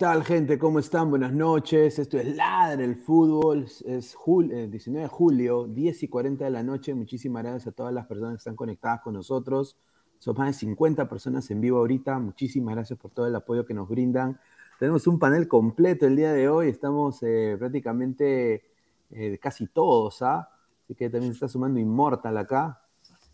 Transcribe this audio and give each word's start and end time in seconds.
Tal, 0.00 0.24
gente? 0.24 0.58
¿Cómo 0.58 0.78
están? 0.78 1.10
Buenas 1.10 1.34
noches. 1.34 1.98
Esto 1.98 2.18
es 2.18 2.34
Ladre 2.34 2.84
el 2.84 2.96
Fútbol. 2.96 3.64
Es 3.84 4.16
el 4.26 4.70
19 4.70 5.02
de 5.02 5.08
julio, 5.08 5.66
10 5.66 6.04
y 6.04 6.08
40 6.08 6.42
de 6.42 6.50
la 6.50 6.62
noche. 6.62 6.94
Muchísimas 6.94 7.42
gracias 7.42 7.66
a 7.66 7.72
todas 7.72 7.92
las 7.92 8.06
personas 8.06 8.32
que 8.32 8.38
están 8.38 8.56
conectadas 8.56 9.02
con 9.02 9.12
nosotros. 9.12 9.76
Son 10.18 10.34
más 10.38 10.46
de 10.46 10.52
50 10.54 11.06
personas 11.06 11.50
en 11.50 11.60
vivo 11.60 11.76
ahorita. 11.80 12.18
Muchísimas 12.18 12.76
gracias 12.76 12.98
por 12.98 13.10
todo 13.10 13.26
el 13.26 13.36
apoyo 13.36 13.66
que 13.66 13.74
nos 13.74 13.90
brindan. 13.90 14.40
Tenemos 14.78 15.06
un 15.06 15.18
panel 15.18 15.46
completo 15.46 16.06
el 16.06 16.16
día 16.16 16.32
de 16.32 16.48
hoy. 16.48 16.70
Estamos 16.70 17.22
eh, 17.22 17.56
prácticamente 17.58 18.64
eh, 19.10 19.36
casi 19.36 19.66
todos, 19.66 20.22
¿ah? 20.22 20.48
Así 20.82 20.94
que 20.94 21.10
también 21.10 21.34
se 21.34 21.36
está 21.36 21.48
sumando 21.48 21.78
Immortal 21.78 22.38
acá. 22.38 22.80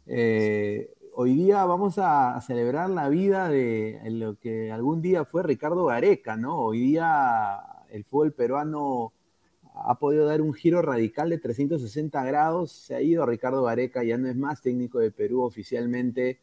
Eh, 0.05 0.96
hoy 1.19 1.35
día 1.35 1.65
vamos 1.65 1.95
a, 1.97 2.39
celebrar 2.43 2.91
la 2.91 3.09
vida 3.09 3.49
de 3.49 3.99
lo 4.11 4.39
que 4.39 4.71
algún 4.71 5.01
día 5.01 5.25
fue 5.25 5.43
Ricardo 5.43 5.87
Gareca, 5.87 6.37
¿no? 6.37 6.59
Hoy 6.59 6.81
día 6.81 7.59
el 7.91 8.05
fútbol 8.05 8.35
peruano 8.35 9.15
ha 9.75 9.99
podido 9.99 10.27
dar 10.27 10.43
un 10.43 10.53
giro 10.53 10.83
radical 10.83 11.31
de 11.31 11.39
360 11.39 12.23
grados. 12.23 12.73
Se 12.73 12.95
ha 12.95 13.01
ido 13.01 13.25
Ricardo 13.25 13.63
Gareca, 13.63 14.05
ya 14.05 14.19
no 14.19 14.29
es 14.29 14.37
más 14.37 14.61
técnico 14.61 14.99
de 14.99 15.11
Perú 15.11 15.43
oficialmente. 15.43 16.41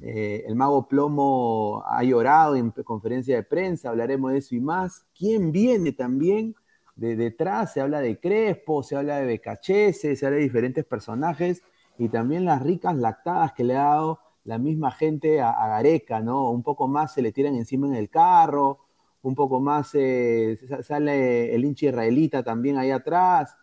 Eh, 0.00 0.44
el 0.46 0.54
mago 0.54 0.86
Plomo 0.86 1.82
ha 1.84 2.04
llorado 2.04 2.54
en 2.54 2.70
conferencia 2.70 3.34
de 3.34 3.42
prensa, 3.42 3.88
hablaremos 3.88 4.30
de 4.30 4.38
eso 4.38 4.54
y 4.54 4.60
más. 4.60 5.04
¿Quién 5.18 5.50
viene 5.50 5.90
también 5.92 6.54
de 6.94 7.16
detrás? 7.16 7.72
Se 7.72 7.80
habla 7.80 8.00
de 8.00 8.20
Crespo, 8.20 8.84
se 8.84 8.94
habla 8.94 9.16
de 9.16 9.26
Becachese, 9.26 10.14
se 10.14 10.26
habla 10.26 10.36
de 10.36 10.44
diferentes 10.44 10.84
personajes 10.84 11.62
y 11.98 12.08
también 12.08 12.44
las 12.44 12.62
ricas 12.62 12.96
lactadas 12.96 13.52
que 13.52 13.64
le 13.64 13.76
ha 13.76 13.84
dado 13.84 14.20
la 14.44 14.58
misma 14.58 14.90
gente 14.90 15.40
a, 15.40 15.52
Gareca, 15.68 16.20
¿no? 16.20 16.50
Un 16.50 16.62
poco 16.62 16.88
más 16.88 17.14
se 17.14 17.22
le 17.22 17.32
tiran 17.32 17.54
encima 17.54 17.86
en 17.86 17.94
el 17.94 18.10
carro, 18.10 18.80
un 19.22 19.34
poco 19.34 19.60
más 19.60 19.90
eh, 19.94 20.58
sale 20.82 21.54
el 21.54 21.64
hincha 21.64 21.86
israelita 21.86 22.42
también 22.42 22.76
ahí 22.78 22.90
atrás. 22.90 23.56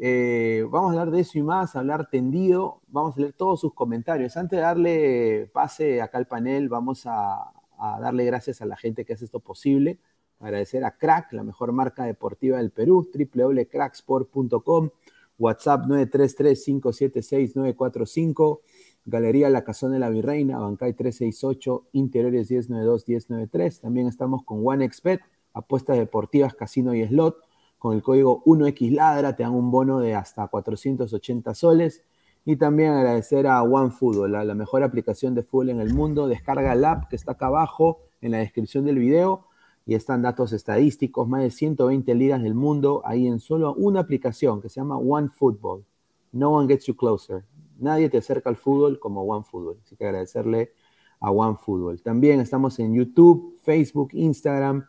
Eh, 0.00 0.64
vamos 0.70 0.90
a 0.90 1.00
hablar 1.00 1.10
de 1.10 1.20
eso 1.20 1.38
y 1.38 1.42
más, 1.42 1.76
hablar 1.76 2.08
tendido, 2.08 2.80
vamos 2.88 3.16
a 3.16 3.20
leer 3.20 3.32
todos 3.34 3.60
sus 3.60 3.74
comentarios. 3.74 4.36
Antes 4.36 4.58
de 4.58 4.62
darle 4.62 5.50
pase 5.52 6.02
acá 6.02 6.18
al 6.18 6.26
panel, 6.26 6.68
vamos 6.68 7.06
a, 7.06 7.52
a 7.78 8.00
darle 8.00 8.24
gracias 8.24 8.62
a 8.62 8.66
la 8.66 8.76
gente 8.76 9.04
que 9.04 9.14
hace 9.14 9.24
esto 9.24 9.40
posible. 9.40 9.98
Agradecer 10.40 10.84
a 10.84 10.96
Crack, 10.96 11.32
la 11.32 11.44
mejor 11.44 11.72
marca 11.72 12.04
deportiva 12.04 12.58
del 12.58 12.70
Perú, 12.70 13.08
www.cracksport.com 13.14 14.90
WhatsApp 15.38 15.86
933-576-945, 15.86 18.60
Galería 19.04 19.50
La 19.50 19.64
Cazón 19.64 19.90
de 19.92 19.98
la 19.98 20.08
Virreina, 20.08 20.58
Bancay 20.58 20.94
368, 20.94 21.88
Interiores 21.92 22.50
1092-1093. 22.50 23.80
También 23.80 24.06
estamos 24.06 24.44
con 24.44 24.60
OneXBet, 24.64 25.20
apuestas 25.54 25.98
deportivas, 25.98 26.54
casino 26.54 26.94
y 26.94 27.04
slot. 27.06 27.36
Con 27.78 27.96
el 27.96 28.02
código 28.02 28.44
1XLadra 28.44 29.34
te 29.34 29.42
dan 29.42 29.54
un 29.54 29.72
bono 29.72 29.98
de 29.98 30.14
hasta 30.14 30.46
480 30.46 31.54
soles. 31.54 32.02
Y 32.44 32.56
también 32.56 32.92
agradecer 32.92 33.46
a 33.46 33.62
OneFootball, 33.62 34.32
la, 34.32 34.44
la 34.44 34.54
mejor 34.54 34.82
aplicación 34.82 35.34
de 35.34 35.42
fútbol 35.42 35.70
en 35.70 35.80
el 35.80 35.94
mundo. 35.94 36.28
Descarga 36.28 36.72
el 36.72 36.84
app 36.84 37.08
que 37.08 37.16
está 37.16 37.32
acá 37.32 37.46
abajo 37.46 38.00
en 38.20 38.32
la 38.32 38.38
descripción 38.38 38.84
del 38.84 38.98
video 38.98 39.46
y 39.84 39.94
están 39.94 40.22
datos 40.22 40.52
estadísticos, 40.52 41.28
más 41.28 41.42
de 41.42 41.50
120 41.50 42.14
ligas 42.14 42.42
del 42.42 42.54
mundo, 42.54 43.02
ahí 43.04 43.26
en 43.26 43.40
solo 43.40 43.74
una 43.74 44.00
aplicación 44.00 44.60
que 44.60 44.68
se 44.68 44.80
llama 44.80 44.96
One 44.96 45.28
Football. 45.28 45.84
No 46.32 46.50
one 46.50 46.68
gets 46.68 46.86
you 46.86 46.96
closer. 46.96 47.44
Nadie 47.78 48.08
te 48.08 48.18
acerca 48.18 48.48
al 48.48 48.56
fútbol 48.56 48.98
como 48.98 49.22
One 49.22 49.44
Football. 49.44 49.78
Así 49.84 49.96
que 49.96 50.06
agradecerle 50.06 50.72
a 51.20 51.30
One 51.30 51.56
Football. 51.60 52.00
También 52.02 52.40
estamos 52.40 52.78
en 52.78 52.94
YouTube, 52.94 53.58
Facebook, 53.62 54.10
Instagram 54.12 54.86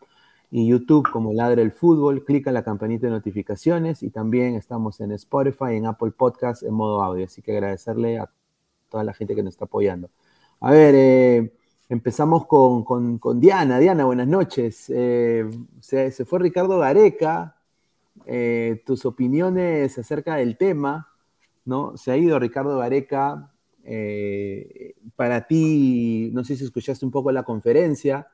y 0.51 0.68
YouTube 0.68 1.10
como 1.12 1.34
Ladre 1.34 1.63
el 1.63 1.72
Fútbol. 1.72 2.24
Clica 2.24 2.51
en 2.51 2.54
la 2.54 2.63
campanita 2.63 3.07
de 3.07 3.12
notificaciones 3.12 4.04
y 4.04 4.12
también 4.12 4.56
estamos 4.56 5.00
en 5.00 5.12
Spotify, 5.13 5.75
en 5.75 5.88
Apple 5.88 6.12
Podcast 6.12 6.63
en 6.63 6.74
modo 6.74 7.01
audio. 7.01 7.25
Así 7.25 7.42
que 7.42 7.51
agradecerle 7.51 8.19
a 8.19 8.30
toda 8.89 9.04
la 9.04 9.13
gente 9.13 9.36
que 9.36 9.44
nos 9.44 9.56
está 9.56 9.66
apoyando. 9.66 10.10
A 10.60 10.72
ver, 10.72 10.96
eh, 10.96 11.54
Empezamos 11.89 12.47
con, 12.47 13.39
Diana. 13.39 13.77
Diana, 13.77 14.06
buenas 14.06 14.27
noches. 14.27 14.89
Eh, 14.89 15.47
se, 15.81 16.12
fue 16.25 16.39
Ricardo 16.39 16.80
Gareca. 16.80 17.57
Eh, 18.25 18.81
tus 18.85 19.06
opiniones 19.06 19.97
acerca 19.97 20.35
del 20.35 20.56
tema, 20.56 21.09
¿no? 21.65 21.97
Se 21.97 22.12
ha 22.12 22.18
ido 22.18 22.39
Ricardo 22.39 22.77
Gareca. 22.77 23.51
Eh, 23.83 24.95
para 25.18 25.45
ti, 25.45 26.30
no 26.33 26.45
sé 26.45 26.56
si 26.56 26.63
escuchaste 26.63 27.06
un 27.06 27.12
poco 27.12 27.31
la 27.31 27.44
conferencia. 27.44 28.27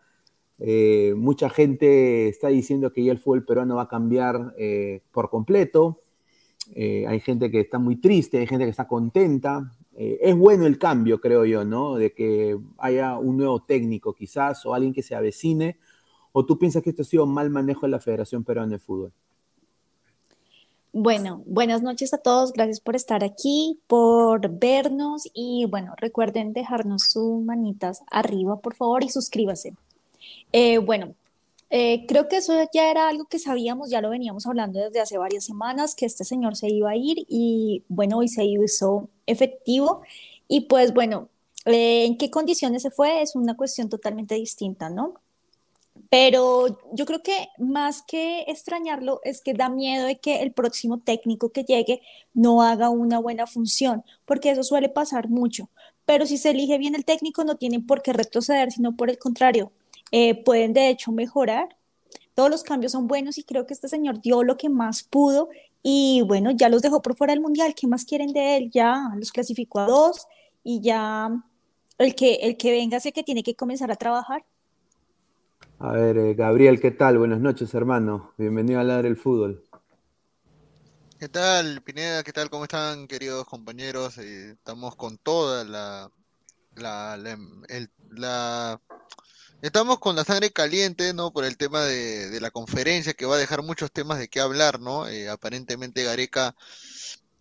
mucha 1.16 1.50
gente 1.50 2.28
está 2.28 2.50
diciendo 2.50 2.94
que 2.94 3.04
ya 3.04 3.12
el 3.12 3.20
fútbol 3.20 3.46
peruano 3.46 3.78
va 3.78 3.84
a 3.84 3.88
cambiar 3.88 4.54
por 5.12 5.30
completo. 5.30 6.00
hay 6.76 7.20
gente 7.20 7.50
que 7.50 7.62
está 7.62 7.80
muy 7.80 7.96
triste, 7.96 8.38
hay 8.38 8.48
gente 8.48 8.66
que 8.66 8.72
está 8.72 8.88
contenta. 8.88 9.72
Eh, 10.02 10.18
es 10.22 10.38
bueno 10.38 10.66
el 10.66 10.80
cambio, 10.80 11.20
creo 11.20 11.44
yo, 11.44 11.66
¿no? 11.66 11.96
De 11.96 12.14
que 12.14 12.58
haya 12.78 13.18
un 13.18 13.36
nuevo 13.36 13.62
técnico 13.62 14.14
quizás 14.14 14.66
o 14.66 14.74
alguien 14.74 14.94
que 14.94 15.04
se 15.04 15.14
avecine. 15.14 15.78
¿O 16.32 16.46
tú 16.46 16.58
piensas 16.58 16.82
que 16.82 16.92
esto 16.92 17.02
ha 17.02 17.06
sido 17.06 17.26
mal 17.26 17.50
manejo 17.50 17.82
de 17.82 17.90
la 17.90 18.00
Federación 18.00 18.46
Peruana 18.46 18.72
de 18.72 18.80
Fútbol? 18.80 19.12
Bueno, 20.94 21.44
buenas 21.46 21.82
noches 21.82 22.14
a 22.14 22.18
todos. 22.18 22.54
Gracias 22.54 22.80
por 22.80 22.96
estar 22.96 23.26
aquí, 23.26 23.82
por 23.88 24.50
vernos 24.50 25.30
y 25.34 25.66
bueno, 25.70 25.94
recuerden 25.98 26.54
dejarnos 26.54 27.04
sus 27.04 27.44
manitas 27.44 28.02
arriba, 28.10 28.56
por 28.62 28.76
favor, 28.76 29.04
y 29.04 29.10
suscríbase. 29.10 29.74
Eh, 30.54 30.78
bueno, 30.78 31.14
eh, 31.70 32.06
creo 32.08 32.28
que 32.28 32.38
eso 32.38 32.54
ya 32.74 32.90
era 32.90 33.10
algo 33.10 33.26
que 33.26 33.40
sabíamos, 33.40 33.90
ya 33.92 34.02
lo 34.02 34.10
veníamos 34.10 34.48
hablando 34.48 34.80
desde 34.80 35.02
hace 35.02 35.18
varias 35.18 35.46
semanas, 35.46 35.96
que 35.96 36.06
este 36.06 36.26
señor 36.26 36.56
se 36.56 36.68
iba 36.70 36.92
a 36.92 36.96
ir 36.96 37.26
y 37.28 37.84
bueno, 37.90 38.18
hoy 38.18 38.28
se 38.28 38.44
hizo 38.46 39.10
efectivo. 39.28 40.02
Y 40.48 40.62
pues 40.62 40.94
bueno, 40.94 41.30
eh, 41.66 42.06
¿en 42.06 42.18
qué 42.18 42.32
condiciones 42.32 42.82
se 42.84 42.92
fue? 42.92 43.22
Es 43.22 43.36
una 43.36 43.56
cuestión 43.56 43.90
totalmente 43.90 44.36
distinta, 44.36 44.90
¿no? 44.90 45.16
Pero 46.10 46.80
yo 46.94 47.06
creo 47.06 47.22
que 47.22 47.50
más 47.60 48.02
que 48.02 48.42
extrañarlo 48.48 49.22
es 49.24 49.42
que 49.42 49.54
da 49.54 49.70
miedo 49.70 50.06
de 50.08 50.20
que 50.20 50.42
el 50.42 50.54
próximo 50.54 51.00
técnico 51.00 51.52
que 51.52 51.64
llegue 51.64 52.02
no 52.34 52.64
haga 52.64 52.90
una 52.90 53.20
buena 53.20 53.46
función, 53.48 54.04
porque 54.26 54.52
eso 54.52 54.64
suele 54.64 54.90
pasar 54.90 55.30
mucho. 55.30 55.70
Pero 56.06 56.26
si 56.26 56.38
se 56.38 56.52
elige 56.52 56.78
bien 56.80 56.96
el 56.96 57.06
técnico, 57.06 57.44
no 57.44 57.58
tienen 57.58 57.86
por 57.86 58.02
qué 58.02 58.14
retroceder, 58.14 58.72
sino 58.72 58.96
por 58.96 59.10
el 59.12 59.20
contrario, 59.20 59.72
eh, 60.12 60.44
pueden 60.44 60.74
de 60.74 60.90
hecho 60.90 61.12
mejorar. 61.12 61.76
Todos 62.34 62.50
los 62.50 62.64
cambios 62.64 62.94
son 62.94 63.08
buenos 63.08 63.38
y 63.38 63.44
creo 63.44 63.66
que 63.66 63.74
este 63.74 63.90
señor 63.90 64.22
dio 64.22 64.44
lo 64.44 64.58
que 64.58 64.70
más 64.70 65.04
pudo 65.04 65.50
y 65.82 66.22
bueno, 66.26 66.52
ya 66.52 66.70
los 66.70 66.82
dejó 66.82 67.02
por 67.02 67.16
fuera 67.16 67.34
del 67.34 67.42
mundial. 67.42 67.74
¿Qué 67.76 67.88
más 67.88 68.06
quieren 68.06 68.34
de 68.34 68.58
él? 68.58 68.72
Ya 68.72 69.12
los 69.16 69.32
clasificó 69.32 69.80
a 69.80 69.86
dos 69.86 70.28
y 70.64 70.82
ya 70.82 71.30
el 71.98 72.16
que, 72.16 72.36
el 72.36 72.58
que 72.58 72.72
venga 72.72 73.00
sé 73.00 73.12
que 73.12 73.24
tiene 73.24 73.44
que 73.44 73.56
comenzar 73.56 73.92
a 73.92 73.96
trabajar. 73.96 74.46
A 75.80 75.94
ver, 75.94 76.18
eh, 76.18 76.34
Gabriel, 76.34 76.80
¿qué 76.80 76.92
tal? 76.92 77.18
Buenas 77.18 77.40
noches, 77.40 77.74
hermano. 77.74 78.34
Bienvenido 78.38 78.80
a 78.80 78.84
Ladre 78.84 79.08
el 79.08 79.16
Fútbol. 79.16 79.66
¿Qué 81.18 81.30
tal, 81.30 81.82
Pineda? 81.82 82.24
¿Qué 82.24 82.32
tal? 82.34 82.50
¿Cómo 82.50 82.64
están, 82.64 83.08
queridos 83.08 83.46
compañeros? 83.46 84.18
Eh, 84.18 84.52
estamos 84.52 84.96
con 84.96 85.18
toda 85.18 85.64
la, 85.64 86.12
la, 86.76 87.18
la 88.12 88.82
Estamos 89.62 90.00
con 90.00 90.16
la 90.16 90.24
sangre 90.24 90.52
caliente, 90.52 91.14
¿no? 91.14 91.32
Por 91.32 91.44
el 91.44 91.58
tema 91.58 91.84
de, 91.84 92.40
la 92.40 92.50
conferencia 92.50 93.14
que 93.14 93.26
va 93.26 93.36
a 93.36 93.40
dejar 93.40 93.62
muchos 93.62 93.92
temas 93.92 94.18
de 94.18 94.30
qué 94.30 94.40
hablar, 94.40 94.80
¿no? 94.80 95.06
Eh, 95.08 95.28
aparentemente 95.28 96.04
Gareca 96.04 96.56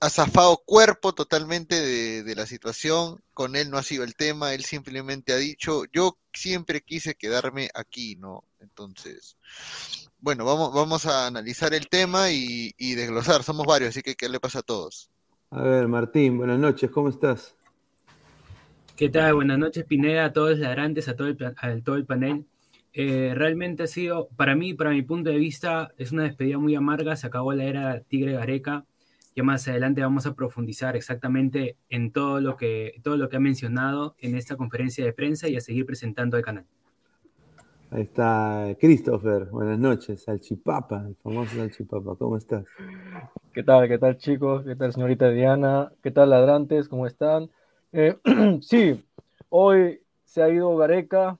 ha 0.00 0.10
zafado 0.10 0.62
cuerpo 0.64 1.12
totalmente 1.12 1.80
de, 1.80 2.34
la 2.34 2.46
situación, 2.46 3.20
con 3.34 3.54
él 3.54 3.70
no 3.70 3.78
ha 3.78 3.84
sido 3.84 4.02
el 4.02 4.16
tema, 4.16 4.52
él 4.52 4.64
simplemente 4.64 5.32
ha 5.32 5.36
dicho, 5.36 5.84
yo 5.92 6.18
siempre 6.32 6.80
quise 6.80 7.14
quedarme 7.14 7.70
aquí, 7.74 8.16
¿no? 8.16 8.42
Entonces, 8.60 9.36
bueno, 10.20 10.44
vamos, 10.44 10.74
vamos 10.74 11.06
a 11.06 11.26
analizar 11.28 11.72
el 11.72 11.88
tema 11.88 12.32
y, 12.32 12.74
y 12.78 12.94
desglosar, 12.94 13.44
somos 13.44 13.66
varios, 13.66 13.90
así 13.90 14.02
que 14.02 14.16
¿qué 14.16 14.28
le 14.28 14.40
pasa 14.40 14.60
a 14.60 14.62
todos? 14.62 15.10
A 15.50 15.62
ver, 15.62 15.86
Martín, 15.86 16.36
buenas 16.36 16.58
noches, 16.58 16.90
¿cómo 16.90 17.08
estás? 17.08 17.57
¿Qué 18.98 19.08
tal? 19.08 19.34
Buenas 19.34 19.60
noches, 19.60 19.84
Pineda, 19.84 20.24
a 20.24 20.32
todos 20.32 20.50
los 20.50 20.58
ladrantes, 20.58 21.06
a 21.06 21.14
todo 21.14 21.28
el, 21.28 21.36
a 21.40 21.80
todo 21.84 21.94
el 21.94 22.04
panel. 22.04 22.46
Eh, 22.92 23.32
realmente 23.32 23.84
ha 23.84 23.86
sido, 23.86 24.28
para 24.34 24.56
mí, 24.56 24.74
para 24.74 24.90
mi 24.90 25.02
punto 25.02 25.30
de 25.30 25.36
vista, 25.36 25.92
es 25.98 26.10
una 26.10 26.24
despedida 26.24 26.58
muy 26.58 26.74
amarga, 26.74 27.14
se 27.14 27.28
acabó 27.28 27.52
la 27.52 27.62
era 27.62 28.00
Tigre 28.00 28.32
Gareca, 28.32 28.86
ya 29.36 29.44
más 29.44 29.68
adelante 29.68 30.00
vamos 30.00 30.26
a 30.26 30.34
profundizar 30.34 30.96
exactamente 30.96 31.76
en 31.88 32.10
todo 32.10 32.40
lo 32.40 32.56
que, 32.56 32.94
todo 33.04 33.16
lo 33.16 33.28
que 33.28 33.36
ha 33.36 33.40
mencionado 33.40 34.16
en 34.18 34.34
esta 34.34 34.56
conferencia 34.56 35.04
de 35.04 35.12
prensa 35.12 35.48
y 35.48 35.54
a 35.54 35.60
seguir 35.60 35.86
presentando 35.86 36.36
el 36.36 36.42
canal. 36.42 36.66
Ahí 37.92 38.02
está 38.02 38.66
Christopher, 38.80 39.44
buenas 39.44 39.78
noches, 39.78 40.24
Salchipapa, 40.24 41.06
el 41.06 41.14
famoso 41.22 41.54
Salchipapa, 41.54 42.16
¿cómo 42.16 42.36
estás? 42.36 42.64
¿Qué 43.52 43.62
tal, 43.62 43.86
qué 43.86 43.98
tal 43.98 44.16
chicos? 44.16 44.64
¿Qué 44.64 44.74
tal 44.74 44.92
señorita 44.92 45.30
Diana? 45.30 45.92
¿Qué 46.02 46.10
tal 46.10 46.30
ladrantes? 46.30 46.88
¿Cómo 46.88 47.06
están? 47.06 47.48
Eh, 47.92 48.16
sí, 48.62 49.02
hoy 49.48 50.00
se 50.24 50.42
ha 50.42 50.48
ido 50.48 50.76
Gareca, 50.76 51.38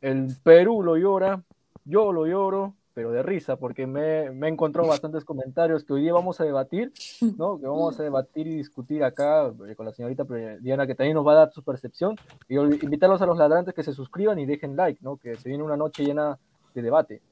el 0.00 0.36
Perú 0.42 0.82
lo 0.82 0.96
llora, 0.96 1.42
yo 1.84 2.12
lo 2.12 2.26
lloro, 2.26 2.74
pero 2.92 3.12
de 3.12 3.22
risa, 3.22 3.56
porque 3.56 3.86
me, 3.86 4.30
me 4.30 4.46
he 4.46 4.50
encontrado 4.50 4.88
bastantes 4.88 5.24
comentarios 5.24 5.84
que 5.84 5.92
hoy 5.92 6.02
día 6.02 6.12
vamos 6.12 6.40
a 6.40 6.44
debatir, 6.44 6.92
¿no? 7.36 7.58
Que 7.60 7.66
vamos 7.66 7.98
a 7.98 8.02
debatir 8.02 8.46
y 8.46 8.56
discutir 8.56 9.04
acá 9.04 9.52
eh, 9.68 9.74
con 9.74 9.86
la 9.86 9.92
señorita 9.92 10.24
Diana, 10.60 10.86
que 10.86 10.94
también 10.94 11.14
nos 11.14 11.26
va 11.26 11.32
a 11.32 11.36
dar 11.36 11.52
su 11.52 11.62
percepción, 11.62 12.16
y 12.48 12.56
invitarlos 12.56 13.20
a 13.22 13.26
los 13.26 13.38
ladrantes 13.38 13.74
que 13.74 13.82
se 13.82 13.92
suscriban 13.92 14.38
y 14.38 14.46
dejen 14.46 14.76
like, 14.76 15.00
¿no? 15.02 15.16
Que 15.16 15.36
se 15.36 15.48
viene 15.48 15.64
una 15.64 15.76
noche 15.76 16.04
llena 16.04 16.38
de 16.74 16.82
debate. 16.82 17.22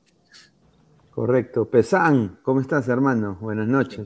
Correcto. 1.14 1.70
Pesán, 1.70 2.40
¿cómo 2.42 2.60
estás, 2.60 2.88
hermano? 2.88 3.38
Buenas 3.40 3.68
noches. 3.68 4.00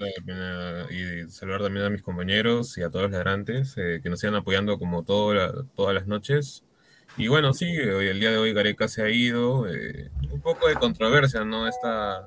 Y 0.91 1.31
saludar 1.31 1.63
también 1.63 1.87
a 1.87 1.91
mis 1.91 2.03
compañeros 2.03 2.77
y 2.77 2.83
a 2.83 2.91
todos 2.91 3.05
los 3.05 3.13
ladrantes 3.13 3.73
eh, 3.79 4.01
que 4.03 4.11
nos 4.11 4.21
sigan 4.21 4.35
apoyando 4.35 4.79
como 4.79 5.03
todo 5.05 5.65
todas 5.75 5.95
las 5.95 6.07
noches. 6.07 6.65
Y 7.17 7.29
bueno, 7.29 7.55
sí, 7.55 7.67
hoy, 7.79 8.09
el 8.09 8.21
día 8.21 8.31
de 8.31 8.37
hoy 8.37 8.53
Gareca 8.53 8.89
se 8.89 9.03
ha 9.03 9.09
ido. 9.09 9.67
Eh, 9.67 10.11
un 10.31 10.43
poco 10.43 10.69
de 10.69 10.75
controversia, 10.75 11.47
¿no? 11.47 11.67
Esta, 11.67 12.27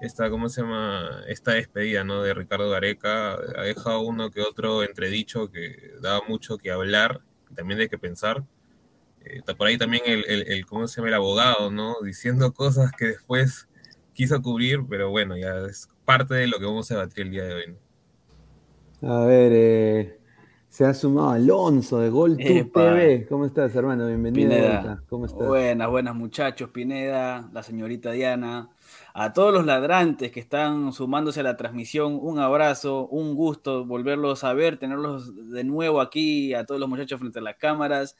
esta, 0.00 0.28
¿cómo 0.28 0.48
se 0.48 0.62
llama? 0.62 1.22
Esta 1.28 1.52
despedida, 1.52 2.02
¿no? 2.02 2.20
De 2.20 2.34
Ricardo 2.34 2.68
Gareca 2.68 3.34
ha 3.34 3.62
dejado 3.62 4.00
uno 4.00 4.32
que 4.32 4.40
otro 4.40 4.82
entredicho 4.82 5.52
que 5.52 5.92
daba 6.02 6.22
mucho 6.26 6.58
que 6.58 6.72
hablar, 6.72 7.20
también 7.54 7.78
de 7.78 7.88
que 7.88 7.96
pensar. 7.96 8.42
Eh, 9.24 9.40
por 9.56 9.68
ahí 9.68 9.78
también 9.78 10.02
el, 10.04 10.24
el, 10.26 10.66
¿cómo 10.66 10.88
se 10.88 10.96
llama? 10.96 11.10
El 11.10 11.14
abogado, 11.14 11.70
¿no? 11.70 11.94
Diciendo 12.02 12.52
cosas 12.52 12.90
que 12.98 13.06
después 13.06 13.68
quiso 14.20 14.42
cubrir, 14.42 14.84
pero 14.86 15.08
bueno, 15.08 15.34
ya 15.34 15.64
es 15.66 15.88
parte 16.04 16.34
de 16.34 16.46
lo 16.46 16.58
que 16.58 16.66
vamos 16.66 16.90
a 16.90 16.94
debatir 16.96 17.24
el 17.24 17.30
día 17.30 17.44
de 17.44 17.54
hoy. 17.54 17.64
¿no? 19.00 19.14
A 19.14 19.24
ver, 19.24 19.50
eh, 19.54 20.18
se 20.68 20.84
ha 20.84 20.92
sumado 20.92 21.30
Alonso 21.30 22.00
de 22.00 22.10
Gol 22.10 22.36
TV. 22.36 23.24
¿Cómo 23.30 23.46
estás, 23.46 23.74
hermano? 23.74 24.06
Bienvenido. 24.08 24.50
Pineda. 24.50 25.02
¿Cómo 25.08 25.24
estás? 25.24 25.48
Buenas, 25.48 25.88
buenas 25.88 26.14
muchachos, 26.14 26.68
Pineda, 26.68 27.48
la 27.50 27.62
señorita 27.62 28.10
Diana, 28.10 28.68
a 29.14 29.32
todos 29.32 29.54
los 29.54 29.64
ladrantes 29.64 30.30
que 30.30 30.40
están 30.40 30.92
sumándose 30.92 31.40
a 31.40 31.44
la 31.44 31.56
transmisión, 31.56 32.18
un 32.20 32.40
abrazo, 32.40 33.06
un 33.06 33.34
gusto 33.34 33.86
volverlos 33.86 34.44
a 34.44 34.52
ver, 34.52 34.78
tenerlos 34.78 35.50
de 35.50 35.64
nuevo 35.64 36.02
aquí, 36.02 36.52
a 36.52 36.66
todos 36.66 36.78
los 36.78 36.90
muchachos 36.90 37.20
frente 37.20 37.38
a 37.38 37.42
las 37.42 37.56
cámaras. 37.56 38.18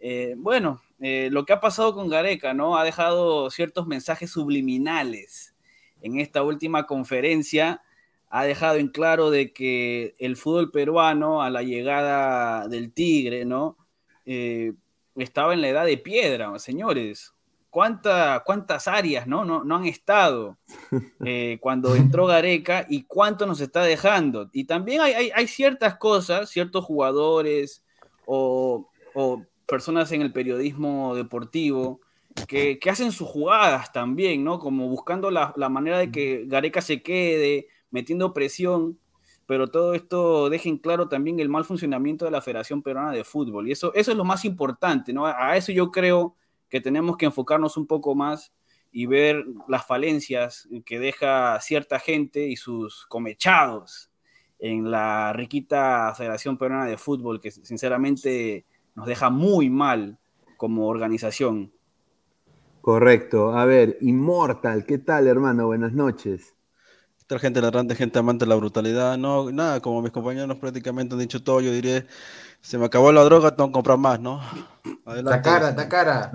Eh, 0.00 0.34
bueno, 0.36 0.82
eh, 1.00 1.28
lo 1.30 1.44
que 1.44 1.52
ha 1.52 1.60
pasado 1.60 1.94
con 1.94 2.08
Gareca, 2.08 2.54
¿no? 2.54 2.76
Ha 2.76 2.84
dejado 2.84 3.50
ciertos 3.50 3.86
mensajes 3.86 4.30
subliminales 4.30 5.54
en 6.02 6.20
esta 6.20 6.42
última 6.42 6.86
conferencia 6.86 7.82
ha 8.28 8.44
dejado 8.44 8.76
en 8.76 8.88
claro 8.88 9.30
de 9.30 9.52
que 9.52 10.14
el 10.18 10.36
fútbol 10.36 10.70
peruano 10.70 11.42
a 11.42 11.50
la 11.50 11.62
llegada 11.62 12.68
del 12.68 12.92
Tigre, 12.92 13.44
¿no? 13.44 13.76
Eh, 14.24 14.72
estaba 15.16 15.54
en 15.54 15.60
la 15.60 15.68
edad 15.68 15.86
de 15.86 15.96
piedra, 15.96 16.58
señores. 16.58 17.32
¿Cuánta, 17.70 18.42
¿Cuántas 18.46 18.88
áreas 18.88 19.26
¿no? 19.26 19.44
No, 19.44 19.62
no 19.62 19.76
han 19.76 19.84
estado 19.84 20.56
eh, 21.24 21.58
cuando 21.60 21.94
entró 21.94 22.26
Gareca 22.26 22.86
y 22.88 23.04
cuánto 23.04 23.46
nos 23.46 23.60
está 23.60 23.82
dejando? 23.82 24.48
Y 24.52 24.64
también 24.64 25.02
hay, 25.02 25.30
hay, 25.34 25.46
ciertas 25.46 25.96
cosas, 25.96 26.48
ciertos 26.48 26.84
jugadores 26.84 27.84
o, 28.24 28.88
o, 29.14 29.42
personas 29.66 30.12
en 30.12 30.22
el 30.22 30.32
periodismo 30.32 31.14
deportivo 31.14 32.00
que, 32.46 32.78
que, 32.78 32.90
hacen 32.90 33.12
sus 33.12 33.28
jugadas 33.28 33.92
también, 33.92 34.44
¿no? 34.44 34.58
Como 34.58 34.88
buscando 34.88 35.30
la, 35.30 35.52
la 35.56 35.68
manera 35.68 35.98
de 35.98 36.10
que 36.10 36.44
Gareca 36.46 36.80
se 36.80 37.02
quede, 37.02 37.68
metiendo 37.90 38.32
presión, 38.32 38.98
pero 39.46 39.68
todo 39.68 39.94
esto 39.94 40.50
deja 40.50 40.68
en 40.68 40.78
claro 40.78 41.08
también 41.08 41.40
el 41.40 41.48
mal 41.48 41.64
funcionamiento 41.64 42.24
de 42.24 42.30
la 42.32 42.42
Federación 42.42 42.82
Peruana 42.82 43.12
de 43.12 43.24
Fútbol. 43.24 43.68
Y 43.68 43.72
eso, 43.72 43.94
eso 43.94 44.10
es 44.10 44.16
lo 44.16 44.24
más 44.24 44.44
importante, 44.44 45.12
¿no? 45.12 45.26
A 45.26 45.56
eso 45.56 45.72
yo 45.72 45.90
creo 45.90 46.34
que 46.68 46.80
tenemos 46.80 47.16
que 47.16 47.26
enfocarnos 47.26 47.76
un 47.76 47.86
poco 47.86 48.14
más 48.14 48.52
y 48.92 49.06
ver 49.06 49.44
las 49.68 49.86
falencias 49.86 50.68
que 50.84 50.98
deja 50.98 51.60
cierta 51.60 51.98
gente 51.98 52.46
y 52.46 52.56
sus 52.56 53.06
comechados 53.06 54.10
en 54.58 54.90
la 54.90 55.32
riquita 55.32 56.12
Federación 56.16 56.58
Peruana 56.58 56.86
de 56.86 56.98
Fútbol, 56.98 57.40
que 57.40 57.50
sinceramente 57.50 58.64
nos 58.96 59.06
deja 59.06 59.30
muy 59.30 59.70
mal 59.70 60.18
como 60.56 60.88
organización. 60.88 61.72
Correcto. 62.80 63.56
A 63.56 63.64
ver, 63.64 63.98
Inmortal, 64.00 64.84
¿qué 64.84 64.98
tal, 64.98 65.28
hermano? 65.28 65.66
Buenas 65.66 65.92
noches 65.92 66.56
gente 67.38 67.60
ladrante, 67.60 67.94
gente 67.94 68.18
amante 68.18 68.44
de 68.44 68.48
la 68.48 68.54
brutalidad. 68.54 69.18
No, 69.18 69.50
nada, 69.50 69.80
como 69.80 70.00
mis 70.00 70.12
compañeros 70.12 70.56
prácticamente 70.58 71.14
han 71.14 71.20
dicho 71.20 71.42
todo, 71.42 71.60
yo 71.60 71.72
diré, 71.72 72.06
se 72.60 72.78
me 72.78 72.86
acabó 72.86 73.12
la 73.12 73.24
droga, 73.24 73.54
tengo 73.54 73.68
que 73.68 73.72
comprar 73.72 73.98
más, 73.98 74.20
¿no? 74.20 74.40
Está 75.16 75.42
cara, 75.42 75.70
está 75.70 75.88
cara. 75.88 76.30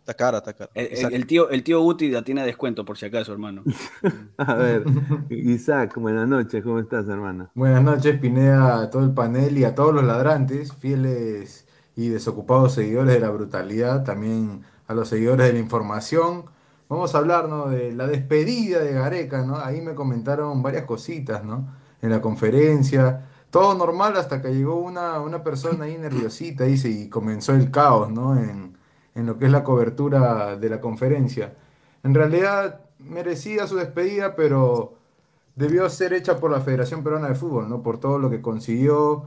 Está 0.00 0.14
cara, 0.14 0.38
está 0.38 0.52
cara. 0.54 0.70
El, 0.74 1.26
tío, 1.26 1.50
el 1.50 1.62
tío 1.62 1.80
Guti 1.80 2.10
la 2.10 2.22
tiene 2.22 2.44
descuento, 2.44 2.84
por 2.84 2.96
si 2.96 3.06
acaso, 3.06 3.32
hermano. 3.32 3.62
a 4.38 4.54
ver, 4.54 4.84
Isaac, 5.30 5.96
buenas 5.96 6.28
noches, 6.28 6.62
¿cómo 6.62 6.78
estás, 6.78 7.08
hermano? 7.08 7.50
Buenas 7.54 7.82
noches, 7.82 8.18
Pineda, 8.18 8.82
a 8.82 8.90
todo 8.90 9.04
el 9.04 9.12
panel 9.12 9.56
y 9.58 9.64
a 9.64 9.74
todos 9.74 9.94
los 9.94 10.04
ladrantes, 10.04 10.72
fieles 10.74 11.67
y 11.98 12.08
desocupados 12.08 12.72
seguidores 12.72 13.12
de 13.12 13.20
la 13.20 13.28
brutalidad, 13.28 14.04
también 14.04 14.62
a 14.86 14.94
los 14.94 15.08
seguidores 15.08 15.48
de 15.48 15.52
la 15.52 15.58
información 15.58 16.44
Vamos 16.88 17.14
a 17.14 17.18
hablar 17.18 17.48
de 17.68 17.92
la 17.92 18.06
despedida 18.06 18.78
de 18.78 18.94
Gareca, 18.94 19.44
¿no? 19.44 19.58
Ahí 19.58 19.82
me 19.82 19.94
comentaron 19.94 20.62
varias 20.62 20.84
cositas, 20.84 21.44
¿no? 21.44 21.68
En 22.00 22.10
la 22.10 22.22
conferencia. 22.22 23.28
Todo 23.50 23.74
normal 23.74 24.16
hasta 24.16 24.40
que 24.40 24.54
llegó 24.54 24.76
una, 24.80 25.20
una 25.20 25.42
persona 25.44 25.84
ahí 25.84 25.98
nerviosita, 25.98 26.66
y 26.66 27.08
comenzó 27.10 27.54
el 27.54 27.70
caos, 27.70 28.10
¿no? 28.10 28.38
En, 28.38 28.78
en 29.14 29.26
lo 29.26 29.38
que 29.38 29.46
es 29.46 29.52
la 29.52 29.64
cobertura 29.64 30.56
de 30.56 30.68
la 30.70 30.80
conferencia. 30.80 31.54
En 32.02 32.14
realidad 32.14 32.80
merecía 32.98 33.66
su 33.66 33.76
despedida, 33.76 34.34
pero 34.34 34.94
debió 35.56 35.90
ser 35.90 36.14
hecha 36.14 36.38
por 36.38 36.50
la 36.50 36.60
Federación 36.62 37.02
Peruana 37.04 37.28
de 37.28 37.34
Fútbol, 37.34 37.68
¿no? 37.68 37.82
Por 37.82 38.00
todo 38.00 38.18
lo 38.18 38.30
que 38.30 38.40
consiguió 38.40 39.26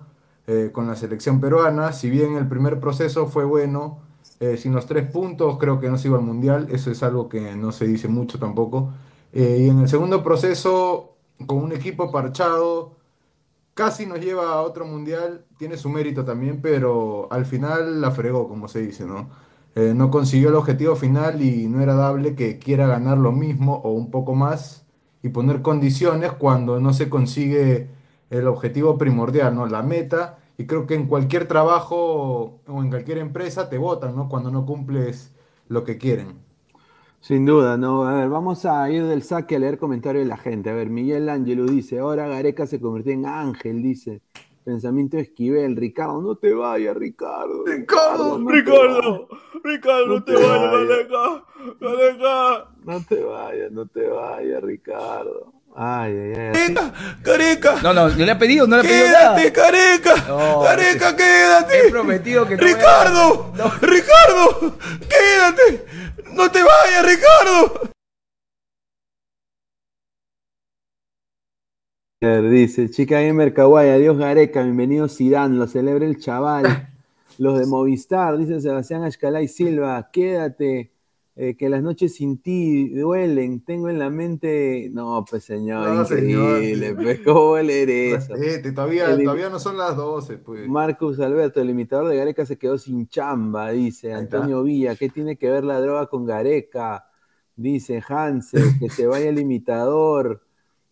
eh, 0.53 0.69
con 0.73 0.85
la 0.85 0.97
selección 0.97 1.39
peruana. 1.39 1.93
Si 1.93 2.09
bien 2.09 2.35
el 2.35 2.45
primer 2.45 2.81
proceso 2.81 3.27
fue 3.27 3.45
bueno, 3.45 3.99
eh, 4.41 4.57
sin 4.57 4.73
los 4.73 4.85
tres 4.85 5.09
puntos 5.09 5.57
creo 5.57 5.79
que 5.79 5.89
no 5.89 5.97
se 5.97 6.09
iba 6.09 6.17
al 6.17 6.25
Mundial, 6.25 6.67
eso 6.71 6.91
es 6.91 7.03
algo 7.03 7.29
que 7.29 7.55
no 7.55 7.71
se 7.71 7.87
dice 7.87 8.09
mucho 8.09 8.37
tampoco. 8.37 8.91
Eh, 9.31 9.59
y 9.61 9.69
en 9.69 9.79
el 9.79 9.87
segundo 9.87 10.21
proceso, 10.21 11.15
con 11.47 11.59
un 11.59 11.71
equipo 11.71 12.11
parchado, 12.11 12.97
casi 13.73 14.05
nos 14.05 14.19
lleva 14.19 14.51
a 14.51 14.61
otro 14.61 14.85
Mundial, 14.85 15.45
tiene 15.57 15.77
su 15.77 15.87
mérito 15.87 16.25
también, 16.25 16.61
pero 16.61 17.29
al 17.31 17.45
final 17.45 18.01
la 18.01 18.11
fregó, 18.11 18.49
como 18.49 18.67
se 18.67 18.81
dice, 18.81 19.05
¿no? 19.05 19.29
No 19.73 20.11
consiguió 20.11 20.49
el 20.49 20.55
objetivo 20.55 20.97
final 20.97 21.41
y 21.41 21.67
no 21.67 21.81
era 21.81 21.93
dable 21.93 22.35
que 22.35 22.59
quiera 22.59 22.87
ganar 22.87 23.17
lo 23.17 23.31
mismo 23.31 23.75
o 23.85 23.91
un 23.93 24.11
poco 24.11 24.35
más 24.35 24.83
y 25.23 25.29
poner 25.29 25.61
condiciones 25.61 26.33
cuando 26.33 26.81
no 26.81 26.91
se 26.91 27.09
consigue 27.09 27.87
el 28.29 28.47
objetivo 28.47 28.97
primordial, 28.97 29.55
¿no? 29.55 29.65
La 29.67 29.81
meta 29.81 30.39
y 30.61 30.67
creo 30.67 30.85
que 30.85 30.93
en 30.93 31.07
cualquier 31.07 31.47
trabajo 31.47 32.61
o 32.67 32.83
en 32.83 32.89
cualquier 32.89 33.17
empresa 33.17 33.67
te 33.67 33.79
votan, 33.79 34.15
¿no? 34.15 34.29
Cuando 34.29 34.51
no 34.51 34.63
cumples 34.63 35.33
lo 35.67 35.83
que 35.83 35.97
quieren. 35.97 36.35
Sin 37.19 37.47
duda, 37.47 37.77
¿no? 37.77 38.03
A 38.03 38.13
ver, 38.13 38.29
vamos 38.29 38.65
a 38.65 38.87
ir 38.91 39.05
del 39.05 39.23
saque 39.23 39.55
a 39.55 39.59
leer 39.59 39.79
comentarios 39.79 40.23
de 40.23 40.29
la 40.29 40.37
gente. 40.37 40.69
A 40.69 40.73
ver, 40.73 40.91
Miguel 40.91 41.29
Ángelo 41.29 41.65
dice, 41.65 41.97
ahora 41.97 42.27
Gareca 42.27 42.67
se 42.67 42.79
convirtió 42.79 43.11
en 43.11 43.25
ángel, 43.25 43.81
dice. 43.81 44.21
Pensamiento 44.63 45.17
Esquivel, 45.17 45.75
Ricardo, 45.75 46.21
no 46.21 46.35
te 46.35 46.53
vayas, 46.53 46.95
Ricardo. 46.95 47.65
Ricardo, 47.65 48.37
Ricardo, 48.47 49.27
Ricardo, 49.63 50.07
no, 50.07 50.23
te, 50.23 50.33
vayas, 50.33 50.71
Gareca, 50.71 51.45
No 52.85 53.01
te 53.03 53.23
vayas, 53.23 53.71
no 53.71 53.87
te 53.87 54.07
vayas, 54.07 54.61
Ricardo. 54.61 55.53
Ay, 55.75 56.11
ay, 56.17 56.33
ay. 56.35 56.51
Careca, 56.53 56.93
careca. 57.23 57.81
No, 57.81 57.93
no, 57.93 58.09
no 58.09 58.25
le 58.25 58.31
ha 58.31 58.37
pedido, 58.37 58.67
no 58.67 58.75
le 58.75 58.81
ha 58.81 58.83
pedido 58.83 59.05
Quédate, 59.05 59.41
nada. 59.41 59.53
careca. 59.53 60.15
No, 60.27 60.61
careca, 60.63 61.15
quédate. 61.15 61.87
He 61.87 61.89
prometido 61.91 62.45
que 62.45 62.57
no 62.57 62.63
Ricardo, 62.63 63.53
Ricardo, 63.81 64.77
quédate. 65.07 65.85
No 66.33 66.51
te 66.51 66.59
vayas, 66.61 67.05
Ricardo. 67.05 67.91
Dice, 72.51 72.89
chica 72.91 73.19
gamer 73.19 73.51
kawaii, 73.51 73.89
adiós 73.89 74.15
Gareca, 74.15 74.61
bienvenido 74.61 75.07
Zidane, 75.07 75.55
lo 75.57 75.65
celebra 75.67 76.05
el 76.05 76.19
chaval. 76.19 76.87
Los 77.39 77.57
de 77.57 77.65
Movistar, 77.65 78.37
dice 78.37 78.61
Sebastián 78.61 79.03
Ashkalay 79.03 79.47
Silva, 79.47 80.09
quédate, 80.11 80.91
eh, 81.35 81.55
que 81.55 81.69
las 81.69 81.81
noches 81.81 82.15
sin 82.15 82.37
ti 82.41 82.89
duelen, 82.89 83.61
tengo 83.63 83.89
en 83.89 83.99
la 83.99 84.09
mente... 84.09 84.89
No, 84.93 85.23
pues 85.29 85.45
señor, 85.45 85.87
No, 85.87 86.05
señor. 86.05 86.57
increíble, 86.57 86.93
pues, 86.95 87.19
¿cómo 87.21 87.51
va 87.51 87.59
a 87.59 87.63
leer 87.63 87.89
eso? 88.19 88.33
Todavía, 88.75 89.11
El- 89.11 89.23
todavía 89.23 89.49
no 89.49 89.59
son 89.59 89.77
las 89.77 89.95
12, 89.95 90.37
pues. 90.39 90.67
Marcus 90.67 91.19
Alberto, 91.19 91.61
el 91.61 91.69
imitador 91.69 92.09
de 92.09 92.17
Gareca 92.17 92.45
se 92.45 92.57
quedó 92.57 92.77
sin 92.77 93.07
chamba, 93.07 93.71
dice 93.71 94.13
Ahí. 94.13 94.19
Antonio 94.21 94.61
Villa, 94.63 94.95
¿qué 94.95 95.09
tiene 95.09 95.37
que 95.37 95.49
ver 95.49 95.63
la 95.63 95.79
droga 95.79 96.07
con 96.07 96.25
Gareca? 96.25 97.05
Dice 97.55 98.01
Hansel, 98.07 98.63
que 98.79 98.89
se 98.89 99.07
vaya 99.07 99.29
el 99.29 99.39
imitador. 99.39 100.41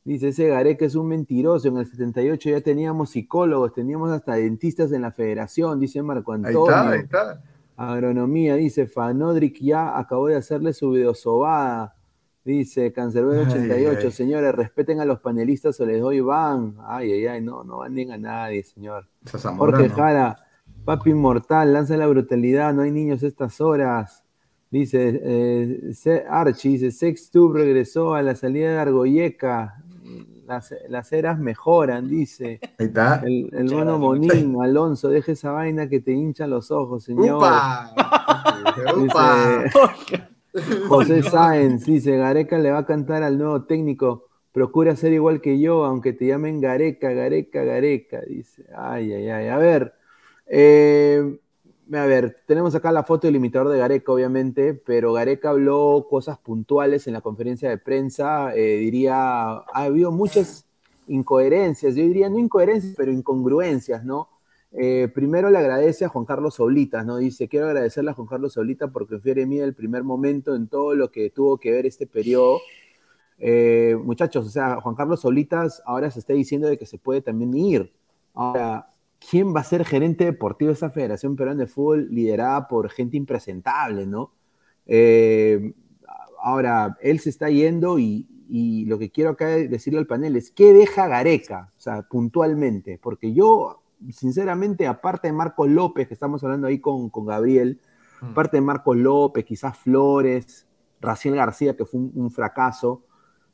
Dice, 0.06 0.30
ese 0.30 0.48
Gareca 0.48 0.86
es 0.86 0.96
un 0.96 1.08
mentiroso, 1.08 1.68
en 1.68 1.78
el 1.78 1.86
78 1.86 2.50
ya 2.50 2.62
teníamos 2.62 3.12
psicólogos, 3.12 3.74
teníamos 3.74 4.10
hasta 4.12 4.36
dentistas 4.36 4.92
en 4.94 5.02
la 5.04 5.12
federación, 5.12 5.80
dice 5.80 6.02
Marco 6.02 6.32
Ahí 6.32 6.38
Antonio. 6.46 6.64
está, 6.70 6.90
ahí 6.90 7.00
está. 7.02 7.44
Agronomía, 7.80 8.56
dice 8.56 8.88
Fanodric 8.88 9.60
ya 9.62 9.98
acabó 9.98 10.28
de 10.28 10.36
hacerle 10.36 10.74
su 10.74 10.92
videosobada. 10.92 11.96
Dice 12.44 12.92
Cancerbero 12.92 13.42
Ay, 13.42 13.48
88, 13.48 14.00
ay. 14.04 14.12
señores, 14.12 14.54
respeten 14.54 15.00
a 15.00 15.06
los 15.06 15.20
panelistas 15.22 15.80
o 15.80 15.86
les 15.86 16.02
doy 16.02 16.20
van. 16.20 16.76
Ay, 16.86 17.12
ay, 17.14 17.28
ay, 17.28 17.42
no, 17.42 17.64
no 17.64 17.78
banden 17.78 18.12
a 18.12 18.18
nadie, 18.18 18.64
señor. 18.64 19.08
Jorge 19.58 19.88
Jara, 19.90 20.38
papi 20.84 21.12
inmortal, 21.12 21.72
lanza 21.72 21.96
la 21.96 22.08
brutalidad, 22.08 22.74
no 22.74 22.82
hay 22.82 22.92
niños 22.92 23.24
a 23.24 23.28
estas 23.28 23.62
horas. 23.62 24.26
Dice 24.72 25.22
eh, 25.24 26.26
Archie, 26.30 26.72
dice 26.72 26.92
Sextube 26.92 27.60
regresó 27.60 28.14
a 28.14 28.22
la 28.22 28.36
salida 28.36 28.72
de 28.72 28.78
Argoyeca. 28.78 29.84
Las, 30.50 30.74
las 30.88 31.14
eras 31.14 31.38
mejoran, 31.38 32.10
dice. 32.10 32.60
Ahí 32.80 32.88
está. 32.88 33.22
El, 33.24 33.52
el 33.54 33.66
mono 33.66 34.00
Monín, 34.00 34.60
Alonso, 34.60 35.08
deje 35.10 35.34
esa 35.34 35.52
vaina 35.52 35.88
que 35.88 36.00
te 36.00 36.12
hinchan 36.12 36.50
los 36.50 36.72
ojos, 36.72 37.04
señor. 37.04 37.36
¡Upa! 37.36 37.94
¡Upa! 38.98 39.64
José 40.88 41.22
Sáenz 41.22 41.86
dice, 41.86 42.18
Gareca 42.18 42.58
le 42.58 42.72
va 42.72 42.80
a 42.80 42.86
cantar 42.88 43.22
al 43.22 43.38
nuevo 43.38 43.66
técnico, 43.66 44.26
procura 44.52 44.96
ser 44.96 45.14
igual 45.14 45.40
que 45.40 45.60
yo, 45.60 45.86
aunque 45.86 46.14
te 46.14 46.26
llamen 46.26 46.60
Gareca, 46.60 47.12
Gareca, 47.12 47.64
Gareca, 47.64 48.22
dice. 48.22 48.66
Ay, 48.76 49.14
ay, 49.14 49.30
ay. 49.30 49.48
A 49.50 49.58
ver, 49.58 49.94
eh, 50.48 51.40
a 51.94 52.06
ver, 52.06 52.38
tenemos 52.46 52.76
acá 52.76 52.92
la 52.92 53.04
foto 53.04 53.28
del 53.28 53.38
imitador 53.38 53.70
de 53.70 53.80
Gareca, 53.80 54.12
obviamente, 54.12 54.74
pero 54.74 55.14
Gareca 55.14 55.50
habló 55.50 56.06
cosas 56.10 56.38
puntuales 56.38 57.08
en 57.08 57.14
la 57.14 57.22
conferencia 57.22 57.70
de 57.70 57.78
prensa, 57.78 58.54
eh, 58.56 58.78
diría, 58.78 59.14
ha 59.16 59.64
habido 59.74 60.12
muchas 60.12 60.66
incoherencias, 61.08 61.96
yo 61.96 62.04
diría 62.04 62.30
no 62.30 62.38
incoherencias, 62.38 62.94
pero 62.96 63.12
incongruencias, 63.12 64.06
¿no? 64.06 64.30
Eh, 64.72 65.10
primero 65.14 65.50
le 65.50 65.58
agradece 65.58 66.06
a 66.06 66.10
Juan 66.10 66.26
Carlos 66.26 66.60
Oblitas, 66.60 67.06
¿no? 67.06 67.18
Dice, 67.18 67.48
quiero 67.48 67.68
agradecerle 67.68 68.12
a 68.12 68.14
Juan 68.14 68.28
Carlos 68.28 68.56
Oblitas 68.58 68.92
porque 68.92 69.18
fue 69.18 69.32
en 69.32 69.50
mí 69.50 69.60
el 69.60 69.74
primer 69.74 70.04
momento 70.04 70.56
en 70.56 70.68
todo 70.68 70.94
lo 70.94 71.10
que 71.12 71.32
tuvo 71.32 71.58
que 71.58 71.72
ver 71.72 71.88
este 71.88 72.06
periodo. 72.06 72.60
Eh, 73.40 73.98
muchachos, 74.04 74.46
o 74.46 74.50
sea, 74.50 74.80
Juan 74.82 74.96
Carlos 74.96 75.22
Solitas 75.22 75.82
ahora 75.86 76.12
se 76.12 76.20
está 76.20 76.34
diciendo 76.34 76.68
de 76.68 76.78
que 76.78 76.86
se 76.86 77.00
puede 77.00 77.22
también 77.22 77.54
ir. 77.56 77.92
Ahora, 78.36 78.89
¿quién 79.20 79.56
va 79.56 79.62
a 79.62 79.64
ser 79.64 79.86
gerente 79.86 80.26
deportivo 80.26 80.70
de 80.70 80.74
esa 80.74 80.90
Federación 80.90 81.36
Peruana 81.36 81.62
de 81.62 81.68
Fútbol 81.68 82.08
liderada 82.10 82.68
por 82.68 82.90
gente 82.90 83.18
impresentable, 83.18 84.06
¿no? 84.06 84.34
Eh, 84.86 85.74
ahora, 86.42 86.98
él 87.02 87.20
se 87.20 87.30
está 87.30 87.50
yendo 87.50 88.00
y, 88.00 88.28
y 88.50 88.86
lo 88.86 88.98
que 88.98 89.12
quiero 89.12 89.32
acá 89.32 89.48
decirle 89.48 90.00
al 90.00 90.08
panel 90.08 90.36
es, 90.36 90.52
¿qué 90.52 90.74
deja 90.74 91.08
Gareca? 91.08 91.72
O 91.78 91.80
sea, 91.80 92.02
puntualmente, 92.04 93.00
porque 93.02 93.34
yo, 93.34 93.84
sinceramente, 94.12 94.88
aparte 94.88 95.28
de 95.28 95.34
Marcos 95.34 95.70
López, 95.70 96.08
que 96.08 96.16
estamos 96.16 96.44
hablando 96.44 96.68
ahí 96.68 96.80
con, 96.80 97.10
con 97.10 97.26
Gabriel, 97.26 97.80
aparte 98.22 98.58
de 98.58 98.62
Marcos 98.62 98.98
López, 98.98 99.46
quizás 99.46 99.78
Flores, 99.78 100.68
Raciel 101.00 101.36
García, 101.36 101.78
que 101.78 101.86
fue 101.86 102.00
un, 102.00 102.12
un 102.16 102.32
fracaso, 102.32 103.04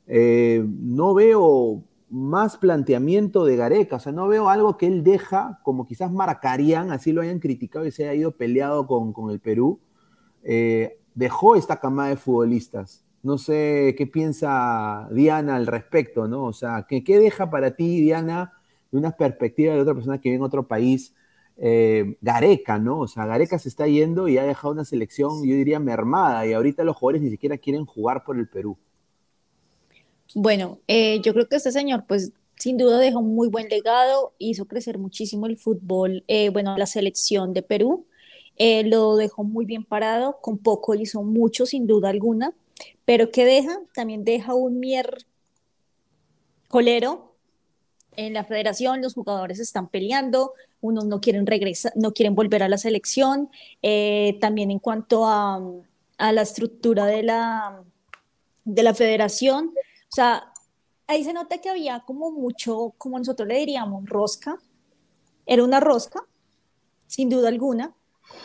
eh, 0.06 0.64
no 0.66 1.14
veo 1.14 1.82
más 2.08 2.56
planteamiento 2.56 3.44
de 3.44 3.56
Gareca, 3.56 3.96
o 3.96 4.00
sea, 4.00 4.12
no 4.12 4.28
veo 4.28 4.48
algo 4.48 4.76
que 4.76 4.86
él 4.86 5.02
deja, 5.02 5.60
como 5.64 5.86
quizás 5.86 6.12
marcarían, 6.12 6.92
así 6.92 7.12
lo 7.12 7.22
hayan 7.22 7.40
criticado 7.40 7.86
y 7.86 7.90
se 7.90 8.04
haya 8.04 8.14
ido 8.14 8.32
peleado 8.32 8.86
con, 8.86 9.12
con 9.12 9.30
el 9.30 9.40
Perú, 9.40 9.80
eh, 10.44 11.00
dejó 11.14 11.56
esta 11.56 11.80
camada 11.80 12.10
de 12.10 12.16
futbolistas. 12.16 13.04
No 13.22 13.38
sé 13.38 13.94
qué 13.98 14.06
piensa 14.06 15.08
Diana 15.10 15.56
al 15.56 15.66
respecto, 15.66 16.28
¿no? 16.28 16.44
O 16.44 16.52
sea, 16.52 16.86
¿qué, 16.88 17.02
qué 17.02 17.18
deja 17.18 17.50
para 17.50 17.72
ti, 17.74 18.00
Diana, 18.00 18.52
de 18.92 18.98
una 18.98 19.10
perspectiva 19.12 19.74
de 19.74 19.80
otra 19.80 19.94
persona 19.94 20.20
que 20.20 20.28
vive 20.28 20.36
en 20.36 20.42
otro 20.42 20.68
país? 20.68 21.12
eh, 21.56 22.16
Gareca, 22.20 22.78
¿no? 22.78 23.00
O 23.00 23.08
sea, 23.08 23.26
Gareca 23.26 23.58
se 23.58 23.68
está 23.68 23.86
yendo 23.86 24.28
y 24.28 24.38
ha 24.38 24.44
dejado 24.44 24.72
una 24.72 24.84
selección, 24.84 25.44
yo 25.46 25.54
diría, 25.54 25.80
mermada, 25.80 26.46
y 26.46 26.52
ahorita 26.52 26.84
los 26.84 26.96
jugadores 26.96 27.22
ni 27.22 27.30
siquiera 27.30 27.58
quieren 27.58 27.86
jugar 27.86 28.24
por 28.24 28.38
el 28.38 28.48
Perú. 28.48 28.78
Bueno, 30.38 30.80
eh, 30.86 31.22
yo 31.22 31.32
creo 31.32 31.48
que 31.48 31.56
este 31.56 31.72
señor, 31.72 32.04
pues 32.06 32.30
sin 32.56 32.76
duda 32.76 32.98
dejó 32.98 33.20
un 33.20 33.34
muy 33.34 33.48
buen 33.48 33.70
legado, 33.70 34.34
hizo 34.36 34.66
crecer 34.66 34.98
muchísimo 34.98 35.46
el 35.46 35.56
fútbol, 35.56 36.24
eh, 36.28 36.50
bueno, 36.50 36.76
la 36.76 36.84
selección 36.84 37.54
de 37.54 37.62
Perú, 37.62 38.04
eh, 38.58 38.84
lo 38.84 39.16
dejó 39.16 39.44
muy 39.44 39.64
bien 39.64 39.82
parado, 39.82 40.36
con 40.42 40.58
poco 40.58 40.94
hizo 40.94 41.22
mucho, 41.22 41.64
sin 41.64 41.86
duda 41.86 42.10
alguna, 42.10 42.52
pero 43.06 43.30
¿qué 43.30 43.46
deja? 43.46 43.80
También 43.94 44.24
deja 44.24 44.52
un 44.52 44.78
mier 44.78 45.24
colero 46.68 47.32
en 48.14 48.34
la 48.34 48.44
federación, 48.44 49.00
los 49.00 49.14
jugadores 49.14 49.58
están 49.58 49.88
peleando, 49.88 50.52
unos 50.82 51.06
no 51.06 51.22
quieren 51.22 51.46
regresar, 51.46 51.92
no 51.96 52.12
quieren 52.12 52.34
volver 52.34 52.62
a 52.62 52.68
la 52.68 52.76
selección, 52.76 53.48
eh, 53.80 54.36
también 54.42 54.70
en 54.70 54.80
cuanto 54.80 55.24
a, 55.24 55.62
a 56.18 56.32
la 56.32 56.42
estructura 56.42 57.06
de 57.06 57.22
la, 57.22 57.82
de 58.66 58.82
la 58.82 58.92
federación, 58.92 59.72
o 60.10 60.14
sea, 60.14 60.52
ahí 61.06 61.24
se 61.24 61.32
nota 61.32 61.58
que 61.58 61.68
había 61.68 62.00
como 62.00 62.30
mucho, 62.30 62.94
como 62.98 63.18
nosotros 63.18 63.48
le 63.48 63.58
diríamos, 63.58 64.08
rosca. 64.08 64.58
Era 65.44 65.62
una 65.64 65.80
rosca, 65.80 66.24
sin 67.06 67.28
duda 67.28 67.48
alguna. 67.48 67.94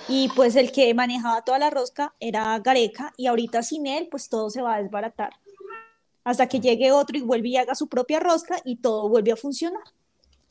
Y 0.08 0.30
pues 0.36 0.56
el 0.56 0.71
que 0.71 0.93
manejaba 0.93 1.43
toda 1.43 1.60
la 1.60 1.69
rosca 1.69 2.13
era 2.19 2.58
Gareca 2.60 3.13
y 3.17 3.28
ahorita 3.28 3.63
sin 3.63 3.88
él 3.88 4.08
pues 4.12 4.30
todo 4.30 4.50
se 4.50 4.62
va 4.62 4.76
a 4.76 4.82
desbaratar. 4.82 5.32
Hasta 6.24 6.47
que 6.47 6.60
llegue 6.60 6.91
otro 6.91 7.17
y 7.17 7.21
vuelve 7.21 7.50
y 7.50 7.58
haga 7.58 7.74
su 7.74 7.88
propia 7.88 8.19
rosca 8.19 8.62
y 8.63 8.76
todo 8.76 9.10
vuelve 9.10 9.32
a 9.32 9.36
funcionar. 9.36 9.84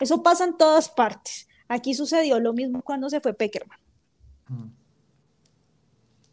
Eso 0.00 0.22
pasa 0.22 0.44
en 0.44 0.56
todas 0.56 0.88
partes. 0.88 1.46
Aquí 1.68 1.94
sucedió 1.94 2.40
lo 2.40 2.52
mismo 2.52 2.82
cuando 2.82 3.08
se 3.08 3.20
fue 3.20 3.34
Peckerman. 3.34 3.78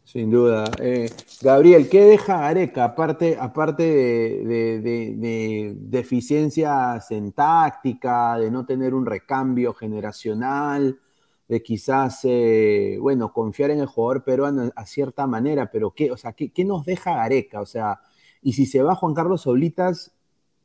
Sin 0.08 0.30
duda. 0.30 0.70
Eh, 0.78 1.10
Gabriel, 1.42 1.90
¿qué 1.90 2.02
deja 2.04 2.38
Gareca? 2.40 2.84
Aparte, 2.84 3.36
aparte 3.38 3.82
de, 3.82 4.46
de- 4.46 4.80
de- 4.80 5.14
de 5.16 5.74
deficiencias 5.76 7.10
en 7.10 7.32
táctica, 7.32 8.38
de 8.38 8.50
no 8.50 8.64
tener 8.64 8.94
un 8.94 9.04
recambio 9.04 9.74
generacional, 9.74 10.98
de 11.46 11.62
quizás, 11.62 12.20
eh, 12.24 12.96
bueno, 13.02 13.32
confiar 13.34 13.70
en 13.70 13.80
el 13.80 13.86
jugador 13.86 14.24
peruano 14.24 14.70
a 14.74 14.86
cierta 14.86 15.26
manera, 15.26 15.70
pero 15.70 15.90
¿qué, 15.90 16.10
o 16.10 16.16
sea, 16.16 16.32
¿qué, 16.32 16.64
nos 16.64 16.86
deja 16.86 17.14
Gareca? 17.14 17.60
O 17.60 17.66
sea, 17.66 18.00
y 18.40 18.54
si 18.54 18.64
se 18.64 18.82
va 18.82 18.94
Juan 18.94 19.12
Carlos 19.14 19.42
Solitas, 19.42 20.14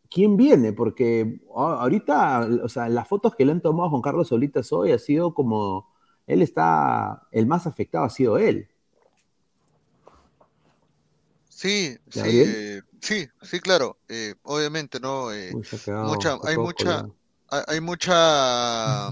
¿quién 0.10 0.38
viene? 0.38 0.74
Porque 0.74 1.42
ahorita, 1.56 2.48
o 2.64 2.70
sea, 2.70 2.88
las 2.90 3.08
fotos 3.10 3.36
que 3.36 3.46
le 3.46 3.52
han 3.54 3.62
tomado 3.62 3.90
Juan 3.90 4.02
Carlos 4.02 4.30
Solitas 4.30 4.72
hoy 4.74 4.92
ha 4.94 5.00
sido 5.00 5.34
como, 5.34 5.90
él 6.28 6.42
está, 6.42 7.28
el 7.32 7.48
más 7.48 7.68
afectado 7.68 8.06
ha 8.06 8.10
sido 8.10 8.38
él. 8.38 8.70
Sí, 11.64 11.98
sí, 12.12 12.20
eh, 12.26 12.82
sí, 13.02 13.26
sí, 13.42 13.62
claro. 13.62 13.98
eh, 14.10 14.36
obviamente, 14.44 15.00
¿no? 15.00 15.32
eh, 15.32 15.54
Uy, 15.54 15.66
mucha, 16.02 16.38
hay 16.44 16.58
mucha, 16.58 17.06
hay, 17.70 17.80
mucha, 17.80 19.12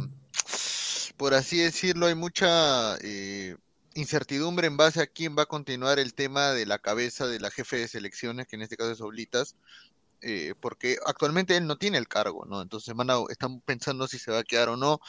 por 1.15 1.33
así 1.33 1.59
decirlo, 1.59 2.07
hay 2.07 2.15
mucha 2.15 2.97
eh, 3.03 3.55
incertidumbre 3.93 4.67
en 4.67 4.75
base 4.75 5.01
a 5.01 5.07
quién 5.07 5.37
va 5.37 5.43
a 5.43 5.45
continuar 5.45 5.97
el 5.97 6.13
tema 6.13 6.51
de 6.51 6.65
la 6.65 6.77
cabeza 6.77 7.25
de 7.25 7.39
la 7.39 7.51
jefe 7.51 7.77
de 7.77 7.87
selecciones, 7.87 8.47
que 8.47 8.57
en 8.57 8.63
este 8.63 8.75
caso 8.75 8.91
es 8.91 8.99
Oblitas, 8.99 9.55
eh, 10.19 10.53
porque 10.59 10.97
actualmente 11.05 11.55
él 11.55 11.65
no 11.67 11.77
tiene 11.77 11.99
el 11.99 12.09
cargo, 12.09 12.45
¿no? 12.45 12.61
Entonces 12.61 12.93
van 12.93 13.11
a- 13.11 13.23
están 13.29 13.61
pensando 13.61 14.09
si 14.09 14.19
se 14.19 14.29
va 14.29 14.39
a 14.39 14.43
quedar 14.43 14.67
o 14.67 14.75
no. 14.75 14.99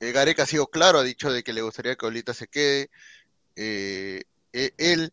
Eh, 0.00 0.10
Gareca 0.10 0.42
ha 0.42 0.46
sido 0.46 0.66
claro, 0.66 0.98
ha 0.98 1.04
dicho 1.04 1.30
de 1.30 1.44
que 1.44 1.52
le 1.52 1.62
gustaría 1.62 1.94
que 1.94 2.06
Oblitas 2.06 2.36
se 2.36 2.48
quede. 2.48 2.90
Eh, 3.54 4.24
él, 4.52 5.12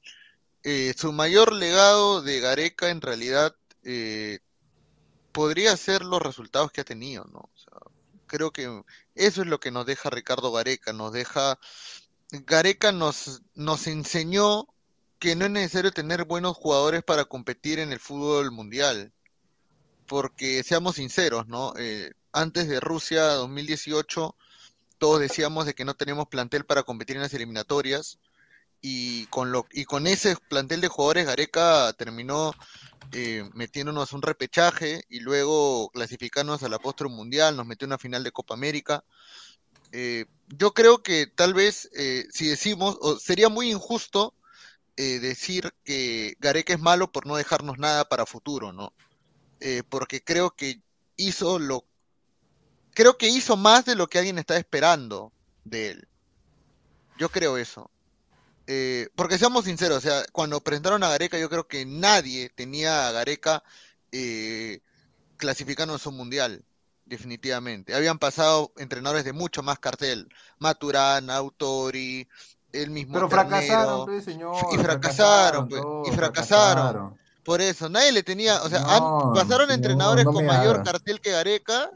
eh, 0.63 0.93
su 0.97 1.11
mayor 1.11 1.53
legado 1.53 2.21
de 2.21 2.39
Gareca 2.39 2.89
en 2.89 3.01
realidad 3.01 3.55
eh, 3.83 4.39
podría 5.31 5.75
ser 5.77 6.03
los 6.03 6.21
resultados 6.21 6.71
que 6.71 6.81
ha 6.81 6.85
tenido, 6.85 7.25
¿no? 7.25 7.39
O 7.39 7.57
sea, 7.57 7.73
creo 8.27 8.51
que 8.51 8.83
eso 9.15 9.41
es 9.41 9.47
lo 9.47 9.59
que 9.59 9.71
nos 9.71 9.85
deja 9.85 10.09
Ricardo 10.09 10.51
Gareca, 10.51 10.93
nos 10.93 11.13
deja, 11.13 11.59
Gareca 12.31 12.91
nos, 12.91 13.41
nos 13.55 13.87
enseñó 13.87 14.67
que 15.19 15.35
no 15.35 15.45
es 15.45 15.51
necesario 15.51 15.91
tener 15.91 16.25
buenos 16.25 16.57
jugadores 16.57 17.03
para 17.03 17.25
competir 17.25 17.79
en 17.79 17.91
el 17.91 17.99
fútbol 17.99 18.51
mundial, 18.51 19.11
porque 20.07 20.63
seamos 20.63 20.95
sinceros, 20.95 21.47
¿no? 21.47 21.73
Eh, 21.77 22.11
antes 22.31 22.67
de 22.67 22.79
Rusia 22.79 23.23
2018, 23.33 24.35
todos 24.97 25.19
decíamos 25.19 25.65
de 25.65 25.73
que 25.73 25.85
no 25.85 25.95
teníamos 25.95 26.27
plantel 26.27 26.65
para 26.65 26.83
competir 26.83 27.15
en 27.15 27.23
las 27.23 27.33
eliminatorias, 27.33 28.19
y 28.81 29.27
con 29.27 29.51
lo 29.51 29.67
y 29.71 29.85
con 29.85 30.07
ese 30.07 30.35
plantel 30.49 30.81
de 30.81 30.87
jugadores 30.87 31.27
Gareca 31.27 31.93
terminó 31.93 32.53
eh, 33.13 33.47
metiéndonos 33.53 34.13
un 34.13 34.21
repechaje 34.21 35.03
y 35.09 35.19
luego 35.19 35.89
clasificarnos 35.89 36.63
al 36.63 36.73
apóstol 36.73 37.09
mundial, 37.09 37.55
nos 37.55 37.67
metió 37.67 37.85
una 37.85 37.97
final 37.97 38.23
de 38.23 38.31
Copa 38.31 38.53
América. 38.53 39.03
Eh, 39.91 40.25
yo 40.47 40.73
creo 40.73 41.03
que 41.03 41.27
tal 41.27 41.53
vez 41.53 41.89
eh, 41.93 42.25
si 42.31 42.47
decimos, 42.47 42.97
o 43.01 43.19
sería 43.19 43.49
muy 43.49 43.71
injusto 43.71 44.33
decir 44.95 45.73
que 45.83 46.35
Gareca 46.39 46.73
es 46.73 46.79
malo 46.79 47.11
por 47.11 47.25
no 47.25 47.35
dejarnos 47.35 47.79
nada 47.79 48.05
para 48.07 48.27
futuro, 48.27 48.71
¿no? 48.71 48.93
porque 49.89 50.23
creo 50.23 50.51
que 50.51 50.79
hizo 51.15 51.57
lo, 51.57 51.85
creo 52.93 53.17
que 53.17 53.27
hizo 53.27 53.57
más 53.57 53.85
de 53.85 53.95
lo 53.95 54.07
que 54.07 54.19
alguien 54.19 54.37
estaba 54.37 54.59
esperando 54.59 55.33
de 55.63 55.89
él. 55.89 56.07
Yo 57.17 57.29
creo 57.29 57.57
eso. 57.57 57.89
Eh, 58.73 59.09
porque 59.17 59.37
seamos 59.37 59.65
sinceros, 59.65 59.97
o 59.97 59.99
sea, 59.99 60.23
cuando 60.31 60.61
presentaron 60.61 61.03
a 61.03 61.09
Gareca, 61.09 61.37
yo 61.37 61.49
creo 61.49 61.67
que 61.67 61.85
nadie 61.85 62.47
tenía 62.55 63.09
a 63.09 63.11
Gareca 63.11 63.63
eh, 64.13 64.79
clasificando 65.35 65.91
en 65.93 65.99
su 65.99 66.09
mundial, 66.13 66.63
definitivamente. 67.05 67.93
Habían 67.93 68.17
pasado 68.17 68.71
entrenadores 68.77 69.25
de 69.25 69.33
mucho 69.33 69.61
más 69.61 69.77
cartel, 69.77 70.29
Maturana, 70.57 71.35
Autori, 71.35 72.25
el 72.71 72.91
mismo. 72.91 73.15
Pero 73.15 73.29
fracasaron, 73.29 74.05
pues, 74.05 74.23
señor. 74.23 74.55
Y 74.71 74.77
fracasaron, 74.77 75.67
pues, 75.67 75.83
y 76.05 76.15
fracasaron. 76.15 77.19
Por 77.43 77.59
eso, 77.59 77.89
nadie 77.89 78.13
le 78.13 78.23
tenía, 78.23 78.61
o 78.63 78.69
sea, 78.69 78.85
pasaron 79.33 79.69
entrenadores 79.69 80.23
con 80.23 80.45
mayor 80.45 80.81
cartel 80.81 81.19
que 81.19 81.31
Gareca 81.31 81.91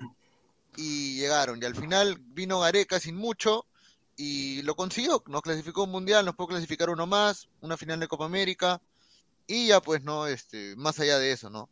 y 0.75 1.19
llegaron. 1.19 1.57
Y 1.61 1.65
al 1.65 1.75
final 1.75 2.17
vino 2.19 2.59
Gareca 2.59 2.99
sin 2.99 3.15
mucho 3.15 3.65
y 4.17 4.61
lo 4.61 4.75
consiguió, 4.75 5.23
nos 5.27 5.41
clasificó 5.41 5.83
un 5.83 5.91
mundial, 5.91 6.25
nos 6.25 6.35
pudo 6.35 6.49
clasificar 6.49 6.89
uno 6.89 7.05
más, 7.05 7.49
una 7.61 7.77
final 7.77 7.99
de 7.99 8.07
Copa 8.07 8.25
América, 8.25 8.81
y 9.47 9.67
ya 9.67 9.81
pues 9.81 10.03
no, 10.03 10.27
este, 10.27 10.75
más 10.75 10.99
allá 10.99 11.19
de 11.19 11.31
eso, 11.31 11.49
¿no? 11.49 11.69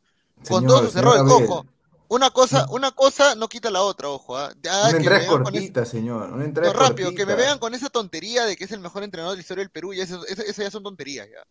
Con 0.47 0.65
todos 0.65 0.85
sus 0.85 0.95
errores, 0.95 1.21
ojo, 1.25 1.65
una 2.09 2.31
cosa, 2.31 2.67
una 2.69 2.91
cosa 2.91 3.35
no 3.35 3.47
quita 3.47 3.71
la 3.71 3.81
otra, 3.81 4.09
ojo, 4.09 4.37
¿ah? 4.37 4.53
una 4.53 4.89
entrada 4.89 5.27
cortita, 5.27 5.85
señor, 5.85 6.33
una 6.33 6.45
entrada 6.45 6.73
no, 6.73 6.79
rápido, 6.79 7.15
que 7.15 7.25
me 7.25 7.35
vean 7.35 7.59
con 7.59 7.73
esa 7.73 7.89
tontería 7.89 8.45
de 8.45 8.55
que 8.55 8.65
es 8.65 8.71
el 8.71 8.81
mejor 8.81 9.03
entrenador 9.03 9.33
de 9.33 9.37
la 9.37 9.41
historia 9.41 9.63
del 9.63 9.71
Perú, 9.71 9.93
y 9.93 10.01
eso, 10.01 10.25
eso, 10.27 10.61
ya 10.61 10.71
son 10.71 10.83
tonterías, 10.83 11.27
ya. 11.29 11.45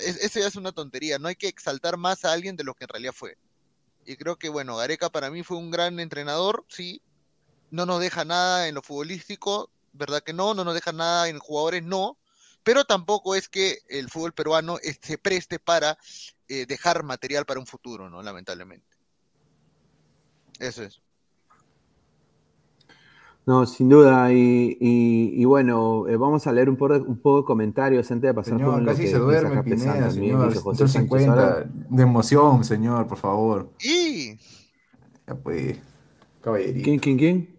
Eso 0.00 0.40
ya 0.40 0.48
es 0.48 0.56
una 0.56 0.72
tontería, 0.72 1.18
no 1.18 1.28
hay 1.28 1.36
que 1.36 1.48
exaltar 1.48 1.96
más 1.96 2.24
a 2.24 2.32
alguien 2.32 2.56
de 2.56 2.64
lo 2.64 2.74
que 2.74 2.84
en 2.84 2.88
realidad 2.88 3.14
fue. 3.14 3.38
Y 4.04 4.16
creo 4.16 4.36
que, 4.36 4.50
bueno, 4.50 4.76
Gareca 4.76 5.08
para 5.08 5.30
mí 5.30 5.42
fue 5.42 5.56
un 5.56 5.70
gran 5.70 5.98
entrenador, 5.98 6.64
sí, 6.68 7.00
no 7.70 7.86
nos 7.86 8.00
deja 8.00 8.24
nada 8.24 8.68
en 8.68 8.74
lo 8.74 8.82
futbolístico, 8.82 9.70
¿verdad 9.96 10.22
que 10.22 10.32
no? 10.32 10.54
No 10.54 10.64
nos 10.64 10.74
deja 10.74 10.92
nada 10.92 11.28
en 11.28 11.38
jugadores, 11.38 11.82
no. 11.82 12.18
Pero 12.62 12.84
tampoco 12.84 13.34
es 13.36 13.48
que 13.48 13.78
el 13.88 14.08
fútbol 14.10 14.32
peruano 14.32 14.78
eh, 14.82 14.96
se 15.00 15.18
preste 15.18 15.58
para 15.60 15.96
eh, 16.48 16.66
dejar 16.66 17.04
material 17.04 17.46
para 17.46 17.60
un 17.60 17.66
futuro, 17.66 18.10
¿no? 18.10 18.22
Lamentablemente. 18.22 18.86
Eso 20.58 20.82
es. 20.82 21.00
No, 23.46 23.64
sin 23.64 23.88
duda. 23.88 24.32
Y, 24.32 25.44
bueno, 25.44 26.08
eh, 26.08 26.16
vamos 26.16 26.48
a 26.48 26.52
leer 26.52 26.68
un 26.68 26.76
poco, 26.76 26.94
un 26.94 27.18
poco 27.18 27.42
de 27.42 27.44
comentarios 27.44 28.10
antes 28.10 28.28
de 28.28 28.34
pasar 28.34 28.58
señor, 28.58 28.84
casi 28.84 29.06
se 29.06 29.18
duerme 29.18 29.62
Pineda, 29.62 30.10
señor. 30.10 30.52
150 30.52 31.68
de 31.88 32.02
emoción, 32.02 32.64
señor, 32.64 33.06
por 33.06 33.18
favor. 33.18 33.70
Y... 33.80 34.36
Ya 35.28 35.34
pues, 35.36 35.78
caballerito. 36.40 36.84
¿Quién, 36.84 36.98
quién, 36.98 37.16
quién? 37.16 37.55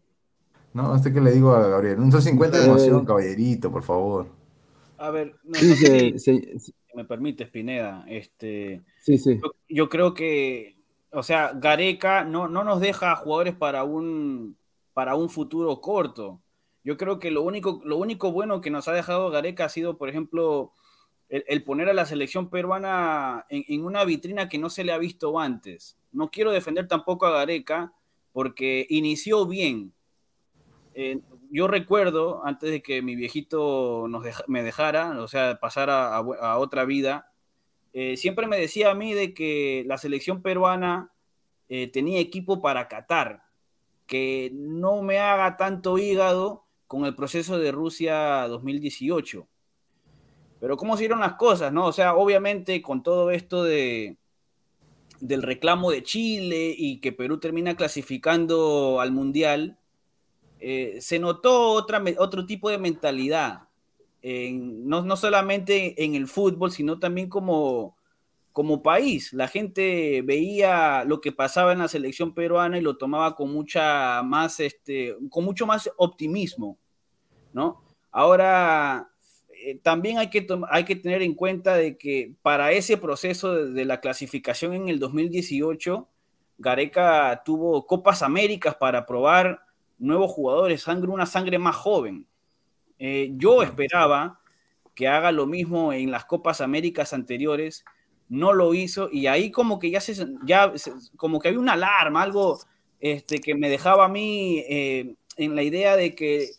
No, 0.77 0.95
este 0.95 1.11
que 1.11 1.19
le 1.19 1.31
digo 1.31 1.55
a 1.55 1.67
Gabriel. 1.67 1.97
Un 1.97 2.11
50 2.11 2.59
de 2.59 2.65
emoción, 2.65 3.03
caballerito, 3.03 3.71
por 3.71 3.81
favor. 3.81 4.27
A 4.99 5.09
ver, 5.09 5.35
no, 5.43 5.55
sé 5.55 6.19
si 6.19 6.75
me 6.93 7.03
permite, 7.03 7.47
Pineda. 7.47 8.05
Este, 8.07 8.83
sí, 9.01 9.17
sí. 9.17 9.41
Yo, 9.67 9.89
creo 9.89 10.13
que, 10.13 10.77
o 11.11 11.23
sea, 11.23 11.53
Gareca 11.55 12.25
no, 12.25 12.47
no 12.47 12.63
nos 12.63 12.79
deja 12.79 13.15
jugadores 13.15 13.55
para 13.55 13.85
un, 13.85 14.55
para 14.93 15.15
un 15.15 15.31
futuro 15.31 15.81
corto. 15.81 16.43
Yo 16.83 16.95
creo 16.95 17.17
que 17.17 17.31
lo 17.31 17.41
único, 17.41 17.81
lo 17.83 17.97
único 17.97 18.31
bueno 18.31 18.61
que 18.61 18.69
nos 18.69 18.87
ha 18.87 18.93
dejado 18.93 19.31
Gareca 19.31 19.65
ha 19.65 19.69
sido, 19.69 19.97
por 19.97 20.09
ejemplo, 20.09 20.73
el, 21.27 21.63
poner 21.63 21.89
a 21.89 21.93
la 21.95 22.05
selección 22.05 22.51
peruana 22.51 23.47
en, 23.49 23.65
en, 23.67 23.83
una 23.83 24.05
vitrina 24.05 24.47
que 24.47 24.59
no 24.59 24.69
se 24.69 24.83
le 24.83 24.91
ha 24.91 24.99
visto 24.99 25.39
antes. 25.39 25.97
No 26.11 26.29
quiero 26.29 26.51
defender 26.51 26.87
tampoco 26.87 27.25
a 27.25 27.31
Gareca 27.31 27.93
porque 28.31 28.85
inició 28.91 29.47
bien, 29.47 29.95
eh, 30.99 31.19
yo 31.51 31.67
recuerdo, 31.67 32.41
antes 32.43 32.71
de 32.71 32.81
que 32.81 33.03
mi 33.03 33.15
viejito 33.15 34.07
nos 34.09 34.25
me 34.47 34.63
dejara, 34.63 35.21
o 35.21 35.27
sea, 35.27 35.59
pasara 35.59 36.15
a, 36.15 36.57
otra 36.57 36.85
vida, 36.85 37.31
eh, 37.93 38.17
siempre 38.17 38.47
me 38.47 38.57
decía 38.57 38.89
a 38.89 38.95
mí 38.95 39.13
de 39.13 39.35
que 39.35 39.83
la 39.85 39.99
selección 39.99 40.41
peruana 40.41 41.11
eh, 41.69 41.85
tenía 41.85 42.19
equipo 42.19 42.63
para 42.63 42.87
Qatar, 42.87 43.43
que 44.07 44.49
no 44.55 45.03
me 45.03 45.19
haga 45.19 45.55
tanto 45.55 45.99
hígado 45.99 46.65
con 46.87 47.05
el 47.05 47.13
proceso 47.13 47.59
de 47.59 47.71
Rusia 47.71 48.47
2018. 48.47 49.47
Pero 50.59 50.77
cómo 50.77 50.97
se 50.97 51.01
dieron 51.01 51.19
las 51.19 51.35
cosas, 51.35 51.71
¿no? 51.71 51.85
O 51.85 51.93
sea, 51.93 52.15
obviamente 52.15 52.81
con 52.81 53.03
todo 53.03 53.29
esto 53.29 53.63
de, 53.63 54.17
del 55.19 55.43
reclamo 55.43 55.91
de 55.91 56.01
Chile 56.01 56.73
y 56.75 57.01
que 57.01 57.11
Perú 57.11 57.39
termina 57.39 57.75
clasificando 57.75 58.99
al 58.99 59.11
Mundial, 59.11 59.77
eh, 60.59 60.97
se 61.01 61.19
notó 61.19 61.69
otra, 61.71 62.03
otro 62.17 62.45
tipo 62.45 62.69
de 62.69 62.77
mentalidad, 62.77 63.63
no, 64.23 65.03
no, 65.03 65.15
solamente 65.15 66.03
en 66.03 66.15
el 66.15 66.27
fútbol, 66.27 66.71
sino 66.71 66.99
también 66.99 67.29
como, 67.29 67.95
como 68.57 68.81
país. 68.81 69.33
La 69.33 69.47
gente 69.47 70.23
veía 70.23 71.03
lo 71.03 71.21
que 71.21 71.31
pasaba 71.31 71.73
en 71.73 71.77
la 71.77 71.87
selección 71.87 72.33
peruana 72.33 72.79
y 72.79 72.81
lo 72.81 72.97
tomaba 72.97 73.35
con 73.35 73.53
mucha 73.53 74.23
más, 74.23 74.59
este, 74.59 75.15
con 75.29 75.45
mucho 75.45 75.67
más 75.67 75.91
optimismo, 75.95 76.79
¿no? 77.53 77.83
Ahora, 78.09 79.11
eh, 79.63 79.79
también 79.83 80.17
hay 80.17 80.31
que, 80.31 80.47
hay 80.71 80.85
que 80.85 80.95
tener 80.95 81.21
en 81.21 81.35
cuenta 81.35 81.75
de 81.75 81.99
que 81.99 82.33
para 82.41 82.71
ese 82.71 82.97
proceso 82.97 83.53
de, 83.53 83.73
de 83.73 83.85
la 83.85 84.01
clasificación 84.01 84.73
en 84.73 84.89
el 84.89 84.97
2018, 84.97 86.09
Gareca 86.57 87.43
tuvo 87.45 87.85
Copas 87.85 88.23
Américas 88.23 88.73
para 88.73 89.05
probar 89.05 89.66
nuevos 89.97 90.31
jugadores, 90.31 90.81
sangre, 90.81 91.09
una 91.09 91.25
sangre 91.25 91.57
más 91.59 91.75
joven. 91.75 92.27
Eh, 92.99 93.31
yo 93.35 93.61
esperaba 93.61 94.39
que 94.95 95.07
haga 95.07 95.31
lo 95.31 95.45
mismo 95.45 95.93
en 95.93 96.11
las 96.11 96.25
Copas 96.25 96.61
Américas 96.61 97.13
anteriores, 97.13 97.85
no 98.29 98.51
lo 98.53 98.73
hizo 98.73 99.09
y 99.11 99.27
ahí 99.27 99.51
como 99.51 99.79
que 99.79 99.91
ya 99.91 100.01
se, 100.01 100.27
ya 100.43 100.73
como 101.15 101.39
que 101.39 101.49
había 101.49 101.59
una 101.59 101.73
alarma, 101.73 102.23
algo 102.23 102.59
este, 102.99 103.39
que 103.39 103.55
me 103.55 103.69
dejaba 103.69 104.05
a 104.05 104.09
mí 104.09 104.63
eh, 104.67 105.15
en 105.37 105.55
la 105.55 105.63
idea 105.63 105.95
de 105.95 106.15
que 106.15 106.49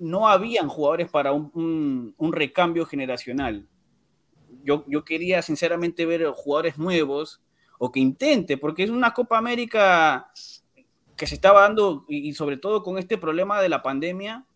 no 0.00 0.28
habían 0.28 0.68
jugadores 0.68 1.10
para 1.10 1.32
un, 1.32 2.14
recambio 2.32 2.86
generacional. 2.86 3.66
Yo, 4.62 4.84
yo, 4.86 5.04
quería 5.04 5.42
sinceramente 5.42 6.06
ver 6.06 6.26
jugadores 6.34 6.78
nuevos 6.78 7.40
o 7.78 7.90
que 7.90 8.00
intente, 8.00 8.56
porque 8.56 8.84
es 8.84 8.90
una 8.90 9.14
Copa 9.14 9.38
América 9.38 10.30
que 11.18 11.26
se 11.26 11.34
estaba 11.34 11.62
dando, 11.62 12.06
y 12.08 12.32
sobre 12.32 12.56
todo 12.56 12.82
con 12.82 12.96
este 12.96 13.18
problema 13.18 13.60
de 13.60 13.68
la 13.68 13.82
pandemia, 13.82 14.46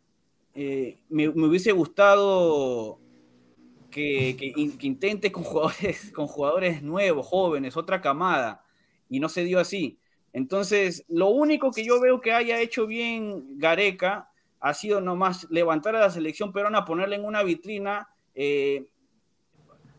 eh, 0.55 0.98
me, 1.09 1.29
hubiese 1.29 1.72
gustado 1.72 3.01
que, 3.90 4.37
que, 4.38 4.87
intente 4.87 5.33
con 5.33 5.42
jugadores, 5.42 6.11
con 6.14 6.27
jugadores 6.27 6.83
nuevos, 6.83 7.27
jóvenes, 7.27 7.77
otra 7.77 8.01
camada, 8.01 8.64
y 9.09 9.18
no 9.18 9.29
se 9.29 9.44
dio 9.44 9.59
así. 9.59 9.98
Entonces, 10.33 11.05
lo 11.09 11.29
único 11.29 11.72
que 11.72 11.85
yo 11.85 12.01
veo 12.01 12.20
que 12.20 12.33
haya 12.33 12.61
hecho 12.61 12.87
bien 12.87 13.59
Gareca 13.59 14.31
ha 14.61 14.72
sido 14.72 15.01
nomás 15.01 15.51
levantar 15.51 15.96
a 15.96 16.01
la 16.01 16.11
selección 16.11 16.53
peruana, 16.53 16.85
ponerla 16.85 17.16
en 17.16 17.25
una 17.25 17.42
vitrina, 17.42 18.09
eh, 18.35 18.87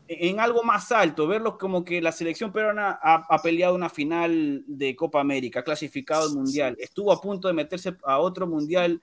en 0.07 0.39
algo 0.39 0.63
más 0.63 0.91
alto, 0.91 1.27
verlo 1.27 1.57
como 1.57 1.83
que 1.85 2.01
la 2.01 2.11
selección 2.11 2.51
peruana 2.51 2.99
ha, 3.01 3.41
peleado 3.41 3.75
una 3.75 3.89
final 3.89 4.63
de 4.67 4.95
Copa 4.95 5.21
América, 5.21 5.61
ha 5.61 5.63
clasificado 5.63 6.27
al 6.27 6.35
Mundial, 6.35 6.75
estuvo 6.79 7.11
a 7.11 7.21
punto 7.21 7.47
de 7.47 7.53
meterse 7.53 7.95
a 8.03 8.19
otro 8.19 8.45
Mundial 8.47 9.01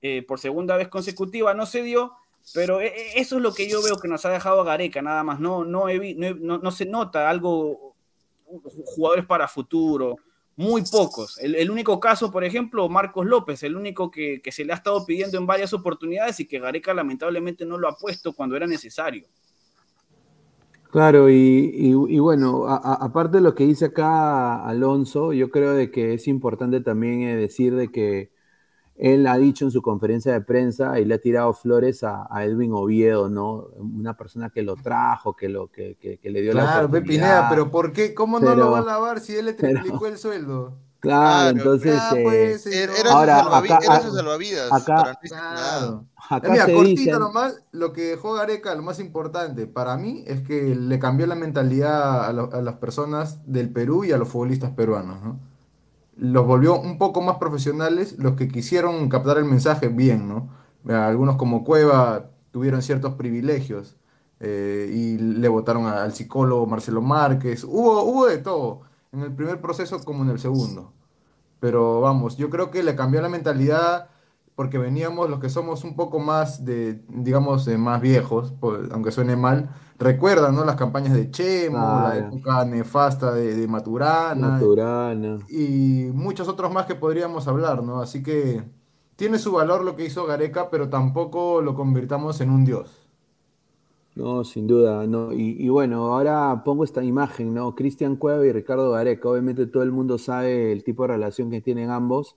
eh, 0.00 0.22
por 0.26 0.38
segunda 0.38 0.76
vez 0.76 0.88
consecutiva, 0.88 1.54
no 1.54 1.66
se 1.66 1.82
dio, 1.82 2.12
pero 2.54 2.80
e, 2.80 2.86
e, 2.86 3.20
eso 3.20 3.36
es 3.36 3.42
lo 3.42 3.52
que 3.52 3.68
yo 3.68 3.82
veo 3.82 3.98
que 3.98 4.08
nos 4.08 4.24
ha 4.24 4.30
dejado 4.30 4.60
a 4.62 4.64
Gareca, 4.64 5.02
nada 5.02 5.22
más, 5.22 5.38
no, 5.38 5.64
no, 5.64 5.86
no, 6.16 6.58
no 6.58 6.70
se 6.70 6.86
nota 6.86 7.28
algo, 7.28 7.94
jugadores 8.86 9.26
para 9.26 9.48
futuro, 9.48 10.16
muy 10.56 10.82
pocos. 10.82 11.38
El, 11.38 11.54
el 11.54 11.70
único 11.70 12.00
caso, 12.00 12.32
por 12.32 12.42
ejemplo, 12.42 12.88
Marcos 12.88 13.26
López, 13.26 13.62
el 13.62 13.76
único 13.76 14.10
que, 14.10 14.40
que 14.42 14.50
se 14.50 14.64
le 14.64 14.72
ha 14.72 14.76
estado 14.76 15.04
pidiendo 15.06 15.38
en 15.38 15.46
varias 15.46 15.72
oportunidades 15.72 16.40
y 16.40 16.46
que 16.46 16.58
Gareca 16.58 16.92
lamentablemente 16.94 17.64
no 17.64 17.78
lo 17.78 17.86
ha 17.86 17.96
puesto 17.96 18.32
cuando 18.32 18.56
era 18.56 18.66
necesario. 18.66 19.28
Claro, 20.90 21.28
y, 21.28 21.34
y- 21.36 22.14
y 22.16 22.18
bueno, 22.18 22.66
a- 22.66 22.76
a- 22.76 22.94
aparte 23.04 23.36
de 23.38 23.42
lo 23.42 23.54
que 23.54 23.64
dice 23.66 23.86
acá 23.86 24.64
Alonso, 24.66 25.34
yo 25.34 25.50
creo 25.50 25.74
de 25.74 25.90
que 25.90 26.14
es 26.14 26.26
importante 26.28 26.80
también 26.80 27.20
eh, 27.22 27.36
decir 27.36 27.74
de 27.76 27.90
que 27.92 28.32
él 28.96 29.26
ha 29.26 29.38
dicho 29.38 29.64
en 29.66 29.70
su 29.72 29.82
conferencia 29.82 30.32
de 30.32 30.40
prensa 30.42 31.00
y 31.00 31.04
le 31.06 31.14
ha 31.14 31.20
tirado 31.20 31.52
flores 31.54 32.04
a, 32.04 32.26
a 32.30 32.44
Edwin 32.44 32.72
Oviedo, 32.74 33.28
¿no? 33.28 33.68
Una 33.78 34.16
persona 34.16 34.50
que 34.50 34.62
lo 34.62 34.76
trajo, 34.76 35.36
que, 35.36 35.48
lo, 35.50 35.68
que, 35.68 35.96
que- 36.00 36.18
que 36.18 36.30
le 36.30 36.42
dio 36.42 36.54
la 36.54 36.62
Claro, 36.64 36.90
Pe 36.90 36.98
oportunidad. 36.98 37.24
Pineda, 37.26 37.48
pero 37.50 37.70
¿por 37.70 37.92
qué? 37.92 38.14
¿Cómo 38.14 38.40
no 38.40 38.54
lo 38.54 38.70
va 38.72 38.80
a 38.80 38.84
lavar 38.84 39.20
si 39.20 39.36
él 39.36 39.46
le 39.46 39.52
pero- 39.60 39.80
triplicó 39.82 40.06
el 40.06 40.18
sueldo? 40.18 40.78
Claro, 41.00 41.50
entonces... 41.50 41.96
Ah, 42.00 42.12
eh, 42.16 42.22
pues, 42.24 42.66
Era, 42.66 42.92
señor. 42.92 42.98
era 43.00 43.12
Ahora, 43.12 43.42
su 43.44 43.48
salvavi- 43.50 43.64
acá- 43.72 43.78
era 43.84 44.00
salvavidas. 44.10 44.72
acá-. 44.72 45.18
Claro. 45.22 46.04
acá 46.28 46.48
Eh, 46.48 46.50
Mira, 46.50 46.66
se 46.66 46.74
cortito 46.74 47.00
dicen- 47.00 47.18
nomás, 47.20 47.62
lo 47.70 47.92
que 47.92 48.02
dejó 48.02 48.34
Gareca, 48.34 48.74
lo 48.74 48.82
más 48.82 48.98
importante 48.98 49.66
para 49.66 49.96
mí 49.96 50.24
es 50.26 50.40
que 50.42 50.74
le 50.74 50.98
cambió 50.98 51.26
la 51.28 51.36
mentalidad 51.36 52.24
a, 52.24 52.32
lo- 52.32 52.52
a 52.52 52.62
las 52.62 52.74
personas 52.76 53.38
del 53.46 53.70
Perú 53.70 54.04
y 54.04 54.12
a 54.12 54.18
los 54.18 54.28
futbolistas 54.28 54.70
peruanos, 54.72 55.22
¿no? 55.22 55.38
Los 56.16 56.44
volvió 56.46 56.80
un 56.80 56.98
poco 56.98 57.20
más 57.20 57.36
profesionales, 57.38 58.16
los 58.18 58.34
que 58.34 58.48
quisieron 58.48 59.08
captar 59.08 59.38
el 59.38 59.44
mensaje 59.44 59.86
bien, 59.88 60.28
¿no? 60.28 60.48
Algunos 60.92 61.36
como 61.36 61.62
Cueva 61.62 62.30
tuvieron 62.50 62.82
ciertos 62.82 63.14
privilegios 63.14 63.94
eh, 64.40 64.90
y 64.92 65.18
le 65.18 65.46
votaron 65.48 65.86
al 65.86 66.12
psicólogo 66.12 66.66
Marcelo 66.66 67.02
Márquez, 67.02 67.62
hubo, 67.62 68.02
hubo 68.02 68.26
de 68.26 68.38
todo, 68.38 68.80
en 69.12 69.20
el 69.22 69.32
primer 69.34 69.60
proceso 69.60 69.98
como 70.04 70.22
en 70.24 70.30
el 70.30 70.38
segundo. 70.38 70.92
Pero 71.60 72.00
vamos, 72.00 72.36
yo 72.36 72.50
creo 72.50 72.70
que 72.70 72.82
le 72.82 72.94
cambió 72.96 73.20
la 73.22 73.28
mentalidad 73.28 74.10
porque 74.54 74.78
veníamos 74.78 75.30
los 75.30 75.38
que 75.40 75.48
somos 75.50 75.84
un 75.84 75.94
poco 75.96 76.18
más 76.18 76.64
de, 76.64 77.02
digamos, 77.08 77.64
de 77.64 77.78
más 77.78 78.00
viejos, 78.00 78.52
por- 78.52 78.88
aunque 78.92 79.12
suene 79.12 79.36
mal, 79.36 79.70
recuerdan, 79.98 80.54
¿no? 80.56 80.64
Las 80.64 80.76
campañas 80.76 81.14
de 81.14 81.30
Chemo, 81.30 81.78
la 81.78 82.16
época 82.18 82.64
nefasta 82.64 83.32
de, 83.32 83.54
de 83.54 83.68
Maturana 83.68 84.48
Maturana. 84.50 85.38
y 85.48 86.10
muchos 86.12 86.48
otros 86.48 86.72
más 86.72 86.86
que 86.86 86.94
podríamos 86.96 87.46
hablar, 87.48 87.82
¿no? 87.84 88.00
Así 88.00 88.22
que 88.22 88.64
tiene 89.16 89.38
su 89.38 89.52
valor 89.52 89.84
lo 89.84 89.96
que 89.96 90.04
hizo 90.06 90.26
Gareca, 90.26 90.70
pero 90.70 90.88
tampoco 90.88 91.60
lo 91.62 91.74
convirtamos 91.74 92.40
en 92.40 92.50
un 92.50 92.64
dios. 92.64 92.97
No, 94.18 94.42
sin 94.42 94.66
duda, 94.66 95.06
no. 95.06 95.32
Y, 95.32 95.56
y 95.64 95.68
bueno, 95.68 96.12
ahora 96.12 96.62
pongo 96.64 96.82
esta 96.82 97.04
imagen, 97.04 97.54
¿no? 97.54 97.76
Cristian 97.76 98.16
Cueva 98.16 98.44
y 98.44 98.50
Ricardo 98.52 98.90
Gareca. 98.90 99.28
Obviamente 99.28 99.66
todo 99.68 99.84
el 99.84 99.92
mundo 99.92 100.18
sabe 100.18 100.72
el 100.72 100.82
tipo 100.82 101.02
de 101.04 101.08
relación 101.14 101.50
que 101.50 101.60
tienen 101.60 101.90
ambos. 101.90 102.34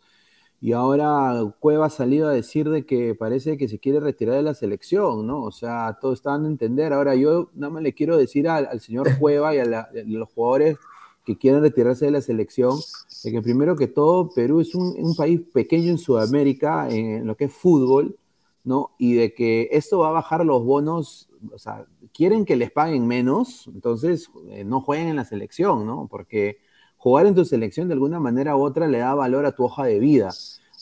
Y 0.62 0.74
ahora 0.74 1.34
Cueva 1.60 1.88
ha 1.88 1.90
salido 1.90 2.30
a 2.30 2.34
decir 2.34 2.70
de 2.70 2.86
que 2.86 3.16
parece 3.16 3.58
que 3.58 3.68
se 3.68 3.80
quiere 3.80 4.00
retirar 4.00 4.36
de 4.36 4.44
la 4.44 4.54
selección, 4.54 5.26
¿no? 5.26 5.42
O 5.44 5.52
sea, 5.52 5.98
todos 6.00 6.20
están 6.20 6.46
a 6.46 6.48
entender. 6.50 6.94
Ahora 6.94 7.16
yo 7.16 7.50
nada 7.56 7.74
más 7.74 7.82
le 7.84 7.94
quiero 7.96 8.16
decir 8.18 8.48
al, 8.48 8.68
al 8.68 8.80
señor 8.82 9.08
Cueva 9.20 9.56
y 9.56 9.60
a, 9.60 9.66
la- 9.66 9.82
a 9.82 9.90
los 10.06 10.30
jugadores 10.30 10.78
que 11.26 11.38
quieren 11.38 11.62
retirarse 11.62 12.06
de 12.06 12.12
la 12.12 12.22
selección, 12.22 12.78
de 13.24 13.32
que 13.32 13.42
primero 13.42 13.76
que 13.76 13.88
todo 13.88 14.30
Perú 14.30 14.62
es 14.62 14.76
un, 14.76 14.94
un 15.00 15.16
país 15.16 15.42
pequeño 15.54 15.90
en 15.92 15.98
Sudamérica 15.98 16.90
en 16.90 17.26
lo 17.28 17.36
que 17.38 17.46
es 17.46 17.54
fútbol, 17.54 18.18
¿no? 18.64 18.92
Y 18.98 19.14
de 19.14 19.34
que 19.34 19.70
esto 19.72 20.00
va 20.00 20.10
a 20.10 20.12
bajar 20.12 20.46
los 20.46 20.64
bonos, 20.64 21.30
o 21.54 21.58
sea, 21.58 21.86
quieren 22.14 22.46
que 22.46 22.56
les 22.56 22.72
paguen 22.72 23.08
menos, 23.08 23.68
entonces 23.68 24.30
eh, 24.50 24.64
no 24.64 24.82
jueguen 24.82 25.08
en 25.08 25.16
la 25.16 25.26
selección, 25.26 25.86
¿no? 25.86 26.08
Porque 26.10 26.60
jugar 26.98 27.26
en 27.26 27.36
tu 27.36 27.46
selección 27.46 27.88
de 27.88 27.96
alguna 27.96 28.20
manera 28.20 28.56
u 28.56 28.62
otra 28.62 28.88
le 28.88 29.00
da 29.00 29.16
valor 29.16 29.46
a 29.46 29.56
tu 29.56 29.64
hoja 29.64 29.86
de 29.86 30.00
vida. 30.00 30.32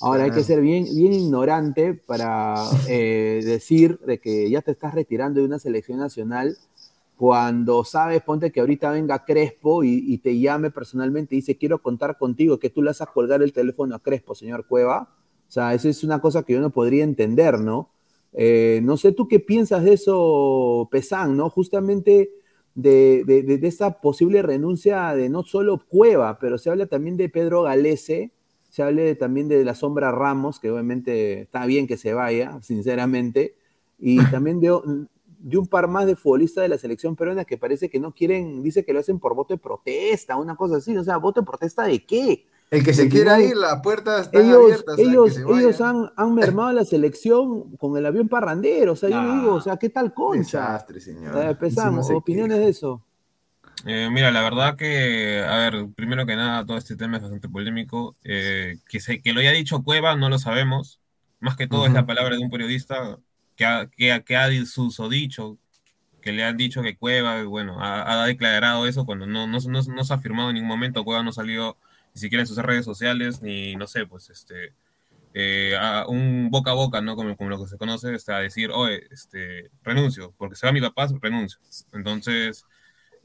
Ahora 0.01 0.23
hay 0.23 0.31
que 0.31 0.43
ser 0.43 0.61
bien, 0.61 0.85
bien 0.95 1.11
ignorante 1.11 1.93
para 1.93 2.55
eh, 2.87 3.41
decir 3.43 3.99
de 3.99 4.19
que 4.19 4.49
ya 4.49 4.61
te 4.61 4.71
estás 4.71 4.93
retirando 4.93 5.41
de 5.41 5.45
una 5.45 5.59
selección 5.59 5.99
nacional 5.99 6.55
cuando 7.19 7.83
sabes, 7.83 8.21
ponte 8.21 8.49
que 8.49 8.61
ahorita 8.61 8.91
venga 8.91 9.25
Crespo 9.25 9.83
y, 9.83 10.17
te 10.19 10.39
llame 10.39 10.71
personalmente 10.71 11.35
y 11.35 11.39
dice, 11.39 11.57
quiero 11.57 11.81
contar 11.81 12.17
contigo, 12.17 12.59
que 12.59 12.69
tú 12.69 12.81
le 12.81 12.91
vas 12.91 13.03
colgar 13.13 13.41
el 13.41 13.51
teléfono 13.51 13.93
a 13.93 13.99
Crespo, 13.99 14.35
señor 14.35 14.65
Cueva. 14.65 15.09
O 15.49 15.53
sea, 15.53 15.73
esa 15.73 15.89
es 15.89 16.03
una 16.03 16.21
cosa 16.21 16.43
que 16.43 16.53
yo 16.53 16.61
no 16.61 16.71
podría 16.71 17.03
entender, 17.03 17.59
¿no? 17.59 17.89
Eh, 18.33 18.81
no 18.83 18.97
sé 18.97 19.11
tú 19.11 19.27
qué 19.27 19.39
piensas 19.39 19.83
de 19.83 19.93
eso, 19.93 20.87
Pesán, 20.91 21.35
¿no? 21.37 21.49
Justamente 21.49 22.31
de, 22.75 23.23
de, 23.25 23.43
de- 23.43 23.57
de 23.57 23.67
esa 23.67 23.99
posible 24.01 24.41
renuncia 24.43 25.13
de 25.15 25.29
no 25.29 25.43
solo 25.43 25.83
Cueva, 25.87 26.37
pero 26.39 26.57
se 26.57 26.69
habla 26.69 26.85
también 26.87 27.17
de 27.17 27.29
Pedro 27.29 27.63
Galese, 27.63 28.31
se 28.69 28.83
habla 28.83 29.15
también 29.15 29.47
de 29.47 29.65
la 29.65 29.73
sombra 29.75 30.11
Ramos, 30.11 30.59
que 30.59 30.69
obviamente 30.71 31.41
está 31.41 31.65
bien 31.65 31.87
que 31.87 31.97
se 31.97 32.13
vaya, 32.13 32.59
sinceramente, 32.61 33.55
y 33.97 34.25
también 34.29 34.59
de, 34.61 34.69
de 35.39 35.57
un 35.57 35.67
par 35.67 35.87
más 35.87 36.05
de 36.05 36.15
futbolistas 36.15 36.63
de 36.63 36.69
la 36.69 36.77
selección 36.77 37.15
peruana 37.15 37.45
que 37.45 37.57
parece 37.57 37.89
que 37.89 37.99
no 37.99 38.13
quieren, 38.13 38.61
dice 38.61 38.83
que 38.85 38.93
lo 38.93 38.99
hacen 38.99 39.19
por 39.19 39.35
voto 39.35 39.53
de 39.53 39.57
protesta, 39.59 40.35
una 40.37 40.55
cosa 40.55 40.77
así, 40.77 40.95
o 40.97 41.03
sea, 41.03 41.17
¿voto 41.17 41.41
de 41.41 41.47
protesta 41.47 41.83
de 41.83 42.05
qué? 42.05 42.45
El 42.71 42.83
que 42.83 42.93
se 42.93 43.03
Al 43.03 43.09
quiera 43.09 43.41
ir, 43.41 43.55
las 43.57 43.81
puertas 43.81 44.27
están 44.27 44.45
ellos, 44.45 44.63
abiertas. 44.63 44.93
o 44.93 45.03
sea, 45.03 45.05
que 45.05 45.09
ellos, 45.11 45.33
se 45.33 45.43
vaya. 45.43 45.59
ellos 45.61 45.81
han, 45.81 46.11
han 46.15 46.35
mermado 46.35 46.71
la 46.73 46.85
selección 46.85 47.75
con 47.77 47.97
el 47.97 48.05
avión 48.05 48.27
parrandero, 48.29 48.93
o 48.93 48.95
sea, 48.95 49.09
yo 49.09 49.21
Nah. 49.23 49.35
digo, 49.41 49.53
o 49.55 49.61
sea, 49.61 49.77
¿qué 49.77 49.89
tal 49.89 50.13
concha? 50.13 50.61
Desastre, 50.61 50.99
señor. 51.01 51.35
Eh, 51.37 51.55
Pesán, 51.55 51.87
Encima 51.87 52.03
se 52.03 52.13
opiniones 52.13 52.57
de 52.59 52.69
eso. 52.69 53.03
Eh, 53.85 54.09
mira, 54.11 54.29
la 54.31 54.41
verdad 54.43 54.75
que, 54.75 55.39
a 55.41 55.57
ver, 55.69 55.87
primero 55.95 56.25
que 56.25 56.35
nada, 56.35 56.65
todo 56.65 56.77
este 56.77 56.97
tema 56.97 57.17
es 57.17 57.23
bastante 57.23 57.47
polémico. 57.49 58.15
Eh, 58.23 58.77
que, 58.89 58.99
se, 58.99 59.21
que 59.21 59.31
lo 59.33 59.39
haya 59.39 59.51
dicho 59.51 59.83
Cueva 59.83 60.15
no 60.15 60.29
lo 60.29 60.37
sabemos. 60.37 60.99
Más 61.39 61.55
que 61.55 61.67
todo 61.67 61.85
es 61.85 61.93
la 61.93 62.05
palabra 62.05 62.35
de 62.35 62.41
un 62.43 62.49
periodista 62.49 63.17
que 63.55 63.65
ha, 63.65 63.87
que, 63.89 64.11
ha- 64.11 64.21
que 64.23 64.35
ha 64.35 64.49
susodicho, 64.65 65.57
que 66.21 66.33
le 66.33 66.43
han 66.43 66.57
dicho 66.57 66.81
que 66.81 66.97
Cueva, 66.97 67.43
bueno, 67.45 67.77
ha, 67.81 68.23
ha 68.23 68.25
declarado 68.27 68.85
eso 68.87 69.05
cuando 69.05 69.25
no, 69.27 69.47
no, 69.47 69.59
no, 69.59 69.81
no 69.83 70.03
se 70.03 70.13
ha 70.13 70.17
afirmado 70.17 70.49
en 70.49 70.55
ningún 70.55 70.69
momento. 70.69 71.05
Cueva 71.05 71.23
no 71.23 71.31
salió 71.31 71.77
ni 72.19 72.21
siquiera 72.21 72.41
en 72.43 72.47
sus 72.47 72.57
redes 72.57 72.85
sociales, 72.85 73.41
ni, 73.41 73.75
no 73.75 73.87
sé, 73.87 74.05
pues, 74.05 74.29
este, 74.29 74.73
eh, 75.33 75.75
a 75.79 76.05
un 76.07 76.49
boca 76.51 76.71
a 76.71 76.73
boca, 76.73 77.01
¿no? 77.01 77.15
Como, 77.15 77.37
como 77.37 77.49
lo 77.49 77.59
que 77.63 77.69
se 77.69 77.77
conoce, 77.77 78.17
a 78.27 78.39
decir, 78.39 78.71
oye, 78.73 79.07
este, 79.11 79.71
renuncio, 79.83 80.33
porque 80.37 80.55
se 80.55 80.65
va 80.67 80.73
mi 80.73 80.81
papá, 80.81 81.07
renuncio. 81.21 81.59
Entonces, 81.93 82.65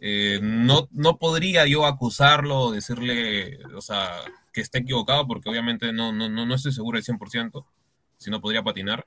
eh, 0.00 0.38
no, 0.42 0.88
no 0.92 1.18
podría 1.18 1.66
yo 1.66 1.86
acusarlo 1.86 2.70
decirle, 2.72 3.58
o 3.74 3.80
sea, 3.80 4.10
que 4.52 4.60
esté 4.60 4.78
equivocado, 4.78 5.26
porque 5.26 5.48
obviamente 5.50 5.92
no, 5.92 6.12
no, 6.12 6.28
no 6.28 6.54
estoy 6.54 6.72
seguro 6.72 6.96
del 6.96 7.04
100%, 7.04 7.66
si 8.18 8.30
no 8.30 8.40
podría 8.40 8.62
patinar. 8.62 9.06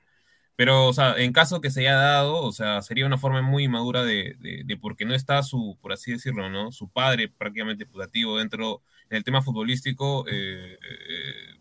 Pero, 0.56 0.88
o 0.88 0.94
sea, 0.94 1.16
en 1.18 1.34
caso 1.34 1.62
que 1.62 1.72
se 1.72 1.82
haya 1.82 1.96
dado, 1.96 2.42
o 2.44 2.52
sea, 2.52 2.82
sería 2.82 3.06
una 3.06 3.18
forma 3.20 3.42
muy 3.44 3.66
inmadura 3.66 4.04
de, 4.04 4.36
de, 4.40 4.64
de 4.66 4.78
porque 4.78 5.06
no 5.06 5.16
está 5.16 5.44
su, 5.44 5.78
por 5.82 5.94
así 5.94 6.12
decirlo, 6.14 6.50
¿no? 6.50 6.72
Su 6.72 6.90
padre 6.90 7.30
prácticamente 7.30 7.86
putativo 7.86 8.38
dentro 8.40 8.84
del 9.10 9.24
tema 9.24 9.42
futbolístico, 9.42 10.26
eh, 10.28 10.78
eh, 10.82 11.56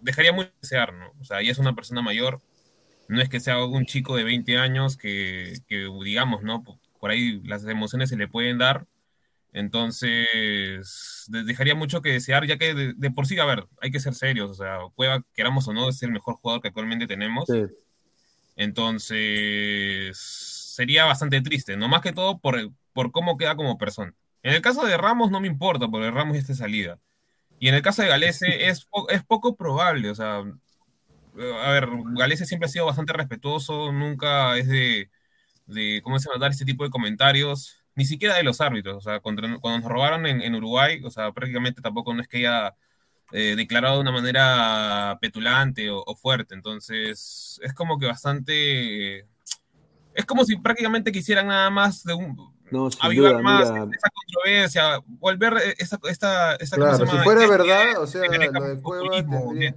dejaría 0.00 0.32
muy 0.32 0.48
desear, 0.60 0.92
¿no? 0.94 1.12
O 1.20 1.24
sea, 1.24 1.42
ya 1.42 1.50
es 1.52 1.58
una 1.58 1.74
persona 1.74 2.02
mayor, 2.02 2.40
no 3.08 3.20
es 3.22 3.28
que 3.28 3.40
sea 3.40 3.64
un 3.64 3.86
chico 3.86 4.16
de 4.16 4.24
20 4.24 4.58
años 4.58 4.96
que, 4.96 5.54
que 5.68 5.88
digamos, 6.04 6.42
¿no? 6.42 6.62
Por, 6.64 6.78
por 7.00 7.10
ahí 7.10 7.40
las 7.44 7.64
emociones 7.66 8.10
se 8.10 8.16
le 8.16 8.28
pueden 8.28 8.58
dar, 8.58 8.86
entonces 9.52 11.26
de- 11.28 11.44
dejaría 11.44 11.74
mucho 11.74 12.02
que 12.02 12.12
desear, 12.12 12.46
ya 12.46 12.58
que 12.58 12.74
de, 12.74 12.94
de 12.94 13.10
por 13.10 13.26
sí, 13.26 13.38
a 13.38 13.44
ver, 13.46 13.66
hay 13.80 13.90
que 13.90 14.00
ser 14.00 14.14
serios, 14.14 14.50
o 14.50 14.54
sea, 14.54 14.78
Cueva, 14.94 15.24
queramos 15.34 15.68
o 15.68 15.74
no, 15.74 15.88
es 15.88 16.02
el 16.02 16.12
mejor 16.12 16.36
jugador 16.36 16.62
que 16.62 16.68
actualmente 16.68 17.06
tenemos. 17.06 17.46
Sí. 17.48 17.64
Entonces, 18.56 20.16
sería 20.18 21.04
bastante 21.04 21.40
triste, 21.42 21.76
no 21.76 21.88
más 21.88 22.02
que 22.02 22.12
todo 22.12 22.38
por, 22.38 22.70
por 22.92 23.12
cómo 23.12 23.36
queda 23.36 23.56
como 23.56 23.78
persona. 23.78 24.14
En 24.42 24.54
el 24.54 24.62
caso 24.62 24.84
de 24.84 24.96
Ramos 24.96 25.30
no 25.30 25.40
me 25.40 25.46
importa, 25.48 25.88
porque 25.88 26.10
Ramos 26.10 26.34
ya 26.34 26.40
está 26.40 26.54
salida. 26.54 26.98
Y 27.60 27.68
en 27.68 27.74
el 27.76 27.82
caso 27.82 28.02
de 28.02 28.08
Galese 28.08 28.46
es, 28.70 28.86
po- 28.86 29.08
es 29.10 29.24
poco 29.24 29.56
probable, 29.56 30.10
o 30.10 30.14
sea, 30.16 30.42
eh, 31.38 31.54
a 31.64 31.72
ver, 31.72 31.88
Galese 32.16 32.46
siempre 32.46 32.66
ha 32.66 32.70
sido 32.70 32.86
bastante 32.86 33.12
respetuoso, 33.12 33.92
nunca 33.92 34.56
es 34.58 34.68
de, 34.68 35.10
de 35.66 36.00
¿cómo 36.04 36.18
se 36.18 36.28
llama?, 36.30 36.40
dar 36.40 36.52
este 36.52 36.64
tipo 36.66 36.84
de 36.84 36.90
comentarios, 36.90 37.78
ni 37.96 38.04
siquiera 38.06 38.36
de 38.36 38.44
los 38.44 38.60
árbitros, 38.60 38.96
o 38.98 39.00
sea, 39.02 39.20
contra- 39.20 39.58
cuando 39.60 39.80
nos 39.80 39.90
robaron 39.92 40.26
en, 40.26 40.42
en 40.42 40.54
Uruguay, 40.56 41.02
o 41.04 41.10
sea, 41.10 41.32
prácticamente 41.32 41.82
tampoco 41.82 42.14
no 42.14 42.22
es 42.22 42.28
que 42.28 42.38
haya 42.38 42.74
eh, 43.32 43.54
declarado 43.56 43.96
de 43.96 44.02
una 44.02 44.12
manera 44.12 45.18
petulante 45.20 45.90
o, 45.90 46.02
o 46.06 46.16
fuerte, 46.16 46.54
entonces 46.54 47.60
es 47.62 47.74
como 47.74 47.98
que 47.98 48.06
bastante... 48.06 49.28
Es 50.14 50.26
como 50.26 50.44
si 50.44 50.56
prácticamente 50.56 51.12
quisieran 51.12 51.46
nada 51.48 51.70
más 51.70 52.04
de 52.04 52.14
un, 52.14 52.36
No, 52.72 52.90
sin 52.90 53.04
avivar 53.04 53.32
duda, 53.32 53.42
más 53.42 53.70
mira, 53.70 53.84
esa 53.94 54.08
controversia, 54.10 55.02
volver 55.20 55.54
eh, 55.58 55.74
esta, 55.78 56.00
esta, 56.08 56.54
esta 56.56 56.76
¿cómo 56.76 56.88
Claro, 56.88 57.06
se 57.06 57.12
si 57.12 57.22
fuera 57.22 57.46
verdad, 57.46 58.00
o 58.00 58.06
sea, 58.06 58.22
lo 58.22 58.64
de 58.64 58.80
Cueva 58.80 59.10
tendría, 59.10 59.76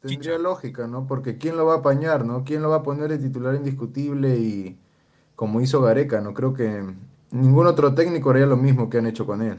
tendría 0.00 0.38
lógica, 0.38 0.86
¿no? 0.86 1.06
Porque 1.06 1.36
¿quién 1.36 1.58
lo 1.58 1.66
va 1.66 1.74
a 1.74 1.78
apañar, 1.78 2.24
no? 2.24 2.42
¿Quién 2.44 2.62
lo 2.62 2.70
va 2.70 2.76
a 2.76 2.82
poner 2.82 3.10
de 3.10 3.18
titular 3.18 3.54
indiscutible 3.54 4.38
y 4.38 4.78
como 5.36 5.60
hizo 5.60 5.82
Gareca, 5.82 6.22
no? 6.22 6.32
Creo 6.32 6.54
que 6.54 6.82
ningún 7.32 7.66
otro 7.66 7.94
técnico 7.94 8.30
haría 8.30 8.46
lo 8.46 8.56
mismo 8.56 8.88
que 8.88 8.98
han 8.98 9.06
hecho 9.06 9.26
con 9.26 9.42
él. 9.42 9.58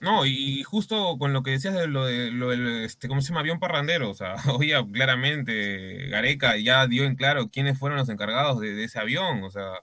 No, 0.00 0.26
y 0.26 0.62
justo 0.62 1.16
con 1.18 1.32
lo 1.32 1.42
que 1.42 1.52
decías 1.52 1.74
de 1.74 1.88
lo 1.88 2.04
de 2.04 2.30
lo 2.30 2.50
del, 2.50 2.84
este, 2.84 3.08
¿cómo 3.08 3.20
se 3.20 3.28
llama? 3.28 3.40
Avión 3.40 3.58
parrandero, 3.58 4.10
o 4.10 4.14
sea, 4.14 4.34
oye, 4.58 4.74
claramente 4.92 6.06
Gareca 6.08 6.56
ya 6.58 6.86
dio 6.86 7.04
en 7.04 7.16
claro 7.16 7.48
quiénes 7.50 7.78
fueron 7.78 7.98
los 7.98 8.08
encargados 8.10 8.60
de, 8.60 8.74
de 8.74 8.84
ese 8.84 8.98
avión, 8.98 9.42
o 9.42 9.50
sea, 9.50 9.82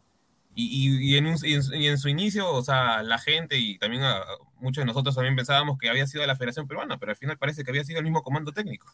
y, 0.55 0.65
y- 0.89 1.13
y 1.13 1.17
en 1.17 1.27
un- 1.27 1.37
y 1.43 1.53
en, 1.55 1.63
su- 1.63 1.75
y 1.75 1.87
en 1.87 1.97
su 1.99 2.09
inicio, 2.09 2.51
o 2.51 2.63
sea, 2.63 3.03
la 3.03 3.19
gente 3.19 3.57
y 3.59 3.77
también 3.77 4.03
a- 4.03 4.23
muchos 4.59 4.81
de 4.83 4.85
nosotros 4.87 5.15
también 5.15 5.35
pensábamos 5.35 5.77
que 5.77 5.89
había 5.89 6.07
sido 6.07 6.25
la 6.25 6.35
Federación 6.35 6.67
Peruana, 6.67 6.97
pero 6.99 7.11
al 7.11 7.17
final 7.17 7.37
parece 7.37 7.63
que 7.63 7.71
había 7.71 7.83
sido 7.85 7.99
el 7.99 8.05
mismo 8.05 8.23
comando 8.23 8.51
técnico. 8.53 8.87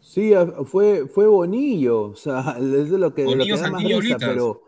Sí, 0.00 0.32
fue, 0.66 1.06
fue 1.08 1.26
Bonillo, 1.28 2.02
o 2.10 2.16
sea, 2.16 2.56
es 2.58 2.90
de 2.90 2.98
lo 2.98 3.14
que, 3.14 3.28
de 3.28 3.36
lo 3.36 3.46
que 3.48 3.56
da 3.56 3.68
más 3.68 3.84
risa, 3.84 4.18
pero 4.24 4.62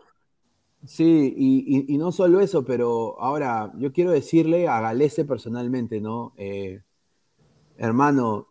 sí, 0.85 1.33
y, 1.37 1.77
y- 1.91 1.95
y 1.95 1.97
no 1.97 2.11
solo 2.11 2.41
eso, 2.41 2.65
pero 2.65 3.19
ahora 3.21 3.73
yo 3.77 3.91
quiero 3.93 4.11
decirle 4.11 4.67
a 4.67 4.81
Galese 4.81 5.25
personalmente, 5.25 6.01
¿no? 6.01 6.33
Eh, 6.37 6.83
hermano, 7.77 8.49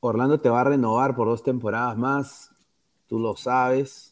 Orlando 0.00 0.40
te 0.40 0.50
va 0.50 0.62
a 0.62 0.64
renovar 0.64 1.16
por 1.16 1.28
dos 1.28 1.42
temporadas 1.44 1.96
más, 1.98 2.50
tú 3.08 3.18
lo 3.20 3.36
sabes. 3.36 4.11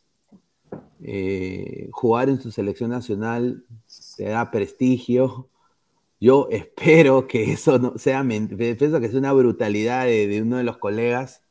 Eh, 1.02 1.88
jugar 1.92 2.28
en 2.28 2.40
su 2.40 2.50
selección 2.50 2.90
nacional 2.90 3.64
te 4.16 4.24
da 4.24 4.50
prestigio. 4.50 5.48
Yo 6.20 6.48
espero 6.52 7.26
que 7.26 7.52
eso 7.52 7.78
no 7.78 7.98
sea, 7.98 8.24
pienso 8.26 9.00
que 9.00 9.06
es 9.06 9.14
una 9.14 9.32
brutalidad 9.32 10.04
de, 10.06 10.26
de 10.26 10.42
uno 10.42 10.58
de 10.58 10.64
los 10.64 10.78
colegas, 10.78 11.42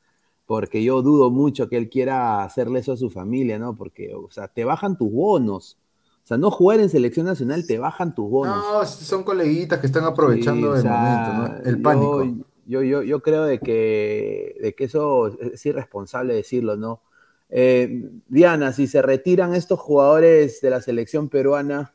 porque 0.45 0.83
yo 0.83 1.01
dudo 1.01 1.29
mucho 1.31 1.69
que 1.69 1.77
él 1.77 1.89
quiera 1.89 2.43
hacerle 2.43 2.79
eso 2.79 2.93
a 2.93 2.97
su 2.97 3.09
familia, 3.09 3.59
¿no? 3.59 3.75
Porque, 3.75 4.13
o 4.15 4.29
sea, 4.31 4.47
te 4.47 4.65
bajan 4.65 4.97
tus 4.97 5.11
bonos. 5.11 5.77
O 6.23 6.27
sea, 6.29 6.37
no 6.37 6.51
jugar 6.51 6.79
en 6.79 6.89
selección 6.89 7.25
nacional 7.25 7.65
te 7.65 7.79
bajan 7.79 8.13
tus 8.13 8.29
bonos. 8.29 8.55
No, 8.57 8.85
son 8.85 9.23
coleguitas 9.23 9.79
que 9.79 9.87
están 9.87 10.03
aprovechando 10.05 10.73
Sí, 10.75 10.79
el 10.79 10.79
o 10.79 10.81
sea, 10.81 10.91
momento, 10.91 11.33
¿no? 11.63 11.69
El 11.69 11.77
yo- 11.77 11.83
pánico. 11.83 12.23
Yo, 12.67 12.83
yo, 12.83 13.01
yo 13.01 13.21
creo 13.23 13.45
de 13.45 13.57
que, 13.59 14.55
de 14.61 14.75
que 14.75 14.83
eso 14.83 15.27
es 15.39 15.65
irresponsable 15.65 16.35
decirlo, 16.35 16.77
¿no? 16.77 17.01
Eh, 17.49 18.03
Diana, 18.27 18.73
si 18.73 18.87
se 18.87 19.01
retiran 19.01 19.55
estos 19.55 19.79
jugadores 19.79 20.61
de 20.61 20.69
la 20.69 20.81
selección 20.81 21.29
peruana, 21.29 21.93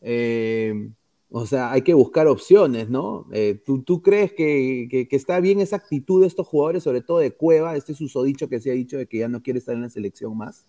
eh, 0.00 0.90
o 1.30 1.46
sea, 1.46 1.70
hay 1.70 1.82
que 1.82 1.94
buscar 1.94 2.26
opciones, 2.26 2.88
¿no? 2.88 3.26
Eh, 3.32 3.60
¿tú, 3.64 3.82
tú 3.82 4.02
crees 4.02 4.32
que, 4.32 4.88
que- 4.90 5.06
que 5.08 5.16
está 5.16 5.38
bien 5.40 5.60
esa 5.60 5.76
actitud 5.76 6.22
de 6.22 6.26
estos 6.26 6.46
jugadores, 6.48 6.82
sobre 6.82 7.02
todo 7.02 7.18
de 7.18 7.32
Cueva, 7.32 7.76
este 7.76 7.94
susodicho 7.94 8.48
que 8.48 8.60
se 8.60 8.70
ha 8.70 8.74
dicho 8.74 8.96
de 8.98 9.06
que 9.06 9.18
ya 9.18 9.28
no 9.28 9.42
quiere 9.42 9.58
estar 9.60 9.74
en 9.74 9.82
la 9.82 9.90
selección 9.90 10.36
más? 10.36 10.64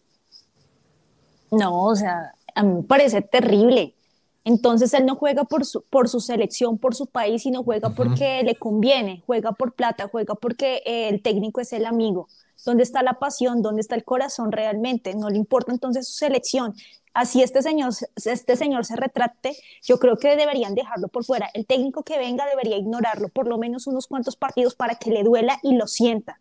No, 1.51 1.85
o 1.85 1.95
sea, 1.95 2.33
a 2.55 2.63
mí 2.63 2.73
me 2.75 2.83
parece 2.83 3.21
terrible. 3.21 3.95
Entonces 4.43 4.93
él 4.95 5.05
no 5.05 5.15
juega 5.15 5.43
por 5.43 5.65
su, 5.65 5.83
por 5.83 6.09
su 6.09 6.19
selección, 6.19 6.77
por 6.79 6.95
su 6.95 7.05
país, 7.05 7.43
sino 7.43 7.63
juega 7.63 7.91
porque 7.91 8.41
le 8.43 8.55
conviene, 8.55 9.21
juega 9.27 9.51
por 9.51 9.73
plata, 9.73 10.07
juega 10.11 10.33
porque 10.33 10.81
eh, 10.85 11.09
el 11.09 11.21
técnico 11.21 11.61
es 11.61 11.73
el 11.73 11.85
amigo. 11.85 12.27
¿Dónde 12.65 12.83
está 12.83 13.03
la 13.03 13.19
pasión? 13.19 13.61
¿Dónde 13.61 13.81
está 13.81 13.95
el 13.95 14.03
corazón 14.03 14.51
realmente? 14.51 15.15
No 15.15 15.29
le 15.29 15.37
importa 15.37 15.71
entonces 15.71 16.07
su 16.07 16.13
selección. 16.13 16.75
Así 17.13 17.43
este 17.43 17.61
señor, 17.61 17.93
este 18.23 18.55
señor 18.55 18.85
se 18.85 18.95
retrate, 18.95 19.57
yo 19.83 19.99
creo 19.99 20.17
que 20.17 20.35
deberían 20.37 20.75
dejarlo 20.75 21.09
por 21.09 21.25
fuera. 21.25 21.49
El 21.53 21.65
técnico 21.65 22.03
que 22.03 22.17
venga 22.17 22.45
debería 22.45 22.77
ignorarlo 22.77 23.27
por 23.27 23.47
lo 23.47 23.57
menos 23.57 23.85
unos 23.87 24.07
cuantos 24.07 24.37
partidos 24.37 24.75
para 24.75 24.95
que 24.95 25.11
le 25.11 25.23
duela 25.23 25.59
y 25.61 25.75
lo 25.75 25.87
sienta. 25.87 26.39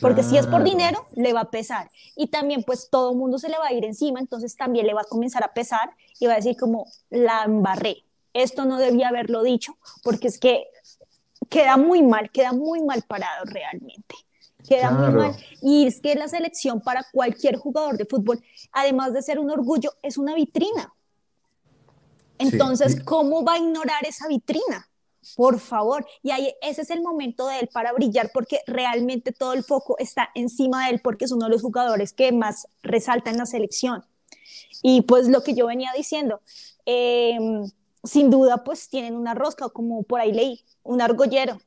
Porque 0.00 0.22
si 0.22 0.36
es 0.36 0.46
por 0.46 0.62
dinero, 0.62 1.06
le 1.14 1.32
va 1.32 1.40
a 1.40 1.50
pesar. 1.50 1.90
Y 2.14 2.28
también 2.28 2.62
pues 2.62 2.88
todo 2.90 3.12
el 3.12 3.16
mundo 3.16 3.38
se 3.38 3.48
le 3.48 3.58
va 3.58 3.68
a 3.68 3.72
ir 3.72 3.84
encima, 3.84 4.20
entonces 4.20 4.56
también 4.56 4.86
le 4.86 4.94
va 4.94 5.02
a 5.02 5.04
comenzar 5.04 5.42
a 5.44 5.52
pesar 5.52 5.90
y 6.18 6.26
va 6.26 6.34
a 6.34 6.36
decir 6.36 6.56
como, 6.56 6.86
la 7.08 7.44
embarré. 7.44 8.04
Esto 8.32 8.64
no 8.64 8.78
debía 8.78 9.08
haberlo 9.08 9.42
dicho, 9.42 9.76
porque 10.02 10.28
es 10.28 10.38
que 10.38 10.68
queda 11.48 11.76
muy 11.76 12.02
mal, 12.02 12.30
queda 12.30 12.52
muy 12.52 12.82
mal 12.82 13.02
parado 13.02 13.44
realmente. 13.46 14.14
Queda 14.68 14.90
muy 14.90 15.12
mal. 15.12 15.36
Y 15.62 15.86
es 15.86 16.00
que 16.00 16.14
la 16.14 16.28
selección 16.28 16.80
para 16.80 17.04
cualquier 17.12 17.56
jugador 17.56 17.96
de 17.96 18.04
fútbol, 18.04 18.42
además 18.72 19.12
de 19.12 19.22
ser 19.22 19.38
un 19.38 19.50
orgullo, 19.50 19.92
es 20.02 20.18
una 20.18 20.34
vitrina. 20.34 20.92
Entonces, 22.38 23.02
¿cómo 23.04 23.44
va 23.44 23.54
a 23.54 23.58
ignorar 23.58 24.04
esa 24.06 24.26
vitrina? 24.26 24.88
Por 25.36 25.60
favor. 25.60 26.06
Y 26.22 26.30
ahí 26.30 26.54
ese 26.62 26.82
es 26.82 26.90
el 26.90 27.02
momento 27.02 27.46
de 27.46 27.60
él 27.60 27.68
para 27.72 27.92
brillar 27.92 28.30
porque 28.32 28.60
realmente 28.66 29.32
todo 29.32 29.52
el 29.52 29.62
foco 29.62 29.96
está 29.98 30.30
encima 30.34 30.86
de 30.86 30.94
él 30.94 31.00
porque 31.02 31.26
es 31.26 31.32
uno 31.32 31.44
de 31.44 31.50
los 31.50 31.62
jugadores 31.62 32.12
que 32.12 32.32
más 32.32 32.66
resalta 32.82 33.30
en 33.30 33.36
la 33.36 33.44
selección. 33.44 34.04
Y 34.82 35.02
pues 35.02 35.28
lo 35.28 35.42
que 35.42 35.54
yo 35.54 35.66
venía 35.66 35.92
diciendo, 35.94 36.40
eh, 36.86 37.38
sin 38.02 38.30
duda 38.30 38.64
pues 38.64 38.88
tienen 38.88 39.14
una 39.14 39.34
rosca, 39.34 39.68
como 39.68 40.02
por 40.02 40.20
ahí 40.20 40.32
leí, 40.32 40.60
un 40.82 41.02
argollero. 41.02 41.58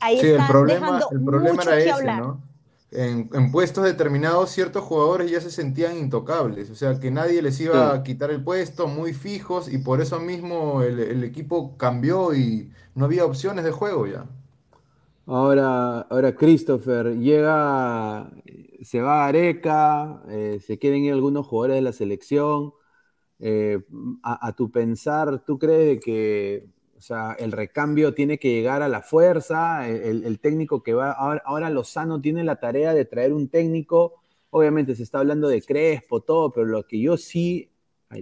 Ahí 0.00 0.18
Sí, 0.18 0.26
el 0.28 0.46
problema, 0.46 1.04
dejando 1.04 1.06
el 1.10 1.22
problema 1.24 1.62
mucho 1.62 1.64
era 1.64 1.80
que 1.82 1.90
ese, 1.90 1.90
hablar. 1.90 2.12
¿no? 2.12 2.42
En, 2.90 3.28
en 3.34 3.52
puestos 3.52 3.84
determinados, 3.84 4.50
ciertos 4.50 4.84
jugadores 4.84 5.30
ya 5.30 5.40
se 5.40 5.50
sentían 5.50 5.96
intocables, 5.98 6.70
o 6.70 6.74
sea, 6.74 6.98
que 7.00 7.10
nadie 7.10 7.42
les 7.42 7.60
iba 7.60 7.92
Sí. 7.92 7.94
a 7.94 8.02
quitar 8.02 8.30
el 8.30 8.42
puesto, 8.42 8.86
muy 8.88 9.12
fijos, 9.14 9.70
y 9.72 9.78
por 9.78 10.00
eso 10.00 10.18
mismo 10.20 10.82
el, 10.82 10.98
el 11.00 11.24
equipo 11.24 11.76
cambió 11.76 12.34
y 12.34 12.70
no 12.94 13.04
había 13.06 13.24
opciones 13.26 13.64
de 13.64 13.72
juego 13.72 14.06
ya. 14.06 14.26
Ahora, 15.26 16.00
ahora 16.02 16.36
Christopher, 16.36 17.16
llega, 17.18 18.30
se 18.82 19.00
va 19.00 19.24
a 19.24 19.28
Areca, 19.28 20.22
eh, 20.28 20.60
se 20.64 20.78
quieren 20.78 21.02
ir 21.02 21.12
algunos 21.12 21.46
jugadores 21.46 21.76
de 21.76 21.82
la 21.82 21.92
selección. 21.92 22.72
eh, 23.40 23.80
a, 24.22 24.48
a 24.48 24.52
tu 24.56 24.70
pensar, 24.72 25.44
¿tú 25.46 25.58
crees 25.58 25.86
de 25.96 26.00
que 26.00 26.68
o 26.96 27.00
sea, 27.00 27.36
el 27.38 27.52
recambio 27.52 28.14
tiene 28.14 28.38
que 28.38 28.50
llegar 28.50 28.82
a 28.82 28.88
la 28.88 29.02
fuerza? 29.02 29.88
El, 29.88 30.38
técnico 30.40 30.82
que 30.82 30.94
va, 30.94 31.12
ahora, 31.12 31.42
ahora 31.44 31.70
Lozano 31.70 32.20
tiene 32.20 32.44
la 32.44 32.60
tarea 32.60 32.94
de 32.94 33.04
traer 33.04 33.32
un 33.32 33.48
técnico, 33.48 34.14
obviamente 34.50 34.94
se 34.96 35.02
está 35.02 35.18
hablando 35.18 35.48
de 35.48 35.62
Crespo, 35.62 36.22
todo, 36.22 36.52
pero 36.52 36.66
lo 36.66 36.86
que 36.86 37.00
yo 37.00 37.16
sí 37.16 37.70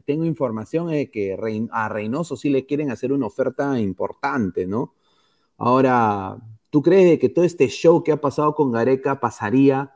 tengo 0.04 0.24
información 0.24 0.90
es 0.90 1.10
que 1.10 1.36
a 1.70 1.88
Reynoso 1.88 2.36
sí 2.36 2.50
le 2.50 2.66
quieren 2.66 2.90
hacer 2.90 3.12
una 3.12 3.26
oferta 3.26 3.78
importante, 3.78 4.66
¿no? 4.66 4.94
Ahora, 5.58 6.36
¿tú 6.70 6.82
crees 6.82 7.18
que 7.20 7.28
todo 7.28 7.44
este 7.44 7.68
show 7.68 8.02
que 8.02 8.12
ha 8.12 8.20
pasado 8.20 8.54
con 8.54 8.72
Gareca 8.72 9.20
pasaría 9.20 9.94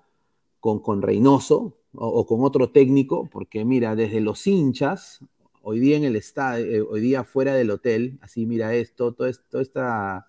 con, 0.61 0.81
con 0.81 1.03
Reynoso 1.03 1.77
o, 1.95 2.07
o 2.07 2.27
con 2.27 2.45
otro 2.45 2.71
técnico? 2.71 3.29
Porque 3.31 3.65
mira, 3.65 3.97
desde 3.97 4.21
los 4.21 4.47
hinchas, 4.47 5.21
hoy 5.69 5.81
día 5.81 5.97
en 5.97 6.05
el 6.05 6.17
estadio, 6.17 6.67
eh, 6.67 6.81
hoy 6.83 7.01
día 7.01 7.25
fuera 7.25 7.55
del 7.55 7.71
hotel, 7.71 8.19
así 8.23 8.47
mira 8.47 8.75
esto, 8.75 9.13
toda 9.15 9.31
esta 9.31 10.27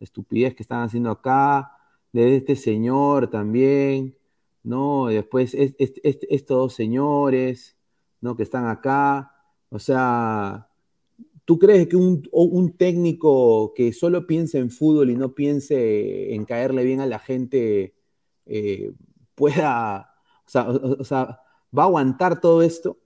estupidez 0.00 0.54
que 0.54 0.62
están 0.62 0.82
haciendo 0.82 1.10
acá, 1.10 1.72
de 2.12 2.36
este 2.36 2.56
señor 2.56 3.30
también, 3.30 4.16
¿no? 4.62 5.10
Y 5.10 5.14
después 5.16 5.54
es- 5.54 5.74
es- 5.78 5.94
es- 6.04 6.18
estos 6.30 6.56
dos 6.58 6.74
señores, 6.74 7.76
¿no? 8.20 8.36
Que 8.36 8.42
están 8.44 8.66
acá, 8.68 9.32
o 9.70 9.78
sea, 9.78 10.68
¿Tú 11.44 11.58
crees 11.58 11.88
que 11.88 11.96
un, 11.96 12.22
técnico 12.78 13.74
que 13.74 13.92
solo 13.92 14.26
piense 14.26 14.58
en 14.58 14.70
fútbol 14.70 15.10
y 15.10 15.16
no 15.16 15.34
piense 15.34 16.34
en 16.34 16.44
caerle 16.44 16.84
bien 16.84 17.00
a 17.00 17.06
la 17.06 17.18
gente 17.18 17.94
eh, 18.46 18.92
pueda, 19.34 20.14
o 20.46 21.04
sea, 21.04 21.40
va 21.76 21.82
a 21.84 21.86
aguantar 21.86 22.40
todo 22.40 22.62
esto? 22.62 22.98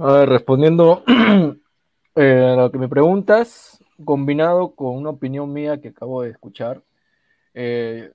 A 0.00 0.12
ver, 0.12 0.28
respondiendo 0.28 1.02
eh, 2.14 2.46
a 2.52 2.56
lo 2.56 2.70
que 2.70 2.78
me 2.78 2.88
preguntas, 2.88 3.82
combinado 4.04 4.70
con 4.74 4.96
una 4.96 5.10
opinión 5.10 5.52
mía 5.52 5.80
que 5.80 5.88
acabo 5.88 6.22
de 6.22 6.30
escuchar. 6.30 6.82
eh, 7.54 8.12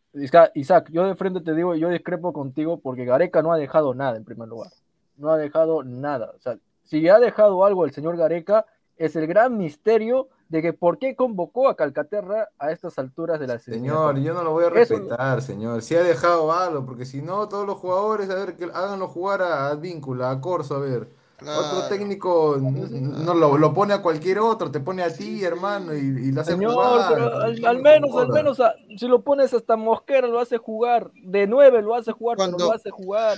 Isaac, 0.56 0.90
yo 0.92 1.06
de 1.06 1.16
frente 1.16 1.42
te 1.42 1.54
digo, 1.54 1.76
yo 1.76 1.90
discrepo 1.90 2.32
contigo 2.32 2.80
porque 2.80 3.04
Gareca 3.06 3.42
no 3.42 3.52
ha 3.52 3.58
dejado 3.58 3.94
nada 3.94 4.16
en 4.16 4.24
primer 4.24 4.48
lugar. 4.48 4.72
No 5.18 5.30
ha 5.30 5.38
dejado 5.38 5.84
nada. 5.84 6.32
O 6.36 6.40
sea, 6.40 6.58
si 6.84 7.08
ha 7.10 7.20
dejado 7.20 7.66
algo 7.66 7.86
el 7.86 7.92
señor 7.92 8.16
Gareca, 8.18 8.66
es 8.96 9.16
el 9.16 9.28
gran 9.28 9.58
misterio 9.58 10.30
de 10.50 10.62
que 10.62 10.72
por 10.72 11.00
qué 11.00 11.16
convocó 11.16 11.68
a 11.68 11.76
Calcaterra 11.76 12.50
a 12.60 12.72
estas 12.72 12.98
alturas 13.00 13.40
de 13.40 13.48
la 13.48 13.58
Señor, 13.60 14.20
yo 14.20 14.34
no 14.34 14.44
lo 14.44 14.52
voy 14.52 14.66
a 14.66 14.68
Eso- 14.68 14.96
respetar, 14.96 15.42
señor. 15.42 15.82
Si 15.82 15.96
ha 15.96 16.04
dejado 16.04 16.54
algo, 16.54 16.86
porque 16.86 17.06
si 17.06 17.22
no, 17.22 17.50
todos 17.50 17.66
los 17.66 17.78
jugadores, 17.78 18.30
a 18.30 18.36
ver, 18.36 18.56
que 18.56 18.66
háganlo 18.66 19.08
jugar 19.08 19.42
a 19.42 19.68
Advíncula, 19.68 20.30
a 20.30 20.40
Corso, 20.40 20.76
a 20.76 20.80
ver. 20.80 21.08
Otro 21.52 21.88
técnico 21.90 22.58
no 22.60 23.34
lo, 23.34 23.58
lo 23.58 23.74
pone 23.74 23.94
a 23.94 24.02
cualquier 24.02 24.40
otro, 24.40 24.72
te 24.72 24.80
pone 24.80 25.04
a 25.04 25.14
ti, 25.14 25.44
hermano, 25.44 25.94
y, 25.94 26.00
y 26.00 26.32
lo 26.32 26.42
hace 26.42 26.52
Señor, 26.54 26.74
jugar. 26.74 27.14
pero 27.14 27.36
al, 27.36 27.66
al 27.66 27.78
me 27.78 27.84
menos, 27.84 28.16
al 28.16 28.30
menos, 28.30 28.60
a- 28.60 28.76
si 28.98 29.08
lo 29.08 29.22
pones 29.22 29.54
hasta 29.54 29.76
Mosquera, 29.76 30.28
lo 30.28 30.40
hace 30.40 30.58
jugar. 30.58 31.12
De 31.24 31.46
nueve 31.48 31.82
lo 31.82 31.96
hace 31.96 32.12
jugar, 32.12 32.38
Cuando- 32.38 32.58
pero 32.58 32.70
lo 32.70 32.76
hace 32.76 32.90
jugar. 32.90 33.38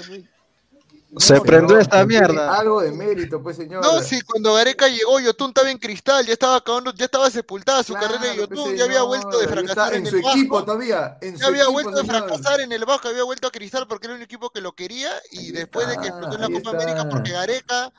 Se 1.17 1.39
prendió 1.41 1.77
esta 1.79 2.05
mierda. 2.05 2.57
Algo 2.57 2.81
de 2.81 2.91
mérito, 2.91 3.41
pues, 3.41 3.57
señor. 3.57 3.83
No, 3.83 4.01
sí, 4.01 4.21
cuando 4.21 4.53
Gareca 4.53 4.87
llegó, 4.87 5.19
Yotun 5.19 5.49
estaba 5.49 5.71
en 5.71 5.77
cristal, 5.77 6.25
ya 6.25 6.33
estaba 6.33 6.57
acabando, 6.57 6.93
ya 6.93 7.05
estaba 7.05 7.29
sepultada 7.29 7.83
su 7.83 7.93
Claro, 7.93 8.07
carrera 8.07 8.33
de 8.33 8.47
pues, 8.47 8.49
Yotun, 8.49 8.75
ya 8.75 8.83
había 8.85 9.01
vuelto 9.03 9.39
de 9.39 9.47
fracasar 9.47 9.93
en, 9.93 10.05
en 10.05 10.07
su 10.07 10.15
el 10.17 10.25
equipo 10.25 10.55
Vasco, 10.55 10.65
todavía, 10.65 11.17
en 11.21 11.37
ya 11.37 11.47
su 11.47 11.47
había 11.47 11.63
equipo, 11.63 11.73
vuelto 11.73 11.91
de 11.97 12.03
señor. 12.03 12.27
fracasar 12.27 12.61
en 12.61 12.71
el 12.71 12.85
Vasco, 12.85 13.07
había 13.07 13.23
vuelto 13.23 13.47
a 13.47 13.51
cristal 13.51 13.87
porque 13.87 14.07
era 14.07 14.15
un 14.15 14.21
equipo 14.21 14.49
que 14.49 14.61
lo 14.61 14.73
quería 14.73 15.11
y 15.31 15.51
después 15.51 15.87
de 15.87 15.97
que 15.97 16.07
explotó 16.07 16.35
en 16.35 16.41
la 16.41 16.49
Copa 16.49 16.69
América 16.71 17.07
porque 17.09 17.31
Gareca 17.31 17.91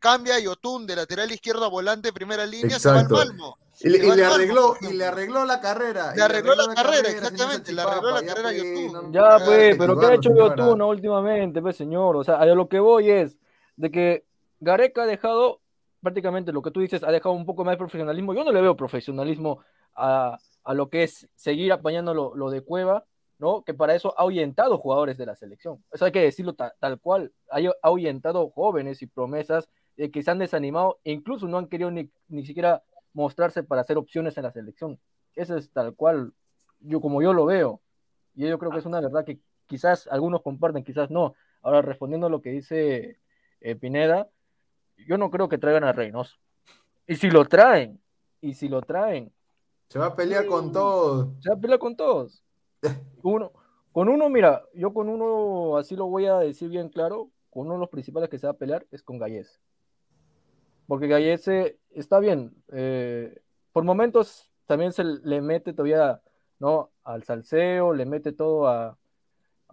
cambia 0.00 0.36
a 0.36 0.38
Yotun 0.40 0.86
de 0.86 0.96
lateral 0.96 1.30
izquierdo 1.32 1.64
a 1.64 1.68
volante 1.68 2.12
primera 2.12 2.46
línea, 2.46 2.78
se 2.78 2.88
va 2.90 3.00
al 3.00 3.06
Exacto. 3.06 3.16
Malmo. 3.26 3.58
Y 3.82 3.88
le, 3.88 3.98
y 4.06 4.20
arregló, 4.20 4.74
y 4.80 4.92
le 4.92 5.04
arregló 5.06 5.44
la 5.44 5.60
carrera. 5.60 6.14
Le 6.14 6.22
arregló 6.22 6.54
la 6.54 6.74
carrera, 6.74 7.08
exactamente, 7.08 7.72
le 7.72 7.80
arregló 7.80 8.10
la 8.10 8.22
carrera 8.22 8.48
a 8.50 8.52
pues, 8.52 8.92
no- 8.92 9.12
Ya, 9.12 9.38
no 9.38 9.44
pues, 9.46 9.76
pero 9.78 9.98
¿qué 9.98 10.06
ha 10.06 10.14
hecho 10.14 10.30
señora. 10.30 10.56
Yotun 10.56 10.82
últimamente, 10.82 11.62
pues, 11.62 11.76
señor? 11.76 12.16
O 12.16 12.24
sea, 12.24 12.36
a 12.36 12.46
lo 12.46 12.68
que 12.68 12.78
voy 12.78 13.10
es 13.10 13.38
de 13.76 13.90
que 13.90 14.24
Gareca 14.60 15.04
ha 15.04 15.06
dejado 15.06 15.60
prácticamente 16.02 16.52
lo 16.52 16.60
que 16.62 16.70
tú 16.70 16.80
dices, 16.80 17.02
ha 17.02 17.10
dejado 17.10 17.34
un 17.34 17.46
poco 17.46 17.64
más 17.64 17.72
de 17.72 17.78
profesionalismo. 17.78 18.34
Yo 18.34 18.44
no 18.44 18.52
le 18.52 18.60
veo 18.60 18.76
profesionalismo 18.76 19.60
a, 19.94 20.38
a 20.64 20.74
lo 20.74 20.88
que 20.90 21.02
es 21.04 21.28
seguir 21.34 21.72
apañando 21.72 22.12
lo, 22.14 22.34
lo 22.34 22.50
de 22.50 22.62
Cueva, 22.62 23.04
¿no? 23.38 23.62
Que 23.64 23.72
para 23.72 23.94
eso 23.94 24.14
ha 24.18 24.22
ahuyentado 24.22 24.76
jugadores 24.78 25.16
de 25.16 25.24
la 25.26 25.36
selección. 25.36 25.82
Eso 25.90 26.04
hay 26.04 26.12
que 26.12 26.20
decirlo 26.20 26.52
ta- 26.54 26.74
tal 26.78 26.98
cual. 27.00 27.32
Ha, 27.50 27.58
ha 27.58 27.72
ahuyentado 27.82 28.50
jóvenes 28.50 29.00
y 29.00 29.06
promesas 29.06 29.70
eh, 29.96 30.10
que 30.10 30.22
se 30.22 30.30
han 30.30 30.38
desanimado 30.38 30.98
e 31.04 31.12
incluso 31.12 31.46
no 31.48 31.56
han 31.58 31.66
querido 31.66 31.90
ni, 31.90 32.10
ni 32.28 32.44
siquiera 32.44 32.82
mostrarse 33.12 33.62
para 33.62 33.82
hacer 33.82 33.98
opciones 33.98 34.36
en 34.36 34.44
la 34.44 34.52
selección. 34.52 34.98
Eso 35.34 35.56
es 35.56 35.70
tal 35.70 35.94
cual, 35.94 36.32
yo 36.80 37.00
como 37.00 37.22
yo 37.22 37.32
lo 37.32 37.46
veo. 37.46 37.80
Y 38.34 38.48
yo 38.48 38.58
creo 38.58 38.70
que 38.70 38.78
es 38.78 38.86
una 38.86 39.00
verdad 39.00 39.24
que 39.24 39.40
quizás 39.66 40.06
algunos 40.08 40.42
comparten, 40.42 40.84
quizás 40.84 41.10
no. 41.10 41.34
Ahora, 41.62 41.82
respondiendo 41.82 42.26
a 42.26 42.30
lo 42.30 42.40
que 42.42 42.50
dice 42.50 43.18
eh, 43.60 43.76
Pineda, 43.76 44.28
yo 44.96 45.18
no 45.18 45.30
creo 45.30 45.48
que 45.48 45.58
traigan 45.58 45.84
a 45.84 45.92
Reynoso. 45.92 46.36
Y 47.06 47.16
si 47.16 47.30
lo 47.30 47.44
traen, 47.44 48.00
y 48.40 48.54
si 48.54 48.68
lo 48.68 48.82
traen, 48.82 49.32
Se 49.88 49.98
va 49.98 50.06
a 50.06 50.16
pelear 50.16 50.46
con 50.46 50.72
todos. 50.72 51.28
se 51.40 51.50
va 51.50 51.56
a 51.56 51.60
pelear 51.60 51.78
con 51.78 51.96
todos. 51.96 52.44
Uno, 53.22 53.52
con 53.92 54.08
uno, 54.08 54.30
mira, 54.30 54.62
yo 54.72 54.94
con 54.94 55.08
uno, 55.08 55.76
así 55.76 55.96
lo 55.96 56.06
voy 56.06 56.26
a 56.26 56.38
decir 56.38 56.70
bien 56.70 56.88
claro, 56.88 57.30
con 57.50 57.66
uno 57.66 57.74
de 57.74 57.80
los 57.80 57.88
principales 57.90 58.30
que 58.30 58.38
se 58.38 58.46
va 58.46 58.52
a 58.52 58.56
pelear 58.56 58.86
es 58.92 59.02
con 59.02 59.18
Gallese. 59.18 59.58
Porque 60.90 61.06
Gallese 61.06 61.78
está 61.92 62.18
bien. 62.18 62.52
eh, 62.72 63.40
por 63.72 63.84
momentos 63.84 64.50
también 64.66 64.92
se 64.92 65.04
le 65.04 65.40
mete 65.40 65.72
todavía, 65.72 66.20
¿no? 66.58 66.90
Al 67.04 67.22
salseo, 67.22 67.94
le 67.94 68.06
mete 68.06 68.32
todo 68.32 68.66
a, 68.66 68.98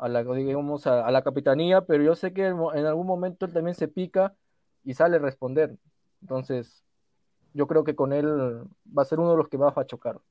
la, 0.07 0.23
digamos, 0.23 0.85
a, 0.85 1.07
a 1.07 1.09
la 1.09 1.23
capitanía, 1.23 1.81
pero 1.81 2.03
yo 2.03 2.15
sé 2.15 2.33
que 2.33 2.45
en 2.45 2.85
algún 2.85 3.07
momento 3.07 3.47
él 3.47 3.53
también 3.53 3.73
se 3.73 3.87
pica 3.87 4.35
y 4.83 4.93
sale 4.93 5.15
a 5.15 5.19
responder. 5.19 5.75
Entonces, 6.21 6.83
yo 7.55 7.65
creo 7.65 7.83
que 7.83 7.95
con 7.95 8.13
él 8.13 8.27
va 8.95 9.01
a 9.01 9.05
ser 9.05 9.19
uno 9.19 9.31
de 9.31 9.37
los 9.37 9.47
que 9.49 9.57
va 9.57 9.73
a 9.75 9.85
chocar. 9.87 10.21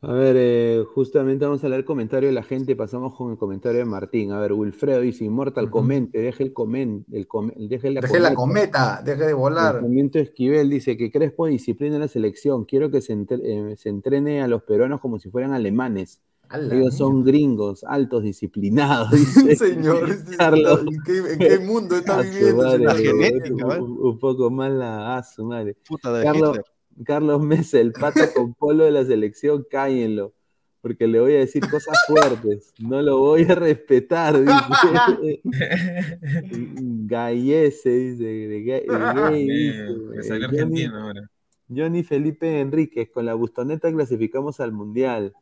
A 0.00 0.12
ver, 0.12 0.36
eh, 0.38 0.84
justamente 0.94 1.44
vamos 1.44 1.64
a 1.64 1.68
leer 1.68 1.84
comentario 1.84 2.28
de 2.28 2.32
la 2.34 2.44
gente. 2.44 2.76
Pasamos 2.76 3.16
con 3.16 3.32
el 3.32 3.36
comentario 3.36 3.80
de 3.80 3.84
Martín. 3.84 4.30
A 4.30 4.38
ver, 4.38 4.52
Wilfredo 4.52 5.00
dice: 5.00 5.24
Immortal, 5.24 5.64
Ujú. 5.64 5.72
comente, 5.72 6.18
deje 6.20 6.44
el 6.44 6.52
comen, 6.52 7.04
el 7.10 7.26
come- 7.26 7.52
deje 7.56 7.90
la 7.90 8.00
Deje 8.00 8.20
la 8.20 8.32
cometa. 8.34 8.70
cometa, 8.96 9.02
deje 9.04 9.24
de 9.24 9.30
El 9.30 9.34
volar. 9.34 9.74
Sarmiento 9.80 10.20
Esquivel 10.20 10.70
dice 10.70 10.96
que 10.96 11.10
Crespo 11.10 11.46
disciplina 11.46 11.98
la 11.98 12.06
selección. 12.06 12.64
Quiero 12.64 12.92
que 12.92 13.00
se, 13.00 13.12
entre- 13.12 13.40
eh, 13.42 13.76
se 13.76 13.88
entrene 13.88 14.40
a 14.40 14.46
los 14.46 14.62
peruanos 14.62 15.00
como 15.00 15.18
si 15.18 15.30
fueran 15.30 15.52
alemanes. 15.52 16.20
La 16.50 16.74
Ellos 16.76 16.96
son 16.96 17.24
gringos, 17.24 17.84
altos, 17.84 18.22
disciplinados. 18.22 19.10
Dice 19.46 19.56
Señor, 19.56 20.08
Carlos. 20.38 20.80
¿en 20.86 21.02
qué, 21.02 21.18
en 21.32 21.38
qué 21.40 21.58
mundo 21.58 21.96
está 21.96 22.18
A 22.20 22.24
su 22.24 22.30
viviendo? 22.30 22.62
madre? 22.62 22.84
La 22.84 22.94
genética, 22.94 23.66
un, 23.82 24.18
poco 24.18 24.48
más 24.48 24.70
la 24.72 25.16
a 25.18 25.22
su 25.24 25.44
madre. 25.44 25.76
Puta 25.86 26.10
de 26.12 26.22
Carlos, 26.24 26.50
Hitler. 26.50 26.64
Carlos 27.04 27.40
Mesa, 27.42 27.80
el 27.80 27.92
pato 27.92 28.20
con 28.34 28.54
polo 28.54 28.84
de 28.84 28.90
la 28.90 29.04
selección, 29.04 29.64
cállenlo, 29.70 30.32
porque 30.80 31.06
le 31.06 31.20
voy 31.20 31.32
a 31.34 31.38
decir 31.38 31.62
cosas 31.68 31.96
fuertes. 32.06 32.72
No 32.78 33.02
lo 33.02 33.18
voy 33.18 33.42
a 33.44 33.54
respetar, 33.54 34.36
dice. 34.40 35.40
Gallese, 37.06 37.90
dice. 37.90 38.24
de 38.24 38.62
gay- 38.62 38.80
dice. 38.82 38.88
Me 39.28 40.16
Eh, 40.16 40.22
Johnny, 40.28 40.44
argentino 40.44 40.96
ahora. 41.02 41.30
Johnny 41.74 42.02
Felipe 42.02 42.60
Enríquez, 42.60 43.10
con 43.10 43.26
la 43.26 43.34
bustoneta 43.34 43.92
clasificamos 43.92 44.58
al 44.60 44.72
mundial. 44.72 45.34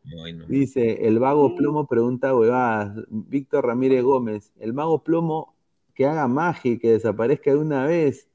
Dice, 0.49 1.07
el 1.07 1.19
vago 1.21 1.55
plomo 1.55 1.87
pregunta 1.87 2.35
huevadas. 2.35 3.05
Víctor 3.11 3.65
Ramírez 3.67 4.03
Gómez, 4.03 4.53
el 4.59 4.73
mago 4.73 5.05
plomo 5.05 5.55
que 5.95 6.05
haga 6.07 6.27
magia 6.27 6.73
y 6.73 6.79
que 6.79 6.91
desaparezca 6.93 7.53
de 7.53 7.59
una 7.59 7.87
vez. 7.87 8.29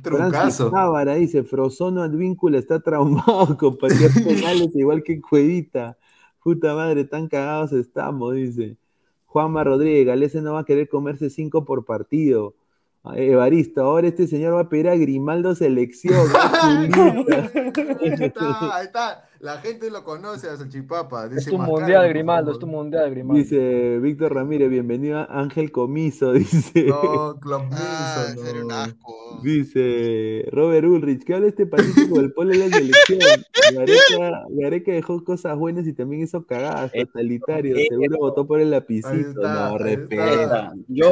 Francis. 0.00 0.58
Tábara 0.70 1.14
dice, 1.14 1.44
Frozono 1.44 2.02
Advíncula 2.02 2.58
está 2.58 2.80
traumado 2.80 3.56
con 3.58 3.76
patear 3.76 4.10
penales 4.12 4.74
igual 4.74 5.02
que 5.02 5.20
Cuevita. 5.20 5.98
Puta 6.42 6.74
madre, 6.74 7.04
tan 7.04 7.28
cagados 7.28 7.72
estamos, 7.72 8.34
dice. 8.34 8.76
Juanma 9.26 9.64
Rodríguez, 9.64 10.06
Galese 10.06 10.42
no 10.42 10.54
va 10.54 10.60
a 10.60 10.64
querer 10.64 10.88
comerse 10.88 11.30
cinco 11.30 11.64
por 11.64 11.84
partido. 11.84 12.54
Ah, 13.04 13.16
Evaristo, 13.16 13.82
ahora 13.82 14.08
este 14.08 14.26
señor 14.26 14.54
va 14.54 14.60
a 14.60 14.68
pedir 14.68 14.88
a 14.88 14.96
Grimaldo 14.96 15.54
selección. 15.54 16.26
¡Ah! 16.34 16.88
Ahí 18.00 18.12
está, 18.20 18.76
ahí 18.76 18.86
está. 18.86 19.24
La 19.42 19.58
gente 19.58 19.90
lo 19.90 20.04
conoce 20.04 20.48
a 20.48 20.56
Salchipapa. 20.56 21.24
Es 21.24 21.30
Dice 21.32 21.50
tu 21.50 21.58
"Mascáralo, 21.58 21.80
mundial, 21.82 22.08
Grimaldo, 22.10 22.42
favor". 22.52 22.54
es 22.54 22.58
tu 22.60 22.66
mundial, 22.68 23.10
Grimaldo. 23.10 23.42
Dice 23.42 23.98
Víctor 23.98 24.34
Ramírez, 24.36 24.70
bienvenido 24.70 25.18
a 25.18 25.24
Ángel 25.24 25.72
Comiso, 25.72 26.32
dice. 26.74 26.84
No, 26.86 27.34
Club 27.40 27.62
Ah, 27.72 28.26
sería 28.36 28.62
un 28.62 28.68
no. 28.68 28.74
asco. 28.76 29.40
Dice 29.42 30.46
Robert 30.52 30.86
Ulrich, 30.86 31.24
que 31.24 31.34
habla 31.34 31.48
este 31.48 31.66
patito 31.66 32.08
con 32.08 32.20
el 32.24 32.32
polo 32.32 32.50
de 32.50 32.58
la 32.58 32.68
selección. 32.76 33.18
Gareca, 33.74 34.42
Gareca 34.50 34.92
dejó 34.92 35.24
cosas 35.24 35.58
buenas 35.58 35.88
y 35.88 35.92
también 35.92 36.22
hizo 36.22 36.46
cagadas, 36.46 36.92
totalitario. 36.92 37.76
eh, 37.76 37.86
Seguro 37.88 38.18
votó 38.18 38.46
por 38.46 38.60
el 38.60 38.70
lapicito. 38.70 39.42
está, 39.42 39.70
No, 39.70 39.86
está. 39.88 40.72
Yo 40.86 41.10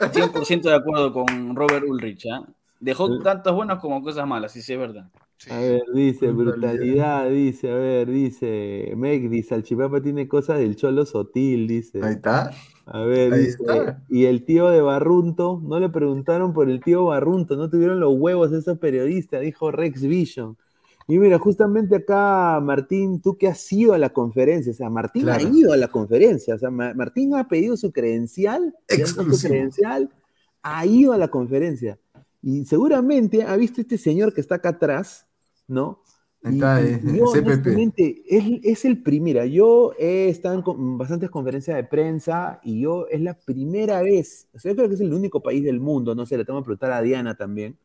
100% 0.00 0.62
de 0.62 0.74
acuerdo 0.76 1.12
con 1.12 1.54
Robert 1.54 1.84
Ulrich. 1.86 2.26
¿ah? 2.32 2.42
Dejó 2.80 3.18
tantas 3.18 3.54
buenas 3.54 3.80
como 3.80 4.02
cosas 4.02 4.26
malas, 4.26 4.50
sí, 4.50 4.62
sí, 4.62 4.72
es 4.72 4.78
verdad. 4.78 5.10
Sí. 5.42 5.50
A 5.50 5.58
ver, 5.58 5.82
dice, 5.94 6.30
Brutalidad. 6.32 6.74
brutalidad, 6.74 7.30
dice, 7.30 7.70
a 7.70 7.74
ver, 7.74 8.10
dice, 8.10 8.92
Megdi, 8.94 9.42
Salchipapa 9.42 10.02
tiene 10.02 10.28
cosas 10.28 10.58
del 10.58 10.76
cholo 10.76 11.06
sotil, 11.06 11.66
dice. 11.66 12.00
Ahí 12.02 12.12
está. 12.16 12.50
A 12.84 13.00
ver, 13.04 13.32
Ahí 13.32 13.40
dice, 13.46 13.56
está. 13.60 14.02
y 14.10 14.26
el 14.26 14.44
tío 14.44 14.68
de 14.68 14.82
Barrunto, 14.82 15.58
no 15.64 15.80
le 15.80 15.88
preguntaron 15.88 16.52
por 16.52 16.68
el 16.68 16.80
tío 16.82 17.06
Barrunto, 17.06 17.56
no 17.56 17.70
tuvieron 17.70 18.00
los 18.00 18.12
huevos 18.18 18.52
esos 18.52 18.78
periodistas, 18.78 19.40
dijo 19.40 19.70
Rex 19.70 20.02
Vision. 20.02 20.58
Y 21.08 21.18
mira, 21.18 21.38
justamente 21.38 21.96
acá, 21.96 22.60
Martín, 22.62 23.22
tú 23.22 23.38
que 23.38 23.48
has 23.48 23.72
ido 23.72 23.94
a 23.94 23.98
la 23.98 24.10
conferencia, 24.10 24.72
o 24.72 24.74
sea, 24.74 24.90
Martín 24.90 25.22
Claro. 25.22 25.42
ha 25.46 25.50
ido 25.50 25.72
a 25.72 25.76
la 25.78 25.88
conferencia, 25.88 26.54
o 26.54 26.58
sea, 26.58 26.70
Ma- 26.70 26.92
Martín 26.94 27.34
ha 27.34 27.48
pedido 27.48 27.78
su 27.78 27.90
credencial, 27.92 28.74
su 29.06 29.26
credencial, 29.26 30.10
ha 30.62 30.84
ido 30.84 31.14
a 31.14 31.18
la 31.18 31.28
conferencia. 31.28 31.98
Y 32.42 32.66
seguramente 32.66 33.42
ha 33.42 33.56
visto 33.56 33.80
este 33.80 33.96
señor 33.96 34.34
que 34.34 34.40
está 34.42 34.56
acá 34.56 34.68
atrás, 34.70 35.26
¿no? 35.70 36.02
Ahí 36.42 36.56
Y- 36.58 36.62
eh, 36.62 37.00
yo, 37.18 37.26
CPP. 37.32 37.46
honestamente, 37.52 38.22
es, 38.26 38.44
es 38.62 38.84
el 38.86 39.02
primero. 39.02 39.44
Yo 39.44 39.92
he 39.98 40.28
estado 40.28 40.54
en 40.54 40.62
con- 40.62 40.96
bastantes 40.98 41.28
conferencias 41.30 41.76
de 41.76 41.84
prensa 41.84 42.60
y 42.64 42.80
yo 42.80 43.06
es 43.08 43.20
la 43.20 43.34
primera 43.34 44.00
vez, 44.02 44.48
o 44.54 44.58
sea, 44.58 44.72
yo 44.72 44.76
creo 44.76 44.88
que 44.88 44.94
es 44.94 45.00
el 45.02 45.12
único 45.12 45.42
país 45.42 45.62
del 45.64 45.80
mundo, 45.80 46.14
no 46.14 46.24
sé, 46.26 46.38
le 46.38 46.44
tengo 46.46 46.60
que 46.60 46.64
preguntar 46.64 46.92
a 46.92 47.02
Diana 47.02 47.34
también, 47.36 47.76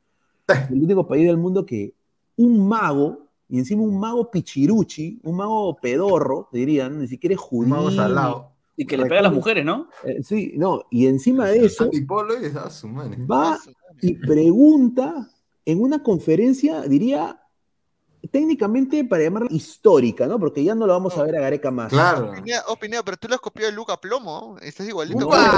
el 0.71 0.81
único 0.83 1.05
país 1.07 1.27
del 1.27 1.37
mundo 1.37 1.65
que 1.65 1.93
un 2.37 2.67
mago, 2.67 3.27
y 3.49 3.59
encima 3.59 3.83
un 3.83 3.99
mago 3.99 4.31
pichiruchi, 4.31 5.19
un 5.23 5.35
mago 5.37 5.75
pedorro, 5.81 6.47
dirían, 6.51 6.99
ni 6.99 7.07
siquiera 7.07 7.35
es 7.35 7.41
Un 7.41 7.45
judío. 7.47 7.69
mago 7.75 7.91
salado. 7.91 8.51
Y 8.77 8.85
que 8.85 8.97
le 8.97 9.03
pega 9.05 9.19
a 9.19 9.23
las 9.23 9.33
mujeres, 9.33 9.63
¿no? 9.65 9.87
Eh, 10.03 10.21
sí, 10.23 10.53
no, 10.57 10.83
y 10.91 11.07
encima 11.07 11.47
de 11.47 11.65
eso, 11.65 11.89
va 13.29 13.53
Ah, 13.53 13.57
madre. 13.57 13.75
y 14.01 14.13
pregunta 14.15 15.29
en 15.65 15.81
una 15.81 16.03
conferencia, 16.03 16.81
diría, 16.81 17.39
técnicamente 18.27 19.03
para 19.05 19.23
llamarla 19.23 19.49
histórica, 19.51 20.27
¿no? 20.27 20.39
Porque 20.39 20.63
ya 20.63 20.73
no 20.75 20.85
lo 20.87 20.93
vamos 20.93 21.17
a 21.17 21.23
ver 21.23 21.35
a 21.37 21.41
Gareca 21.41 21.71
más. 21.71 21.89
Claro. 21.91 22.31
Oh, 22.67 22.75
Pineda, 22.77 23.03
pero 23.03 23.17
tú 23.17 23.27
lo 23.27 23.35
has 23.35 23.41
copiado 23.41 23.69
de 23.71 23.75
Luca 23.75 23.97
Plomo. 23.97 24.55
¿no? 24.59 24.65
Estás 24.65 24.87
igualito. 24.87 25.25
Copiado- 25.27 25.51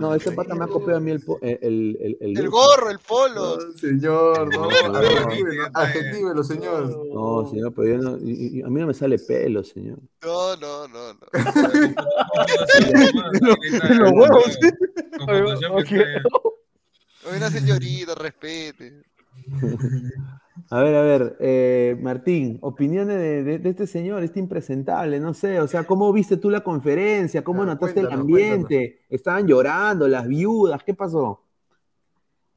No, 0.00 0.14
ese 0.14 0.32
pata 0.32 0.54
me 0.54 0.64
ha 0.64 0.68
copiado 0.68 0.98
a 0.98 1.00
mí 1.00 1.10
el, 1.10 1.20
po- 1.20 1.38
el, 1.40 1.58
el, 1.62 2.16
el- 2.20 2.38
el- 2.38 2.50
gorro, 2.50 2.90
el 2.90 2.98
polo. 2.98 3.56
No, 3.56 3.72
señor, 3.78 4.54
no. 4.54 4.68
No, 4.90 4.98
argentívelo, 5.74 6.44
señor. 6.44 7.06
No, 7.14 7.48
señor, 7.50 7.72
pero 7.74 7.88
yo 7.88 7.96
no, 7.98 8.18
y- 8.18 8.58
y- 8.58 8.62
a 8.62 8.66
mí 8.68 8.80
no 8.80 8.86
me 8.88 8.94
sale 8.94 9.18
pelo, 9.18 9.64
señor. 9.64 9.98
No, 10.22 10.56
no, 10.56 10.88
no, 10.88 11.14
no. 11.14 11.20
Los 13.98 14.12
huevos, 14.12 14.58
una 17.34 17.50
señorita, 17.50 18.14
respete. 18.14 19.02
A 20.70 20.80
ver, 20.82 20.94
a 20.96 21.02
ver, 21.02 21.36
eh, 21.38 21.96
Martín, 22.00 22.58
opiniones 22.62 23.18
de, 23.18 23.42
de- 23.44 23.58
de 23.58 23.68
este 23.70 23.86
señor, 23.86 24.22
este 24.24 24.40
impresentable, 24.40 25.20
no 25.20 25.34
sé, 25.34 25.60
o 25.60 25.68
sea, 25.68 25.84
¿cómo 25.84 26.10
viste 26.14 26.38
tú 26.38 26.48
la 26.48 26.62
conferencia? 26.62 27.44
¿Cómo 27.44 27.62
Ah, 27.62 27.66
notaste 27.66 28.00
el 28.00 28.06
cuéntanos, 28.06 28.20
ambiente? 28.22 29.02
¿Estaban 29.10 29.46
llorando 29.46 30.08
las 30.08 30.26
viudas? 30.26 30.82
¿Qué 30.82 30.94
pasó? 30.94 31.44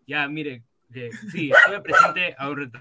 Ya, 0.07 0.27
mire, 0.29 0.63
que 0.93 1.11
sí, 1.29 1.51
estuve 1.51 1.81
presente 1.81 2.33
a 2.37 2.49
un 2.49 2.57
reto. 2.57 2.79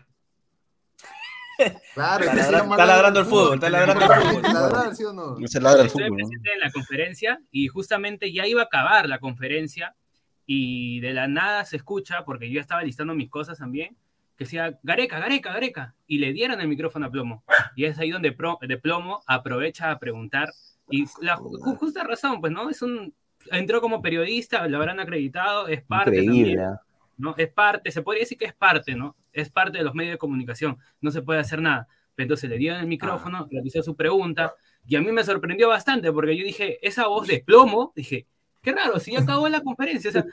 Claro, 1.95 2.25
Está 2.25 2.87
ladrando 2.87 3.21
el 3.21 3.27
fútbol. 3.27 3.43
fútbol, 3.43 3.55
está 3.57 3.71
ladrando 3.71 4.05
el 4.05 4.21
fútbol. 4.23 4.43
Ladrar, 4.55 4.95
¿sí 4.95 5.05
o 5.05 5.13
no? 5.13 5.37
Se 5.49 5.61
ladra 5.61 5.81
el 5.81 5.87
Estoy 5.89 6.05
fútbol. 6.05 6.11
¿no? 6.21 6.29
presente 6.29 6.53
en 6.55 6.61
la 6.61 6.71
conferencia 6.71 7.41
y 7.51 7.67
justamente 7.67 8.33
ya 8.33 8.47
iba 8.47 8.63
a 8.63 8.67
acabar 8.67 9.09
la 9.09 9.19
conferencia 9.19 9.97
y 10.51 11.01
de 11.01 11.13
la 11.13 11.29
nada 11.29 11.67
se 11.67 11.77
escucha, 11.77 12.25
porque 12.25 12.51
yo 12.51 12.59
estaba 12.59 12.83
listando 12.83 13.15
mis 13.15 13.29
cosas 13.29 13.59
también, 13.59 13.97
que 14.35 14.45
decía, 14.45 14.79
Gareca, 14.83 15.19
Gareca, 15.19 15.53
Gareca, 15.53 15.95
y 16.07 16.19
le 16.19 16.33
dieron 16.33 16.59
el 16.63 16.69
micrófono 16.69 17.05
a 17.07 17.11
Plomo. 17.11 17.45
Y 17.77 17.85
es 17.85 17.99
ahí 17.99 18.11
donde 18.11 18.33
Pro- 18.33 18.59
de 18.63 18.79
Plomo 18.79 19.21
aprovecha 19.27 19.91
a 19.91 19.99
preguntar, 19.99 20.49
y 20.89 21.05
la 21.21 21.37
ju- 21.37 21.77
justa 21.77 22.03
razón, 22.03 22.41
pues, 22.41 22.51
¿no? 22.51 22.71
Es 22.71 22.81
un, 22.81 23.13
entró 23.51 23.83
como 23.83 24.01
periodista, 24.01 24.67
lo 24.69 24.79
habrán 24.79 25.01
acreditado, 25.01 25.69
es 25.69 25.83
parte 25.83 26.23
Increíble. 26.23 26.57
también, 26.57 26.61
¿ah? 26.61 26.81
¿no? 27.19 27.35
Es 27.37 27.49
parte, 27.53 27.91
se 27.91 28.01
podría 28.01 28.23
decir 28.23 28.39
que 28.39 28.47
es 28.47 28.55
parte, 28.55 28.95
¿no? 28.95 29.15
Es 29.35 29.51
parte 29.51 29.77
de 29.77 29.85
los 29.85 29.95
medios 29.95 30.13
de 30.15 30.19
comunicación, 30.19 30.79
no 31.03 31.11
se 31.11 31.21
puede 31.21 31.41
hacer 31.41 31.61
nada. 31.61 31.89
Pero 32.15 32.25
entonces 32.25 32.49
le 32.49 32.57
dieron 32.57 32.81
el 32.81 32.87
micrófono, 32.87 33.47
realizó 33.51 33.83
su 33.83 33.95
pregunta, 33.97 34.55
y 34.87 34.97
a 34.97 35.03
mí 35.03 35.13
me 35.13 35.23
sorprendió 35.25 35.69
bastante, 35.69 36.11
porque 36.11 36.37
yo 36.39 36.45
dije, 36.45 36.79
esa 36.81 37.07
voz 37.07 37.27
de 37.29 37.41
plomo, 37.45 37.93
dije, 37.95 38.27
qué 38.75 38.81
raro, 38.81 38.99
si 39.01 39.13
ya 39.13 39.21
acabó 39.21 39.49
la 39.49 39.61
conferencia, 39.63 40.11
o 40.11 40.13
sea, 40.13 40.25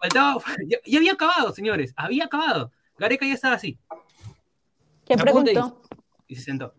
faltaba, 0.00 0.42
ya, 0.66 0.78
ya 0.84 0.98
había 0.98 1.12
acabado, 1.12 1.52
señores, 1.52 1.92
había 1.96 2.24
acabado. 2.24 2.72
Gareca 2.98 3.26
ya 3.26 3.34
estaba 3.34 3.54
así, 3.54 3.78
¿Qué 5.06 5.14
Apunte 5.14 5.50
y- 5.50 5.54
preguntó? 5.54 5.82
y 6.28 6.36
se 6.36 6.42
sentó. 6.42 6.74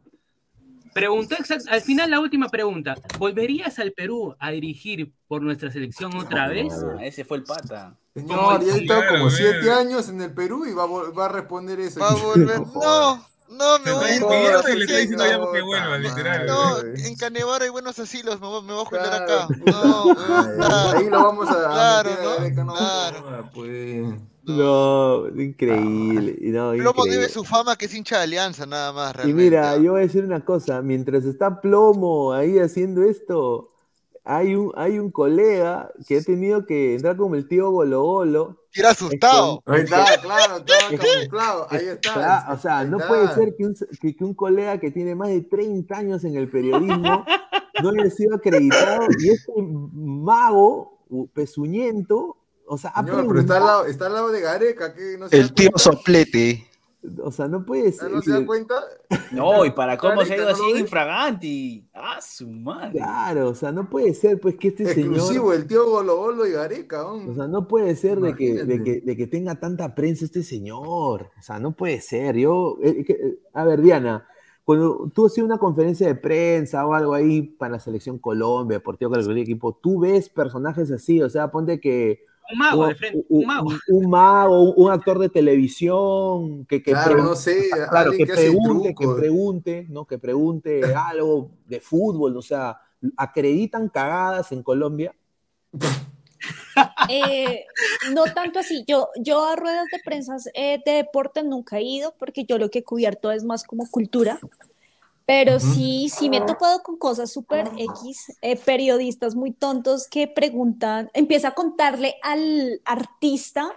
Preguntó 0.93 1.35
exact- 1.35 1.67
al 1.69 1.81
final 1.81 2.09
la 2.09 2.19
última 2.21 2.47
pregunta, 2.47 2.95
¿volverías 3.19 3.79
al 3.79 3.91
Perú 3.91 4.33
a 4.39 4.51
dirigir 4.51 5.11
por 5.27 5.41
nuestra 5.41 5.69
selección 5.69 6.15
otra 6.15 6.47
vez? 6.47 6.73
Ah, 6.97 7.03
ese 7.05 7.25
fue 7.25 7.37
el 7.37 7.43
pata. 7.43 7.97
Señor, 8.13 8.63
ya 8.65 8.75
he 8.75 8.77
estado 8.79 9.01
como 9.11 9.29
siete 9.29 9.69
años 9.71 10.07
en 10.07 10.21
el 10.21 10.33
Perú 10.33 10.65
y 10.65 10.73
va 10.73 10.83
a, 10.83 10.87
vol- 10.87 11.17
va 11.17 11.25
a 11.25 11.29
responder 11.29 11.81
eso. 11.81 11.99
Va 11.99 12.11
a 12.11 12.15
volver. 12.15 12.59
No, 12.81 13.27
no, 13.49 13.79
me 13.79 13.91
voy 13.91 14.05
a 14.05 14.15
ir. 14.15 14.21
despidiendo 14.21 14.61
porque 14.61 14.71
y 14.73 14.75
le 14.77 14.85
está 14.85 14.97
diciendo 14.97 15.23
ya 15.25 15.31
que 15.31 15.37
no, 15.37 15.45
vuelva, 15.65 15.85
puta 15.85 15.97
literal. 15.99 16.45
No, 16.47 16.63
madre. 16.63 17.07
en 17.07 17.15
Canevaro 17.15 17.63
hay 17.63 17.69
buenos 17.69 17.99
asilos, 17.99 18.41
me 18.41 18.47
voy, 18.47 18.63
me 18.63 18.73
voy 18.73 18.81
a 18.81 18.85
jubilar 18.85 19.25
Claro. 19.25 19.43
acá. 19.43 19.47
No. 19.65 20.93
Ahí 20.97 21.09
lo 21.09 21.23
vamos 21.23 21.49
a 21.49 21.53
Claro, 21.53 22.09
¿no? 22.55 22.73
Claro. 22.73 23.21
joda, 23.21 23.51
pues. 23.53 24.05
No, 24.43 25.27
increíble. 25.41 26.37
No, 26.51 26.71
Plomo 26.71 26.89
increíble. 26.91 27.11
debe 27.11 27.29
su 27.29 27.43
fama 27.43 27.75
que 27.75 27.85
es 27.85 27.93
hincha 27.95 28.17
de 28.17 28.23
alianza, 28.23 28.65
nada 28.65 28.91
más, 28.93 29.11
Y 29.11 29.17
realmente. 29.17 29.43
mira, 29.43 29.77
yo 29.77 29.91
voy 29.93 30.01
a 30.01 30.03
decir 30.05 30.23
una 30.23 30.43
cosa, 30.45 30.81
mientras 30.81 31.25
está 31.25 31.61
Plomo 31.61 32.31
ahí 32.33 32.59
haciendo 32.59 33.01
esto, 33.03 33.69
hay 34.23 34.55
un, 34.55 34.71
hay 34.75 34.99
un 34.99 35.11
colega 35.11 35.91
que 36.07 36.17
ha 36.17 36.21
tenido 36.21 36.65
que 36.65 36.93
entrar 36.95 37.17
como 37.17 37.35
el 37.35 37.47
tío 37.47 37.69
Golo 37.71 38.03
Golo. 38.03 38.61
Asustado. 38.83 39.63
Ahí 39.65 39.81
está, 39.81 40.05
claro, 40.21 40.57
estaba 40.57 40.97
camuflado. 41.13 41.67
Ahí 41.69 41.87
está. 41.87 42.47
O 42.51 42.57
sea, 42.57 42.83
no 42.83 42.97
está. 42.97 43.07
puede 43.07 43.33
ser 43.33 43.55
que 43.55 43.65
un, 43.65 43.75
que, 44.01 44.15
que 44.15 44.23
un 44.23 44.33
colega 44.33 44.79
que 44.79 44.91
tiene 44.91 45.15
más 45.15 45.29
de 45.29 45.41
30 45.41 45.95
años 45.95 46.23
en 46.23 46.35
el 46.35 46.49
periodismo 46.49 47.25
no 47.81 47.89
haya 47.89 48.09
sido 48.09 48.35
acreditado 48.35 49.07
y 49.19 49.29
este 49.29 49.53
mago 49.57 50.95
pezuñento, 51.33 52.37
o 52.67 52.77
sea, 52.77 52.91
ha 52.91 53.03
Señor, 53.03 53.27
pero 53.27 53.39
está 53.39 53.57
al 53.57 53.65
lado, 53.65 53.85
está 53.85 54.05
al 54.07 54.13
lado 54.13 54.31
de 54.31 54.41
Gareca, 54.41 54.93
que 54.93 55.17
no 55.17 55.27
El 55.29 55.53
tío 55.53 55.71
soplete. 55.75 56.67
O 57.23 57.31
sea, 57.31 57.47
no 57.47 57.65
puede 57.65 57.91
ser. 57.91 58.11
¿No 58.11 58.21
se 58.21 58.31
da 58.31 58.45
cuenta? 58.45 58.75
No, 59.31 59.65
y 59.65 59.71
para 59.71 59.97
cómo 59.97 60.23
se 60.25 60.33
ha 60.33 60.37
ido 60.37 60.45
Gareca, 60.45 60.59
¿no 60.61 60.65
así 60.67 60.75
en 60.77 60.79
infraganti. 60.81 61.89
Ah, 61.93 62.19
su 62.21 62.47
madre. 62.49 62.91
Claro, 62.99 63.49
o 63.49 63.55
sea, 63.55 63.71
no 63.71 63.89
puede 63.89 64.13
ser, 64.13 64.39
pues, 64.39 64.55
que 64.57 64.69
este 64.69 64.83
Exclusivo, 64.83 65.27
señor. 65.51 65.55
el 65.55 65.67
tío 65.67 65.89
Golo 65.89 66.17
Golo 66.17 66.45
y 66.47 66.51
Gareca. 66.51 67.05
O 67.07 67.19
¿no? 67.19 67.35
sea, 67.35 67.47
no 67.47 67.67
puede 67.67 67.95
ser 67.95 68.19
de 68.19 68.35
que, 68.35 68.63
de, 68.65 68.83
que, 68.83 69.01
de 69.01 69.17
que 69.17 69.27
tenga 69.27 69.55
tanta 69.59 69.93
prensa 69.95 70.25
este 70.25 70.43
señor. 70.43 71.29
O 71.37 71.41
sea, 71.41 71.59
no 71.59 71.71
puede 71.71 72.01
ser. 72.01 72.35
Yo, 72.37 72.77
eh, 72.81 73.03
que- 73.03 73.13
eh, 73.13 73.39
a 73.53 73.63
ver, 73.65 73.81
Diana, 73.81 74.27
cuando 74.63 75.11
tú 75.13 75.27
haces 75.27 75.43
una 75.43 75.57
conferencia 75.59 76.07
de 76.07 76.15
prensa 76.15 76.85
o 76.87 76.93
algo 76.93 77.13
ahí 77.13 77.43
para 77.43 77.73
la 77.73 77.79
selección 77.79 78.17
Colombia, 78.17 78.77
Deportivo 78.79 79.11
cualquier 79.11 79.37
equipo, 79.37 79.73
tú 79.81 79.99
ves 79.99 80.27
personajes 80.29 80.89
así, 80.91 81.21
o 81.21 81.29
sea, 81.29 81.51
ponte 81.51 81.79
que 81.79 82.21
Un 82.51 82.57
mago 82.59 82.81
un, 82.83 82.87
de 82.89 82.95
frente, 82.95 83.25
un- 83.29 83.39
un 83.41 83.45
mago. 83.47 83.67
un- 83.69 83.79
un 84.03 84.09
mago, 84.09 84.61
un, 84.63 84.73
un 84.85 84.91
actor 84.91 85.19
de 85.19 85.29
televisión, 85.29 86.65
que, 86.65 86.81
que 86.83 86.91
Claro, 86.91 87.15
pregun- 87.17 87.23
no 87.23 87.35
sé, 87.35 87.69
claro, 87.69 88.11
alguien 88.11 88.27
que 88.27 88.33
pregunte, 88.33 88.95
que 88.95 89.07
pregunte, 89.07 89.85
¿no? 89.89 90.05
Que 90.05 90.17
pregunte 90.19 90.81
algo 90.95 91.51
de 91.65 91.79
fútbol, 91.79 92.37
o 92.37 92.41
sea, 92.41 92.79
acreditan 93.17 93.89
cagadas 93.89 94.51
en 94.51 94.63
Colombia. 94.63 95.15
Eh, 97.09 97.65
no 98.13 98.25
tanto 98.25 98.59
así. 98.59 98.83
Yo, 98.87 99.09
yo 99.19 99.45
a 99.45 99.55
ruedas 99.55 99.85
de 99.91 99.99
prensa 100.03 100.35
eh, 100.53 100.79
de 100.85 100.91
deporte 100.93 101.43
nunca 101.43 101.77
he 101.77 101.83
ido 101.83 102.13
porque 102.19 102.43
yo 102.45 102.57
lo 102.57 102.69
que 102.69 102.79
he 102.79 102.83
cubierto 102.83 103.31
es 103.31 103.43
más 103.43 103.63
como 103.63 103.89
cultura. 103.89 104.39
Pero 105.25 105.59
sí, 105.59 106.07
sí 106.15 106.29
me 106.29 106.37
he 106.37 106.41
topado 106.41 106.83
con 106.83 106.97
cosas 106.97 107.31
súper 107.31 107.67
X, 107.77 108.37
eh, 108.41 108.55
periodistas 108.55 109.33
muy 109.33 109.51
tontos 109.51 110.07
que 110.07 110.27
preguntan, 110.27 111.09
empieza 111.13 111.49
a 111.49 111.51
contarle 111.55 112.15
al 112.21 112.79
artista 112.85 113.73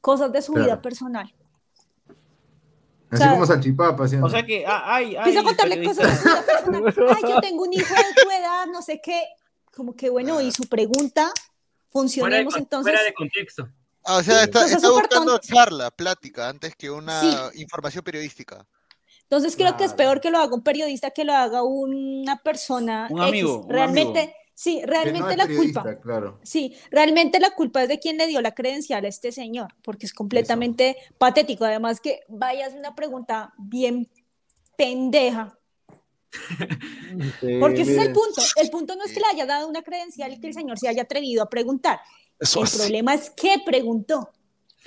cosas 0.00 0.30
de 0.30 0.40
su 0.40 0.52
vida 0.52 0.80
personal. 0.80 1.34
Así 3.10 3.22
sea, 3.22 3.32
como 3.32 3.46
salchipapa. 3.46 4.06
¿sí 4.06 4.16
o? 4.16 4.26
O 4.26 4.30
sea 4.30 4.44
que 4.44 4.64
ah, 4.66 4.94
hay, 4.94 5.16
hay 5.16 5.16
Empieza 5.16 5.40
a 5.40 5.44
contarle 5.44 5.82
cosas 5.82 6.06
de 6.10 6.16
su 6.16 6.28
vida 6.28 6.42
personal. 6.46 6.82
Ay, 7.16 7.22
yo 7.28 7.40
tengo 7.40 7.62
un 7.62 7.72
hijo 7.72 7.94
de 7.94 8.22
tu 8.22 8.30
edad, 8.30 8.66
no 8.66 8.82
sé 8.82 9.00
qué. 9.02 9.24
Como 9.74 9.96
que 9.96 10.10
bueno, 10.10 10.40
y 10.40 10.52
su 10.52 10.64
pregunta, 10.64 11.32
Fuera 11.32 11.34
de, 11.34 11.90
funcionemos 11.90 12.56
entonces. 12.56 12.92
fuera 12.92 13.04
de 13.04 13.14
contexto. 13.14 13.68
Ah, 14.04 14.16
o 14.18 14.22
sea, 14.22 14.44
está, 14.44 14.64
buscando 14.90 15.38
charla, 15.38 15.90
plática, 15.90 16.48
antes 16.48 16.74
que 16.76 16.90
una 16.90 17.20
Sí. 17.20 17.62
información 17.62 18.04
periodística. 18.04 18.66
Entonces 19.30 19.56
creo 19.56 19.76
que 19.76 19.84
es 19.84 19.92
peor 19.92 20.20
que 20.20 20.30
lo 20.30 20.38
haga 20.38 20.54
un 20.54 20.62
periodista 20.62 21.10
que 21.10 21.24
lo 21.24 21.34
haga 21.34 21.62
una 21.62 22.36
persona 22.42 23.08
Un 23.10 23.18
X. 23.18 23.28
amigo, 23.28 23.58
un 23.64 23.68
Realmente, 23.68 24.18
amigo. 24.20 24.34
sí, 24.54 24.80
realmente 24.86 25.36
no 25.36 25.44
la 25.44 25.46
culpa. 25.46 26.00
Claro. 26.00 26.38
Sí, 26.42 26.74
realmente 26.90 27.38
la 27.38 27.50
culpa 27.50 27.82
es 27.82 27.88
de 27.90 27.98
quien 27.98 28.16
le 28.16 28.26
dio 28.26 28.40
la 28.40 28.54
credencial 28.54 29.04
a 29.04 29.08
este 29.08 29.30
señor, 29.32 29.74
porque 29.82 30.06
es 30.06 30.14
completamente 30.14 30.96
patético. 31.18 31.66
Además 31.66 32.00
que 32.00 32.20
vaya 32.28 32.64
a 32.64 32.68
hacer 32.68 32.78
una 32.78 32.94
pregunta 32.94 33.52
bien 33.58 34.08
pendeja, 34.76 35.58
porque 37.60 37.82
ese 37.82 37.92
es 37.92 37.98
el 38.06 38.12
punto. 38.12 38.40
El 38.56 38.70
punto 38.70 38.96
no 38.96 39.04
es 39.04 39.12
que 39.12 39.20
le 39.20 39.26
haya 39.32 39.44
dado 39.46 39.68
una 39.68 39.82
credencial 39.82 40.32
y 40.32 40.40
que 40.40 40.46
el 40.48 40.54
señor 40.54 40.78
se 40.78 40.88
haya 40.88 41.02
atrevido 41.02 41.42
a 41.42 41.50
preguntar. 41.50 42.00
Eso 42.40 42.60
El 42.60 42.66
es. 42.66 42.76
problema 42.78 43.14
es 43.14 43.30
que 43.30 43.56
preguntó. 43.64 44.30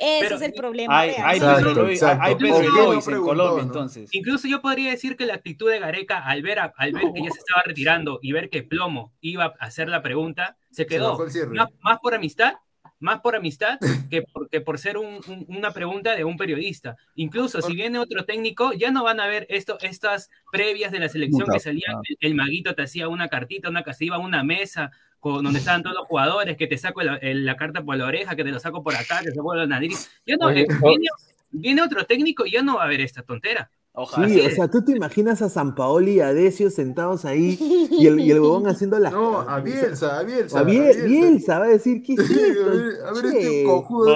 Ese 0.02 0.20
Pero 0.22 0.36
es 0.38 0.42
el 0.42 0.54
problema 0.54 1.00
Hay, 1.00 1.12
hay 1.12 1.38
Exacto, 1.38 1.88
exacto. 1.88 2.24
hay 2.24 2.36
Pedro 2.36 2.50
¿Por 2.56 2.62
qué 2.62 2.68
no 2.70 2.94
Luis 2.94 3.08
en 3.08 3.22
Colombia, 3.22 3.56
no? 3.58 3.62
entonces. 3.62 4.10
Incluso 4.14 4.48
yo 4.48 4.62
podría 4.62 4.90
decir 4.90 5.16
que 5.16 5.28
la 5.28 5.36
actitud 5.36 5.70
de 5.70 5.80
Gareca 5.80 6.18
al 6.26 6.42
ver, 6.42 6.58
a- 6.60 6.74
al 6.76 6.92
ver 6.92 7.04
que 7.14 7.24
ya 7.24 7.30
se 7.32 7.38
estaba 7.40 7.62
retirando 7.64 8.18
y 8.24 8.32
ver 8.32 8.50
que 8.50 8.64
Plomo 8.64 9.14
iba 9.22 9.46
a 9.46 9.66
hacer 9.66 9.90
la 9.90 10.02
pregunta, 10.02 10.58
se 10.72 10.88
quedó. 10.88 11.18
más, 11.52 11.68
más 11.82 12.00
por 12.00 12.16
amistad, 12.16 12.56
más 13.00 13.20
por 13.22 13.36
amistad 13.36 13.78
que 14.10 14.24
por, 14.24 14.50
que 14.50 14.62
por 14.62 14.80
ser 14.80 14.98
un- 14.98 15.22
un- 15.28 15.46
una 15.50 15.72
pregunta 15.72 16.16
de 16.16 16.24
un 16.24 16.36
periodista. 16.38 16.96
Incluso 17.16 17.62
si 17.62 17.76
viene 17.76 18.00
otro 18.00 18.26
técnico, 18.26 18.74
ya 18.74 18.90
no 18.92 19.04
van 19.04 19.20
a 19.20 19.28
ver 19.28 19.46
esto, 19.50 19.78
estas 19.82 20.30
previas 20.52 20.92
de 20.92 21.00
la 21.00 21.10
selección 21.10 21.48
que 21.52 21.60
salían, 21.60 21.98
el, 22.10 22.18
el 22.22 22.36
maguito 22.36 22.74
te 22.74 22.82
hacía 22.84 23.08
una 23.08 23.28
cartita, 23.28 23.70
una 23.70 23.84
se 23.94 24.06
iba 24.06 24.16
a 24.16 24.20
una 24.20 24.44
mesa 24.44 24.92
con, 25.22 25.42
donde 25.44 25.60
estaban 25.60 25.84
todos 25.84 25.96
los 25.96 26.08
jugadores, 26.08 26.58
que 26.58 26.68
te 26.68 26.78
saco 26.78 27.02
la, 27.04 27.18
la 27.22 27.56
carta 27.56 27.82
por 27.82 27.96
la 27.96 28.06
oreja, 28.08 28.36
que 28.36 28.44
te 28.44 28.52
lo 28.52 28.60
saco 28.60 28.84
por 28.84 28.94
acá, 28.96 29.20
que 29.20 29.30
te 29.30 29.36
saco 29.36 29.56
la 29.56 29.66
nariz. 29.68 30.10
Ya 30.26 30.36
no, 30.36 30.48
Oye, 30.48 30.64
eh, 30.64 30.68
viene, 30.82 31.08
viene 31.52 31.82
otro 31.82 32.06
técnico 32.06 32.46
y 32.46 32.52
ya 32.52 32.62
no 32.64 32.76
va 32.76 32.82
a 32.82 32.86
haber 32.88 33.00
esta 33.02 33.22
tontera. 33.22 33.72
Ojalá. 33.94 34.28
Sí, 34.30 34.40
o 34.40 34.50
sea, 34.50 34.70
tú 34.72 34.84
te 34.86 34.94
imaginas 34.94 35.42
a 35.42 35.50
San 35.50 35.76
Paoli 35.76 36.14
y 36.14 36.20
a 36.22 36.34
Decio 36.34 36.70
sentados 36.70 37.26
ahí 37.26 37.58
y 37.92 38.08
el, 38.08 38.20
y 38.22 38.32
el 38.32 38.40
huevón 38.40 38.66
haciendo 38.68 38.98
las. 38.98 39.12
No, 39.12 39.42
a 39.42 39.60
Bielsa, 39.60 40.18
a 40.20 40.24
Bielsa. 40.24 40.60
A 40.60 40.64
Biel- 40.64 41.08
Bielsa 41.08 41.60
va 41.60 41.66
a 41.66 41.68
decir, 41.68 42.02
¿qué 42.02 42.14
es 42.14 42.26
Sí, 42.26 42.34
a 42.40 42.70
ver, 42.70 42.96
a 43.06 43.12
ver 43.12 43.26
este 43.26 43.64
cojudo. 43.66 44.16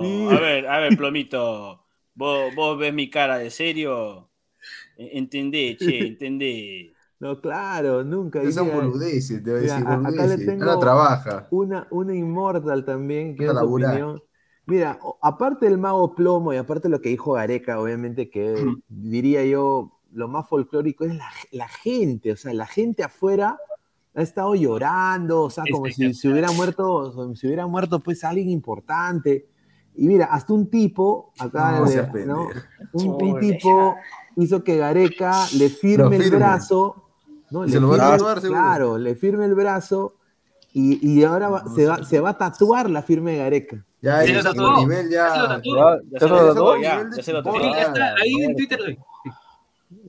Vos- 0.00 0.06
Sí. 0.06 0.28
a 0.36 0.40
ver, 0.40 0.66
a 0.68 0.78
ver, 0.78 0.96
Plomito. 0.96 1.84
¿Vos, 2.14 2.54
vos 2.54 2.78
ves 2.78 2.94
mi 2.94 3.10
cara 3.10 3.38
de 3.38 3.50
serio? 3.50 4.30
Entendé, 4.96 5.76
che, 5.76 5.98
entendé. 6.06 6.92
No, 7.20 7.40
claro, 7.40 8.04
nunca. 8.04 8.40
Esas 8.42 8.54
son 8.54 8.66
Mira, 8.66 8.76
boludeces, 8.76 9.42
te 9.42 9.50
voy 9.50 9.58
a 9.58 9.62
mira, 9.62 9.74
decir, 9.74 9.88
a- 9.88 9.94
acá 9.94 10.10
le 10.10 10.16
boludeces. 10.16 10.46
tengo- 10.46 10.64
Ahora 10.64 10.80
trabaja. 10.80 11.48
Una, 11.50 11.88
una 11.90 12.14
Immortal 12.14 12.84
también, 12.84 13.34
que 13.36 13.44
es 13.46 13.50
su 13.50 13.56
opinión. 13.74 14.22
Mira, 14.66 14.98
aparte 15.22 15.64
del 15.66 15.78
mago 15.78 16.14
plomo 16.14 16.52
y 16.52 16.56
aparte 16.58 16.88
de 16.88 16.92
lo 16.92 17.00
que 17.00 17.08
dijo 17.08 17.32
Gareca, 17.32 17.80
obviamente 17.80 18.28
que 18.30 18.54
diría 18.88 19.44
yo, 19.44 19.98
lo 20.12 20.28
más 20.28 20.46
folclórico 20.48 21.04
es 21.04 21.16
la, 21.16 21.28
la 21.52 21.68
gente, 21.68 22.32
o 22.32 22.36
sea, 22.36 22.52
la 22.52 22.66
gente 22.66 23.02
afuera 23.02 23.58
ha 24.14 24.22
estado 24.22 24.54
llorando, 24.54 25.42
o 25.44 25.50
sea, 25.50 25.64
como 25.70 25.86
si 25.86 26.12
se 26.12 26.28
hubiera 26.28 26.50
muerto, 26.52 27.12
como 27.14 27.34
si 27.34 27.46
hubiera 27.46 27.66
muerto 27.66 28.00
pues 28.00 28.24
alguien 28.24 28.50
importante. 28.50 29.48
Y 29.96 30.06
mira, 30.06 30.26
hasta 30.26 30.52
un 30.52 30.68
tipo, 30.70 31.32
acá, 31.38 31.80
No 32.26 32.48
un, 32.92 33.38
tipo 33.40 33.96
hizo 34.36 34.62
que 34.62 34.76
Gareca 34.76 35.46
le 35.56 35.68
firme 35.70 36.16
el 36.16 36.30
brazo, 36.30 37.07
¿no? 37.50 37.64
Y 37.64 37.68
Le 37.68 37.72
se 37.74 37.80
lo 37.80 37.88
va 37.88 37.94
a 37.96 37.98
tatuar, 38.12 38.40
seguro. 38.40 38.60
Claro, 38.60 38.98
le 38.98 39.14
firme 39.14 39.44
el 39.44 39.54
brazo 39.54 40.14
y, 40.72 41.06
y 41.08 41.24
ahora 41.24 41.48
va- 41.48 41.64
se, 41.74 41.86
va, 41.86 42.04
se 42.04 42.20
va 42.20 42.30
a 42.30 42.38
tatuar 42.38 42.88
la 42.90 43.02
firme 43.02 43.32
de 43.32 43.38
Gareca. 43.38 43.84
Ya, 44.00 44.20
Se 44.22 44.32
lo 44.32 44.38
ese 44.40 44.48
tatuó. 44.48 44.76
nivel 44.78 45.08
Se 45.08 45.10
lo 45.10 45.10
ya. 45.10 45.60
Ya, 45.64 45.98
ya 46.10 46.18
se 46.20 46.28
lo 46.28 46.46
tatuó, 46.54 46.76
nivel 46.76 46.82
ya, 47.10 47.16
ya 47.16 47.22
se 47.22 47.32
lo 47.32 47.42
tatuó. 47.42 47.60
Ya 47.60 48.14
ahí 48.22 48.44
en 48.44 48.54
Twitter. 48.56 48.98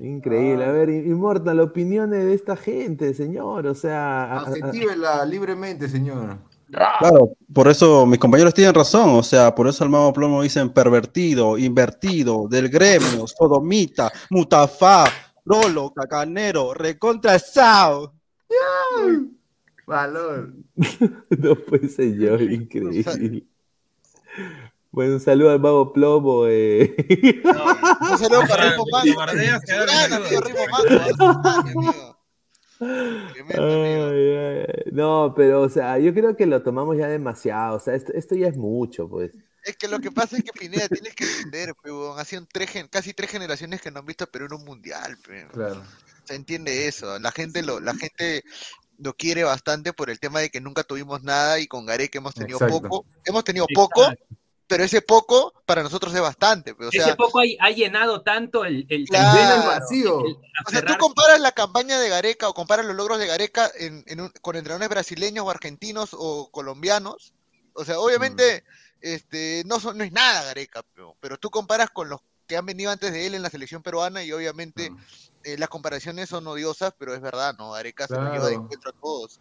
Increíble. 0.02 0.66
A 0.66 0.72
ver, 0.72 0.90
Immortal, 0.90 1.60
opiniones 1.62 2.24
de 2.26 2.34
esta 2.34 2.56
gente, 2.56 3.14
señor. 3.14 3.66
O 3.68 3.74
sea. 3.76 4.24
a- 4.26 4.38
a- 4.40 4.40
Adjetívela 4.42 5.26
libremente, 5.26 5.88
señor. 5.90 6.38
Claro, 6.72 7.32
por 7.52 7.68
eso 7.68 8.06
mis 8.06 8.20
compañeros 8.20 8.54
tienen 8.54 8.76
razón, 8.76 9.10
o 9.16 9.24
sea, 9.24 9.56
por 9.56 9.68
eso 9.68 9.84
al 9.84 9.90
mago 9.90 10.14
plomo 10.14 10.44
dicen 10.44 10.70
pervertido, 10.70 11.58
invertido, 11.58 12.48
del 12.48 12.70
gremio, 12.70 13.26
sodomita, 13.26 14.12
mutafá, 14.30 15.06
rolo, 15.50 15.92
cacanero, 15.94 16.74
recontra 16.76 17.40
sao. 17.40 18.14
Valor. 19.88 20.54
no 21.38 21.56
pues 21.56 21.96
señor, 21.96 22.42
increíble. 22.52 23.48
Bueno, 24.92 25.14
un 25.16 25.20
saludo 25.20 25.50
al 25.52 25.60
mago 25.60 25.92
plomo. 25.92 26.46
Eh. 26.48 26.96
Un 28.12 28.18
saludo 28.18 28.42
para 28.48 28.76
ay. 33.58 34.66
No, 34.92 35.34
pero, 35.36 35.62
o 35.62 35.70
sea, 35.70 36.00
yo 36.00 36.14
creo 36.14 36.36
que 36.36 36.46
lo 36.46 36.62
tomamos 36.62 36.98
ya 36.98 37.08
demasiado. 37.08 37.78
O 37.78 37.80
sea, 37.80 37.96
esto, 37.96 38.14
esto 38.14 38.36
ya 38.36 38.48
es 38.48 38.58
mucho, 38.58 39.10
pues. 39.10 39.32
Es 39.64 39.76
que 39.78 39.88
lo 39.88 40.00
que 40.00 40.12
pasa 40.12 40.38
es 40.38 40.44
que 40.44 40.52
Pineda 40.52 40.88
tienes 40.88 41.14
que 41.16 41.26
entender, 41.26 41.74
pe, 41.82 41.92
huevón, 41.92 42.20
ha 42.20 42.26
sido 42.26 42.46
tres 42.52 42.70
gen- 42.70 42.88
casi 42.88 43.14
tres 43.14 43.30
generaciones 43.30 43.82
que 43.82 43.92
no 43.92 44.00
han 44.00 44.06
visto 44.06 44.24
a 44.24 44.28
Perú 44.28 44.46
en 44.46 44.54
un 44.54 44.66
mundial. 44.66 45.18
Claro. 45.52 45.84
Se 46.24 46.36
entiende 46.36 46.88
eso. 46.88 47.18
La 47.20 47.32
gente 47.32 47.62
lo, 47.64 47.80
la 47.80 47.94
gente 47.96 48.44
lo 48.98 49.14
quiere 49.16 49.44
bastante 49.44 49.94
por 49.94 50.10
el 50.10 50.20
tema 50.20 50.40
de 50.40 50.50
que 50.50 50.62
nunca 50.62 50.84
tuvimos 50.84 51.24
nada 51.24 51.60
y 51.60 51.68
con 51.68 51.86
Gareca 51.86 52.18
hemos 52.20 52.34
tenido 52.34 52.58
Exacto. 52.58 52.82
poco. 52.82 53.06
Hemos 53.26 53.44
tenido 53.44 53.66
poco, 53.74 54.08
pero 54.68 54.84
ese 54.84 55.02
poco 55.02 55.54
para 55.66 55.82
nosotros 55.84 56.14
es 56.14 56.22
bastante, 56.22 56.76
pe. 56.76 56.86
O 56.86 56.92
sea, 56.92 57.06
Ese 57.08 57.16
poco 57.16 57.40
ha, 57.40 57.44
ha 57.66 57.70
llenado 57.72 58.22
tanto 58.22 58.66
el, 58.66 58.86
el, 58.90 59.06
Claro. 59.08 59.38
Llena 59.38 59.56
el 59.56 59.68
vacío. 59.68 60.26
el- 60.26 60.38
O 60.68 60.70
sea, 60.70 60.86
tú 60.86 60.94
comparas 61.00 61.40
la 61.40 61.52
campaña 61.54 62.00
de 62.00 62.10
Gareca 62.10 62.48
o 62.50 62.54
comparas 62.54 62.86
los 62.86 62.96
logros 62.96 63.20
de 63.20 63.28
Gareca 63.28 63.72
en, 63.78 64.04
en 64.08 64.22
un- 64.22 64.34
con 64.42 64.56
entrenadores 64.56 64.90
brasileños 64.90 65.46
o 65.46 65.50
argentinos 65.50 66.10
o 66.14 66.50
colombianos. 66.52 67.34
O 67.74 67.86
sea, 67.86 68.00
obviamente 68.00 68.64
este, 69.02 69.64
no, 69.66 69.80
son, 69.80 69.98
no 69.98 70.04
es 70.04 70.12
nada 70.12 70.44
Gareca, 70.44 70.82
pero, 70.94 71.16
pero 71.20 71.38
tú 71.38 71.50
comparas 71.50 71.90
con 71.90 72.10
los 72.10 72.22
que 72.48 72.58
han 72.58 72.66
venido 72.66 72.92
antes 72.92 73.14
de 73.14 73.28
él 73.28 73.36
en 73.36 73.44
la 73.44 73.50
selección 73.50 73.84
peruana 73.84 74.24
y 74.24 74.32
obviamente 74.32 74.92
eh, 75.44 75.58
las 75.58 75.70
comparaciones 75.70 76.30
son 76.30 76.48
odiosas, 76.48 76.94
pero 76.98 77.14
es 77.14 77.22
verdad, 77.22 77.56
¿no? 77.58 77.72
Gareca 77.72 78.08
se 78.08 78.16
lo 78.16 78.32
lleva 78.32 78.48
de 78.48 78.54
Claro. 78.54 78.64
encuentro 78.64 78.90
a 78.90 78.94
todos. 79.00 79.40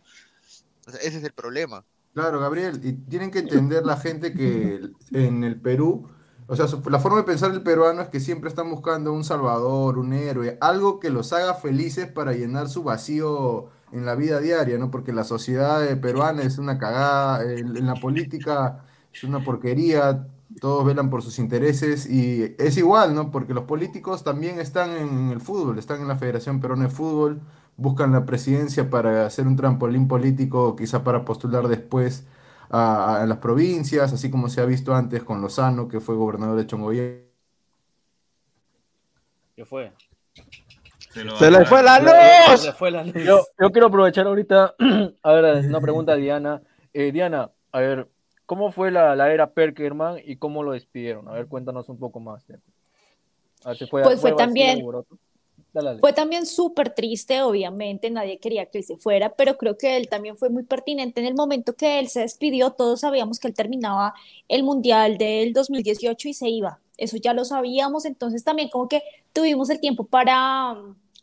O 0.87 0.91
sea, 0.91 1.01
ese 1.01 1.19
es 1.19 1.25
el 1.25 1.33
problema. 1.33 1.85
Claro, 2.15 2.41
Gabriel, 2.41 2.81
y 2.83 2.93
tienen 2.93 3.31
que 3.31 3.41
entender 3.41 3.85
la 3.85 3.97
gente 3.97 4.35
que 4.35 4.91
en 5.13 5.45
el 5.45 5.61
Perú, 5.61 6.11
o 6.47 6.57
sea, 6.57 6.67
la 6.91 6.99
forma 6.99 7.19
de 7.19 7.25
pensar 7.25 7.53
del 7.53 7.63
peruano 7.63 8.03
es 8.03 8.09
que 8.09 8.21
siempre 8.21 8.49
están 8.49 8.71
buscando 8.71 9.13
un 9.13 9.25
salvador, 9.25 9.99
un 9.99 10.13
héroe, 10.13 10.59
algo 10.61 10.99
que 11.01 11.11
los 11.11 11.33
haga 11.33 11.55
felices 11.55 12.11
para 12.11 12.33
llenar 12.33 12.69
su 12.69 12.83
vacío 12.83 13.71
en 13.93 14.05
la 14.05 14.15
vida 14.17 14.41
diaria, 14.41 14.79
¿no? 14.79 14.91
Porque 14.91 15.13
la 15.13 15.25
sociedad 15.25 15.99
peruana 16.01 16.43
es 16.43 16.59
una 16.59 16.79
cagada, 16.79 17.45
en 17.45 17.87
la 17.87 17.95
política 17.95 18.85
es 19.19 19.25
una 19.25 19.45
porquería, 19.45 20.27
todos 20.61 20.85
velan 20.85 21.11
por 21.11 21.23
sus 21.23 21.39
intereses 21.39 22.09
y 22.09 22.55
es 22.59 22.77
igual, 22.77 23.15
¿no? 23.15 23.31
Porque 23.31 23.55
los 23.55 23.65
políticos 23.65 24.25
también 24.25 24.59
están 24.59 24.97
en 24.97 25.31
el 25.31 25.41
fútbol, 25.41 25.79
están 25.79 26.01
en 26.01 26.09
la 26.09 26.17
Federación 26.17 26.61
Peruana 26.61 26.85
de 26.85 26.91
Fútbol, 26.91 27.41
buscan 27.77 28.13
la 28.13 28.25
presidencia 28.25 28.91
para 28.91 29.27
hacer 29.27 29.47
un 29.47 29.57
trampolín 29.57 30.09
político, 30.09 30.75
quizá 30.77 31.05
para 31.05 31.25
postular 31.25 31.69
después 31.69 32.27
a, 32.71 33.23
a 33.23 33.27
las 33.27 33.39
provincias, 33.39 34.13
así 34.13 34.31
como 34.31 34.49
se 34.49 34.61
ha 34.61 34.65
visto 34.65 34.95
antes 34.95 35.23
con 35.23 35.41
Lozano, 35.41 35.89
que 35.89 36.01
fue 36.01 36.17
gobernador 36.17 36.57
de 36.57 36.67
Chongoyá. 36.67 37.03
¿Qué 39.55 39.65
fue? 39.65 39.93
Se, 41.11 41.25
lo 41.25 41.37
¡Se 41.37 41.51
le 41.51 41.65
fue 41.65 41.83
la 41.83 41.97
Se 41.97 42.53
luz! 42.53 42.65
le 42.67 42.73
fue 42.73 42.91
la 42.91 43.05
luz. 43.05 43.15
Yo, 43.25 43.41
yo 43.59 43.71
quiero 43.73 43.89
aprovechar 43.89 44.27
ahorita, 44.27 44.75
a 45.23 45.33
ver, 45.33 45.67
una 45.67 45.81
pregunta 45.81 46.13
a 46.13 46.17
Diana. 46.17 46.63
Eh, 46.93 47.13
Diana, 47.13 47.51
a 47.73 47.81
ver, 47.81 48.09
¿cómo 48.49 48.73
fue 48.73 48.91
la, 48.91 49.15
la 49.15 49.31
era 49.31 49.51
Perkerman 49.51 50.23
y 50.25 50.37
cómo 50.37 50.63
lo 50.63 50.73
despidieron? 50.73 51.29
A 51.29 51.33
ver, 51.33 51.49
cuéntanos 51.49 51.91
un 51.91 51.99
poco 51.99 52.19
más. 52.19 52.47
A 53.63 53.69
ver 53.69 53.77
si 53.77 53.87
fue, 53.87 54.03
Pues 54.03 54.21
fue 54.23 54.33
también-. 54.33 54.83
Dale, 55.71 55.89
dale. 55.89 56.01
Fue 56.01 56.15
también 56.15 56.47
súper 56.47 56.95
triste, 56.95 57.43
obviamente, 57.43 58.09
nadie 58.09 58.39
quería 58.39 58.65
que 58.65 58.79
él 58.79 58.85
se 58.85 58.97
fuera, 58.97 59.35
pero 59.35 59.59
creo 59.59 59.77
que 59.77 59.99
él 59.99 60.09
también 60.09 60.39
fue 60.39 60.49
muy 60.49 60.63
pertinente 60.63 61.21
en 61.21 61.27
el 61.27 61.35
momento 61.35 61.75
que 61.75 61.99
él 61.99 62.09
se 62.09 62.21
despidió, 62.21 62.71
todos 62.71 63.01
sabíamos 63.01 63.39
que 63.39 63.49
él 63.49 63.55
terminaba 63.55 64.15
el 64.49 64.63
Mundial 64.63 65.19
del 65.19 65.53
2018 65.53 66.29
y 66.29 66.33
se 66.33 66.49
iba, 66.49 66.81
eso 66.97 67.19
ya 67.19 67.35
lo 67.35 67.45
sabíamos, 67.45 68.07
entonces 68.07 68.45
también 68.45 68.71
como 68.71 68.89
que 68.89 69.03
tuvimos 69.35 69.69
el 69.69 69.79
tiempo 69.79 70.05
para 70.05 70.75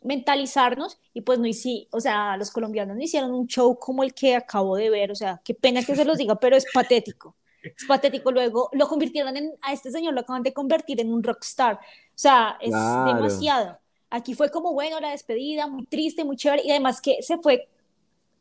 mentalizarnos 0.06 0.98
y 1.12 1.20
pues 1.22 1.38
no 1.38 1.46
hicimos, 1.46 1.88
o 1.92 2.00
sea, 2.00 2.36
los 2.36 2.50
colombianos 2.50 2.96
no 2.96 3.02
hicieron 3.02 3.32
un 3.32 3.46
show 3.46 3.78
como 3.78 4.02
el 4.02 4.14
que 4.14 4.34
acabo 4.36 4.76
de 4.76 4.88
ver, 4.90 5.10
o 5.10 5.14
sea, 5.14 5.40
qué 5.44 5.52
pena 5.54 5.82
que 5.84 5.94
se 5.96 6.04
los 6.04 6.16
diga, 6.18 6.36
pero 6.36 6.56
es 6.56 6.64
patético. 6.72 7.34
Es 7.62 7.84
patético. 7.86 8.30
Luego 8.30 8.70
lo 8.72 8.86
convirtieron 8.88 9.36
en, 9.36 9.52
a 9.60 9.72
este 9.72 9.90
señor 9.90 10.14
lo 10.14 10.20
acaban 10.20 10.42
de 10.44 10.52
convertir 10.52 11.00
en 11.00 11.12
un 11.12 11.22
rockstar. 11.22 11.74
O 11.74 11.78
sea, 12.14 12.56
es 12.60 12.70
Claro. 12.70 13.14
demasiado. 13.14 13.78
Aquí 14.08 14.34
fue 14.34 14.50
como, 14.50 14.72
bueno, 14.72 15.00
la 15.00 15.10
despedida, 15.10 15.66
muy 15.66 15.84
triste, 15.86 16.24
muy 16.24 16.36
chévere, 16.36 16.62
y 16.64 16.70
además 16.70 17.00
que 17.00 17.20
se 17.22 17.38
fue, 17.38 17.68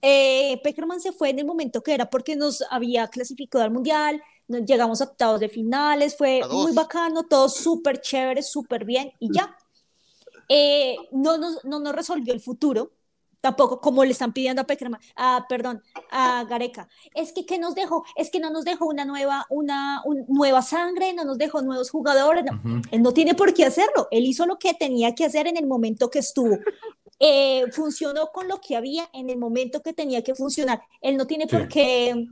eh, 0.01 0.61
Peckerman 0.63 1.01
se 1.01 1.11
fue 1.11 1.32
en 1.32 1.39
el 1.39 1.45
momento 1.45 1.82
que 1.82 1.93
era 1.95 2.07
porque 2.09 2.36
nos 2.36 2.63
había 2.70 3.07
clasificado 3.07 3.63
al 3.63 3.72
Mundial, 3.72 4.22
nos 4.47 4.63
llegamos 4.66 5.01
a 5.01 5.05
octavos 5.05 5.39
de 5.39 5.49
finales, 5.49 6.16
fue 6.16 6.41
muy 6.51 6.72
bacano, 6.74 7.24
todo 7.24 7.49
súper 7.49 7.99
chévere, 7.99 8.43
súper 8.43 8.86
bien, 8.86 9.11
y 9.20 9.34
ya. 9.34 9.57
Eh, 10.49 10.95
no, 11.11 11.37
nos, 11.37 11.63
no 11.65 11.79
nos 11.79 11.95
resolvió 11.95 12.33
el 12.33 12.39
futuro, 12.39 12.91
tampoco 13.41 13.79
como 13.79 14.03
le 14.03 14.11
están 14.11 14.33
pidiendo 14.33 14.61
a 14.63 14.65
Peckerman, 14.65 14.99
a, 15.15 15.45
perdón, 15.47 15.83
a 16.09 16.45
Gareca. 16.45 16.87
Es 17.13 17.31
que, 17.31 17.45
¿qué 17.45 17.59
nos 17.59 17.75
dejó? 17.75 18.03
Es 18.15 18.31
que 18.31 18.39
no 18.39 18.49
nos 18.49 18.65
dejó 18.65 18.85
una 18.87 19.05
nueva, 19.05 19.45
una 19.49 20.01
un- 20.05 20.25
nueva 20.27 20.61
sangre, 20.63 21.13
no 21.13 21.25
nos 21.25 21.37
dejó 21.37 21.61
nuevos 21.61 21.91
jugadores. 21.91 22.43
no. 22.45 22.57
Ujú. 22.57 22.81
Él 22.91 23.01
no 23.03 23.11
tiene 23.11 23.35
por 23.35 23.53
qué 23.53 23.65
hacerlo. 23.65 24.07
Él 24.11 24.25
hizo 24.25 24.45
lo 24.47 24.57
que 24.57 24.73
tenía 24.73 25.13
que 25.13 25.25
hacer 25.25 25.45
en 25.47 25.57
el 25.57 25.67
momento 25.67 26.09
que 26.09 26.19
estuvo. 26.19 26.57
Eh, 27.17 27.71
funcionó 27.71 28.27
con 28.33 28.49
lo 28.49 28.59
que 28.59 28.75
había 28.75 29.09
en 29.13 29.29
el 29.29 29.37
momento 29.37 29.81
que 29.81 29.93
tenía 29.93 30.21
que 30.21 30.35
funcionar. 30.35 30.81
Él 30.99 31.15
no 31.15 31.25
tiene 31.25 31.45
Sí. 31.47 31.55
por 31.55 31.69
qué 31.69 32.27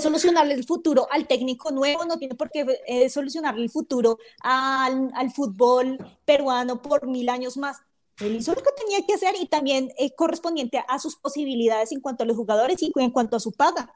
solucionarle 0.00 0.54
el 0.54 0.64
futuro 0.64 1.06
al 1.10 1.26
técnico 1.26 1.70
nuevo, 1.70 2.04
no 2.04 2.18
tiene 2.18 2.34
por 2.34 2.50
qué 2.50 2.66
eh, 2.86 3.08
solucionarle 3.10 3.62
el 3.62 3.70
futuro 3.70 4.18
al, 4.42 5.10
al 5.14 5.30
fútbol 5.30 5.98
peruano 6.24 6.80
por 6.82 7.06
mil 7.06 7.28
años 7.28 7.56
más. 7.56 7.78
Él 8.20 8.36
hizo 8.36 8.54
lo 8.54 8.62
que 8.62 8.70
tenía 8.72 9.04
que 9.06 9.14
hacer 9.14 9.34
y 9.40 9.46
también 9.46 9.92
eh, 9.98 10.14
correspondiente 10.14 10.84
a 10.86 10.98
sus 10.98 11.16
posibilidades 11.16 11.90
en 11.92 12.00
cuanto 12.00 12.24
a 12.24 12.26
los 12.26 12.36
jugadores 12.36 12.82
y 12.82 12.92
en 12.94 13.10
cuanto 13.10 13.36
a 13.36 13.40
su 13.40 13.52
paga. 13.52 13.94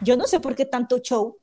Yo 0.00 0.16
no 0.16 0.26
sé 0.26 0.38
por 0.38 0.54
qué 0.54 0.66
tanto 0.66 0.98
show. 0.98 1.36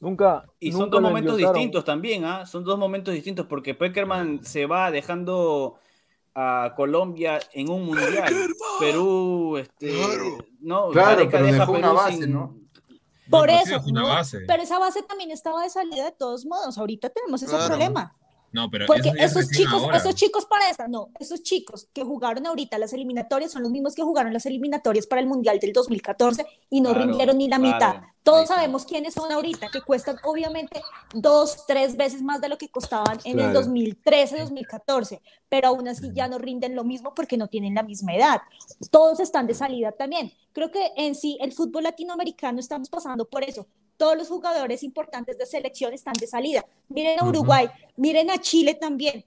Nunca. 0.00 0.44
Y 0.58 0.72
son 0.72 0.80
nunca 0.82 0.90
dos 0.96 1.02
lo 1.02 1.08
momentos 1.08 1.36
distintos 1.36 1.84
también, 1.84 2.24
¿ah? 2.24 2.44
Son 2.44 2.64
dos 2.64 2.78
momentos 2.78 3.14
distintos 3.14 3.46
porque 3.46 3.74
Peckerman 3.74 4.44
se 4.44 4.66
va 4.66 4.90
dejando 4.90 5.76
a 6.34 6.74
Colombia 6.76 7.38
en 7.52 7.70
un 7.70 7.86
mundial. 7.86 8.34
Perú, 8.80 9.56
este, 9.56 9.92
Claro. 9.94 10.24
no, 10.60 10.88
Claro, 10.90 11.28
pero 11.30 11.46
deja 11.46 11.58
dejó 11.60 11.74
a 11.74 11.78
una 11.78 11.88
Perú 11.88 11.94
base, 11.94 12.16
sin- 12.18 12.32
¿no? 12.32 12.56
Por 13.30 13.48
eso, 13.50 13.76
es 13.76 13.84
una 13.86 14.02
¿no? 14.02 14.08
base. 14.08 14.40
pero 14.46 14.62
esa 14.62 14.78
base 14.78 15.02
también 15.02 15.30
estaba 15.30 15.62
de 15.62 15.70
salida 15.70 16.04
de 16.04 16.12
todos 16.12 16.44
modos. 16.46 16.76
Ahorita 16.78 17.08
tenemos 17.10 17.42
ese 17.42 17.50
Claro. 17.50 17.68
problema. 17.68 18.12
No, 18.54 18.70
pero 18.70 18.86
Porque 18.86 19.12
esos 19.18 19.50
chicos, 19.50 19.82
ahora. 19.82 19.96
esos 19.96 20.14
chicos 20.14 20.46
para 20.46 20.70
esta, 20.70 20.86
no, 20.86 21.08
esos 21.18 21.42
chicos 21.42 21.88
que 21.92 22.04
jugaron 22.04 22.46
ahorita 22.46 22.78
las 22.78 22.92
eliminatorias 22.92 23.50
son 23.50 23.62
los 23.64 23.72
mismos 23.72 23.96
que 23.96 24.02
jugaron 24.04 24.32
las 24.32 24.46
eliminatorias 24.46 25.08
para 25.08 25.20
el 25.20 25.26
Mundial 25.26 25.58
del 25.58 25.72
2014 25.72 26.46
y 26.70 26.80
no 26.80 26.90
Claro, 26.90 27.04
rindieron 27.06 27.36
ni 27.38 27.48
la 27.48 27.58
claro, 27.58 27.74
mitad. 27.74 28.02
Todos 28.22 28.46
sabemos 28.48 28.84
quiénes 28.86 29.12
son 29.12 29.32
ahorita, 29.32 29.68
que 29.72 29.82
cuestan 29.82 30.16
obviamente 30.22 30.80
dos, 31.12 31.66
tres 31.66 31.96
veces 31.96 32.22
más 32.22 32.40
de 32.40 32.48
lo 32.48 32.56
que 32.56 32.68
costaban 32.70 33.18
en 33.24 33.32
el 33.32 33.44
Claro. 33.46 33.54
2013, 33.54 34.38
2014, 34.38 35.20
pero 35.48 35.68
aún 35.68 35.88
así 35.88 36.10
ya 36.14 36.28
no 36.28 36.38
rinden 36.38 36.76
lo 36.76 36.84
mismo 36.84 37.12
porque 37.12 37.36
no 37.36 37.48
tienen 37.48 37.74
la 37.74 37.82
misma 37.82 38.14
edad. 38.14 38.40
Todos 38.92 39.18
están 39.18 39.48
de 39.48 39.54
salida 39.54 39.90
también. 39.90 40.32
Creo 40.52 40.70
que 40.70 40.92
en 40.96 41.16
sí 41.16 41.36
el 41.40 41.52
fútbol 41.52 41.82
latinoamericano 41.82 42.60
estamos 42.60 42.88
pasando 42.88 43.24
por 43.28 43.42
eso. 43.42 43.66
Todos 44.04 44.18
los 44.18 44.28
jugadores 44.28 44.82
importantes 44.82 45.38
de 45.38 45.46
selección 45.46 45.94
están 45.94 46.12
de 46.20 46.26
salida. 46.26 46.62
Miren 46.90 47.20
a. 47.20 47.24
Uruguay, 47.24 47.68
miren 47.96 48.30
a 48.30 48.38
Chile 48.38 48.74
también. 48.74 49.24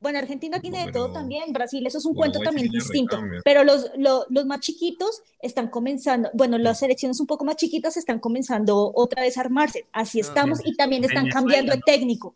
Bueno, 0.00 0.18
Argentina 0.18 0.60
tiene 0.60 0.78
de 0.78 0.84
pero 0.86 1.04
todo 1.04 1.12
también, 1.12 1.52
Brasil, 1.52 1.86
eso 1.86 1.98
es 1.98 2.04
un 2.04 2.10
Uruguay 2.12 2.30
cuento 2.30 2.44
también 2.44 2.68
distinto, 2.68 3.14
recambio. 3.16 3.40
pero 3.44 3.62
los, 3.64 3.90
lo- 3.96 4.26
los 4.28 4.44
más 4.46 4.58
chiquitos 4.60 5.22
están 5.40 5.68
comenzando, 5.68 6.30
bueno, 6.34 6.58
las 6.58 6.80
selecciones 6.80 7.20
un 7.20 7.26
poco 7.28 7.44
más 7.44 7.56
chiquitas 7.56 7.96
están 7.96 8.18
comenzando 8.18 8.90
otra 8.94 9.22
vez 9.22 9.36
a 9.38 9.42
armarse, 9.42 9.86
así 9.92 10.18
Ah, 10.18 10.22
estamos 10.22 10.58
y 10.64 10.74
también 10.76 11.04
están 11.04 11.24
Venezuela, 11.24 11.40
cambiando 11.40 11.72
de 11.72 11.78
¿no? 11.78 11.82
técnico. 11.86 12.34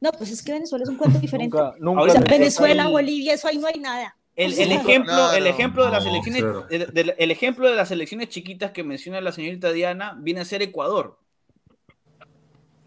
No, 0.00 0.12
pues 0.12 0.30
es 0.30 0.42
que 0.42 0.52
Venezuela 0.52 0.82
es 0.82 0.88
un 0.90 0.96
cuento 0.96 1.18
diferente. 1.26 1.56
Nunca, 1.56 1.74
nunca 1.78 2.02
O 2.02 2.10
sea, 2.10 2.20
Venezuela, 2.20 2.72
endiosaron. 2.84 2.92
Bolivia, 2.92 3.32
eso 3.34 3.48
ahí 3.48 3.56
no 3.58 3.66
hay 3.66 3.80
nada. 3.80 4.14
El, 4.36 4.52
sea, 4.52 4.64
el 4.64 4.72
ejemplo, 4.72 5.32
el 5.32 5.46
ejemplo 5.46 5.84
de 5.84 5.90
las 5.92 6.04
No, 6.04 6.20
claro. 6.22 6.66
de- 6.68 7.14
el 7.18 7.30
ejemplo 7.30 7.68
de 7.70 7.76
las 7.76 7.88
selecciones 7.88 8.28
chiquitas 8.30 8.72
que 8.72 8.82
menciona 8.82 9.20
la 9.20 9.30
señorita 9.32 9.70
Diana 9.72 10.16
viene 10.20 10.40
a 10.40 10.44
ser 10.44 10.60
Ecuador. 10.62 11.18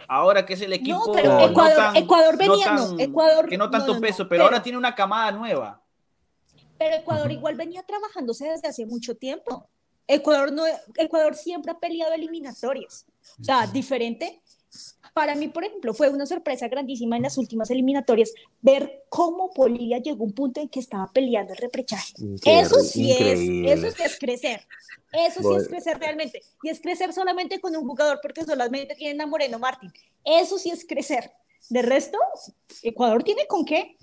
ahora 0.10 0.46
que 0.46 0.54
es 0.54 0.62
el 0.62 0.72
equipo 0.74 1.12
pero 1.14 1.34
no 1.34 1.46
Ecuador- 1.48 1.76
tan- 1.76 1.96
Ecuador 1.98 2.38
venía- 2.38 2.66
tan- 2.66 2.96
no, 2.98 3.00
Ecuador- 3.04 3.50
que 3.50 3.58
no 3.58 3.70
tanto 3.70 3.88
no, 3.88 3.94
no, 3.94 4.00
no, 4.00 4.02
peso, 4.02 4.18
pero, 4.20 4.30
pero- 4.30 4.44
ahora 4.46 4.64
tiene 4.64 4.78
una 4.78 4.96
camada 4.96 5.32
nueva. 5.32 5.82
Pero 6.78 6.96
Ecuador 6.96 7.32
igual 7.32 7.56
venía 7.56 7.84
trabajándose 7.84 8.46
desde 8.50 8.68
hace 8.70 8.86
mucho 8.86 9.16
tiempo. 9.16 9.68
Ecuador, 10.08 10.52
no, 10.54 10.64
Ecuador 10.96 11.36
siempre 11.36 11.72
ha 11.74 11.80
peleado 11.80 12.14
eliminatorias. 12.14 13.06
O 13.40 13.44
sea, 13.44 13.68
diferente. 13.68 14.42
Para 15.18 15.34
mí, 15.34 15.48
por 15.48 15.64
ejemplo, 15.64 15.96
fue 15.96 16.10
una 16.10 16.28
sorpresa 16.28 16.68
grandísima 16.68 17.18
en 17.18 17.24
las 17.24 17.40
últimas 17.40 17.72
eliminatorias 17.72 18.34
ver 18.62 19.04
cómo 19.10 19.50
Bolivia 19.56 19.98
llegó 19.98 20.24
a 20.24 20.28
un 20.28 20.34
punto 20.34 20.62
en 20.62 20.70
que 20.70 20.80
estaba 20.80 21.12
peleando 21.12 21.54
el 21.54 21.58
repechaje. 21.58 22.14
Increíble, 22.20 22.62
eso 22.62 22.80
sí 22.82 23.12
increíble. 23.12 23.74
es, 23.74 23.80
eso 23.84 23.96
sí 23.98 24.04
es 24.04 24.20
crecer. 24.20 24.62
Eso 25.12 25.40
sí 25.40 25.42
Bueno. 25.42 25.62
es 25.62 25.68
crecer 25.70 25.98
realmente. 25.98 26.44
Y 26.62 26.70
es 26.70 26.80
crecer 26.80 27.14
solamente 27.14 27.60
con 27.60 27.76
un 27.76 27.88
jugador 27.88 28.20
porque 28.22 28.44
solamente 28.46 28.94
tienen 28.94 29.20
a 29.20 29.26
Moreno 29.26 29.58
Martín. 29.58 29.92
Eso 30.24 30.60
sí 30.60 30.70
es 30.70 30.86
crecer. 30.86 31.32
De 31.70 31.82
resto, 31.82 32.20
Ecuador 32.84 33.24
tiene 33.24 33.48
con 33.48 33.66
qué. 33.66 33.98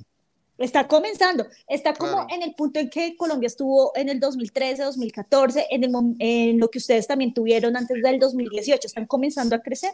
Está 0.58 0.88
comenzando. 0.88 1.46
Está 1.68 1.94
como 1.94 2.10
Claro. 2.12 2.26
en 2.30 2.42
el 2.42 2.56
punto 2.56 2.80
en 2.80 2.90
que 2.90 3.16
Colombia 3.16 3.46
estuvo 3.46 3.92
en 3.94 4.08
el 4.08 4.18
2013, 4.18 4.82
2014, 4.82 5.68
en, 5.70 5.84
el, 5.84 5.92
en 6.18 6.58
lo 6.58 6.68
que 6.70 6.78
ustedes 6.78 7.06
también 7.06 7.32
tuvieron 7.32 7.76
antes 7.76 8.02
del 8.02 8.18
2018. 8.18 8.88
Están 8.88 9.06
comenzando 9.06 9.54
a 9.54 9.60
crecer. 9.60 9.92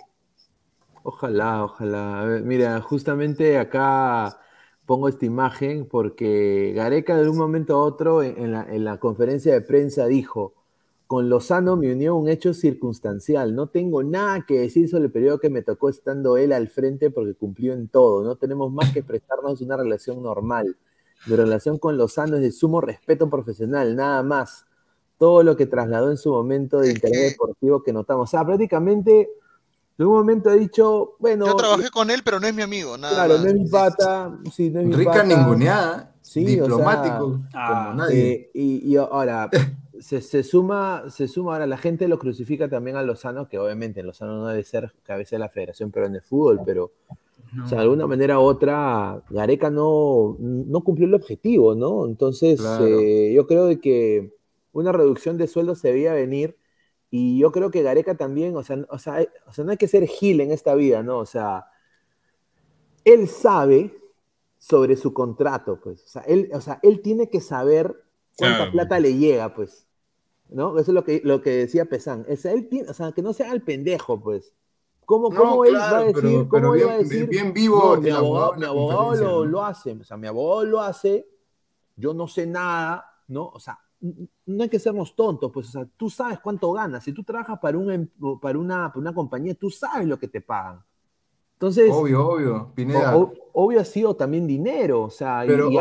Ojalá, 1.02 1.64
ojalá. 1.64 2.24
Ver, 2.24 2.42
Mira, 2.42 2.80
justamente 2.80 3.58
acá 3.58 4.38
pongo 4.86 5.08
esta 5.08 5.24
imagen 5.24 5.86
porque 5.86 6.72
Gareca 6.74 7.16
de 7.16 7.28
un 7.28 7.38
momento 7.38 7.74
a 7.74 7.84
otro 7.84 8.22
en, 8.22 8.36
en 8.38 8.52
la, 8.52 8.62
en 8.68 8.84
la 8.84 8.98
conferencia 8.98 9.52
de 9.52 9.60
prensa 9.60 10.06
dijo, 10.06 10.54
con 11.06 11.28
Lozano 11.28 11.76
me 11.76 11.92
unió 11.92 12.14
un 12.16 12.28
hecho 12.28 12.54
circunstancial, 12.54 13.54
no 13.54 13.68
tengo 13.68 14.02
nada 14.02 14.44
que 14.46 14.60
decir 14.60 14.88
sobre 14.88 15.06
el 15.06 15.12
periodo 15.12 15.40
que 15.40 15.50
me 15.50 15.62
tocó 15.62 15.88
estando 15.88 16.36
él 16.36 16.52
al 16.52 16.68
frente 16.68 17.10
porque 17.10 17.34
cumplió 17.34 17.72
en 17.72 17.88
todo, 17.88 18.22
no 18.22 18.36
tenemos 18.36 18.72
más 18.72 18.92
que 18.92 19.02
prestarnos 19.02 19.60
una 19.60 19.76
relación 19.76 20.22
normal. 20.22 20.76
Mi 21.26 21.36
relación 21.36 21.78
con 21.78 21.96
Lozano 21.98 22.36
es 22.36 22.42
de 22.42 22.52
sumo 22.52 22.80
respeto 22.80 23.28
profesional, 23.28 23.94
nada 23.94 24.22
más. 24.22 24.66
Todo 25.18 25.42
lo 25.42 25.56
que 25.56 25.66
trasladó 25.66 26.10
en 26.10 26.16
su 26.16 26.30
momento 26.30 26.80
de 26.80 26.92
interés 26.92 27.32
deportivo 27.32 27.82
que 27.82 27.92
notamos. 27.92 28.28
O 28.28 28.30
sea, 28.30 28.44
prácticamente 28.44 29.28
en 30.04 30.10
un 30.10 30.14
momento 30.16 30.50
ha 30.50 30.54
dicho, 30.54 31.16
bueno, 31.18 31.46
Yo 31.46 31.56
trabajé 31.56 31.90
con 31.90 32.10
él, 32.10 32.22
pero 32.24 32.40
no 32.40 32.46
es 32.46 32.54
mi 32.54 32.62
amigo, 32.62 32.96
nada 32.98 33.14
claro, 33.26 33.34
más. 33.34 33.42
no 33.44 33.48
es 33.50 33.54
mi 33.56 33.68
pata, 33.68 34.38
sí, 34.52 34.70
no 34.70 34.80
es 34.80 34.86
mi 34.86 34.94
Rica 34.94 35.12
pata. 35.12 35.24
ninguneada, 35.24 36.14
Sí, 36.22 36.42
o 36.42 36.44
sea, 36.44 36.62
diplomático, 36.62 37.40
Ah, 37.54 37.84
como 37.92 38.02
nadie. 38.02 38.30
Eh, 38.32 38.50
y, 38.54 38.92
y 38.92 38.96
ahora, 38.96 39.50
se, 40.00 40.20
se 40.20 40.42
suma, 40.42 41.04
se 41.08 41.26
suma, 41.28 41.54
ahora 41.54 41.66
la 41.66 41.76
gente 41.78 42.06
lo 42.08 42.18
crucifica 42.18 42.68
también 42.68 42.96
a 42.96 43.02
Lozano, 43.02 43.48
que 43.48 43.58
obviamente 43.58 44.02
Lozano 44.02 44.36
no 44.38 44.46
debe 44.46 44.62
ser 44.64 44.92
cabeza 45.02 45.36
de 45.36 45.40
la 45.40 45.48
Federación 45.48 45.90
Peruana 45.90 46.14
de 46.16 46.20
Fútbol, 46.22 46.60
pero 46.64 46.92
No. 47.52 47.64
o 47.64 47.68
sea, 47.68 47.78
de 47.78 47.82
alguna 47.84 48.06
manera 48.06 48.38
u 48.38 48.42
otra, 48.42 49.22
Gareca 49.30 49.70
no, 49.70 50.36
no 50.38 50.80
cumplió 50.82 51.08
el 51.08 51.14
objetivo, 51.14 51.74
¿no? 51.74 52.06
Entonces, 52.06 52.60
Claro. 52.60 52.86
eh, 52.86 53.32
yo 53.34 53.46
creo 53.46 53.66
de 53.66 53.80
que 53.80 54.32
una 54.72 54.92
reducción 54.92 55.36
de 55.36 55.48
sueldo 55.48 55.74
se 55.74 55.90
veía 55.92 56.12
venir, 56.14 56.56
y 57.10 57.38
yo 57.38 57.50
creo 57.52 57.70
que 57.70 57.82
Gareca 57.82 58.16
también, 58.16 58.56
o 58.56 58.62
sea, 58.62 58.78
o 58.88 58.98
sea, 58.98 59.14
hay- 59.14 59.28
o 59.46 59.52
sea, 59.52 59.64
no 59.64 59.70
hay 59.72 59.76
que 59.76 59.88
ser 59.88 60.06
gil 60.06 60.40
en 60.40 60.52
esta 60.52 60.74
vida, 60.74 61.02
¿no? 61.02 61.18
O 61.18 61.26
sea, 61.26 61.66
él 63.04 63.28
sabe 63.28 63.96
sobre 64.58 64.96
su 64.96 65.12
contrato, 65.12 65.80
pues. 65.80 66.04
O 66.04 66.08
sea, 66.08 66.22
él, 66.22 66.50
o 66.52 66.60
sea, 66.60 66.78
él 66.82 67.00
tiene 67.02 67.28
que 67.30 67.40
saber 67.40 68.04
cuánta 68.38 68.70
plata 68.70 69.00
le 69.00 69.14
llega, 69.16 69.54
pues. 69.54 69.86
¿No? 70.48 70.72
Eso 70.78 70.90
es 70.90 70.94
lo 70.94 71.04
que, 71.04 71.20
lo 71.24 71.42
que 71.42 71.50
decía 71.50 71.84
Pesán. 71.84 72.26
O 72.28 72.36
sea, 72.36 72.52
él 72.52 72.68
tiene, 72.68 72.90
o 72.90 72.94
sea, 72.94 73.12
que 73.12 73.22
no 73.22 73.32
sea 73.32 73.52
el 73.52 73.62
pendejo, 73.62 74.20
pues. 74.20 74.52
¿Cómo, 75.06 75.30
No, 75.30 75.40
cómo 75.40 75.64
él 75.64 75.70
claro, 75.72 75.92
va 75.94 76.00
a 76.00 76.04
decir? 76.04 76.22
pero- 76.22 76.38
¿Cómo 76.38 76.50
pero 76.50 76.74
él 76.74 76.80
va 76.86 76.92
a 76.92 76.96
bien- 76.98 77.08
decir? 77.08 77.28
bien 77.28 77.52
vivo 77.52 77.94
"No, 77.96 78.00
mi 78.00 78.10
abogado 78.10 78.54
mi 78.54 78.64
abogado 78.64 79.14
lo, 79.14 79.24
¿no? 79.30 79.44
lo 79.44 79.64
hace. 79.64 79.92
O 79.92 80.04
sea, 80.04 80.16
mi 80.16 80.26
abogado 80.26 80.64
lo 80.64 80.80
hace, 80.80 81.26
yo 81.96 82.14
no 82.14 82.26
sé 82.28 82.46
nada, 82.46 83.06
¿no? 83.28 83.46
O 83.48 83.58
sea, 83.60 83.78
no 84.46 84.62
hay 84.62 84.68
que 84.68 84.78
sernos 84.78 85.14
tontos, 85.16 85.50
pues, 85.52 85.68
o 85.68 85.72
sea, 85.72 85.86
tú 85.96 86.10
sabes 86.10 86.40
cuánto 86.40 86.72
ganas. 86.72 87.04
Si 87.04 87.12
tú 87.12 87.22
trabajas 87.24 87.58
para, 87.60 87.78
un, 87.78 87.90
em- 87.92 88.08
para, 88.40 88.58
una, 88.58 88.88
para 88.88 89.00
una 89.00 89.14
compañía, 89.14 89.54
tú 89.54 89.70
sabes 89.70 90.06
lo 90.08 90.18
que 90.18 90.28
te 90.28 90.40
pagan. 90.40 90.82
Entonces, 91.54 91.92
Obvio, 91.92 92.26
obvio, 92.28 92.72
Pineda. 92.74 93.16
o- 93.16 93.32
obvio 93.54 93.80
ha 93.80 93.84
sido 93.84 94.16
también 94.16 94.46
dinero, 94.46 95.02
o 95.02 95.10
sea, 95.10 95.46
Pero 95.46 95.68
y 95.68 95.78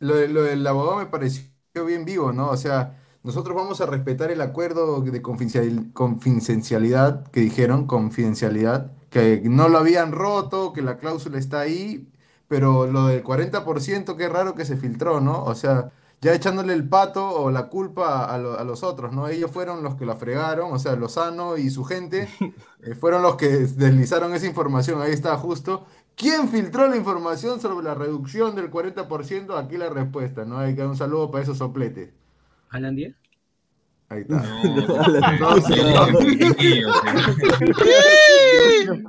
lo, 0.00 0.26
lo 0.28 0.42
del 0.42 0.66
abogado 0.66 0.96
me 0.98 1.06
pareció 1.06 1.50
bien 1.86 2.04
vivo, 2.04 2.32
¿no? 2.32 2.50
O 2.50 2.56
sea, 2.56 3.00
nosotros 3.22 3.56
vamos 3.56 3.80
a 3.80 3.86
respetar 3.86 4.30
el 4.30 4.40
acuerdo 4.40 5.00
de 5.02 5.22
confidencial- 5.22 5.92
confidencialidad 5.92 7.26
que 7.30 7.40
dijeron, 7.40 7.86
confidencialidad, 7.86 8.92
que 9.10 9.42
no 9.44 9.68
lo 9.68 9.78
habían 9.78 10.12
roto, 10.12 10.72
que 10.72 10.82
la 10.82 10.98
cláusula 10.98 11.38
está 11.38 11.60
ahí, 11.60 12.08
pero 12.48 12.86
lo 12.86 13.06
del 13.06 13.22
40%, 13.22 14.16
qué 14.16 14.28
raro 14.28 14.54
que 14.54 14.64
se 14.64 14.76
filtró, 14.76 15.20
¿no? 15.20 15.44
O 15.44 15.54
sea, 15.54 15.92
ya 16.24 16.34
echándole 16.34 16.72
el 16.74 16.88
pato 16.88 17.26
o 17.28 17.50
la 17.50 17.68
culpa 17.68 18.24
a, 18.26 18.38
lo- 18.38 18.58
a 18.58 18.64
los 18.64 18.82
otros, 18.82 19.12
¿no? 19.12 19.28
Ellos 19.28 19.50
fueron 19.50 19.82
los 19.84 19.96
que 19.96 20.06
la 20.06 20.16
fregaron, 20.16 20.72
o 20.72 20.78
sea, 20.78 20.96
Lozano 20.96 21.56
y 21.58 21.70
su 21.70 21.84
gente 21.84 22.28
eh, 22.82 22.94
fueron 22.94 23.22
los 23.22 23.36
que 23.36 23.48
deslizaron 23.48 24.34
esa 24.34 24.46
información, 24.46 25.00
ahí 25.02 25.12
está 25.12 25.36
justo. 25.36 25.86
¿Quién 26.16 26.48
filtró 26.48 26.88
la 26.88 26.96
información 26.96 27.60
sobre 27.60 27.84
la 27.84 27.94
reducción 27.94 28.54
del 28.56 28.70
40%? 28.70 29.56
Aquí 29.58 29.76
la 29.76 29.90
respuesta, 29.90 30.44
¿no? 30.44 30.58
Hay 30.58 30.74
que 30.74 30.80
dar 30.82 30.88
un 30.90 30.96
saludo 30.96 31.30
para 31.30 31.42
esos 31.44 31.58
sopletes. 31.58 32.10
¿Alan 32.68 32.94
Díaz? 32.96 33.14
Ahí 34.10 34.20
está. 34.20 34.42
No, 34.64 35.38
No, 35.40 35.60
señor. 35.62 36.08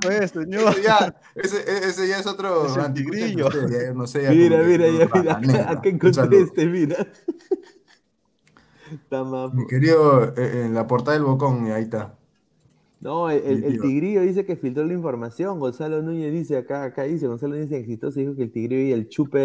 Pues, 0.02 0.30
señor. 0.30 0.70
Ese 0.72 0.82
ya, 0.82 1.14
ese, 1.34 1.88
ese 1.88 2.08
ya 2.08 2.18
es 2.20 2.26
otro 2.26 2.66
Es 2.66 2.76
el 2.76 2.80
anticucho 2.82 3.16
entre 3.18 3.26
tigrillo. 3.28 3.46
ustedes, 3.48 3.86
ya 3.88 3.94
no 3.94 4.06
sé, 4.06 4.30
Mira, 4.30 4.62
mira, 4.62 4.86
ya, 4.88 5.08
mira, 5.40 5.40
la 5.64 5.70
acá, 5.70 5.88
encontré 5.88 6.40
este, 6.40 6.66
mira. 6.66 7.06
Mi 9.52 9.66
querido, 9.66 10.32
eh, 10.36 10.62
en 10.66 10.74
la 10.74 10.86
portada 10.86 11.14
del 11.16 11.24
Bocón, 11.24 11.66
y 11.66 11.70
ahí 11.70 11.82
está. 11.84 12.14
No, 13.00 13.28
el, 13.30 13.62
el- 13.64 13.80
tigrillo 13.80 14.22
dice 14.22 14.46
que 14.46 14.56
filtró 14.56 14.84
la 14.84 14.94
información. 14.94 15.60
Gonzalo 15.60 16.02
Núñez 16.02 16.32
dice 16.32 16.56
acá, 16.56 16.84
acá 16.84 17.02
dice, 17.02 17.26
Gonzalo 17.26 17.54
Núñez 17.54 17.70
exitoso 17.72 18.18
dijo 18.18 18.34
que 18.34 18.44
el 18.44 18.52
tigrillo 18.52 18.82
y 18.88 18.92
el 18.92 19.08
chupe 19.08 19.44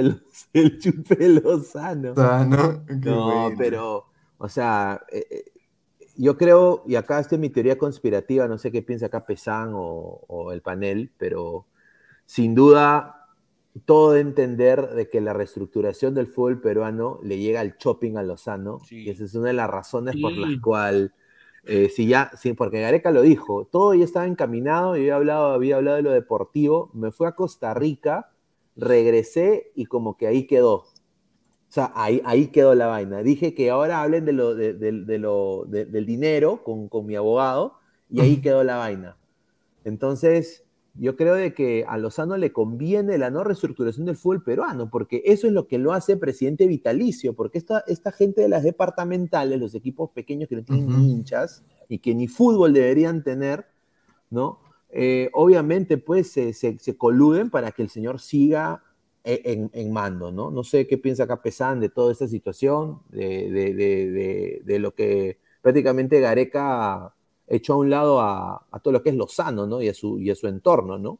el 0.54 0.80
chupe 0.80 1.28
Lozano. 1.28 2.12
O 2.12 2.16
sea, 2.16 2.45
¿no? 2.45 2.86
Qué 2.86 2.95
No, 2.95 3.26
bueno. 3.49 3.56
pero, 3.58 4.06
o 4.44 4.50
sea, 4.50 5.06
eh, 5.12 5.26
eh, 5.30 5.46
yo 6.18 6.36
creo, 6.36 6.84
y 6.88 6.96
acá 6.96 7.20
esta 7.20 7.36
es 7.36 7.42
mi 7.42 7.50
teoría 7.50 7.78
conspirativa, 7.78 8.48
no 8.48 8.58
sé 8.58 8.72
qué 8.72 8.82
piensa 8.82 9.06
acá 9.06 9.26
Pesán 9.26 9.72
o, 9.76 10.22
o 10.28 10.52
el 10.52 10.62
panel, 10.62 11.12
pero 11.18 11.68
sin 12.26 12.56
duda 12.56 13.28
todo 13.86 14.14
de 14.14 14.22
entender 14.22 14.89
de 14.89 15.08
que 15.10 15.22
la 15.22 15.34
reestructuración 15.34 16.14
del 16.16 16.28
fútbol 16.28 16.60
peruano 16.60 17.20
le 17.24 17.38
llega 17.38 17.62
al 17.62 17.76
shopping 17.78 18.18
a 18.18 18.24
Lozano, 18.24 18.80
Sí. 18.86 19.04
y 19.04 19.10
esa 19.12 19.24
es 19.26 19.36
una 19.36 19.48
de 19.48 19.54
las 19.54 19.70
razones 19.70 20.16
por 20.20 20.34
las 20.34 20.60
cuales, 20.62 21.12
eh, 21.66 21.89
si 21.89 22.08
ya, 22.08 22.32
sí, 22.36 22.54
porque 22.54 22.82
Gareca 22.82 23.12
lo 23.12 23.22
dijo, 23.22 23.66
todo 23.72 23.94
ya 23.94 24.04
estaba 24.04 24.26
encaminado, 24.26 24.98
y 24.98 25.02
había 25.02 25.16
hablado, 25.18 25.54
había 25.54 25.78
hablado 25.78 25.98
de 25.98 26.04
lo 26.04 26.12
deportivo, 26.12 26.89
me 26.94 27.12
fui 27.12 27.28
a 27.28 27.34
Costa 27.34 27.74
Rica, 27.76 28.32
regresé 28.76 29.72
y 29.76 29.86
como 29.86 30.18
que 30.18 30.28
ahí 30.28 30.48
quedó. 30.48 30.86
O 31.72 31.74
sea, 31.74 31.89
ahí, 31.95 32.22
ahí 32.26 32.47
quedó 32.47 32.76
la 32.76 32.88
vaina. 32.88 33.24
Dije 33.24 33.53
que 33.53 33.69
ahora 33.69 34.01
hablen 34.01 34.26
de 34.26 34.34
lo, 34.34 34.55
de, 34.55 34.74
de- 34.74 35.05
de 35.05 35.17
lo, 35.17 35.63
de- 35.69 35.86
del 35.86 36.05
dinero 36.05 36.65
con, 36.65 36.89
con 36.89 37.05
mi 37.05 37.15
abogado 37.15 37.76
y 38.09 38.19
ahí 38.19 38.41
quedó 38.41 38.61
la 38.65 38.76
vaina. 38.76 39.15
Entonces, 39.86 40.65
yo 40.95 41.15
creo 41.15 41.34
de 41.36 41.53
que 41.53 41.86
a 41.88 41.97
Lozano 41.97 42.36
le 42.36 42.51
conviene 42.51 43.17
la 43.17 43.30
no 43.30 43.45
reestructuración 43.45 44.05
del 44.05 44.17
fútbol 44.17 44.43
peruano, 44.43 44.89
porque 44.89 45.22
eso 45.26 45.47
es 45.47 45.53
lo 45.53 45.65
que 45.67 45.78
lo 45.78 45.93
hace 45.93 46.17
presidente 46.17 46.67
vitalicio, 46.67 47.34
porque 47.34 47.57
esta, 47.57 47.86
esta 47.88 48.11
gente 48.11 48.41
de 48.41 48.49
las 48.49 48.63
departamentales, 48.63 49.57
los 49.57 49.74
equipos 49.74 50.09
pequeños 50.11 50.49
que 50.49 50.57
no 50.57 50.63
tienen 50.63 50.89
hinchas 51.01 51.63
y 51.88 51.99
que 51.99 52.13
ni 52.13 52.28
fútbol 52.28 52.74
deberían 52.74 53.24
tener, 53.24 53.65
¿no? 54.30 54.59
Eh, 54.89 55.30
obviamente, 55.32 55.97
pues 55.97 56.30
se, 56.34 56.51
se- 56.51 56.78
se 56.80 56.97
coluden 56.97 57.49
para 57.49 57.72
que 57.72 57.82
el 57.82 57.89
señor 57.89 58.19
siga 58.19 58.84
en, 59.24 59.69
en 59.74 59.93
mando, 59.93 60.32
¿no? 60.32 60.51
No 60.51 60.63
sé 60.63 60.88
qué 60.88 60.97
piensa 60.97 61.24
acá 61.24 61.41
Pesán 61.41 61.80
de 61.80 61.89
toda 61.89 62.11
esta 62.11 62.28
situación, 62.28 62.99
de, 63.09 63.51
de- 63.51 63.74
de- 63.76 64.61
de- 64.65 64.80
lo 64.80 64.93
que 64.95 65.39
prácticamente 65.61 66.19
Gareca 66.19 67.13
echó 67.47 67.74
a 67.74 67.78
un 67.78 67.89
lado 67.89 68.22
a, 68.22 68.65
a 68.72 68.80
todo 68.80 68.93
lo 68.93 69.03
que 69.03 69.09
es 69.09 69.15
Lozano, 69.15 69.67
¿no? 69.67 69.82
Y 69.82 69.89
a 69.89 69.93
su, 69.93 70.19
y 70.19 70.30
a 70.32 70.36
su 70.36 70.47
entorno, 70.47 70.97
¿no? 70.97 71.19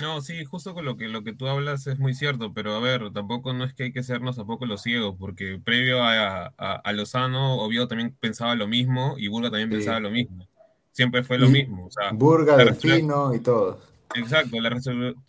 No, 0.00 0.20
sí, 0.22 0.44
justo 0.44 0.72
con 0.72 0.84
lo 0.84 0.96
que, 0.96 1.08
lo 1.08 1.24
que 1.24 1.32
tú 1.34 1.46
hablas 1.48 1.86
es 1.86 1.98
muy 1.98 2.14
cierto, 2.14 2.54
pero 2.54 2.74
a 2.74 2.80
ver, 2.80 3.12
tampoco 3.12 3.52
no 3.52 3.64
es 3.64 3.74
que 3.74 3.84
hay 3.84 3.92
que 3.92 4.02
sernos 4.02 4.36
tampoco 4.36 4.64
los 4.64 4.82
ciegos, 4.82 5.16
porque 5.18 5.60
previo 5.62 6.02
a, 6.02 6.46
a, 6.56 6.74
a 6.76 6.92
Lozano, 6.92 7.56
Oviedo 7.62 7.88
también 7.88 8.16
pensaba 8.18 8.54
lo 8.54 8.66
mismo 8.68 9.16
y 9.18 9.28
Burga 9.28 9.50
también 9.50 9.68
Sí. 9.68 9.74
pensaba 9.76 10.00
lo 10.00 10.10
mismo. 10.10 10.46
Siempre 10.92 11.22
fue 11.24 11.38
lo 11.38 11.48
Y 11.48 11.50
mismo. 11.50 11.86
O 11.86 11.90
sea, 11.90 12.12
Burga, 12.12 12.56
Delfino 12.56 13.34
y 13.34 13.40
todos. 13.40 13.78
Exacto, 14.14 14.60
la, 14.60 14.80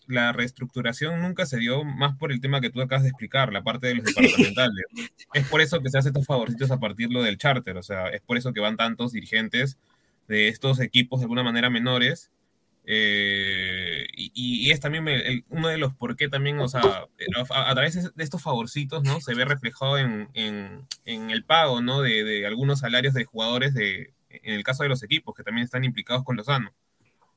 la 0.08 0.32
reestructuración 0.32 1.22
nunca 1.22 1.46
se 1.46 1.58
dio 1.58 1.84
más 1.84 2.18
por 2.18 2.32
el 2.32 2.42
tema 2.42 2.62
que 2.62 2.70
tú 2.70 2.82
acabas 2.82 3.04
de 3.04 3.10
explicar, 3.10 3.54
la 3.54 3.64
parte 3.64 3.88
de 3.88 3.96
los 3.96 4.06
departamentales. 4.06 4.86
es 5.34 5.48
por 5.48 5.62
eso 5.62 5.82
que 5.82 5.90
se 5.90 5.98
hacen 5.98 6.10
estos 6.12 6.26
favorcitos 6.26 6.72
a 6.72 6.80
partir 6.80 7.12
lo 7.12 7.22
del 7.22 7.38
charter, 7.38 7.78
o 7.78 7.84
sea, 7.84 8.08
es 8.10 8.22
por 8.22 8.38
eso 8.38 8.54
que 8.54 8.60
van 8.60 8.78
tantos 8.78 9.12
dirigentes 9.12 9.78
de 10.28 10.48
estos 10.48 10.80
equipos 10.80 11.20
de 11.20 11.26
alguna 11.26 11.44
manera 11.44 11.70
menores 11.70 12.32
Eh, 12.84 14.08
y, 14.18 14.32
y 14.34 14.72
es 14.72 14.80
también 14.80 15.08
el- 15.08 15.22
el- 15.22 15.46
uno 15.50 15.68
de 15.68 15.78
los 15.78 15.94
por 15.94 16.16
qué 16.16 16.30
también, 16.30 16.60
o 16.60 16.68
sea, 16.68 16.82
a, 17.52 17.70
a 17.70 17.74
través 17.76 18.16
de 18.16 18.24
estos 18.24 18.42
favorcitos, 18.42 19.04
¿no? 19.04 19.22
Se 19.22 19.36
ve 19.36 19.46
reflejado 19.46 20.00
en, 20.00 20.30
en- 20.34 20.88
en 21.06 21.30
el 21.30 21.44
pago, 21.44 21.82
¿no? 21.82 22.02
De, 22.02 22.24
de 22.24 22.48
algunos 22.48 22.80
salarios 22.80 23.14
de 23.14 23.24
jugadores 23.26 23.76
de, 23.76 24.14
en 24.30 24.56
el 24.56 24.64
caso 24.64 24.82
de 24.82 24.90
los 24.90 25.04
equipos 25.04 25.36
que 25.36 25.44
también 25.44 25.66
están 25.66 25.84
implicados 25.84 26.24
con 26.24 26.36
Lozano. 26.38 26.74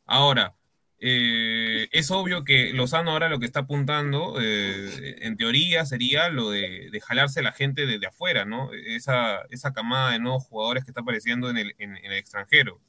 Ahora, 0.07 0.55
eh, 1.01 1.89
es 1.93 2.11
obvio 2.11 2.45
que 2.45 2.73
Lozano 2.73 3.11
ahora 3.11 3.29
lo 3.29 3.39
que 3.39 3.47
está 3.47 3.61
apuntando, 3.61 4.37
eh, 4.41 5.17
en 5.21 5.37
teoría, 5.37 5.85
sería 5.85 6.29
lo 6.31 6.51
de, 6.51 6.89
de 6.91 7.01
jalarse 7.01 7.41
a 7.41 7.43
la 7.43 7.53
gente 7.53 7.85
desde 7.87 8.07
afuera, 8.07 8.45
¿no? 8.45 8.73
Esa, 8.73 9.43
esa 9.51 9.73
camada 9.73 10.13
de 10.13 10.19
nuevos 10.19 10.45
jugadores 10.45 10.85
que 10.85 10.91
está 10.91 11.03
apareciendo 11.03 11.51
en 11.51 11.59
el, 11.59 11.75
en- 11.79 11.97
en 11.97 12.07
el 12.13 12.19
extranjero. 12.19 12.81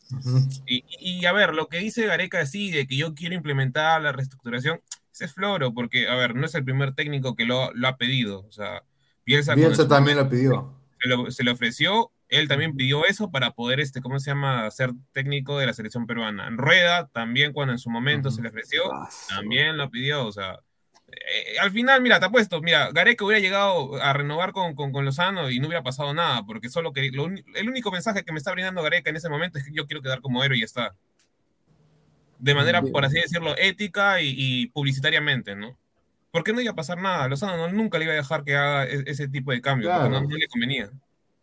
Y, 0.65 0.85
y, 0.99 1.25
a 1.25 1.33
ver, 1.33 1.53
lo 1.53 1.67
que 1.67 1.79
dice 1.79 2.05
Gareca 2.05 2.45
sí, 2.45 2.71
de 2.71 2.87
que 2.87 2.95
yo 2.95 3.13
quiero 3.15 3.35
implementar 3.35 4.01
la 4.01 4.11
reestructuración, 4.11 4.79
ese 5.11 5.25
es 5.25 5.33
floro, 5.33 5.73
porque, 5.73 6.07
a 6.07 6.15
ver, 6.15 6.35
no 6.35 6.45
es 6.45 6.55
el 6.55 6.63
primer 6.63 6.93
técnico 6.93 7.35
que 7.35 7.45
lo, 7.45 7.73
lo 7.73 7.87
ha 7.87 7.97
pedido. 7.97 8.45
O 8.47 8.51
sea, 8.51 8.83
Bielsa, 9.25 9.55
Bielsa 9.55 9.87
también 9.87 10.17
lo 10.17 10.29
pidió. 10.29 10.73
Se, 11.01 11.07
lo, 11.09 11.31
se 11.31 11.43
le 11.43 11.51
ofreció, 11.51 12.11
él 12.29 12.47
también 12.47 12.75
pidió 12.75 13.05
eso 13.05 13.29
para 13.31 13.51
poder, 13.51 13.79
este, 13.79 14.01
¿cómo 14.01 14.19
se 14.19 14.31
llama?, 14.31 14.69
ser 14.71 14.91
técnico 15.11 15.59
de 15.59 15.67
la 15.67 15.73
selección 15.73 16.07
peruana. 16.07 16.49
Rueda 16.51 17.07
también, 17.07 17.53
cuando 17.53 17.73
en 17.73 17.79
su 17.79 17.89
momento 17.89 18.31
se 18.31 18.41
le 18.41 18.49
ofreció, 18.49 18.83
también 19.29 19.77
lo 19.77 19.89
pidió. 19.91 20.25
O 20.25 20.31
sea, 20.31 20.59
eh, 21.07 21.59
al 21.59 21.71
final, 21.71 22.01
mira, 22.01 22.19
te 22.19 22.25
apuesto, 22.25 22.61
mira, 22.61 22.89
Gareca 22.91 23.23
hubiera 23.23 23.39
llegado 23.39 23.95
a 24.01 24.11
renovar 24.13 24.51
con, 24.53 24.73
con, 24.75 24.91
con 24.91 25.05
Lozano 25.05 25.49
y 25.51 25.59
no 25.59 25.67
hubiera 25.67 25.83
pasado 25.83 26.13
nada, 26.13 26.43
porque 26.45 26.67
solo 26.69 26.91
que 26.93 27.09
lo 27.11 27.27
el 27.27 27.69
único 27.69 27.91
mensaje 27.91 28.23
que 28.23 28.31
me 28.31 28.39
está 28.39 28.51
brindando 28.51 28.81
Gareca 28.81 29.11
en 29.11 29.15
ese 29.17 29.29
momento 29.29 29.59
es 29.59 29.65
que 29.65 29.71
yo 29.73 29.85
quiero 29.85 30.01
quedar 30.01 30.21
como 30.21 30.43
héroe 30.43 30.57
y 30.57 30.61
ya 30.61 30.65
está. 30.65 30.95
De 32.39 32.53
manera, 32.53 32.81
por 32.81 33.05
así 33.05 33.15
decirlo, 33.19 33.55
ética 33.57 34.19
y, 34.21 34.33
y 34.35 34.67
publicitariamente, 34.67 35.55
¿no? 35.55 35.77
Porque 36.31 36.51
no 36.51 36.59
iba 36.59 36.71
a 36.71 36.75
pasar 36.75 36.97
nada. 36.97 37.27
Lozano 37.29 37.55
no- 37.55 37.69
nunca 37.71 37.97
le 37.97 38.03
iba 38.05 38.13
a 38.13 38.17
dejar 38.17 38.43
que 38.43 38.55
haga 38.57 38.85
e- 38.85 39.03
ese 39.07 39.27
tipo 39.29 39.51
de 39.51 39.61
cambio, 39.61 39.87
porque 39.89 40.09
Claro. 40.09 40.21
no, 40.21 40.27
no 40.29 40.35
le 40.35 40.47
convenía. 40.47 40.89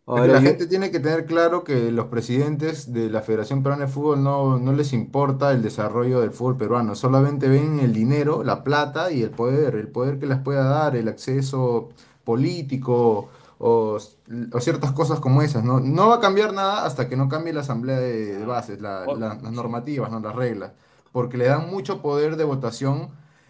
Ahora 0.05 0.27
la 0.27 0.41
yo- 0.41 0.47
gente 0.49 0.67
tiene 0.67 0.91
que 0.91 0.99
tener 0.99 1.25
claro 1.25 1.63
que 1.63 1.89
los 1.91 2.07
presidentes 2.07 2.91
de 2.91 3.09
la 3.09 3.21
Federación 3.21 3.63
Peruana 3.63 3.85
de 3.85 3.91
Fútbol 3.91 4.21
no, 4.23 4.59
no 4.59 4.73
les 4.73 4.91
importa 4.93 5.51
el 5.51 5.61
desarrollo 5.61 6.19
del 6.19 6.31
fútbol 6.31 6.57
peruano, 6.57 6.93
solamente 6.95 7.47
ven 7.47 7.79
el 7.79 7.93
dinero, 7.93 8.43
la 8.43 8.63
plata 8.65 9.11
y 9.11 9.23
el 9.23 9.29
poder, 9.31 9.75
el 9.75 9.87
poder 9.87 10.19
que 10.19 10.25
les 10.27 10.39
pueda 10.39 10.65
dar, 10.65 10.95
el 10.97 11.07
acceso 11.07 11.89
político 12.25 13.29
o, 13.59 13.97
o 14.51 14.59
ciertas 14.59 14.91
cosas 14.91 15.19
como 15.21 15.41
esas. 15.41 15.63
¿no? 15.63 15.79
No 15.79 16.09
va 16.09 16.15
a 16.15 16.19
cambiar 16.19 16.53
nada 16.53 16.85
hasta 16.85 17.07
que 17.07 17.15
no 17.15 17.29
cambie 17.29 17.53
la 17.53 17.61
asamblea 17.61 17.97
de, 17.99 18.37
de 18.39 18.45
bases, 18.45 18.81
la- 18.81 19.07
la- 19.07 19.35
las 19.41 19.51
normativas, 19.53 20.11
¿no? 20.11 20.19
las 20.19 20.35
reglas, 20.35 20.71
porque 21.13 21.37
le 21.37 21.45
dan 21.45 21.69
mucho 21.69 22.01
poder 22.01 22.35
de 22.35 22.43
votación 22.43 23.09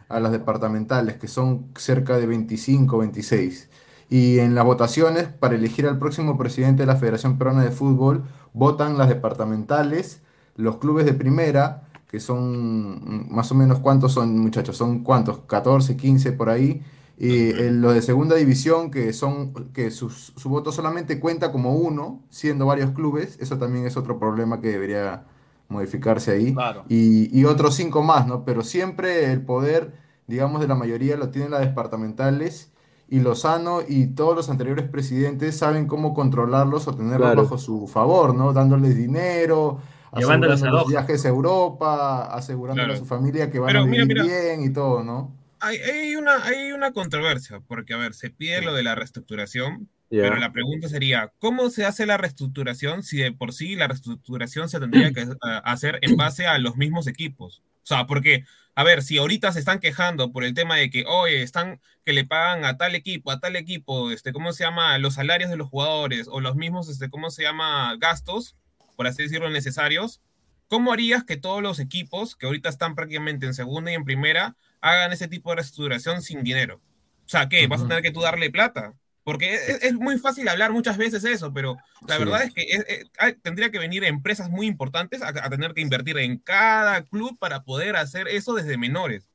a 0.10 0.20
las 0.20 0.32
departamentales, 0.32 1.18
que 1.18 1.28
son 1.28 1.68
cerca 1.76 2.18
de 2.18 2.28
25, 2.28 3.00
26. 3.00 3.70
Y 4.10 4.40
en 4.40 4.56
las 4.56 4.66
votaciones 4.66 5.28
para 5.28 5.56
elegir 5.56 5.88
al 5.88 6.00
próximo 6.00 6.38
presidente 6.38 6.84
de 6.84 6.88
la 6.88 6.96
Federación 6.96 7.38
Peruana 7.38 7.64
de 7.64 7.72
Fútbol, 7.72 8.24
votan 8.54 8.98
las 8.98 9.10
departamentales, 9.10 10.22
los 10.56 10.78
clubes 10.78 11.06
de 11.06 11.14
primera, 11.14 11.84
que 12.10 12.20
son 12.20 13.28
mm, 13.28 13.34
más 13.34 13.52
o 13.52 13.56
menos 13.56 13.80
cuántos 13.80 14.12
son, 14.12 14.38
muchachos, 14.38 14.78
son 14.78 15.04
cuántos, 15.04 15.40
14, 15.48 15.98
15 15.98 16.32
por 16.34 16.50
ahí. 16.50 16.84
Y 17.18 17.52
en 17.52 17.82
los 17.82 17.94
de 17.94 18.02
segunda 18.02 18.36
división, 18.36 18.92
que 18.92 19.14
son 19.14 19.54
que 19.74 19.92
su, 19.92 20.10
su 20.10 20.50
voto 20.50 20.72
solamente 20.72 21.20
cuenta 21.20 21.52
como 21.52 21.76
uno, 21.76 22.22
siendo 22.30 22.66
varios 22.66 22.92
clubes, 22.92 23.38
eso 23.40 23.58
también 23.58 23.86
es 23.86 23.98
otro 23.98 24.20
problema 24.20 24.62
que 24.62 24.70
debería 24.70 25.26
modificarse 25.70 26.32
ahí. 26.32 26.54
Claro. 26.54 26.86
Y, 26.90 27.36
y 27.38 27.46
otros 27.46 27.76
cinco 27.76 28.04
más, 28.04 28.28
¿no? 28.28 28.46
Pero 28.46 28.64
siempre 28.64 29.32
el 29.32 29.42
poder, 29.42 29.94
digamos, 30.28 30.62
de 30.62 30.68
la 30.68 30.76
mayoría 30.76 31.18
lo 31.18 31.30
tienen 31.30 31.52
las 31.52 31.62
departamentales 31.62 32.73
y 33.10 33.20
Lozano 33.20 33.82
y 33.88 34.08
todos 34.08 34.36
los 34.36 34.50
anteriores 34.50 34.88
presidentes 34.90 35.58
saben 35.58 35.88
cómo 35.88 36.14
controlarlos 36.14 36.88
o 36.88 36.96
tenerlos 36.96 37.20
Claro. 37.28 37.44
bajo 37.44 37.58
su 37.58 37.88
favor, 37.88 38.34
¿no? 38.36 38.54
Dándoles 38.54 38.96
dinero, 38.96 39.80
Llevándolos 40.16 40.62
a 40.62 40.66
asegurándoles 40.68 40.72
Doha. 40.72 41.02
viajes 41.02 41.26
a 41.26 41.30
Europa, 41.30 42.24
asegurándole 42.36 42.86
Claro. 42.88 42.98
a 42.98 43.00
su 43.00 43.06
familia 43.06 43.50
que 43.52 43.60
van 43.60 43.68
Pero 43.68 43.80
a 43.82 43.86
mira, 43.86 44.04
vivir 44.06 44.24
mira. 44.24 44.36
bien 44.48 44.62
y 44.64 44.72
todo, 44.72 45.04
¿no? 45.04 45.36
Hay, 45.60 45.78
hay 45.78 46.16
una, 46.16 46.44
hay 46.44 46.72
una 46.72 46.92
controversia, 46.92 47.62
porque, 47.68 47.94
a 47.94 47.98
ver, 47.98 48.14
se 48.14 48.30
pide 48.30 48.62
lo 48.62 48.74
de 48.74 48.84
la 48.84 48.96
reestructuración, 48.96 49.88
Pero 50.22 50.36
la 50.36 50.52
pregunta 50.52 50.88
sería, 50.90 51.32
¿cómo 51.40 51.70
se 51.70 51.86
hace 51.86 52.06
la 52.06 52.18
reestructuración 52.18 53.02
si 53.04 53.18
de 53.18 53.32
por 53.32 53.52
sí 53.52 53.76
la 53.76 53.88
reestructuración 53.88 54.70
se 54.70 54.80
tendría 54.80 55.12
que 55.12 55.22
eh, 55.22 55.36
hacer 55.64 55.98
en 56.02 56.16
base 56.16 56.46
a 56.46 56.60
los 56.60 56.76
mismos 56.76 57.08
equipos? 57.08 57.64
O 57.84 57.86
sea, 57.86 58.06
porque, 58.06 58.46
a 58.76 58.84
ver, 58.84 59.02
si 59.02 59.18
ahorita 59.18 59.52
se 59.52 59.60
están 59.60 59.80
quejando 59.80 60.32
por 60.32 60.44
el 60.44 60.54
tema 60.54 60.76
de 60.76 60.90
que, 60.90 61.06
oye, 61.08 61.42
están 61.42 61.82
que 62.06 62.14
le 62.14 62.26
pagan 62.26 62.64
a 62.64 62.78
tal 62.78 62.94
equipo, 62.96 63.32
a 63.32 63.40
tal 63.40 63.56
equipo, 63.56 64.12
este, 64.12 64.34
¿cómo 64.34 64.54
se 64.54 64.64
llama? 64.64 64.98
Los 65.00 65.16
salarios 65.16 65.50
de 65.50 65.58
los 65.58 65.70
jugadores 65.70 66.28
o 66.30 66.42
los 66.42 66.56
mismos, 66.56 66.90
este, 66.90 67.10
¿cómo 67.10 67.32
se 67.32 67.44
llama? 67.44 67.96
Gastos, 67.98 68.56
por 68.96 69.08
así 69.08 69.24
decirlo, 69.24 69.50
necesarios. 69.50 70.22
¿Cómo 70.68 70.94
harías 70.94 71.24
que 71.24 71.38
todos 71.38 71.62
los 71.62 71.80
equipos 71.80 72.36
que 72.36 72.46
ahorita 72.46 72.70
están 72.70 72.96
prácticamente 72.96 73.46
en 73.46 73.54
segunda 73.54 73.92
y 73.92 73.96
en 73.96 74.06
primera 74.06 74.56
hagan 74.82 75.12
ese 75.12 75.28
tipo 75.28 75.50
de 75.50 75.58
reestructuración 75.58 76.22
sin 76.22 76.44
dinero? 76.44 76.82
O 77.26 77.30
sea, 77.30 77.50
¿qué? 77.50 77.66
¿Vas 77.68 77.82
a 77.82 77.88
tener 77.88 78.04
que 78.04 78.12
tú 78.12 78.22
darle 78.22 78.52
plata? 78.52 78.94
Porque 79.24 79.54
es, 79.56 79.84
es 79.84 79.94
muy 79.94 80.18
fácil 80.20 80.48
hablar 80.50 80.72
muchas 80.74 80.98
veces 80.98 81.24
eso, 81.24 81.54
pero 81.54 81.78
la 82.08 82.18
Sí. 82.18 82.24
verdad 82.24 82.44
es 82.44 82.54
que 82.54 82.62
es- 82.64 82.86
es- 82.88 83.42
tendría 83.42 83.72
que 83.72 83.80
venir 83.80 84.04
empresas 84.04 84.50
muy 84.50 84.68
importantes 84.68 85.22
a, 85.22 85.30
a 85.30 85.50
tener 85.50 85.74
que 85.74 85.82
invertir 85.82 86.18
en 86.18 86.38
cada 86.40 87.04
club 87.04 87.38
para 87.40 87.64
poder 87.64 87.96
hacer 87.96 88.28
eso 88.28 88.54
desde 88.54 88.78
menores. 88.78 89.28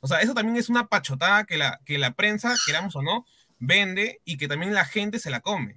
O 0.00 0.08
sea, 0.08 0.20
eso 0.20 0.34
también 0.34 0.56
es 0.56 0.68
una 0.68 0.86
pachotada 0.88 1.44
que 1.44 1.58
la, 1.58 1.80
que 1.84 1.96
la 1.98 2.12
prensa, 2.12 2.54
queramos 2.66 2.96
o 2.96 3.02
no, 3.02 3.24
vende 3.60 4.20
y 4.24 4.36
que 4.36 4.48
también 4.48 4.74
la 4.74 4.84
gente 4.84 5.18
se 5.20 5.30
la 5.30 5.40
come. 5.40 5.76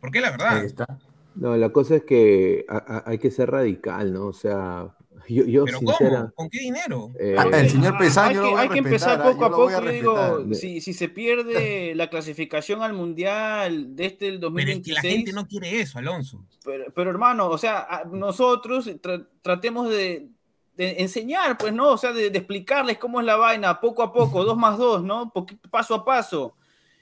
Porque 0.00 0.20
la 0.20 0.30
verdad. 0.30 0.58
Ahí 0.58 0.66
está. 0.66 0.86
No, 1.34 1.56
la 1.56 1.70
cosa 1.70 1.96
es 1.96 2.04
que 2.04 2.66
a- 2.68 2.76
a- 2.76 3.02
hay 3.06 3.18
que 3.18 3.30
ser 3.30 3.50
radical, 3.50 4.12
¿no? 4.12 4.26
O 4.26 4.32
sea, 4.34 4.94
yo, 5.28 5.44
yo 5.44 5.64
Pero 5.64 5.78
sincera. 5.78 6.20
¿cómo? 6.20 6.32
¿Con 6.34 6.50
qué 6.50 6.58
dinero? 6.60 7.10
eh, 7.18 7.34
Ah, 7.38 7.48
el 7.52 7.70
señor 7.70 7.94
Ah, 7.94 7.98
Pesán 7.98 8.28
hay 8.28 8.34
que, 8.34 8.54
hay 8.74 8.78
empezar 8.78 9.22
poco 9.22 9.44
a 9.44 9.50
poco. 9.50 9.68
a 9.68 9.80
digo, 9.80 10.54
si, 10.54 10.80
si 10.80 10.92
se 10.94 11.08
pierde 11.08 11.94
la 11.96 12.08
clasificación 12.10 12.82
al 12.82 12.92
Mundial 12.92 13.94
de 13.96 14.06
este 14.06 14.26
del 14.26 14.40
Pero 14.40 14.48
es 14.58 14.80
que 14.80 14.92
2026, 14.92 14.94
la 14.96 15.02
gente 15.10 15.32
no 15.32 15.46
quiere 15.46 15.80
eso, 15.80 15.98
Alonso. 15.98 16.44
pero, 16.64 16.84
pero, 16.94 17.10
hermano, 17.10 17.48
o 17.48 17.58
sea, 17.58 18.02
nosotros 18.10 18.86
tra- 19.00 19.26
tratemos 19.42 19.88
de, 19.90 20.28
de 20.76 21.00
enseñar, 21.00 21.58
pues, 21.58 21.72
¿no? 21.72 21.90
O 21.90 21.96
sea, 21.98 22.12
de, 22.12 22.30
de 22.30 22.38
explicarles 22.38 22.98
cómo 22.98 23.20
es 23.20 23.26
la 23.26 23.36
vaina, 23.36 23.80
poco 23.80 24.02
a 24.02 24.12
poco, 24.12 24.44
dos 24.44 24.56
más 24.56 24.78
dos, 24.78 25.02
¿no? 25.04 25.32
Paso 25.70 25.94
a 25.94 26.04
paso. 26.04 26.56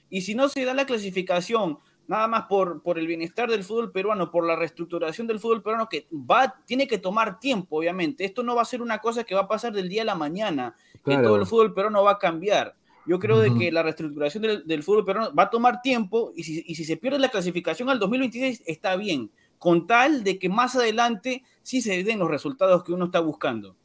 Y 0.09 0.21
si 0.21 0.35
no 0.35 0.49
se 0.49 0.65
da 0.65 0.73
la 0.73 0.85
clasificación, 0.85 1.79
nada 2.11 2.27
más 2.27 2.43
por, 2.43 2.83
por 2.83 2.99
el 2.99 3.07
bienestar 3.07 3.49
del 3.49 3.63
fútbol 3.63 3.89
peruano, 3.89 4.31
por 4.31 4.45
la 4.45 4.57
reestructuración 4.57 5.27
del 5.27 5.39
fútbol 5.39 5.63
peruano, 5.63 5.87
que 5.87 6.07
va, 6.11 6.61
tiene 6.65 6.85
que 6.85 6.97
tomar 6.97 7.39
tiempo, 7.39 7.77
obviamente. 7.77 8.25
Esto 8.25 8.43
no 8.43 8.53
va 8.53 8.63
a 8.63 8.65
ser 8.65 8.81
una 8.81 8.99
cosa 8.99 9.23
que 9.23 9.33
va 9.33 9.41
a 9.41 9.47
pasar 9.47 9.71
del 9.71 9.87
día 9.87 10.01
a 10.01 10.05
la 10.05 10.15
mañana, 10.15 10.75
que 11.05 11.17
todo 11.17 11.37
el 11.37 11.45
fútbol 11.45 11.73
peruano 11.73 12.03
va 12.03 12.11
a 12.11 12.19
cambiar. 12.19 12.75
Yo 13.05 13.17
creo 13.17 13.39
de 13.39 13.53
que 13.57 13.71
la 13.71 13.81
reestructuración 13.81 14.43
del, 14.43 14.67
del 14.67 14.83
fútbol 14.83 15.05
peruano 15.05 15.33
va 15.33 15.43
a 15.43 15.49
tomar 15.49 15.81
tiempo 15.81 16.33
y 16.35 16.43
si, 16.43 16.65
y 16.67 16.75
si 16.75 16.83
se 16.83 16.97
pierde 16.97 17.17
la 17.17 17.29
clasificación 17.29 17.89
al 17.89 17.97
2026 17.97 18.63
está 18.65 18.97
bien, 18.97 19.31
con 19.57 19.87
tal 19.87 20.25
de 20.25 20.37
que 20.37 20.49
más 20.49 20.75
adelante 20.75 21.43
sí 21.63 21.81
se 21.81 22.03
den 22.03 22.19
los 22.19 22.29
resultados 22.29 22.83
que 22.83 22.91
uno 22.91 23.05
está 23.05 23.21
buscando. 23.21 23.77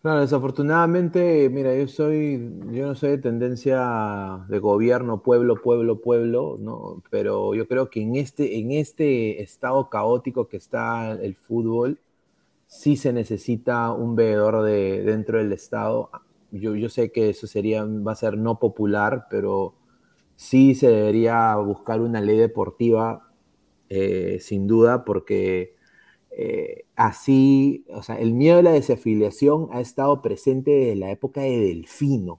Claro, 0.00 0.20
desafortunadamente, 0.20 1.50
mira, 1.50 1.76
yo 1.76 1.88
soy, 1.88 2.52
yo 2.70 2.86
no 2.86 2.94
soy 2.94 3.10
de 3.10 3.18
tendencia 3.18 4.44
de 4.48 4.60
gobierno, 4.60 5.22
pueblo, 5.24 5.60
pueblo, 5.60 6.00
pueblo, 6.00 6.56
¿no? 6.60 7.02
Pero 7.10 7.52
yo 7.56 7.66
creo 7.66 7.90
que 7.90 8.02
en 8.02 8.14
este, 8.14 8.58
en 8.60 8.70
este 8.70 9.42
estado 9.42 9.90
caótico 9.90 10.46
que 10.46 10.56
está 10.56 11.10
el 11.12 11.34
fútbol, 11.34 11.98
sí 12.66 12.96
se 12.96 13.12
necesita 13.12 13.92
un 13.92 14.16
veedor 14.16 14.62
de, 14.64 15.02
dentro 15.04 15.38
del 15.38 15.52
estado. 15.52 16.10
Yo, 16.52 16.76
yo 16.76 16.88
sé 16.90 17.12
que 17.12 17.30
eso 17.30 17.46
sería, 17.48 17.84
va 17.84 18.12
a 18.12 18.16
ser 18.16 18.38
no 18.38 18.58
popular, 18.60 19.26
pero 19.30 19.74
sí 20.36 20.74
se 20.74 20.88
debería 20.90 21.56
buscar 21.56 22.00
una 22.02 22.20
ley 22.20 22.38
deportiva, 22.38 23.30
eh, 23.88 24.38
sin 24.40 24.66
duda, 24.66 25.04
porque 25.04 25.74
eh, 26.40 26.84
así, 26.96 27.84
o 27.92 28.02
sea, 28.04 28.18
el 28.20 28.32
miedo 28.32 28.58
a 28.60 28.62
la 28.62 28.70
desafiliación 28.72 29.68
ha 29.72 29.80
estado 29.80 30.22
presente 30.22 30.70
desde 30.70 30.96
la 30.96 31.10
época 31.10 31.40
de 31.42 31.58
Delfino. 31.58 32.34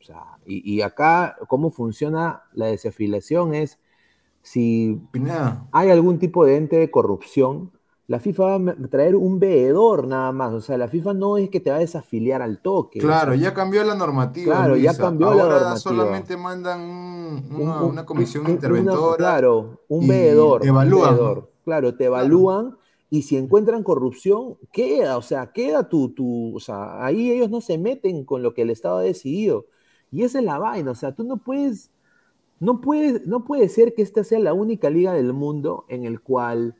O 0.00 0.04
sea, 0.04 0.38
y, 0.46 0.76
y 0.76 0.80
acá, 0.82 1.36
¿cómo 1.48 1.70
funciona 1.70 2.44
la 2.54 2.66
desafiliación? 2.66 3.54
Es 3.54 3.78
si 4.42 5.00
hay 5.72 5.90
algún 5.90 6.18
tipo 6.18 6.44
de 6.44 6.56
ente 6.56 6.76
de 6.76 6.90
corrupción, 6.90 7.72
la 8.06 8.18
FIFA 8.20 8.58
va 8.58 8.72
a 8.72 8.88
traer 8.90 9.16
un 9.16 9.38
veedor 9.38 10.06
nada 10.06 10.30
más. 10.32 10.52
O 10.52 10.60
sea, 10.60 10.76
la 10.76 10.88
FIFA 10.88 11.14
no 11.14 11.38
es 11.38 11.48
que 11.48 11.60
te 11.60 11.70
va 11.70 11.76
a 11.76 11.80
desafiliar 11.80 12.42
al 12.42 12.60
toque. 12.60 12.98
o 12.98 13.02
Claro, 13.02 13.32
sea, 13.32 13.40
ya 13.40 13.54
cambió 13.54 13.82
la 13.84 13.94
normativa. 13.94 14.54
Claro, 14.56 14.76
ya 14.76 14.90
Luisa. 14.90 15.02
cambió 15.02 15.32
la 15.34 15.42
Ahora 15.42 15.54
normativa. 15.54 15.76
solamente 15.78 16.36
mandan 16.36 16.80
un- 16.82 17.46
un- 17.50 17.60
una, 17.62 17.82
un- 17.82 17.90
una 17.90 18.04
comisión 18.06 18.42
un- 18.42 18.46
una- 18.46 18.54
interventora. 18.54 19.16
claro, 19.16 19.80
un 19.88 20.06
veedor. 20.06 20.66
evalúan, 20.66 21.14
veedor. 21.16 21.50
Claro, 21.64 21.94
te 21.96 22.04
evalúan 22.04 22.76
y 23.14 23.22
si 23.22 23.36
encuentran 23.36 23.84
corrupción, 23.84 24.56
queda, 24.72 25.16
o 25.16 25.22
sea, 25.22 25.52
queda 25.52 25.88
tu, 25.88 26.08
tu, 26.08 26.56
o 26.56 26.58
sea, 26.58 27.04
ahí 27.06 27.30
ellos 27.30 27.48
no 27.48 27.60
se 27.60 27.78
meten 27.78 28.24
con 28.24 28.42
lo 28.42 28.54
que 28.54 28.62
el 28.62 28.70
Estado 28.70 28.98
ha 28.98 29.02
decidido. 29.02 29.66
Y 30.10 30.24
esa 30.24 30.40
es 30.40 30.44
la 30.44 30.58
vaina, 30.58 30.90
o 30.90 30.94
sea, 30.96 31.14
tú 31.14 31.22
no 31.22 31.36
puedes, 31.36 31.92
no 32.58 32.80
puedes, 32.80 33.24
no 33.24 33.44
puede 33.44 33.68
ser 33.68 33.94
que 33.94 34.02
esta 34.02 34.24
sea 34.24 34.40
la 34.40 34.52
única 34.52 34.90
liga 34.90 35.12
del 35.12 35.32
mundo 35.32 35.84
en 35.88 36.04
el 36.04 36.22
cual, 36.22 36.74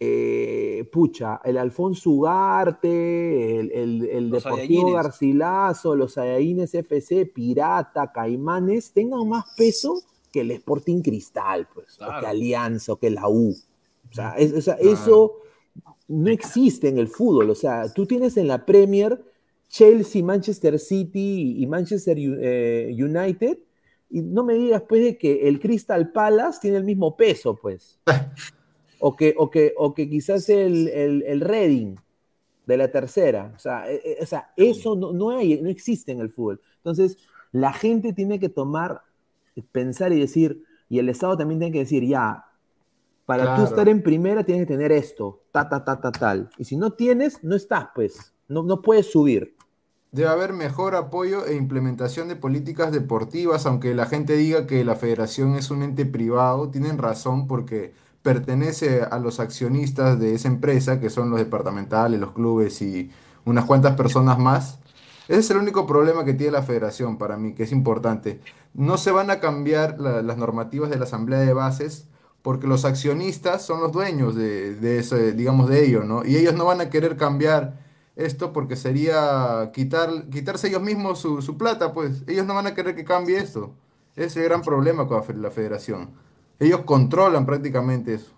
eh, 0.00 0.88
pucha, 0.90 1.38
el 1.44 1.58
Alfonso 1.58 2.08
Ugarte, 2.08 3.60
el, 3.60 3.70
el, 4.06 4.30
Deportivo. 4.30 4.92
Garcilaso, 4.92 5.94
los 5.94 6.14
Saiyajines 6.14 6.74
FC, 6.74 7.26
Pirata, 7.26 8.10
Caimanes, 8.10 8.90
tengan 8.92 9.28
más 9.28 9.44
peso 9.54 10.00
que 10.32 10.40
el 10.40 10.50
Sporting 10.52 11.02
Cristal, 11.02 11.68
pues, 11.74 12.00
o 12.00 12.20
que 12.20 12.26
Alianza, 12.26 12.94
o 12.94 12.96
que 12.96 13.10
la 13.10 13.28
U. 13.28 13.50
O 14.10 14.14
sea, 14.14 14.30
es- 14.38 14.54
o 14.54 14.62
sea, 14.62 14.76
eso 14.76 15.34
no 16.08 16.30
existe 16.30 16.88
en 16.88 16.98
el 16.98 17.08
fútbol. 17.08 17.50
O 17.50 17.54
sea, 17.54 17.92
tú 17.92 18.06
tienes 18.06 18.36
en 18.36 18.48
la 18.48 18.64
Premier 18.64 19.22
Chelsea, 19.68 20.22
Manchester 20.22 20.78
City 20.78 21.56
y 21.58 21.66
Manchester 21.66 22.16
eh, 22.18 22.94
United, 22.96 23.58
y 24.10 24.22
no 24.22 24.44
me 24.44 24.54
digas 24.54 24.82
pues 24.88 25.02
de 25.02 25.18
que 25.18 25.48
el 25.48 25.58
Crystal 25.58 26.12
Palace 26.12 26.60
tiene 26.62 26.76
el 26.76 26.84
mismo 26.84 27.16
peso, 27.16 27.56
pues. 27.56 27.98
O 29.06 29.16
que, 29.16 29.34
o 29.36 29.50
que, 29.50 29.74
o 29.76 29.92
que 29.92 30.08
quizás 30.08 30.48
el, 30.48 30.88
el, 30.88 31.24
el 31.26 31.40
Reading 31.42 31.96
de 32.64 32.76
la 32.78 32.90
tercera. 32.90 33.52
O 33.54 33.58
sea, 33.58 33.90
eh, 33.90 34.00
eh, 34.02 34.16
o 34.22 34.24
sea 34.24 34.50
eso 34.56 34.96
no, 34.96 35.12
no, 35.12 35.30
hay, 35.30 35.60
no 35.60 35.68
existe 35.68 36.12
en 36.12 36.20
el 36.20 36.30
fútbol. 36.30 36.62
Entonces, 36.76 37.18
la 37.52 37.74
gente 37.74 38.14
tiene 38.14 38.38
que 38.38 38.48
tomar, 38.48 39.02
pensar 39.72 40.12
y 40.14 40.20
decir, 40.20 40.62
y 40.88 41.00
el 41.00 41.10
Estado 41.10 41.36
también 41.36 41.60
tiene 41.60 41.72
que 41.72 41.80
decir, 41.80 42.06
ya, 42.06 42.44
para 43.26 43.56
tú 43.56 43.64
estar 43.64 43.88
en 43.88 44.02
primera 44.02 44.44
tienes 44.44 44.66
que 44.66 44.72
tener 44.74 44.92
esto, 44.92 45.40
ta, 45.52 45.68
ta, 45.68 45.84
ta, 45.84 46.00
ta, 46.00 46.12
tal. 46.12 46.50
Y 46.58 46.64
si 46.64 46.76
no 46.76 46.92
tienes, 46.92 47.42
no 47.42 47.54
estás, 47.56 47.88
pues. 47.94 48.32
No, 48.48 48.62
no 48.62 48.82
puedes 48.82 49.10
subir. 49.10 49.56
Debe 50.12 50.28
haber 50.28 50.52
mejor 50.52 50.94
apoyo 50.94 51.44
e 51.46 51.56
implementación 51.56 52.28
de 52.28 52.36
políticas 52.36 52.92
deportivas, 52.92 53.66
aunque 53.66 53.94
la 53.94 54.06
gente 54.06 54.34
diga 54.36 54.66
que 54.66 54.84
la 54.84 54.94
federación 54.94 55.56
es 55.56 55.70
un 55.70 55.82
ente 55.82 56.06
privado, 56.06 56.70
tienen 56.70 56.98
razón 56.98 57.48
porque 57.48 57.94
pertenece 58.22 59.02
a 59.02 59.18
los 59.18 59.40
accionistas 59.40 60.18
de 60.20 60.34
esa 60.34 60.48
empresa, 60.48 61.00
que 61.00 61.10
son 61.10 61.30
los 61.30 61.38
departamentales, 61.40 62.20
los 62.20 62.32
clubes 62.32 62.80
y 62.80 63.10
unas 63.44 63.64
cuantas 63.64 63.96
personas 63.96 64.38
más. 64.38 64.78
Ese 65.28 65.40
es 65.40 65.50
el 65.50 65.56
único 65.56 65.86
problema 65.86 66.24
que 66.24 66.34
tiene 66.34 66.52
la 66.52 66.62
federación 66.62 67.18
para 67.18 67.36
mí, 67.36 67.54
que 67.54 67.64
es 67.64 67.72
importante. 67.72 68.40
No 68.72 68.98
se 68.98 69.10
van 69.10 69.30
a 69.30 69.40
cambiar 69.40 69.98
la- 70.00 70.22
las 70.22 70.36
normativas 70.36 70.90
de 70.90 70.96
la 70.98 71.04
asamblea 71.04 71.40
de 71.40 71.52
bases 71.54 72.06
porque 72.44 72.68
los 72.68 72.86
accionistas 72.86 73.66
son 73.66 73.82
los 73.82 73.92
dueños 73.92 74.36
de, 74.36 74.76
de 74.76 74.98
digamos, 75.34 75.68
de 75.70 75.86
ello, 75.86 76.04
¿no? 76.04 76.24
Y 76.26 76.36
ellos 76.36 76.54
no 76.54 76.66
van 76.66 76.80
a 76.82 76.90
querer 76.90 77.16
cambiar 77.18 77.80
esto 78.16 78.52
porque 78.54 78.76
sería 78.76 79.72
quitar, 79.74 80.28
quitarse 80.30 80.68
ellos 80.68 80.82
mismos 80.82 81.20
su, 81.20 81.42
plata, 81.58 81.92
pues 81.94 82.24
ellos 82.28 82.46
no 82.46 82.54
van 82.54 82.68
a 82.68 82.74
querer 82.76 82.96
que 82.96 83.04
cambie 83.04 83.38
esto. 83.38 83.74
Ese 84.16 84.26
es 84.26 84.36
el 84.38 84.44
gran 84.44 84.64
problema 84.64 85.08
con 85.08 85.18
la 85.18 85.24
fe- 85.24 85.34
la 85.34 85.52
federación. 85.52 86.12
Ellos 86.60 86.82
controlan 86.86 87.46
prácticamente 87.46 88.14
eso. 88.14 88.32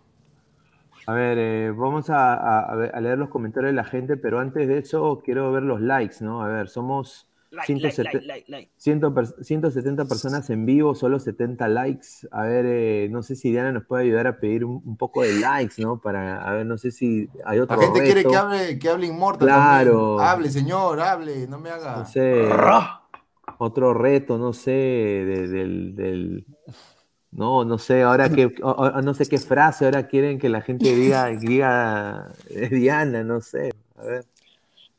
A 1.09 1.12
ver, 1.14 1.38
eh, 1.38 1.70
vamos 1.70 2.11
a, 2.11 2.61
a 2.72 3.00
leer 3.00 3.16
los 3.18 3.28
comentarios 3.28 3.70
de 3.70 3.76
la 3.76 3.84
gente, 3.84 4.16
pero 4.16 4.40
antes 4.40 4.66
de 4.66 4.78
eso 4.78 5.22
quiero 5.24 5.52
ver 5.52 5.62
los 5.62 5.80
likes, 5.80 6.16
¿no? 6.20 6.42
A 6.42 6.48
ver, 6.48 6.68
somos 6.68 7.30
Like, 7.51 7.72
like, 7.72 7.94
170 7.94 8.12
like, 8.12 8.26
like, 8.26 8.44
like. 8.51 8.70
100 8.76 9.14
per- 9.14 9.44
170 9.44 10.05
personas 10.07 10.51
en 10.51 10.66
vivo, 10.66 10.94
solo 10.94 11.18
70 11.20 11.68
likes. 11.68 12.26
A 12.30 12.42
ver, 12.42 12.64
eh, 12.66 13.09
no 13.11 13.22
sé 13.22 13.36
si 13.36 13.51
Diana 13.51 13.72
nos 13.72 13.84
puede 13.84 14.03
ayudar 14.05 14.26
a 14.26 14.38
pedir 14.40 14.64
un, 14.64 14.82
un 14.84 14.97
poco 14.97 15.22
de 15.22 15.32
likes, 15.34 15.80
¿no? 15.80 16.01
Para, 16.01 16.42
a 16.42 16.53
ver, 16.55 16.66
no 16.66 16.76
sé 16.76 16.90
si 16.90 17.28
hay 17.44 17.61
otro 17.61 17.76
La 17.76 17.84
gente 17.84 18.03
quiere 18.03 18.24
que 18.24 18.36
hable, 18.36 18.78
que 18.78 18.88
hable 18.88 19.07
Inmortal 19.07 19.47
Claro. 19.49 20.16
también. 20.16 20.28
Hable, 20.28 20.51
señor, 20.51 21.01
hable, 21.01 21.47
no 21.47 21.59
me 21.59 21.70
haga. 21.70 21.97
No 21.99 22.07
sé, 22.07 22.49
otro 23.59 23.94
reto, 23.94 24.38
no 24.38 24.53
sé, 24.53 24.70
de- 24.72 25.49
del, 25.49 25.94
del- 25.97 26.47
no, 27.30 27.64
no 27.64 27.78
sé, 27.78 28.03
ahora 28.03 28.28
que, 28.30 28.51
no 29.03 29.14
sé 29.14 29.26
qué 29.28 29.38
frase 29.38 29.84
ahora 29.84 30.07
quieren 30.09 30.38
que 30.38 30.49
la 30.49 30.62
gente 30.62 30.94
diga, 30.94 31.26
diga 31.40 32.32
eh, 32.51 32.68
Diana, 32.70 33.22
no 33.24 33.40
sé, 33.40 33.72
a 33.97 34.03
ver. 34.05 34.24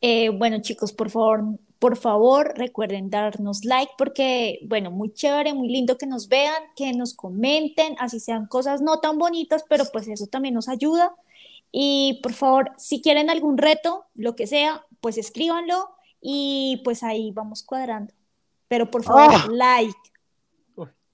Eh, 0.01 0.29
bueno, 0.29 0.61
chicos, 0.61 0.93
por 0.93 1.09
favor, 1.09 1.43
por 1.79 1.97
favor, 1.97 2.53
recuerden 2.55 3.09
darnos 3.09 3.63
like 3.65 3.91
porque, 3.97 4.59
bueno, 4.65 4.91
muy 4.91 5.11
chévere, 5.13 5.53
muy 5.53 5.69
lindo 5.69 5.97
que 5.97 6.07
nos 6.07 6.27
vean, 6.27 6.55
que 6.75 6.93
nos 6.93 7.13
comenten, 7.13 7.95
así 7.99 8.19
sean 8.19 8.47
cosas 8.47 8.81
no 8.81 8.99
tan 8.99 9.17
bonitas, 9.17 9.63
pero 9.69 9.85
pues 9.91 10.07
eso 10.07 10.27
también 10.27 10.53
nos 10.55 10.69
ayuda. 10.69 11.15
Y 11.71 12.19
por 12.23 12.33
favor, 12.33 12.71
si 12.77 13.01
quieren 13.01 13.29
algún 13.29 13.57
reto, 13.57 14.05
lo 14.15 14.35
que 14.35 14.47
sea, 14.47 14.85
pues 15.01 15.17
escríbanlo 15.17 15.89
y 16.21 16.81
pues 16.83 17.03
ahí 17.03 17.31
vamos 17.31 17.63
cuadrando. 17.63 18.13
Pero 18.67 18.89
por 18.89 19.03
favor, 19.03 19.35
¡Ah! 19.35 19.47
like. 19.51 19.93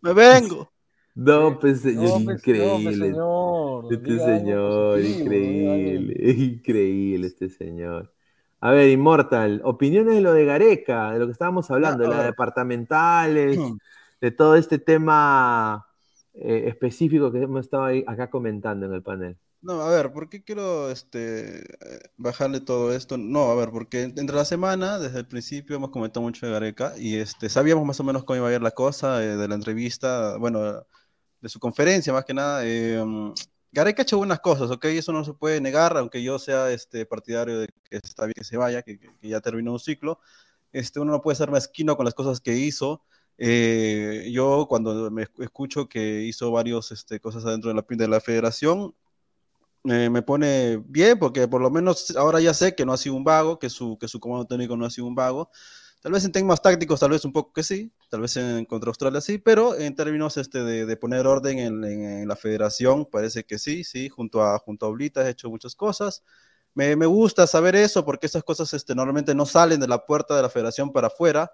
Me 0.01 0.13
vengo. 0.13 0.69
No, 1.15 1.59
pues 1.59 1.81
señor, 1.81 2.21
No, 2.21 2.25
pues, 2.25 2.25
no, 2.25 2.25
pues, 2.25 2.39
increíble. 2.39 2.95
señor, 2.97 3.93
Este 3.93 4.17
señor, 4.17 4.99
increíble, 4.99 6.31
increíble 6.33 7.27
este 7.27 7.49
señor. 7.49 8.11
A 8.65 8.71
ver, 8.71 8.89
Immortal, 8.89 9.59
opiniones 9.65 10.15
de 10.15 10.21
lo 10.21 10.31
de 10.33 10.45
Gareca, 10.45 11.11
de 11.11 11.19
lo 11.19 11.25
que 11.25 11.33
estábamos 11.33 11.69
hablando, 11.69 12.05
a 12.05 12.07
de 12.07 12.15
las 12.15 12.25
departamentales, 12.25 13.57
Hmm. 13.59 13.77
de 14.21 14.31
todo 14.31 14.55
este 14.55 14.79
tema 14.79 15.85
eh, 16.35 16.63
específico 16.67 17.29
que 17.31 17.41
hemos 17.43 17.65
estado 17.65 17.83
ahí- 17.83 18.03
acá 18.07 18.29
comentando 18.29 18.85
en 18.85 18.93
el 18.93 19.03
panel. 19.03 19.37
No, 19.61 19.81
a 19.81 19.89
ver, 19.89 20.11
¿por 20.13 20.29
qué 20.29 20.43
quiero 20.43 20.89
este, 20.89 21.63
bajarle 22.17 22.59
todo 22.61 22.93
esto? 22.93 23.17
No, 23.17 23.51
a 23.51 23.55
ver, 23.55 23.69
porque 23.69 24.03
entre 24.03 24.35
la 24.35 24.45
semana, 24.45 24.97
desde 24.97 25.19
el 25.19 25.27
principio, 25.27 25.75
hemos 25.75 25.89
comentado 25.91 26.21
mucho 26.23 26.45
de 26.45 26.51
Gareca 26.53 26.93
y 26.97 27.15
este, 27.17 27.49
sabíamos 27.49 27.85
más 27.85 27.99
o 27.99 28.03
menos 28.03 28.23
cómo 28.23 28.37
iba 28.37 28.49
a 28.49 28.53
ir 28.53 28.61
la 28.61 28.71
cosa 28.71 29.23
eh, 29.23 29.35
de 29.37 29.47
la 29.47 29.55
entrevista, 29.55 30.37
bueno, 30.37 30.85
de 31.41 31.49
su 31.49 31.59
conferencia 31.59 32.13
más 32.13 32.25
que 32.25 32.33
nada. 32.33 32.61
eh, 32.65 33.03
mm, 33.05 33.33
Gareca 33.73 34.01
ha 34.01 34.05
hecho 34.05 34.17
buenas 34.19 34.39
cosas, 34.39 34.69
¿ok? 34.71 34.85
Eso 34.85 35.11
no 35.13 35.25
se 35.25 35.33
puede 35.33 35.59
negar, 35.59 35.97
aunque 35.97 36.21
yo 36.23 36.37
sea 36.39 36.71
este, 36.71 37.05
partidario 37.07 37.59
de 37.59 37.67
que 37.89 37.97
está 37.97 38.25
bien 38.25 38.33
que 38.35 38.43
se 38.43 38.55
vaya, 38.57 38.83
que, 38.83 38.99
que- 38.99 39.11
ya 39.29 39.41
terminó 39.41 39.73
un 39.73 39.79
ciclo. 39.79 40.19
Este, 40.71 40.99
uno 40.99 41.11
no 41.13 41.21
puede 41.21 41.37
ser 41.37 41.51
mezquino 41.51 41.95
con 41.97 42.05
las 42.05 42.13
cosas 42.15 42.39
que 42.41 42.55
hizo. 42.55 43.03
Eh, 43.37 44.29
yo 44.31 44.67
cuando 44.69 45.09
me 45.11 45.23
escu- 45.25 45.43
escucho 45.43 45.89
que 45.89 46.21
hizo 46.23 46.51
varias 46.51 46.91
este, 46.91 47.19
cosas 47.19 47.45
adentro 47.45 47.69
de 47.69 47.75
la, 47.75 47.85
de 47.89 48.07
la 48.07 48.21
federación, 48.21 48.95
eh, 49.85 50.09
me 50.09 50.21
pone 50.21 50.77
bien 50.85 51.19
porque 51.19 51.47
por 51.47 51.61
lo 51.61 51.69
menos 51.71 52.15
ahora 52.15 52.39
ya 52.41 52.53
sé 52.53 52.75
que 52.75 52.85
no 52.85 52.93
ha 52.93 52.97
sido 52.97 53.15
un 53.15 53.23
vago, 53.23 53.59
que 53.59 53.69
su, 53.69 53.97
que 53.99 54.07
su 54.07 54.19
comando 54.19 54.45
técnico 54.47 54.77
no 54.77 54.85
ha 54.85 54.89
sido 54.89 55.07
un 55.07 55.15
vago. 55.15 55.49
Tal 56.03 56.11
vez 56.11 56.25
en 56.25 56.33
temas 56.33 56.61
tácticos, 56.61 56.99
tal 56.99 57.11
vez 57.11 57.23
un 57.23 57.31
poco 57.31 57.53
que 57.53 57.63
sí, 57.63 57.89
tal 58.09 58.19
vez 58.19 58.35
en 58.35 58.65
contra 58.65 58.89
Australia 58.89 59.21
sí, 59.21 59.37
pero 59.37 59.73
en 59.73 59.95
términos 59.95 60.35
este, 60.35 60.61
de, 60.61 60.97
poner 60.97 61.25
orden 61.25 61.59
en, 61.59 62.27
la 62.27 62.35
federación, 62.35 63.05
parece 63.05 63.45
que 63.45 63.57
sí, 63.57 63.85
sí, 63.85 64.09
junto 64.09 64.43
a, 64.43 64.59
junto 64.59 64.85
a 64.85 64.89
Oblita 64.89 65.21
ha 65.21 65.29
hecho 65.29 65.49
muchas 65.49 65.75
cosas. 65.75 66.21
Me, 66.73 66.97
me 66.97 67.05
gusta 67.05 67.47
saber 67.47 67.77
eso 67.77 68.03
porque 68.03 68.27
esas 68.27 68.43
cosas 68.43 68.73
este, 68.73 68.93
normalmente 68.93 69.33
no 69.33 69.45
salen 69.45 69.79
de 69.79 69.87
la 69.87 70.05
puerta 70.05 70.35
de 70.35 70.41
la 70.41 70.49
federación 70.49 70.91
para 70.91 71.07
afuera 71.07 71.49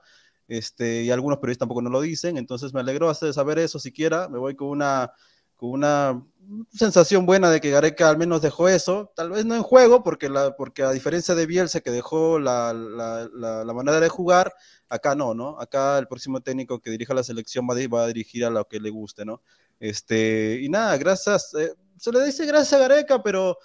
este, 0.47 1.03
y 1.03 1.11
algunos 1.11 1.37
periodistas 1.37 1.67
tampoco 1.67 1.83
no 1.83 1.91
lo 1.91 2.01
dicen, 2.01 2.35
entonces 2.37 2.73
me 2.73 2.79
alegró 2.79 3.07
hacer 3.07 3.31
saber 3.35 3.59
eso 3.59 3.77
siquiera, 3.77 4.29
me 4.29 4.39
voy 4.39 4.55
con 4.55 4.69
una, 4.69 5.13
con 5.59 5.71
una 5.71 6.25
sensación 6.71 7.25
buena 7.25 7.51
de 7.51 7.59
que 7.59 7.69
Gareca 7.69 8.09
al 8.09 8.17
menos 8.17 8.41
dejó 8.41 8.69
eso, 8.69 9.11
tal 9.13 9.31
vez 9.31 9.45
no 9.45 9.55
en 9.55 9.61
juego, 9.61 10.03
porque, 10.03 10.29
la, 10.29 10.55
porque 10.55 10.83
a 10.83 10.91
diferencia 10.91 11.35
de 11.35 11.45
Bielsa 11.45 11.81
que 11.81 11.91
dejó 11.91 12.39
la, 12.39 12.73
la, 12.73 13.29
la, 13.33 13.65
la 13.65 13.73
manera 13.73 13.99
de 13.99 14.07
jugar, 14.07 14.53
acá 14.87 15.15
no, 15.15 15.33
¿no? 15.33 15.59
Acá 15.59 15.97
el 15.99 16.07
próximo 16.07 16.39
técnico 16.39 16.79
que 16.79 16.91
dirija 16.91 17.13
la 17.13 17.23
selección 17.23 17.67
va, 17.69 17.75
va 17.93 18.03
a 18.05 18.07
dirigir 18.07 18.45
a 18.45 18.49
lo 18.49 18.65
que 18.69 18.79
le 18.79 18.89
guste, 18.89 19.25
¿no? 19.25 19.41
Este, 19.81 20.59
y 20.61 20.69
nada, 20.69 20.97
gracias, 20.97 21.53
eh, 21.55 21.73
se 21.97 22.11
le 22.11 22.23
dice 22.23 22.45
gracias 22.45 22.73
a 22.73 22.87
Gareca, 22.87 23.21
pero, 23.21 23.57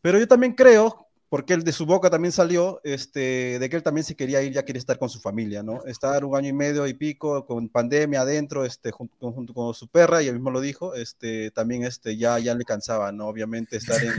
pero 0.00 0.16
yo 0.16 0.28
también 0.28 0.54
creo, 0.54 1.09
porque 1.30 1.54
él 1.54 1.62
de 1.62 1.72
su 1.72 1.86
boca 1.86 2.10
también 2.10 2.32
salió, 2.32 2.80
este, 2.84 3.58
de 3.58 3.70
que 3.70 3.76
él 3.76 3.82
también 3.84 4.04
se 4.04 4.16
quería 4.16 4.42
ir, 4.42 4.52
ya 4.52 4.64
quería 4.64 4.80
estar 4.80 4.98
con 4.98 5.08
su 5.08 5.20
familia, 5.20 5.62
¿no? 5.62 5.84
Estar 5.86 6.24
un 6.24 6.36
año 6.36 6.48
y 6.48 6.52
medio 6.52 6.86
y 6.88 6.92
pico 6.92 7.46
con 7.46 7.68
pandemia 7.68 8.22
adentro, 8.22 8.64
este, 8.66 8.90
junto, 8.90 9.16
con- 9.16 9.32
junto 9.32 9.54
con 9.54 9.72
su 9.72 9.86
perra, 9.88 10.22
y 10.22 10.26
él 10.26 10.34
mismo 10.34 10.50
lo 10.50 10.60
dijo, 10.60 10.94
este, 10.94 11.50
también 11.52 11.84
este, 11.84 12.16
ya, 12.16 12.38
ya 12.40 12.54
le 12.54 12.64
cansaba, 12.64 13.12
¿no? 13.12 13.28
Obviamente 13.28 13.76
estar 13.78 13.96
en, 14.02 14.12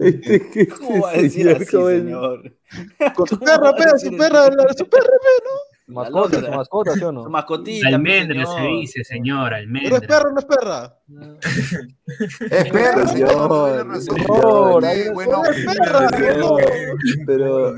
en- 0.00 0.68
¿Cómo 0.78 1.02
va 1.02 1.10
a 1.10 1.16
decir 1.18 1.48
así, 1.50 1.66
señor? 1.66 2.52
con 3.14 3.26
su 3.28 3.38
perra, 3.38 3.74
pero 3.76 3.98
su 3.98 4.16
perra, 4.16 4.46
su 4.76 4.88
perra, 4.88 5.06
Mascota, 5.88 6.40
su 6.40 6.50
mascota, 6.50 6.92
¿sí 6.94 7.04
o 7.04 7.12
no? 7.12 7.22
Su 7.24 7.30
mascotita. 7.30 7.88
Almendra 7.88 8.34
mi 8.40 8.44
se 8.46 8.52
señor. 8.52 8.80
dice, 8.80 9.04
señor, 9.04 9.50
¿Pero 9.50 9.56
es 9.56 9.62
almendra. 9.62 10.00
perra 10.00 10.28
o 10.28 10.32
no 10.32 10.38
es 10.40 10.44
perra? 10.44 10.98
Es 12.50 12.72
perra, 12.72 13.06
señor. 13.06 13.30
Señor, 14.00 14.82
señor, 14.82 15.14
buen 15.14 15.30
nombre. 15.30 15.52
Pero, 16.26 16.56
pero, 17.26 17.74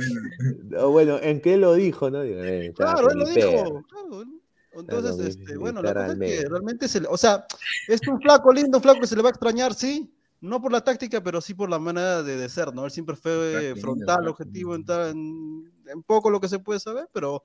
no, 0.64 0.90
bueno, 0.90 1.18
¿en 1.22 1.40
qué 1.40 1.56
lo 1.56 1.74
dijo, 1.74 2.10
no? 2.10 2.22
Eh, 2.22 2.72
Claro, 2.76 3.10
él 3.10 3.18
lo 3.18 3.26
dijo. 3.26 3.50
perra. 3.50 3.82
claro. 3.88 4.24
Entonces, 4.72 5.14
Claro, 5.16 5.28
este, 5.28 5.52
mi- 5.52 5.58
bueno, 5.58 5.80
mi 5.80 5.86
la 5.88 5.92
perra 5.94 6.06
cosa 6.06 6.12
es 6.12 6.18
que 6.18 6.24
Almendra. 6.26 6.48
realmente 6.50 6.88
se 6.88 7.00
le, 7.00 7.08
o 7.08 7.16
sea, 7.16 7.46
es 7.88 8.00
un 8.06 8.20
flaco 8.20 8.52
lindo, 8.52 8.78
un 8.78 8.82
flaco 8.82 9.00
que 9.00 9.06
se 9.06 9.16
le 9.16 9.22
va 9.22 9.28
a 9.28 9.32
extrañar, 9.32 9.74
sí, 9.74 10.12
no 10.40 10.60
por 10.62 10.70
la 10.70 10.82
táctica, 10.82 11.20
pero 11.22 11.40
sí 11.40 11.54
por 11.54 11.68
la 11.68 11.78
manera 11.80 12.22
de, 12.22 12.36
de 12.36 12.48
ser, 12.48 12.72
¿no? 12.72 12.84
Él 12.84 12.90
siempre 12.92 13.16
fue 13.16 13.74
frontal, 13.80 14.28
objetivo, 14.28 14.74
en, 14.76 14.84
tal- 14.84 15.10
en, 15.10 15.72
en 15.90 16.02
poco 16.04 16.30
lo 16.30 16.40
que 16.40 16.48
se 16.48 16.60
puede 16.60 16.78
saber, 16.78 17.08
pero 17.12 17.42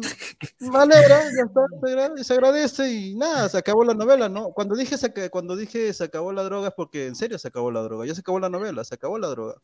me 0.60 0.78
alegra, 0.78 1.22
ya 1.22 1.44
está, 1.46 1.60
se 1.80 1.86
agrade- 1.94 2.24
se 2.24 2.32
agradece 2.34 2.92
y 2.92 3.14
nada, 3.14 3.48
se 3.48 3.58
acabó 3.58 3.84
la 3.84 3.94
novela, 3.94 4.28
¿no? 4.28 4.50
Cuando 4.52 4.74
dije, 4.76 4.96
se, 4.98 5.12
cuando 5.30 5.56
dije 5.56 5.92
se 5.92 6.04
acabó 6.04 6.32
la 6.32 6.42
droga 6.42 6.68
es 6.68 6.74
porque 6.74 7.06
en 7.06 7.14
serio 7.16 7.38
se 7.38 7.48
acabó 7.48 7.70
la 7.70 7.82
droga, 7.82 8.06
ya 8.06 8.14
se 8.14 8.20
acabó 8.20 8.40
la 8.40 8.48
novela, 8.48 8.84
se 8.84 8.94
acabó 8.94 9.18
la 9.18 9.28
droga. 9.28 9.54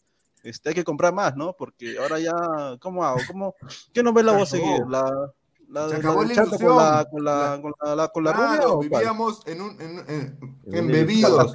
Este, 0.42 0.70
hay 0.70 0.74
que 0.74 0.84
comprar 0.84 1.12
más, 1.12 1.36
¿no? 1.36 1.54
Porque 1.56 1.98
ahora 1.98 2.18
ya, 2.18 2.32
¿cómo 2.80 3.04
hago? 3.04 3.20
¿Cómo, 3.26 3.54
¿Qué 3.92 4.02
novela 4.02 4.32
voy 4.32 4.42
a 4.42 4.46
seguir? 4.46 4.82
¿La, 4.88 5.32
la, 5.68 5.88
Se 5.90 5.96
acabó 5.96 6.22
la 6.24 6.34
chato 6.34 6.56
con 6.58 6.76
la, 6.76 7.06
con 7.10 7.24
la, 7.24 7.58
con 7.60 7.72
la, 7.82 7.94
la- 7.96 8.08
con 8.08 8.24
la 8.24 8.32
Claro, 8.32 8.48
rubia 8.52 8.68
o 8.68 8.76
cuál? 8.78 8.88
vivíamos 8.90 9.46
en 9.46 9.60
un, 9.60 9.80
en, 9.80 9.98
en- 10.08 10.60
embebidos, 10.72 11.52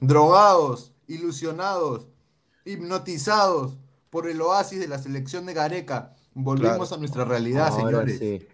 drogados, 0.00 0.92
ilusionados, 1.08 2.06
hipnotizados 2.64 3.76
por 4.10 4.28
el 4.28 4.40
oasis 4.40 4.78
de 4.80 4.88
la 4.88 4.98
selección 4.98 5.46
de 5.46 5.54
Gareca. 5.54 6.14
Volvimos 6.34 6.76
Claro. 6.88 6.94
a 6.94 6.98
nuestra 6.98 7.24
realidad, 7.24 7.68
Ahora 7.68 8.06
señores. 8.06 8.18
sí. 8.18 8.46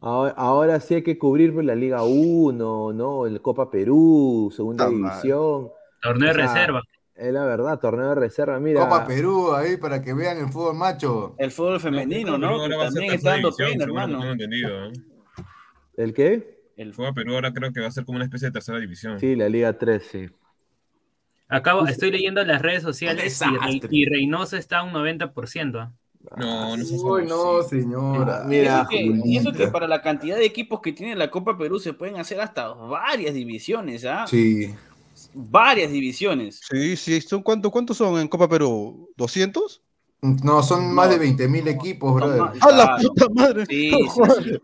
Ahora, 0.00 0.34
ahora 0.36 0.80
sí 0.80 0.94
hay 0.94 1.02
que 1.02 1.18
cubrir 1.18 1.54
la 1.54 1.74
Liga 1.74 2.02
1, 2.04 2.92
¿no? 2.92 3.26
El 3.26 3.40
Copa 3.40 3.70
Perú, 3.70 4.52
Segunda. 4.54 4.88
División. 4.88 5.70
Torneo 6.02 6.32
de 6.34 6.42
O 6.42 6.44
sea, 6.44 6.54
reserva. 6.54 6.82
Es 7.14 7.32
la 7.32 7.44
verdad, 7.46 7.80
torneo 7.80 8.10
de 8.10 8.14
reserva. 8.16 8.60
Mira, 8.60 8.80
Copa 8.82 9.06
Perú, 9.06 9.54
ahí 9.54 9.78
para 9.78 10.02
que 10.02 10.12
vean 10.12 10.36
el 10.36 10.48
fútbol 10.50 10.76
macho. 10.76 11.34
El 11.38 11.50
fútbol 11.50 11.80
femenino, 11.80 12.36
¿no? 12.36 12.48
ahora 12.48 12.76
va 12.76 12.84
también 12.84 13.14
está 13.14 13.30
dando 13.30 13.52
pena, 13.52 13.84
hermano. 13.84 14.22
entendido, 14.32 14.86
¿eh? 14.88 14.92
¿el 15.96 16.12
qué? 16.12 16.60
El 16.76 16.92
fútbol 16.92 17.14
Perú 17.14 17.34
ahora 17.34 17.52
creo 17.54 17.72
que 17.72 17.80
va 17.80 17.86
a 17.86 17.90
ser 17.90 18.04
como 18.04 18.16
una 18.16 18.26
especie 18.26 18.48
de 18.48 18.52
tercera 18.52 18.78
división. 18.78 19.18
Sí, 19.18 19.34
la 19.34 19.48
Liga 19.48 19.72
13. 19.78 20.30
Acabo, 21.48 21.86
estoy 21.86 22.10
leyendo 22.10 22.44
las 22.44 22.60
redes 22.60 22.82
sociales 22.82 23.40
y, 23.70 23.80
y 24.02 24.04
Reynoso 24.04 24.58
está 24.58 24.80
a 24.80 24.82
un 24.82 24.92
90%. 24.92 25.90
No, 26.36 26.76
no 26.76 26.84
sé 26.84 26.94
Uy, 26.96 27.26
no, 27.26 27.62
señora. 27.62 28.42
Y 28.44 28.48
Mira, 28.48 28.80
eso, 28.80 28.88
que, 28.88 29.20
y 29.24 29.36
eso 29.36 29.52
que 29.52 29.68
para 29.68 29.86
la 29.86 30.02
cantidad 30.02 30.36
de 30.36 30.44
equipos 30.44 30.80
que 30.80 30.92
tiene 30.92 31.14
la 31.14 31.30
Copa 31.30 31.56
Perú 31.56 31.78
se 31.78 31.92
pueden 31.92 32.16
hacer 32.18 32.40
hasta 32.40 32.68
varias 32.68 33.34
divisiones, 33.34 34.04
¿ah? 34.04 34.26
Sí. 34.28 34.74
Varias 35.34 35.90
divisiones. 35.92 36.60
Sí, 36.70 36.96
sí, 36.96 37.20
son 37.20 37.42
¿cuánto, 37.42 37.70
¿cuántos 37.70 37.96
son 37.96 38.18
en 38.18 38.28
Copa 38.28 38.48
Perú? 38.48 39.10
¿200? 39.16 39.80
No, 40.22 40.62
son 40.62 40.92
más 40.94 41.10
de 41.10 41.18
20 41.18 41.46
mil 41.48 41.68
equipos, 41.68 42.14
brother. 42.14 42.40
más- 42.40 42.62
¡A 42.62 42.70
la 42.72 42.96
puta 42.96 43.26
madre! 43.34 43.66
Sí, 43.66 43.90
sí, 44.14 44.44
sí. 44.44 44.58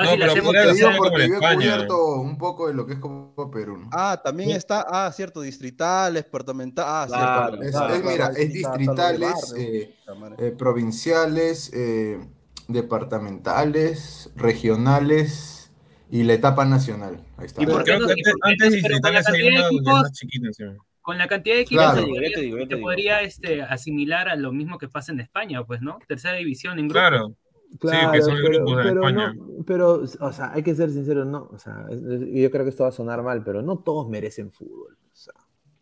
Fácil, 0.00 0.18
pero 0.20 0.32
hacemos 0.32 0.52
Te 0.52 0.58
que 0.62 0.82
como 0.82 0.96
porque 0.98 1.28
yo 1.28 1.34
he 1.36 1.54
cubierto 1.56 2.06
un 2.16 2.38
poco 2.38 2.68
de 2.68 2.74
lo 2.74 2.86
que 2.86 2.92
es 2.94 2.98
Copa 2.98 3.50
Perú. 3.50 3.76
¿no? 3.78 3.88
Ah, 3.92 4.20
también 4.22 4.50
está, 4.50 4.84
ah, 4.88 5.10
cierto, 5.12 5.40
distritales, 5.40 6.24
departamentales. 6.24 6.86
Ah, 6.88 7.04
Claro, 7.08 7.56
cierto. 7.56 7.64
Es, 7.64 7.70
claro, 7.72 7.94
es, 7.94 8.00
claro, 8.00 8.12
mira, 8.12 8.26
es 8.28 8.36
sí 8.36 8.42
de 8.46 8.48
distritales, 8.58 9.20
barrio. 9.50 9.56
eh, 9.56 9.94
eh, 10.38 10.54
provinciales, 10.56 11.70
eh, 11.74 12.20
departamentales, 12.68 14.30
regionales 14.36 15.70
y 16.10 16.22
la 16.22 16.34
etapa 16.34 16.64
nacional. 16.64 17.24
Ahí 17.36 17.46
está. 17.46 17.62
¿Y 17.62 17.66
por 17.66 17.84
qué 17.84 17.98
no- 17.98 18.06
antes, 18.08 18.16
antes 18.42 18.70
no? 18.72 18.78
Pero 18.82 19.00
con 19.00 19.12
la 19.12 19.20
distritales 19.20 19.26
hay 19.28 19.32
cantidad 19.32 19.50
de 19.50 19.58
una 19.58 19.66
equipos- 19.68 20.02
más 20.02 20.12
chiquita 20.12 20.46
encima. 20.46 20.74
Con 21.02 21.18
la 21.18 21.28
cantidad 21.28 21.54
de 21.54 21.60
equipos 21.60 21.84
Claro. 21.84 22.00
Yo 22.08 22.14
te 22.34 22.40
digo, 22.40 22.58
yo 22.58 22.66
te 22.68 22.74
digo. 22.74 22.86
podría, 22.86 23.20
este, 23.22 23.62
asimilar 23.62 24.28
a 24.28 24.34
lo 24.34 24.52
mismo 24.52 24.76
que 24.78 24.88
pasa 24.88 25.12
en 25.12 25.20
España, 25.20 25.62
pues, 25.64 25.80
¿no? 25.80 25.98
Tercera 26.08 26.34
división 26.36 26.78
en 26.80 26.88
grupo. 26.88 26.98
Claro. 27.00 27.34
Claro, 27.78 28.12
que 28.12 28.22
son 28.22 28.34
pero, 28.42 28.64
grupos 28.64 28.76
de 28.76 28.82
pero 28.82 29.08
España. 29.08 29.34
no, 29.34 29.64
pero, 29.64 30.02
o 30.20 30.32
sea, 30.32 30.52
hay 30.52 30.62
que 30.62 30.74
ser 30.74 30.90
sincero, 30.90 31.24
no, 31.24 31.48
o 31.52 31.58
sea, 31.58 31.86
yo 31.90 32.50
creo 32.50 32.64
que 32.64 32.70
esto 32.70 32.84
va 32.84 32.90
a 32.90 32.92
sonar 32.92 33.22
mal, 33.22 33.42
pero 33.44 33.62
no 33.62 33.78
todos 33.78 34.08
merecen 34.08 34.50
fútbol. 34.50 34.96
O 35.12 35.16
sea, 35.16 35.34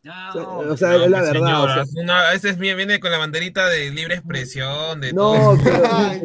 No, 0.05 0.59
o 0.59 0.77
sea, 0.77 0.99
no, 0.99 1.05
es 1.05 1.11
la 1.11 1.23
verdad. 1.23 1.33
o 1.33 1.35
señora, 1.67 1.87
sea, 1.87 2.03
una- 2.03 2.29
a 2.29 2.33
veces 2.33 2.59
viene, 2.59 2.77
viene 2.77 3.01
con 3.01 3.11
la 3.11 3.17
banderita 3.19 3.67
de 3.69 3.91
libre 3.91 4.15
expresión, 4.17 5.01
de 5.01 5.13
no, 5.15 5.33
todo. 5.33 5.59
pero, 5.65 5.83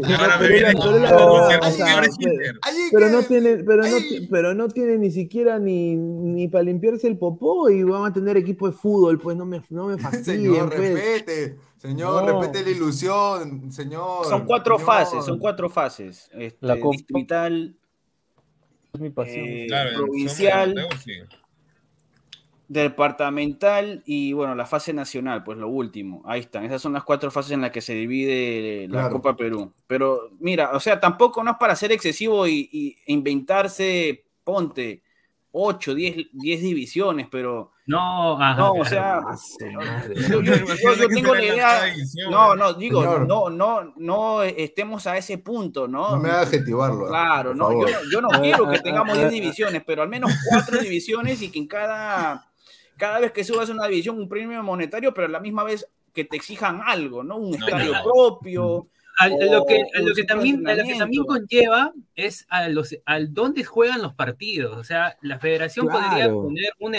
no 3.11 3.23
tiene, 3.23 3.57
pero 3.63 3.83
no, 3.83 3.97
pero 4.29 4.53
no 4.53 4.67
tiene 4.67 4.97
ni 4.97 5.11
siquiera 5.11 5.59
ni, 5.59 5.95
ni 5.95 6.47
para 6.47 6.63
limpiarse 6.63 7.07
el 7.07 7.17
popó 7.17 7.69
y 7.69 7.83
van 7.83 8.05
a 8.05 8.13
tener 8.13 8.37
equipo 8.37 8.67
de 8.67 8.73
fútbol, 8.73 9.19
pues 9.19 9.37
no 9.37 9.45
me, 9.45 9.61
no 9.69 9.87
me 9.87 9.97
fastidien, 9.97 10.53
Señor, 10.53 10.69
pues. 10.75 10.93
respete. 10.93 11.57
Señor, 11.77 12.25
No. 12.25 12.41
respete 12.41 12.63
la 12.65 12.69
ilusión. 12.71 13.71
Señor. 13.71 14.25
Son 14.25 14.45
cuatro 14.45 14.77
señor. 14.77 14.93
fases, 14.93 15.25
son 15.25 15.39
cuatro 15.39 15.69
fases. 15.69 16.29
Este, 16.33 16.65
La 16.65 16.75
distrital, 16.75 17.75
es 18.93 18.99
mi 18.99 19.09
pasión. 19.09 19.45
eh, 19.47 19.65
Claro, 19.67 19.91
provincial. 19.95 20.75
Departamental 22.69 24.03
y 24.05 24.33
bueno, 24.33 24.55
la 24.55 24.65
fase 24.65 24.93
nacional, 24.93 25.43
pues 25.43 25.57
lo 25.57 25.67
último. 25.67 26.21
Ahí 26.25 26.41
están. 26.41 26.63
Esas 26.65 26.81
son 26.81 26.93
las 26.93 27.03
cuatro 27.03 27.31
fases 27.31 27.51
en 27.51 27.61
las 27.61 27.71
que 27.71 27.81
se 27.81 27.93
divide 27.93 28.87
la 28.87 28.99
Claro. 29.01 29.15
Copa 29.15 29.35
Perú. 29.35 29.73
Pero 29.87 30.29
mira, 30.39 30.71
o 30.73 30.79
sea, 30.79 30.99
tampoco 30.99 31.43
no 31.43 31.51
es 31.51 31.57
para 31.59 31.75
ser 31.75 31.91
excesivo 31.91 32.47
y, 32.47 32.69
y 32.71 32.95
inventarse, 33.07 34.25
ponte, 34.43 35.01
8, 35.51 35.95
10, 35.95 36.15
10 36.33 36.61
divisiones, 36.61 37.27
pero 37.31 37.71
No, 37.87 38.39
ajá, 38.39 38.55
no, 38.59 38.73
o 38.73 38.85
sea, 38.85 39.17
Ah, 39.25 39.35
yo, 40.29 40.41
yo- 40.41 40.53
yo- 40.53 40.93
yo 40.95 41.07
tengo 41.07 41.33
la 41.33 41.43
idea. 41.43 41.81
No, 42.29 42.55
no, 42.55 42.73
digo, 42.75 43.01
Señor. 43.01 43.27
no, 43.27 43.49
no, 43.49 43.93
no 43.97 44.43
estemos 44.43 45.07
a 45.07 45.17
ese 45.17 45.39
punto, 45.39 45.87
¿no? 45.87 46.11
No 46.11 46.19
me 46.19 46.29
haga 46.29 46.41
adjetivarlo. 46.41 47.05
¿ah? 47.05 47.09
Claro, 47.09 47.55
no, 47.55 47.71
yo, 47.71 47.79
no- 47.91 48.11
yo 48.11 48.21
no 48.21 48.29
quiero 48.41 48.69
que 48.69 48.79
tengamos 48.83 49.17
ah, 49.17 49.21
10 49.21 49.25
ah. 49.27 49.31
divisiones, 49.31 49.83
pero 49.83 50.03
al 50.03 50.09
menos 50.09 50.31
4 50.51 50.77
divisiones 50.81 51.41
y 51.41 51.49
que 51.49 51.57
en 51.57 51.67
cada, 51.67 52.45
cada 52.99 53.19
vez 53.19 53.31
que 53.31 53.43
subas 53.43 53.69
una 53.69 53.87
división 53.87 54.19
un 54.19 54.29
premio 54.29 54.61
monetario, 54.61 55.13
pero 55.13 55.25
a 55.25 55.31
la 55.31 55.39
misma 55.39 55.63
vez 55.63 55.87
que 56.13 56.25
te 56.25 56.37
exijan 56.37 56.81
algo, 56.85 57.23
¿no? 57.23 57.37
Un 57.37 57.51
No, 57.51 57.65
estadio 57.65 57.93
no. 57.93 58.03
propio. 58.03 58.87
A, 59.19 59.25
a 59.25 59.29
lo 59.29 59.65
que, 59.65 59.81
a 59.93 59.99
lo 59.99 60.13
que 60.15 60.23
también, 60.23 60.65
a 60.65 60.71
lo 60.71 60.83
que 60.83 60.93
entrenamiento. 60.93 61.03
también 61.03 61.23
conlleva 61.25 61.93
es 62.15 62.45
a 62.49 62.69
los, 62.69 62.95
al 63.05 63.33
dónde 63.33 63.65
juegan 63.65 64.01
los 64.01 64.13
partidos. 64.13 64.77
O 64.77 64.83
sea, 64.83 65.17
la 65.21 65.39
federación 65.39 65.87
podría 65.87 66.29
poner 66.31 66.71
un... 66.79 66.95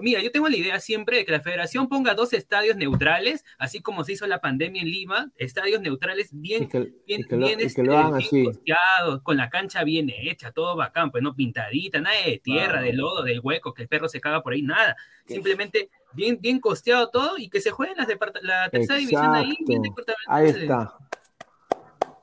Mira, 0.00 0.22
yo 0.22 0.30
tengo 0.30 0.48
la 0.48 0.56
idea 0.56 0.78
siempre 0.78 1.18
de 1.18 1.24
que 1.24 1.32
la 1.32 1.40
federación 1.40 1.88
ponga 1.88 2.14
dos 2.14 2.32
estadios 2.32 2.76
neutrales, 2.76 3.44
así 3.58 3.80
como 3.82 4.04
se 4.04 4.12
hizo 4.12 4.26
la 4.26 4.40
pandemia 4.40 4.82
en 4.82 4.90
Lima, 4.90 5.32
estadios 5.36 5.80
neutrales 5.80 6.28
bien, 6.32 6.68
que, 6.68 6.92
bien, 7.06 7.24
que 7.24 7.36
lo, 7.36 7.46
este, 7.46 7.82
bien 7.82 8.44
costeados, 8.44 9.22
con 9.22 9.36
la 9.36 9.50
cancha 9.50 9.84
bien 9.84 10.10
hecha, 10.10 10.52
todo 10.52 10.76
bacán, 10.76 11.10
pues 11.10 11.22
no 11.22 11.34
pintadita, 11.34 12.00
nada 12.00 12.16
de 12.24 12.38
tierra, 12.38 12.80
de 12.80 12.92
lodo, 12.92 13.22
de 13.24 13.38
hueco, 13.38 13.74
que 13.74 13.82
el 13.82 13.88
perro 13.88 14.08
se 14.08 14.20
caga 14.20 14.42
por 14.42 14.52
ahí, 14.52 14.62
nada. 14.62 14.96
Simplemente 15.26 15.90
bien, 16.14 16.38
bien 16.40 16.60
costeado 16.60 17.10
todo 17.10 17.38
y 17.38 17.48
que 17.48 17.60
se 17.60 17.70
jueguen 17.70 17.96
las 17.96 18.08
la 18.42 18.68
tercera 18.70 18.98
división 18.98 19.34
ahí, 19.34 19.56
bien. 19.66 19.82
Ahí 20.28 20.48
está. 20.48 20.96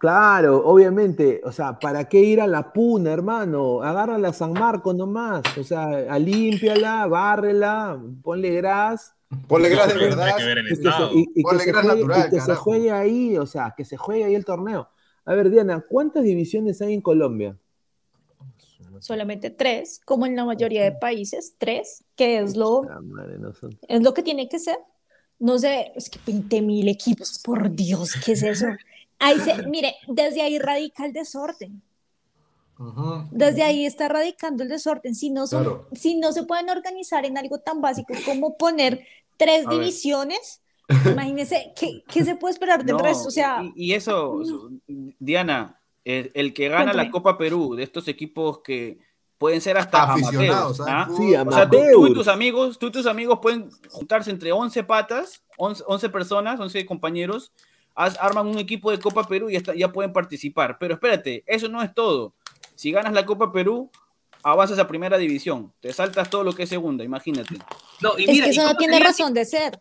Claro, 0.02 0.66
obviamente, 0.66 1.42
o 1.44 1.52
sea, 1.52 1.78
¿para 1.78 2.10
qué 2.10 2.20
ir 2.22 2.42
a 2.42 2.48
la 2.48 2.74
puna, 2.74 3.12
hermano? 3.14 3.84
Agárrala 3.84 4.30
a 4.30 4.34
San 4.34 4.52
Marcos 4.52 4.96
nomás, 4.96 5.44
o 5.60 5.64
sea, 5.64 6.18
límpiala, 6.18 7.06
bárrela, 7.06 8.02
ponle 8.24 8.50
gras, 8.56 9.14
Ponle 9.48 9.70
gras 9.70 9.88
de 9.94 10.00
verdad. 10.00 10.26
Tiene 10.26 10.38
que 10.40 10.44
ver 10.46 10.58
el 10.58 10.66
y 10.66 10.70
que, 10.70 10.76
se, 10.76 10.82
Estado. 10.90 11.10
y- 11.14 11.20
y 11.22 11.26
que 11.36 11.42
Ponle 11.44 11.64
se 11.64 11.72
gras 11.72 11.86
juegue, 11.86 12.30
que 12.32 12.42
se 12.42 12.56
juegue 12.56 12.92
ahí, 12.92 13.38
o 13.38 13.46
sea, 13.46 13.74
que 13.78 13.86
se 13.86 13.96
juegue 13.96 14.24
ahí 14.26 14.34
el 14.34 14.44
torneo. 14.44 14.90
A 15.24 15.36
ver, 15.36 15.52
Diana, 15.52 15.86
¿cuántas 15.88 16.24
divisiones 16.24 16.82
hay 16.82 16.96
en 16.96 17.02
Colombia? 17.02 17.56
Solamente 19.00 19.52
tres, 19.52 20.02
como 20.04 20.26
en 20.26 20.36
la 20.36 20.46
mayoría 20.46 20.84
de 20.84 20.92
países, 20.94 21.56
tres, 21.60 22.04
que 22.16 22.40
es 22.40 22.56
lo, 22.58 22.84
madre, 23.04 23.38
no 23.40 23.54
son- 23.54 23.78
es 23.88 24.02
lo 24.02 24.14
que 24.16 24.24
tiene 24.24 24.50
que 24.50 24.58
ser. 24.58 24.78
No 25.40 25.58
sé, 25.60 25.92
es 25.96 26.10
que 26.10 26.20
20 26.26 26.62
mil 26.62 26.88
equipos, 26.88 27.40
por 27.44 27.72
Dios, 27.72 28.14
¿qué 28.26 28.32
es 28.34 28.42
eso? 28.44 28.66
Ahí 29.22 29.40
se, 29.40 29.68
mire, 29.68 29.96
desde 30.08 30.42
ahí 30.42 30.58
radica 30.60 31.06
el 31.06 31.14
desorden. 31.14 31.82
Desde 33.30 33.62
ahí 33.62 33.86
está 33.86 34.08
radicando 34.08 34.64
el 34.64 34.70
desorden. 34.70 35.14
Si 35.14 35.30
no, 35.30 35.46
son, 35.46 35.64
Claro. 35.64 35.88
si 35.94 36.16
no 36.16 36.32
se 36.32 36.44
pueden 36.44 36.70
organizar 36.70 37.26
en 37.26 37.38
algo 37.38 37.60
tan 37.60 37.80
básico 37.80 38.14
como 38.26 38.58
poner 38.58 39.06
tres 39.38 39.68
A 39.68 39.70
ver. 39.70 39.80
divisiones, 39.80 40.62
imagínese, 41.06 41.74
¿qué, 41.76 42.04
qué 42.08 42.24
se 42.26 42.36
puede 42.36 42.54
esperar 42.54 42.84
del 42.84 42.98
No, 42.98 43.04
resto? 43.04 43.28
O 43.28 43.32
sea, 43.32 43.62
y, 43.76 43.92
y 43.92 43.94
eso, 43.94 44.42
Diana, 45.20 45.80
el, 46.04 46.32
el 46.34 46.54
que 46.56 46.70
gana 46.70 46.86
la 46.86 46.92
Cuéntame. 46.94 47.12
Copa 47.12 47.38
Perú, 47.38 47.76
de 47.76 47.84
estos 47.84 48.08
equipos 48.08 48.60
que 48.64 48.98
pueden 49.38 49.62
ser 49.62 49.78
hasta 49.78 50.04
Aficionados, 50.14 50.80
amateurs, 50.80 50.80
¿ah? 50.80 51.08
¿ah? 51.08 51.16
Sí, 51.16 51.36
O 51.36 51.52
sea, 51.52 51.70
tú, 51.70 51.78
tú 51.94 52.08
y 52.08 52.14
tus 52.16 52.28
amigos, 52.28 52.80
tú 52.80 52.88
y 52.88 52.92
tus 52.92 53.06
amigos 53.06 53.40
pueden 53.42 53.70
juntarse 53.90 54.32
entre 54.32 54.52
11 54.52 54.84
patas, 54.84 55.44
11, 55.58 55.84
11 55.88 56.10
personas, 56.10 56.60
11 56.60 56.84
compañeros, 56.88 57.52
arman 57.96 58.48
un 58.48 58.58
equipo 58.58 58.92
de 58.92 59.00
Copa 59.00 59.28
Perú 59.28 59.50
y 59.50 59.54
ya, 59.54 59.60
está- 59.60 59.76
ya 59.76 59.92
pueden 59.92 60.14
participar. 60.14 60.78
Pero 60.80 60.94
espérate, 60.96 61.44
eso 61.46 61.68
no 61.68 61.82
es 61.82 61.94
todo. 61.94 62.34
Si 62.76 62.92
ganas 62.92 63.14
la 63.14 63.26
Copa 63.26 63.52
Perú, 63.52 63.90
avanzas 64.44 64.80
a 64.80 64.88
primera 64.88 65.18
división. 65.18 65.72
Te 65.82 65.94
saltas 65.94 66.30
todo 66.30 66.44
lo 66.44 66.54
que 66.54 66.64
es 66.64 66.70
segunda, 66.70 67.04
imagínate. 67.04 67.58
No, 68.02 68.18
y 68.18 68.24
es 68.24 68.30
mira, 68.30 68.46
que 68.46 68.50
¿y 68.50 68.52
eso 68.54 68.62
no 68.64 68.68
cómo 68.70 68.78
tiene 68.80 68.94
sería- 68.94 69.08
razón 69.08 69.34
de 69.34 69.46
ser. 69.46 69.80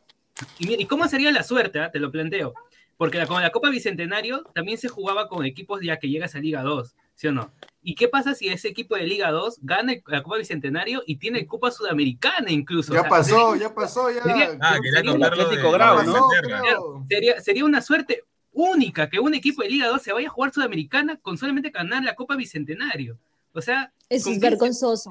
Y, 0.58 0.66
mira, 0.66 0.82
¿y 0.82 0.86
cómo 0.86 1.06
sería 1.08 1.30
la 1.30 1.42
suerte? 1.42 1.80
ah? 1.80 1.90
Te 1.90 1.98
lo 1.98 2.10
planteo. 2.10 2.54
Porque 2.96 3.16
la, 3.16 3.26
con 3.26 3.40
la 3.40 3.50
Copa 3.50 3.70
Bicentenario 3.70 4.42
también 4.54 4.76
se 4.76 4.88
jugaba 4.88 5.28
con 5.28 5.46
equipos 5.46 5.80
ya 5.82 5.98
que 5.98 6.08
llegas 6.10 6.34
a 6.34 6.38
Liga 6.38 6.62
2, 6.62 6.94
¿sí 7.20 7.26
o 7.26 7.32
no? 7.32 7.52
¿Y 7.82 7.94
qué 7.96 8.08
pasa 8.08 8.34
si 8.34 8.48
ese 8.48 8.68
equipo 8.68 8.94
de 8.96 9.02
Liga 9.06 9.30
2 9.30 9.58
gana 9.60 9.92
la 10.06 10.22
Copa 10.22 10.38
Bicentenario 10.38 11.02
y 11.06 11.16
tiene 11.16 11.46
Copa 11.46 11.70
Sudamericana 11.70 12.50
incluso? 12.50 12.94
Ya 12.94 13.00
O 13.00 13.02
sea, 13.02 13.10
pasó, 13.10 13.50
sería- 13.52 13.68
ya 13.68 13.74
pasó, 13.74 14.10
ya. 14.10 14.22
sería- 14.22 14.58
Ah, 14.60 14.78
sería- 14.82 15.02
lo 15.14 15.24
Atlético 15.26 15.66
de- 15.66 15.72
Grau, 15.72 16.02
¿no? 16.04 17.04
Sería, 17.08 17.40
sería 17.42 17.64
una 17.66 17.82
suerte 17.82 18.24
única 18.52 19.10
que 19.10 19.20
un 19.20 19.34
equipo 19.34 19.62
de 19.62 19.68
Liga 19.68 19.88
2 19.88 20.00
se 20.02 20.14
vaya 20.14 20.28
a 20.28 20.30
jugar 20.30 20.50
Sudamericana 20.52 21.18
con 21.20 21.36
solamente 21.36 21.68
ganar 21.68 22.02
la 22.02 22.14
Copa 22.14 22.36
Bicentenario. 22.36 23.18
O 23.52 23.60
sea, 23.60 23.92
Eso 24.08 24.24
¿con 24.24 24.32
es 24.34 24.40
vergonzoso. 24.40 25.10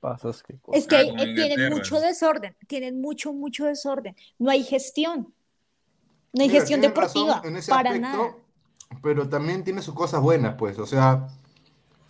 Pasas, 0.00 0.42
qué 0.42 0.58
cosa. 0.60 0.76
Es 0.78 0.86
que 0.86 0.96
Ah, 0.96 1.00
eh, 1.02 1.34
tienen 1.34 1.70
mucho 1.70 1.98
desorden, 1.98 2.54
tienen 2.66 3.00
mucho, 3.00 3.32
mucho 3.32 3.64
desorden. 3.64 4.14
No 4.38 4.50
hay 4.50 4.64
gestión. 4.64 5.32
No 6.34 6.42
hay 6.42 6.48
Mira, 6.48 6.60
gestión 6.60 6.82
razón 6.82 6.90
deportiva, 7.26 7.42
en 7.48 7.56
ese 7.56 7.70
para 7.70 7.90
aspecto, 7.90 8.08
nada. 8.18 8.36
Pero 9.02 9.28
también 9.28 9.64
tiene 9.64 9.82
sus 9.82 9.94
cosas 9.94 10.20
buenas, 10.20 10.56
pues. 10.56 10.78
O 10.78 10.86
sea, 10.86 11.28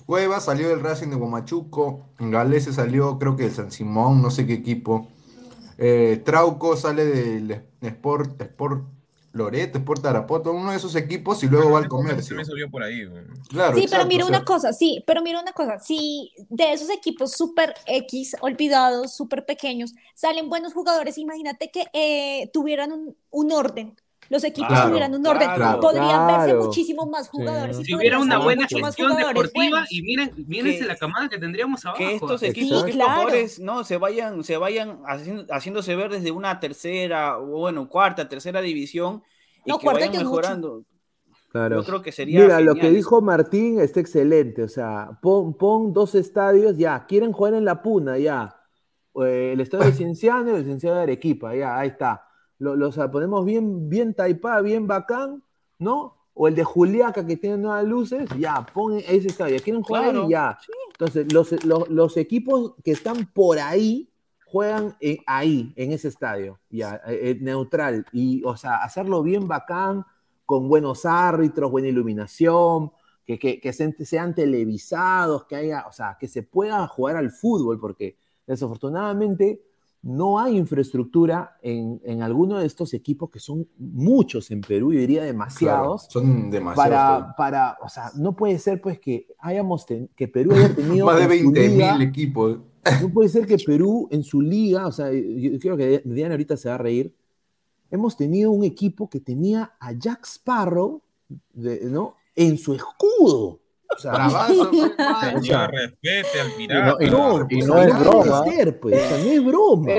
Cueva 0.06 0.40
salió 0.40 0.68
del 0.68 0.80
Racing 0.80 1.08
de 1.08 1.16
Guamachuco, 1.16 2.06
Galese 2.18 2.72
salió, 2.72 3.18
creo 3.18 3.36
que 3.36 3.44
del 3.44 3.52
San 3.52 3.70
Simón, 3.70 4.22
no 4.22 4.30
sé 4.30 4.46
qué 4.46 4.54
equipo. 4.54 5.08
Eh, 5.78 6.22
Trauco 6.24 6.76
sale 6.76 7.04
del 7.04 7.62
Sport, 7.80 8.40
Sport 8.40 8.84
Loreto, 9.32 9.78
Sport 9.78 10.02
Tarapoto, 10.02 10.52
uno 10.52 10.70
de 10.72 10.76
esos 10.76 10.94
equipos 10.94 11.42
y 11.42 11.48
luego 11.48 11.70
va 11.70 11.78
al 11.78 11.88
comercio. 11.88 12.36
Por 12.70 12.82
ahí. 12.82 13.08
Claro, 13.48 13.76
Sí, 13.76 13.86
pero 13.88 14.02
exacto, 14.02 14.06
mira 14.08 14.24
o 14.24 14.28
sea, 14.28 14.36
una 14.36 14.44
cosa, 14.44 14.72
sí, 14.72 15.02
pero 15.06 15.22
mira 15.22 15.40
una 15.40 15.52
cosa, 15.52 15.78
si 15.78 16.32
de 16.50 16.72
esos 16.72 16.90
equipos 16.90 17.32
super 17.32 17.74
X, 17.86 18.36
olvidados, 18.40 19.14
súper 19.16 19.46
pequeños, 19.46 19.94
salen 20.14 20.50
buenos 20.50 20.74
jugadores, 20.74 21.16
imagínate 21.16 21.70
que 21.70 21.86
eh, 21.94 22.50
tuvieran 22.52 22.92
un, 22.92 23.16
un 23.30 23.52
orden, 23.52 23.96
los 24.32 24.44
equipos 24.44 24.68
Claro, 24.70 24.88
tuvieran 24.88 25.14
un 25.14 25.26
orden, 25.26 25.50
claro. 25.54 25.78
podrían 25.80 26.26
verse 26.26 26.44
Claro. 26.46 26.64
muchísimo 26.64 27.04
más 27.06 27.28
jugadores. 27.28 27.78
y 27.80 27.84
si 27.84 27.94
hubiera 27.94 28.18
una 28.18 28.38
buena 28.38 28.62
gestión 28.62 29.10
jugadores 29.10 29.28
deportiva 29.28 29.68
buenos. 29.70 29.92
y 29.92 30.02
miren, 30.02 30.32
mírense 30.48 30.78
Que- 30.80 30.84
la 30.86 30.96
camada 30.96 31.28
que 31.28 31.38
tendríamos 31.38 31.84
abajo. 31.84 31.98
que 31.98 32.14
estos 32.14 32.40
Sí, 32.40 32.46
equipos, 32.46 32.82
que 32.84 32.90
estos 32.90 32.94
claro. 33.04 33.10
jugadores 33.20 33.60
no 33.60 33.84
se 33.84 33.98
vayan, 33.98 34.42
se 34.42 34.56
vayan 34.56 35.00
haciendo- 35.06 35.44
haciéndose 35.52 35.94
ver 35.94 36.10
desde 36.10 36.30
una 36.30 36.58
tercera, 36.58 37.38
o 37.38 37.44
bueno, 37.58 37.88
cuarta, 37.90 38.26
tercera 38.28 38.62
división 38.62 39.22
y 39.66 39.70
No, 39.70 39.78
que 39.78 39.84
cuarta 39.84 40.00
vayan 40.00 40.12
que 40.12 40.16
es 40.18 40.24
mucho. 40.24 40.36
mejorando. 40.40 40.84
Claro. 41.50 41.76
Yo 41.80 41.84
creo 41.84 42.00
que 42.00 42.12
sería 42.12 42.40
Mira, 42.40 42.60
lo 42.60 42.72
que 42.74 42.80
genial 42.80 42.96
dijo 42.96 43.20
Martín 43.20 43.78
está 43.80 44.00
excelente. 44.00 44.62
O 44.62 44.68
sea, 44.68 45.10
pon, 45.20 45.52
pon 45.52 45.92
dos 45.92 46.14
estadios, 46.14 46.78
ya. 46.78 47.04
Quieren 47.06 47.30
jugar 47.32 47.52
en 47.52 47.66
la 47.66 47.82
Puna, 47.82 48.16
ya. 48.16 48.56
Eh, 49.22 49.50
el 49.52 49.60
estadio 49.60 49.84
de 49.84 49.92
Cienciano 50.06 50.50
y 50.52 50.54
el 50.54 50.64
Cienciano 50.64 50.96
de 50.96 51.02
Arequipa, 51.02 51.54
ya, 51.54 51.78
ahí 51.78 51.88
está. 51.88 52.24
Lo, 52.62 52.76
los 52.76 52.96
ponemos 53.10 53.44
bien, 53.44 53.88
bien 53.88 54.14
taipá, 54.14 54.60
bien 54.60 54.86
bacán, 54.86 55.42
¿no? 55.80 56.14
O 56.32 56.46
el 56.46 56.54
de 56.54 56.62
Juliaca 56.62 57.26
que 57.26 57.36
tiene 57.36 57.56
nuevas 57.58 57.84
luces, 57.84 58.28
ya, 58.38 58.64
pon 58.72 58.98
ese 58.98 59.26
estadio. 59.28 59.60
¿Quieren 59.62 59.82
jugar 59.82 60.04
Claro, 60.04 60.22
ahí? 60.26 60.30
Ya. 60.30 60.58
Entonces, 60.92 61.32
los, 61.32 61.64
los, 61.64 61.88
los 61.88 62.16
equipos 62.16 62.74
que 62.84 62.92
están 62.92 63.26
por 63.34 63.58
ahí 63.58 64.08
juegan 64.46 64.96
en- 65.00 65.18
ahí, 65.26 65.72
en 65.76 65.90
ese 65.92 66.06
estadio, 66.06 66.60
ya, 66.70 67.00
eh, 67.06 67.30
eh, 67.30 67.38
neutral. 67.40 68.06
Y, 68.12 68.42
o 68.44 68.56
sea, 68.56 68.76
hacerlo 68.76 69.22
bien 69.24 69.48
bacán, 69.48 70.04
con 70.46 70.68
buenos 70.68 71.04
árbitros, 71.04 71.70
buena 71.70 71.88
iluminación, 71.88 72.92
que, 73.26 73.38
que, 73.40 73.60
que 73.60 73.72
se- 73.72 74.04
sean 74.04 74.34
televisados, 74.34 75.46
que 75.46 75.56
haya, 75.56 75.86
o 75.88 75.92
sea, 75.92 76.16
que 76.20 76.28
se 76.28 76.42
pueda 76.44 76.86
jugar 76.86 77.16
al 77.16 77.30
fútbol, 77.32 77.80
porque 77.80 78.16
desafortunadamente 78.46 79.62
no 80.02 80.40
hay 80.40 80.56
infraestructura 80.56 81.56
en, 81.62 82.00
en 82.04 82.22
alguno 82.22 82.58
de 82.58 82.66
estos 82.66 82.92
equipos 82.92 83.30
que 83.30 83.38
son 83.38 83.68
muchos 83.78 84.50
en 84.50 84.60
Perú, 84.60 84.92
yo 84.92 84.98
diría 84.98 85.20
claro, 85.20 85.32
demasiados, 85.32 86.06
son 86.10 86.50
demasiados. 86.50 87.22
para, 87.36 87.36
para, 87.36 87.78
o 87.82 87.88
sea, 87.88 88.10
no 88.16 88.34
puede 88.34 88.58
ser 88.58 88.80
pues 88.80 88.98
que 88.98 89.28
hayamos, 89.38 89.86
ten- 89.86 90.10
que 90.16 90.26
Perú 90.28 90.52
haya 90.54 90.74
tenido 90.74 91.06
Más 91.06 91.16
de 91.16 91.22
en 91.36 91.44
su 91.44 91.52
20 91.52 91.68
liga- 91.68 91.92
mil 91.98 92.08
equipos. 92.08 92.58
no 93.00 93.08
puede 93.10 93.28
ser 93.28 93.46
que 93.46 93.56
Perú 93.64 94.08
en 94.10 94.24
su 94.24 94.40
liga, 94.40 94.86
o 94.88 94.92
sea, 94.92 95.12
yo 95.12 95.20
yo 95.20 95.58
creo 95.60 95.76
que 95.76 96.02
Diana 96.04 96.34
ahorita 96.34 96.56
se 96.56 96.68
va 96.68 96.74
a 96.74 96.78
reír, 96.78 97.14
hemos 97.90 98.16
tenido 98.16 98.50
un 98.50 98.64
equipo 98.64 99.08
que 99.08 99.20
tenía 99.20 99.72
a 99.78 99.92
Jack 99.92 100.24
Sparrow, 100.26 101.00
de- 101.52 101.82
¿no? 101.84 102.16
En 102.34 102.58
su 102.58 102.74
escudo. 102.74 103.60
O 103.94 103.98
sea, 103.98 104.12
Bravazo, 104.12 104.70
respete 105.70 106.40
al 106.40 106.60
Y 106.60 106.66
no, 106.68 106.96
y 107.00 107.10
no, 107.10 107.46
y 107.50 107.56
no 107.62 107.82
es 107.82 107.98
broma. 107.98 108.42
puede 108.44 108.56
ser, 108.56 108.80
pues, 108.80 108.94
o 108.94 109.08
sea, 109.08 109.18
no 109.24 109.30
es 109.32 109.44
broma. 109.44 109.92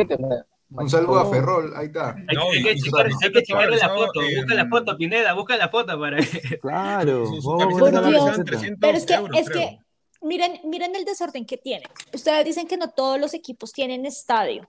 Un 0.76 0.90
saludo 0.90 1.20
a. 1.20 1.30
Ferrol, 1.30 1.72
ahí 1.76 1.86
está. 1.86 2.16
Hay, 2.28 2.36
No, 2.36 2.50
hay 2.52 2.64
que 2.64 2.76
checar, 2.76 3.06
hay 3.22 3.32
que 3.32 3.44
checarle 3.44 3.78
la 3.78 3.90
foto, 3.90 4.22
en- 4.24 4.36
busca 4.38 4.56
la 4.56 4.68
foto, 4.68 4.98
Pineda, 4.98 5.34
busca 5.34 5.56
la 5.58 5.70
foto 5.70 6.00
para 6.00 6.18
Claro. 6.62 7.28
Su, 7.28 7.42
su 7.42 7.50
vamos 7.50 7.64
a 7.64 7.68
camiseta 7.68 7.80
poner 7.80 8.02
la 8.02 8.10
Dios. 8.10 8.28
actualizada 8.28 8.68
en 8.68 8.76
camiseta. 8.76 8.78
300 8.80 8.80
Pero 8.82 8.98
es 8.98 9.06
que, 9.06 9.14
euros, 9.14 9.38
es 9.40 9.50
creo. 9.50 9.62
que 9.70 9.80
miren, 10.22 10.60
miren 10.64 10.96
el 10.96 11.06
desorden 11.06 11.46
que 11.46 11.58
tienen. 11.58 11.88
Ustedes 12.12 12.46
dicen 12.46 12.68
que 12.68 12.78
no 12.78 12.90
todos 12.90 13.20
los 13.20 13.34
equipos 13.36 13.72
tienen 13.72 14.06
estadio. 14.08 14.68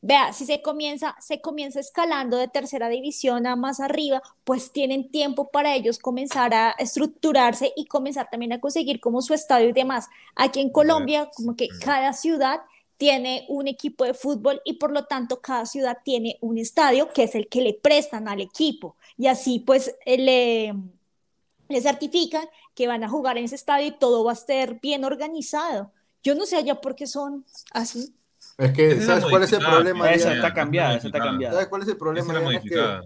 Vea, 0.00 0.32
si 0.32 0.44
se 0.44 0.60
comienza, 0.62 1.16
se 1.20 1.40
comienza 1.40 1.80
escalando 1.80 2.36
de 2.36 2.48
tercera 2.48 2.88
división 2.88 3.46
a 3.46 3.56
más 3.56 3.80
arriba, 3.80 4.22
pues 4.44 4.72
tienen 4.72 5.10
tiempo 5.10 5.48
para 5.50 5.74
ellos 5.74 5.98
comenzar 5.98 6.52
a 6.54 6.70
estructurarse 6.72 7.72
y 7.76 7.86
comenzar 7.86 8.28
también 8.30 8.52
a 8.52 8.60
conseguir 8.60 9.00
como 9.00 9.22
su 9.22 9.34
estadio 9.34 9.68
y 9.68 9.72
demás. 9.72 10.08
Aquí 10.36 10.60
en 10.60 10.70
Colombia, 10.70 11.28
como 11.34 11.56
que 11.56 11.68
cada 11.80 12.12
ciudad 12.12 12.60
tiene 12.96 13.44
un 13.48 13.66
equipo 13.66 14.04
de 14.04 14.14
fútbol 14.14 14.60
y 14.64 14.74
por 14.74 14.92
lo 14.92 15.04
tanto 15.06 15.40
cada 15.40 15.66
ciudad 15.66 15.98
tiene 16.04 16.38
un 16.40 16.58
estadio 16.58 17.12
que 17.12 17.24
es 17.24 17.34
el 17.34 17.48
que 17.48 17.60
le 17.60 17.74
prestan 17.74 18.28
al 18.28 18.40
equipo 18.40 18.96
y 19.16 19.26
así 19.26 19.58
pues 19.58 19.94
eh, 20.06 20.18
le, 20.18 20.74
le 21.68 21.80
certifican 21.80 22.46
que 22.74 22.86
van 22.86 23.04
a 23.04 23.08
jugar 23.08 23.38
en 23.38 23.44
ese 23.44 23.54
estadio 23.54 23.88
y 23.88 23.98
todo 23.98 24.24
va 24.24 24.32
a 24.32 24.34
estar 24.34 24.80
bien 24.80 25.04
organizado. 25.04 25.90
Yo 26.22 26.34
no 26.34 26.46
sé 26.46 26.56
allá 26.56 26.80
por 26.80 26.94
qué 26.94 27.06
son 27.06 27.44
así. 27.72 28.14
Es 28.56 28.72
que, 28.72 29.00
¿sabes 29.00 29.26
cuál 29.26 29.42
es 29.42 29.52
el 29.52 29.62
problema? 29.64 30.12
Esa 30.12 30.32
está 30.32 30.52
cambiada, 30.54 30.96
esa 30.96 31.08
está 31.08 31.20
cambiada. 31.22 31.54
¿Sabes 31.54 31.68
cuál 31.68 31.82
es 31.82 31.88
el 31.88 31.96
problema? 31.96 32.32
es 32.52 32.64
que 32.64 33.00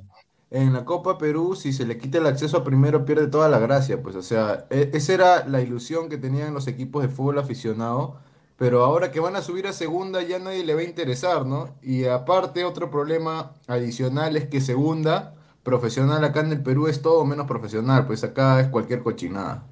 en 0.51 0.73
la 0.75 0.85
Copa 0.85 1.19
Perú, 1.19 1.55
si 1.57 1.73
se 1.73 1.87
le 1.87 1.99
quita 1.99 2.19
el 2.19 2.27
acceso 2.27 2.59
a 2.59 2.65
primero, 2.65 3.05
pierde 3.05 3.29
toda 3.29 3.49
la 3.49 3.59
gracia. 3.59 4.03
Pues, 4.03 4.17
o 4.17 4.23
sea, 4.23 4.67
e- 4.71 4.91
esa 4.95 5.15
era 5.15 5.47
la 5.47 5.61
ilusión 5.63 6.09
que 6.09 6.19
tenían 6.19 6.55
los 6.55 6.67
equipos 6.67 7.03
de 7.03 7.09
fútbol 7.09 7.39
aficionado. 7.39 8.19
Pero 8.57 8.85
ahora 8.85 9.13
que 9.13 9.21
van 9.21 9.37
a 9.37 9.43
subir 9.43 9.67
a 9.69 9.73
segunda, 9.73 10.23
ya 10.23 10.39
nadie 10.39 10.65
le 10.65 10.75
va 10.75 10.81
a 10.81 10.85
interesar, 10.85 11.47
¿no? 11.47 11.77
Y 11.83 12.07
aparte, 12.07 12.65
otro 12.65 12.91
problema 12.91 13.55
adicional 13.69 14.37
es 14.37 14.49
que 14.49 14.61
segunda, 14.61 15.35
profesional 15.63 16.25
acá 16.25 16.41
en 16.41 16.53
el 16.53 16.63
Perú 16.63 16.89
es 16.89 17.01
todo 17.03 17.25
menos 17.25 17.47
profesional. 17.47 18.07
Pues 18.07 18.25
acá 18.25 18.61
es 18.61 18.69
cualquier 18.69 19.03
cochinada. 19.03 19.65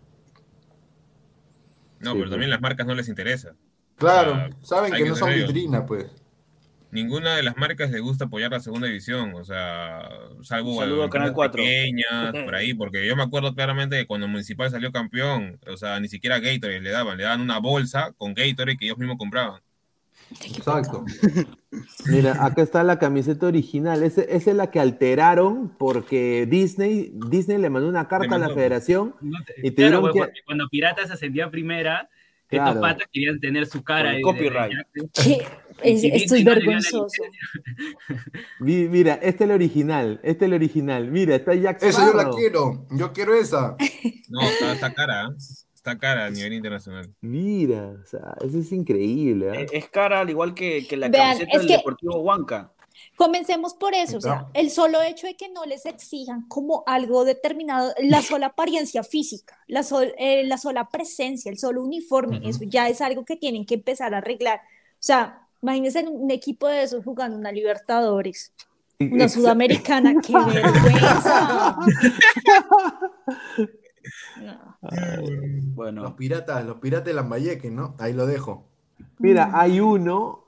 No, 1.98 2.12
Sí, 2.12 2.18
pero 2.18 2.30
también 2.30 2.50
las 2.50 2.60
marcas 2.60 2.86
no 2.86 2.94
les 2.94 3.08
interesa. 3.08 3.56
Claro, 3.96 4.32
O 4.32 4.34
sea, 4.36 4.50
saben 4.62 4.92
que 4.92 5.02
que 5.04 5.08
no 5.10 5.16
son 5.16 5.30
ellos. 5.32 5.52
vitrina, 5.52 5.84
pues. 5.86 6.06
Ninguna 6.92 7.36
de 7.36 7.42
las 7.42 7.56
marcas 7.56 7.90
les 7.90 8.00
gusta 8.00 8.26
apoyar 8.26 8.50
la 8.52 8.60
segunda 8.60 8.86
división, 8.86 9.34
o 9.34 9.44
sea, 9.44 10.08
salvo 10.42 10.80
a 10.80 10.84
Canal 11.10 11.28
empresas 11.28 11.30
4. 11.32 11.62
pequeñas, 11.62 12.32
por 12.44 12.54
ahí, 12.54 12.72
porque 12.74 13.06
yo 13.06 13.16
me 13.16 13.22
acuerdo 13.22 13.54
claramente 13.54 13.96
que 13.98 14.06
cuando 14.06 14.28
Municipal 14.28 14.70
salió 14.70 14.92
campeón, 14.92 15.58
o 15.70 15.76
sea, 15.76 15.98
ni 16.00 16.08
siquiera 16.08 16.38
Gatorade 16.38 16.80
le 16.80 16.90
daban, 16.90 17.18
le 17.18 17.24
daban 17.24 17.40
una 17.40 17.58
bolsa 17.58 18.12
con 18.16 18.34
Gatorade 18.34 18.76
que 18.78 18.86
ellos 18.86 18.98
mismos 18.98 19.16
compraban. 19.18 19.60
Exacto. 20.44 21.04
Mira, 22.06 22.44
acá 22.44 22.62
está 22.62 22.82
la 22.82 22.98
camiseta 22.98 23.46
original. 23.46 24.02
Esa 24.02 24.22
es 24.22 24.46
la 24.46 24.70
que 24.70 24.80
alteraron 24.80 25.68
porque 25.76 26.46
Disney, 26.48 27.12
Disney 27.28 27.58
le 27.58 27.70
mandó 27.70 27.88
una 27.88 28.08
carta 28.08 28.34
a 28.36 28.38
la 28.38 28.48
federación 28.50 29.14
No 29.20 29.38
te- 29.44 29.54
Y 29.66 29.72
claro, 29.72 30.02
que- 30.12 30.32
cuando 30.44 30.68
Piratas 30.68 31.10
ascendía 31.10 31.46
a 31.46 31.50
primera, 31.50 32.08
Claro. 32.48 32.68
estos 32.70 32.80
patas 32.82 33.08
querían 33.12 33.40
tener 33.40 33.66
su 33.66 33.82
cara 33.82 34.12
de- 34.12 34.20
copyright. 34.22 34.72
de- 34.94 36.44
vergonzoso. 36.44 37.22
Mi- 38.60 38.88
Mira, 38.88 39.14
este 39.14 39.28
es 39.28 39.40
el 39.42 39.50
original, 39.50 40.20
este 40.22 40.44
es 40.44 40.48
el 40.48 40.54
original. 40.54 41.10
Mira, 41.10 41.34
está 41.36 41.54
Jack 41.54 41.82
Esa 41.82 42.06
yo 42.06 42.12
la 42.14 42.22
Sparrow. 42.22 42.36
quiero. 42.36 42.86
Yo 42.92 43.12
quiero 43.12 43.34
esa. 43.34 43.76
No, 44.28 44.40
está, 44.42 44.72
está 44.72 44.94
cara, 44.94 45.24
¿eh? 45.26 45.34
está 45.74 45.98
cara 45.98 46.26
a 46.26 46.30
nivel 46.30 46.52
internacional. 46.54 47.12
Mira, 47.20 47.88
o 48.02 48.04
sea, 48.06 48.34
eso 48.44 48.58
es 48.58 48.72
increíble. 48.72 49.50
Eh, 49.62 49.66
Es 49.72 49.88
cara 49.88 50.20
al 50.20 50.30
igual 50.30 50.54
que, 50.54 50.86
que 50.88 50.96
la 50.96 51.08
Vean, 51.08 51.32
camiseta 51.38 51.58
del 51.58 51.66
que- 51.68 51.76
Deportivo 51.76 52.20
Huanca. 52.22 52.72
Comencemos 53.16 53.72
por 53.74 53.94
eso, 53.94 54.18
o 54.18 54.20
sea, 54.20 54.46
el 54.52 54.70
solo 54.70 55.00
hecho 55.02 55.26
de 55.26 55.36
que 55.36 55.48
no 55.48 55.64
les 55.64 55.86
exijan 55.86 56.46
como 56.48 56.84
algo 56.86 57.24
determinado, 57.24 57.94
la 58.02 58.20
sola 58.22 58.46
apariencia 58.48 59.02
física, 59.02 59.58
la, 59.66 59.82
sol- 59.82 60.14
eh, 60.18 60.44
la 60.44 60.58
sola 60.58 60.88
presencia, 60.90 61.50
el 61.50 61.58
solo 61.58 61.82
uniforme, 61.82 62.40
eso 62.44 62.60
ya 62.64 62.88
es 62.88 63.00
algo 63.00 63.24
que 63.24 63.36
tienen 63.36 63.64
que 63.64 63.74
empezar 63.74 64.14
a 64.14 64.18
arreglar. 64.18 64.58
O 64.58 64.98
sea, 65.00 65.48
imagínense 65.62 66.06
un 66.06 66.30
equipo 66.30 66.68
de 66.68 66.82
esos 66.82 67.04
jugando 67.04 67.38
una 67.38 67.52
Libertadores, 67.52 68.52
una 69.00 69.28
Sudamericana, 69.28 70.14
qué 70.20 70.32
vergüenza. 70.46 71.78
No. 74.40 74.76
Los 74.82 75.74
Bueno, 75.74 76.14
piratas, 76.14 76.64
los 76.64 76.76
piratas 76.76 77.06
de 77.06 77.14
Lambayeque, 77.14 77.70
¿no? 77.70 77.94
Ahí 77.98 78.12
lo 78.12 78.26
dejo. 78.26 78.64
Mira, 79.18 79.50
hay 79.52 79.80
uno, 79.80 80.44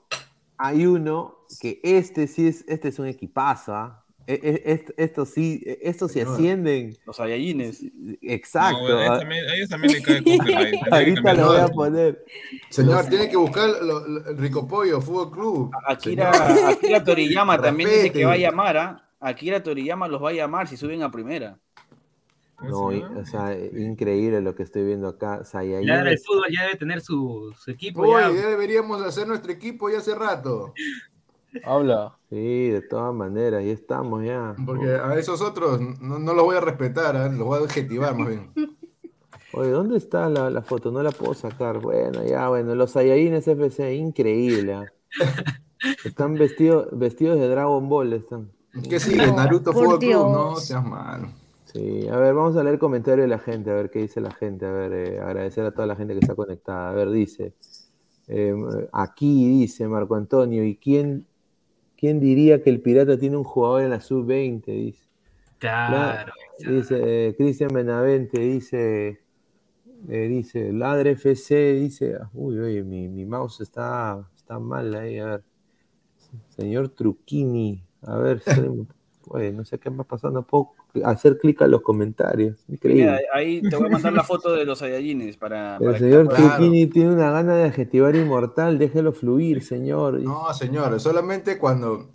hay 0.57 0.85
uno 0.85 1.38
que 1.59 1.79
este 1.83 2.27
sí 2.27 2.47
es, 2.47 2.63
este 2.67 2.89
es 2.89 2.99
un 2.99 3.07
equipazo, 3.07 3.73
¿ah? 3.75 4.05
e- 4.27 4.39
e- 4.43 4.71
est- 4.73 4.91
estos 4.97 5.29
sí, 5.29 5.63
e- 5.65 5.79
estos 5.81 6.11
Señor. 6.11 6.33
ascienden. 6.35 6.95
Los 7.05 7.15
Saiyajines. 7.17 7.83
Exacto. 8.21 8.87
No, 8.87 8.97
a 8.97 9.01
ellos 9.03 9.09
ah, 9.15 9.19
también, 9.19 9.45
a 9.49 9.55
ellos 9.55 9.69
también 9.69 9.93
le 9.93 10.01
cae 10.03 10.23
que 10.23 10.79
Ahorita 10.91 11.33
lo 11.33 11.45
voy 11.47 11.57
a 11.57 11.67
poner. 11.69 12.25
Señor, 12.69 12.95
Los- 12.97 13.09
tiene 13.09 13.27
que 13.29 13.37
buscar 13.37 13.69
lo- 13.81 14.07
lo- 14.07 14.27
el 14.29 14.37
Rico 14.37 14.67
Pollo, 14.67 15.01
Fútbol 15.01 15.31
Club. 15.31 15.71
Akira. 15.87 16.29
Akira 16.69 17.03
Toriyama 17.03 17.57
también 17.61 17.89
dice 17.89 18.11
que 18.11 18.25
va 18.25 18.33
a 18.33 18.37
llamar, 18.37 18.77
¿ah? 18.77 19.09
Akira 19.19 19.63
Toriyama 19.63 20.07
los 20.07 20.23
va 20.23 20.29
a 20.29 20.33
llamar 20.33 20.67
si 20.67 20.77
suben 20.77 21.01
a 21.01 21.09
primera. 21.09 21.57
No, 22.61 22.91
y- 22.93 23.01
o 23.01 23.25
sea, 23.25 23.57
increíble 23.57 24.41
lo 24.41 24.53
que 24.53 24.63
estoy 24.63 24.83
viendo 24.85 25.07
acá. 25.07 25.43
Saiyajines. 25.43 25.87
Ladra 25.87 26.11
el 26.11 26.19
fútbol 26.19 26.45
ya 26.55 26.63
debe 26.65 26.75
tener 26.75 27.01
su, 27.01 27.51
su 27.57 27.71
equipo. 27.71 28.01
Uy, 28.03 28.21
ya. 28.21 28.31
ya 28.31 28.49
deberíamos 28.49 29.01
hacer 29.01 29.27
nuestro 29.27 29.51
equipo 29.51 29.89
ya 29.89 29.97
hace 29.99 30.13
rato. 30.13 30.73
Habla. 31.63 32.15
Sí, 32.29 32.69
de 32.69 32.81
todas 32.81 33.13
maneras, 33.13 33.63
ya 33.63 33.71
estamos 33.71 34.23
ya. 34.23 34.55
Porque 34.65 34.89
a 34.91 35.15
esos 35.17 35.41
otros 35.41 35.81
no, 35.99 36.19
no 36.19 36.33
los 36.33 36.45
voy 36.45 36.55
a 36.55 36.61
respetar, 36.61 37.15
¿eh? 37.15 37.29
los 37.35 37.45
voy 37.47 37.59
a 37.59 37.63
adjetivar 37.65 38.15
más 38.15 38.27
bien. 38.27 38.51
Oye, 39.53 39.71
¿dónde 39.71 39.97
está 39.97 40.29
la, 40.29 40.49
la 40.51 40.61
foto? 40.61 40.91
No 40.91 41.01
la 41.01 41.11
puedo 41.11 41.33
sacar. 41.33 41.79
Bueno, 41.79 42.23
ya, 42.23 42.49
bueno, 42.49 42.75
los 42.75 42.91
Saiyajines 42.91 43.47
FC, 43.47 43.95
increíble. 43.95 44.73
ah. 44.73 44.85
Están 46.05 46.35
vestidos, 46.35 46.87
vestidos 46.91 47.39
de 47.39 47.47
Dragon 47.47 47.87
Ball, 47.89 48.13
están. 48.13 48.51
¿Qué 48.87 48.99
sigue? 48.99 49.25
No, 49.25 49.35
Naruto 49.37 49.73
Fútbol 49.73 49.97
Club, 49.99 50.31
no 50.31 50.55
seas 50.57 50.85
malo. 50.85 51.29
Sí, 51.73 52.07
a 52.07 52.17
ver, 52.17 52.33
vamos 52.33 52.55
a 52.57 52.63
leer 52.63 52.77
comentarios 52.79 53.25
de 53.25 53.27
la 53.27 53.39
gente, 53.39 53.69
a 53.71 53.75
ver 53.75 53.89
qué 53.89 53.99
dice 53.99 54.21
la 54.21 54.31
gente, 54.31 54.65
a 54.65 54.71
ver, 54.71 54.91
eh, 54.93 55.19
agradecer 55.19 55.65
a 55.65 55.71
toda 55.71 55.87
la 55.87 55.95
gente 55.95 56.13
que 56.13 56.19
está 56.19 56.35
conectada. 56.35 56.89
A 56.89 56.93
ver, 56.93 57.09
dice, 57.11 57.53
eh, 58.27 58.55
aquí 58.91 59.47
dice 59.47 59.87
Marco 59.87 60.15
Antonio, 60.15 60.63
¿y 60.63 60.75
quién, 60.77 61.25
quién 61.99 62.21
diría 62.21 62.63
que 62.63 62.69
el 62.69 62.81
Pirata 62.81 63.17
tiene 63.17 63.35
un 63.35 63.43
jugador 63.43 63.83
en 63.83 63.89
la 63.89 63.99
sub-20? 63.99 64.63
Dice. 64.65 65.03
Claro. 65.57 66.31
Dice 66.57 67.27
eh, 67.27 67.35
Cristian 67.35 67.71
Benavente, 67.73 68.39
dice, 68.39 69.19
eh, 70.07 70.27
dice, 70.29 70.71
Ladre 70.71 71.11
FC, 71.11 71.73
dice, 71.73 72.17
uy, 72.33 72.57
oye, 72.59 72.83
mi, 72.83 73.09
mi 73.09 73.25
mouse 73.25 73.61
está, 73.61 74.25
está 74.35 74.59
mal 74.59 74.93
ahí, 74.95 75.19
a 75.19 75.25
ver. 75.25 75.43
Señor 76.49 76.89
Truquini, 76.89 77.83
a 78.03 78.17
ver, 78.17 78.41
no 79.53 79.65
sé 79.65 79.77
qué 79.79 79.89
más 79.89 80.05
pasando, 80.05 80.43
puedo 80.43 80.71
hacer 81.03 81.37
clic 81.37 81.61
a 81.61 81.67
los 81.67 81.81
comentarios, 81.81 82.57
increíble. 82.67 83.03
Mira, 83.05 83.19
ahí 83.33 83.61
te 83.61 83.75
voy 83.75 83.87
a 83.87 83.91
mandar 83.91 84.13
la 84.13 84.23
foto 84.23 84.53
de 84.53 84.65
los 84.65 84.79
Saiyajines 84.79 85.37
para, 85.37 85.75
El 85.77 85.85
para 85.85 85.93
que 85.93 85.99
señor 85.99 86.27
Truquini 86.29 86.87
tiene 86.87 87.13
una 87.13 87.31
gana 87.31 87.55
de 87.55 87.63
adjetivar 87.65 88.15
inmortal, 88.15 88.77
déjelo 88.79 89.13
fluir, 89.13 89.63
señor. 89.63 90.19
No, 90.21 90.53
señor, 90.53 90.99
solamente 90.99 91.57
cuando 91.57 92.09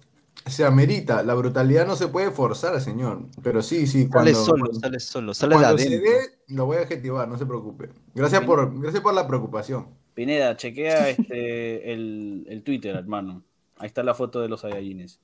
se 0.46 0.64
amerita. 0.64 1.22
La 1.22 1.34
brutalidad 1.34 1.86
no 1.86 1.96
se 1.96 2.08
puede 2.08 2.30
forzar, 2.30 2.80
señor. 2.80 3.26
Pero 3.42 3.62
sí, 3.62 3.86
sí, 3.86 4.08
cuando, 4.08 4.32
Sale 4.32 4.44
solo, 4.44 4.64
cuando- 4.66 4.80
sale 4.80 5.00
solo, 5.00 5.34
sale 5.34 5.54
de 5.56 5.62
cuando 5.62 5.78
se 5.78 5.98
dé, 6.00 6.16
lo 6.48 6.66
voy 6.66 6.76
a 6.76 6.80
adjetivar, 6.80 7.28
no 7.28 7.38
se 7.38 7.46
preocupe. 7.46 7.88
Gracias 8.14 8.44
por, 8.44 8.78
gracias 8.80 9.02
por 9.02 9.14
la 9.14 9.26
preocupación. 9.26 9.86
Pineda, 10.14 10.56
chequea 10.56 11.08
este, 11.10 11.92
el, 11.92 12.46
el 12.48 12.62
Twitter, 12.62 12.94
hermano. 12.94 13.42
Ahí 13.78 13.86
está 13.86 14.02
la 14.02 14.14
foto 14.14 14.40
de 14.40 14.48
los 14.48 14.60
Saiyajines. 14.60 15.20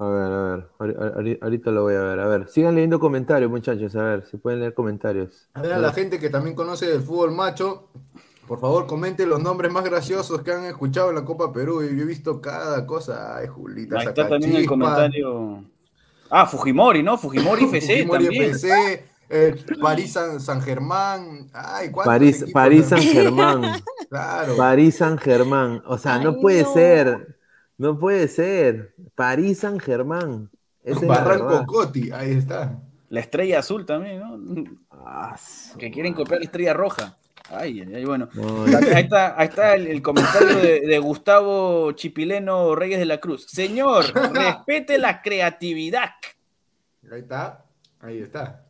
A 0.00 0.04
ver, 0.08 0.22
a 0.32 0.42
ver, 0.42 0.68
ahori- 0.78 0.96
ahori- 0.96 1.38
ahorita 1.42 1.70
lo 1.72 1.82
voy 1.82 1.94
a 1.96 2.02
ver, 2.02 2.20
a 2.20 2.28
ver. 2.28 2.48
Sigan 2.48 2.74
leyendo 2.76 3.00
comentarios, 3.00 3.50
muchachos, 3.50 3.96
a 3.96 4.02
ver, 4.02 4.26
si 4.26 4.36
pueden 4.36 4.60
leer 4.60 4.72
comentarios. 4.72 5.48
A 5.54 5.62
ver, 5.62 5.72
a 5.72 5.78
la 5.78 5.92
gente 5.92 6.20
que 6.20 6.30
también 6.30 6.54
conoce 6.54 6.86
del 6.86 7.02
fútbol 7.02 7.32
macho, 7.32 7.88
por 8.46 8.60
favor, 8.60 8.86
comente 8.86 9.26
los 9.26 9.42
nombres 9.42 9.72
más 9.72 9.84
graciosos 9.84 10.42
que 10.42 10.52
han 10.52 10.64
escuchado 10.66 11.08
en 11.10 11.16
la 11.16 11.24
Copa 11.24 11.52
Perú. 11.52 11.82
Yo 11.82 11.88
he 11.88 12.04
visto 12.04 12.40
cada 12.40 12.86
cosa. 12.86 13.36
Ay, 13.36 13.48
Julita, 13.48 13.98
Ahí 13.98 14.06
está 14.06 14.28
también 14.28 14.54
el 14.54 14.64
Sacachispa, 14.64 14.70
comentario. 14.70 15.64
Ah, 16.30 16.46
Fujimori, 16.46 17.02
¿no? 17.02 17.18
Fujimori 17.18 17.64
FC 17.72 17.92
Fujimori 17.96 18.24
también. 18.26 18.50
FC, 18.52 19.04
eh, 19.30 19.56
París 19.82 20.12
San, 20.12 20.40
San 20.40 20.62
Germán. 20.62 21.50
Ay, 21.52 21.90
¿cuántos 21.90 22.14
París, 22.14 22.44
París 22.52 22.86
San 22.86 23.00
Germán. 23.02 23.62
Claro. 24.08 24.56
París 24.56 24.96
San 24.96 25.18
Germán. 25.18 25.82
O 25.86 25.98
sea, 25.98 26.18
no 26.18 26.36
puede 26.40 26.62
no. 26.62 26.72
ser. 26.72 27.37
No 27.78 27.98
puede 27.98 28.28
ser. 28.28 28.94
París 29.14 29.60
San 29.60 29.78
Germán. 29.78 30.50
Esa 30.82 30.96
es 31.00 31.02
la 31.06 31.08
Barranco. 31.08 31.64
Coti, 31.66 32.10
ahí 32.12 32.32
está. 32.32 32.78
La 33.08 33.20
estrella 33.20 33.60
azul 33.60 33.86
también, 33.86 34.18
¿no? 34.20 34.64
Ah, 34.90 35.36
Que 35.78 35.90
quieren 35.90 36.12
copiar 36.12 36.40
la 36.40 36.44
estrella 36.44 36.74
roja. 36.74 37.16
Ay, 37.50 37.80
ay, 37.80 37.94
ay, 37.94 38.04
bueno. 38.04 38.28
No, 38.34 38.64
Ahí 38.64 39.02
está, 39.04 39.40
ahí 39.40 39.48
está 39.48 39.74
el, 39.74 39.86
el 39.86 40.02
comentario 40.02 40.56
de, 40.58 40.80
de 40.80 40.98
Gustavo 40.98 41.92
Chipileno 41.92 42.74
Reyes 42.74 42.98
de 42.98 43.06
la 43.06 43.18
Cruz. 43.18 43.46
Señor, 43.48 44.04
respete 44.34 44.98
la 44.98 45.22
creatividad. 45.22 46.10
Ahí 47.10 47.20
está. 47.20 47.64
Ahí 48.00 48.18
está. 48.18 48.64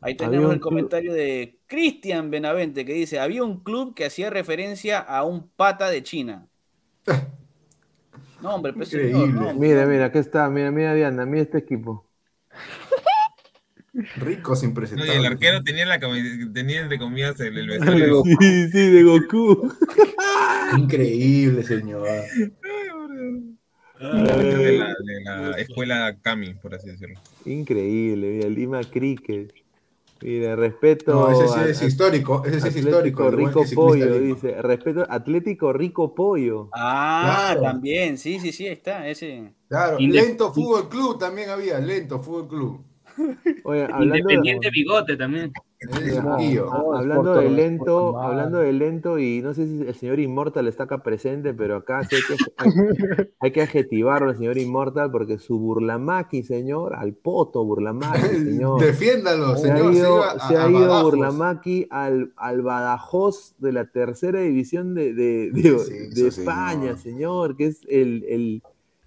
Ahí 0.00 0.14
tenemos 0.14 0.52
el 0.52 0.60
club- 0.60 0.68
comentario 0.68 1.12
de 1.12 1.58
Cristian 1.66 2.30
Benavente 2.30 2.84
que 2.84 2.92
dice, 2.92 3.18
había 3.18 3.42
un 3.42 3.58
club 3.64 3.94
que 3.94 4.04
hacía 4.06 4.30
referencia 4.30 5.00
a 5.00 5.24
un 5.24 5.48
pata 5.48 5.88
de 5.90 6.02
China. 6.04 6.46
No, 8.46 8.54
hombre, 8.54 8.72
pues 8.74 8.90
señor, 8.90 9.06
Increíble. 9.28 9.40
no, 9.40 9.54
Mira, 9.54 9.86
mira, 9.86 10.04
aquí 10.06 10.18
está. 10.18 10.48
Mira, 10.48 10.70
mira, 10.70 10.94
Diana, 10.94 11.26
mira 11.26 11.42
este 11.42 11.58
equipo. 11.58 12.06
Ricos 14.18 14.62
No, 14.62 14.66
y 14.66 14.68
impresentables. 14.68 15.16
el 15.16 15.26
arquero 15.26 15.62
tenía, 15.64 15.84
la 15.84 15.98
tenía 15.98 16.82
entre 16.82 16.96
comillas 16.96 17.40
el, 17.40 17.58
el 17.58 17.66
vestuario. 17.70 18.22
Sí, 18.38 18.68
sí, 18.70 18.90
de 18.90 19.02
Goku. 19.02 19.72
Increíble, 20.78 21.64
señor. 21.64 22.06
de 23.98 24.78
la, 24.78 24.94
de 24.94 25.20
la 25.24 25.50
escuela 25.58 26.16
Kami, 26.22 26.54
por 26.54 26.72
así 26.76 26.88
decirlo. 26.88 27.18
Increíble, 27.46 28.28
mira, 28.28 28.48
Lima 28.48 28.80
Cricket. 28.84 29.52
Mira, 30.22 30.56
respeto. 30.56 31.12
No, 31.12 31.30
ese 31.30 31.46
sí 31.52 31.60
a- 31.60 31.68
es 31.68 31.82
a- 31.82 31.84
histórico. 31.86 32.42
Ese 32.44 32.60
sí 32.60 32.68
es 32.68 32.76
histórico. 32.76 33.30
Rico 33.30 33.64
Pollo, 33.74 34.06
Lima. 34.18 34.34
dice. 34.34 34.62
Respeto, 34.62 35.04
Atlético 35.08 35.72
Rico 35.72 36.14
Pollo. 36.14 36.70
Ah, 36.72 37.50
Claro. 37.52 37.60
también, 37.62 38.16
sí, 38.16 38.40
sí, 38.40 38.50
sí, 38.52 38.66
está, 38.66 39.06
ese. 39.08 39.52
Claro, 39.68 39.98
Lento 39.98 40.52
Fútbol 40.54 40.88
Club 40.88 41.18
también 41.18 41.50
había. 41.50 41.78
Lento 41.80 42.18
Fútbol 42.20 42.48
Club. 42.48 42.80
Oye, 43.64 43.82
hablando 43.84 44.14
de, 44.14 44.18
Independiente 44.20 44.70
Bigote 44.70 45.16
también. 45.16 45.52
Tío. 46.38 46.72
hablando 46.94 47.34
de 47.34 47.50
lento, 47.50 48.18
hablando 48.18 48.58
de 48.58 48.72
lento, 48.72 49.18
y 49.18 49.42
no 49.42 49.52
sé 49.54 49.66
si 49.66 49.82
el 49.86 49.94
señor 49.94 50.18
Inmortal 50.20 50.66
está 50.68 50.84
acá 50.84 51.02
presente, 51.02 51.52
pero 51.52 51.76
acá 51.76 52.02
sí 52.04 52.16
hay 52.16 52.22
que, 52.22 52.44
hay, 52.56 52.70
hay 53.40 53.52
que 53.52 53.62
adjetivarlo 53.62 54.30
al 54.30 54.36
señor 54.38 54.56
Inmortal 54.58 55.10
porque 55.10 55.38
su 55.38 55.58
burlamaki, 55.58 56.42
señor, 56.42 56.94
al 56.94 57.12
poto 57.12 57.62
burlamaki, 57.64 58.18
señor. 58.44 58.80
Defiéndalo, 58.80 59.56
Se 59.56 59.70
ha 59.70 59.76
señor. 59.76 59.92
ido, 59.94 60.16
iba 60.16 60.30
a- 60.32 60.48
se 60.48 60.56
ha 60.56 60.70
ido 60.70 60.80
Badajoz. 60.80 61.02
Burlamaki 61.04 61.86
al, 61.90 62.32
al 62.36 62.62
Badajoz 62.62 63.54
de 63.58 63.72
la 63.72 63.84
tercera 63.90 64.40
división 64.40 64.94
de, 64.94 65.12
de, 65.12 65.50
de- 65.52 65.78
Sí, 65.78 65.92
de 65.94 66.28
eso, 66.28 66.40
España, 66.40 66.96
señor. 66.96 66.98
señor, 66.98 67.56
que 67.56 67.66
es 67.66 67.80
el, 67.88 68.24
el, 68.28 68.62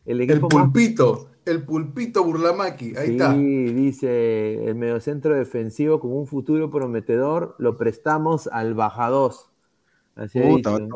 el 0.06 0.22
El 0.22 0.22
equipo 0.22 0.49
más 0.56 0.65
pulpito. 0.65 1.28
El 1.49 1.63
pulpito 1.63 2.23
Burlamaki. 2.23 2.95
Ahí 2.97 3.07
Sí, 3.07 3.11
está. 3.13 3.34
dice 3.34 4.65
el 4.67 4.76
mediocentro 4.76 5.35
defensivo 5.35 5.99
con 5.99 6.11
un 6.13 6.27
futuro 6.27 6.69
prometedor, 6.69 7.55
lo 7.59 7.77
prestamos 7.77 8.47
al 8.47 8.73
Baja 8.73 9.09
2. 9.09 9.49
Así 10.15 10.39
Puta, 10.39 10.77
dicho. 10.77 10.95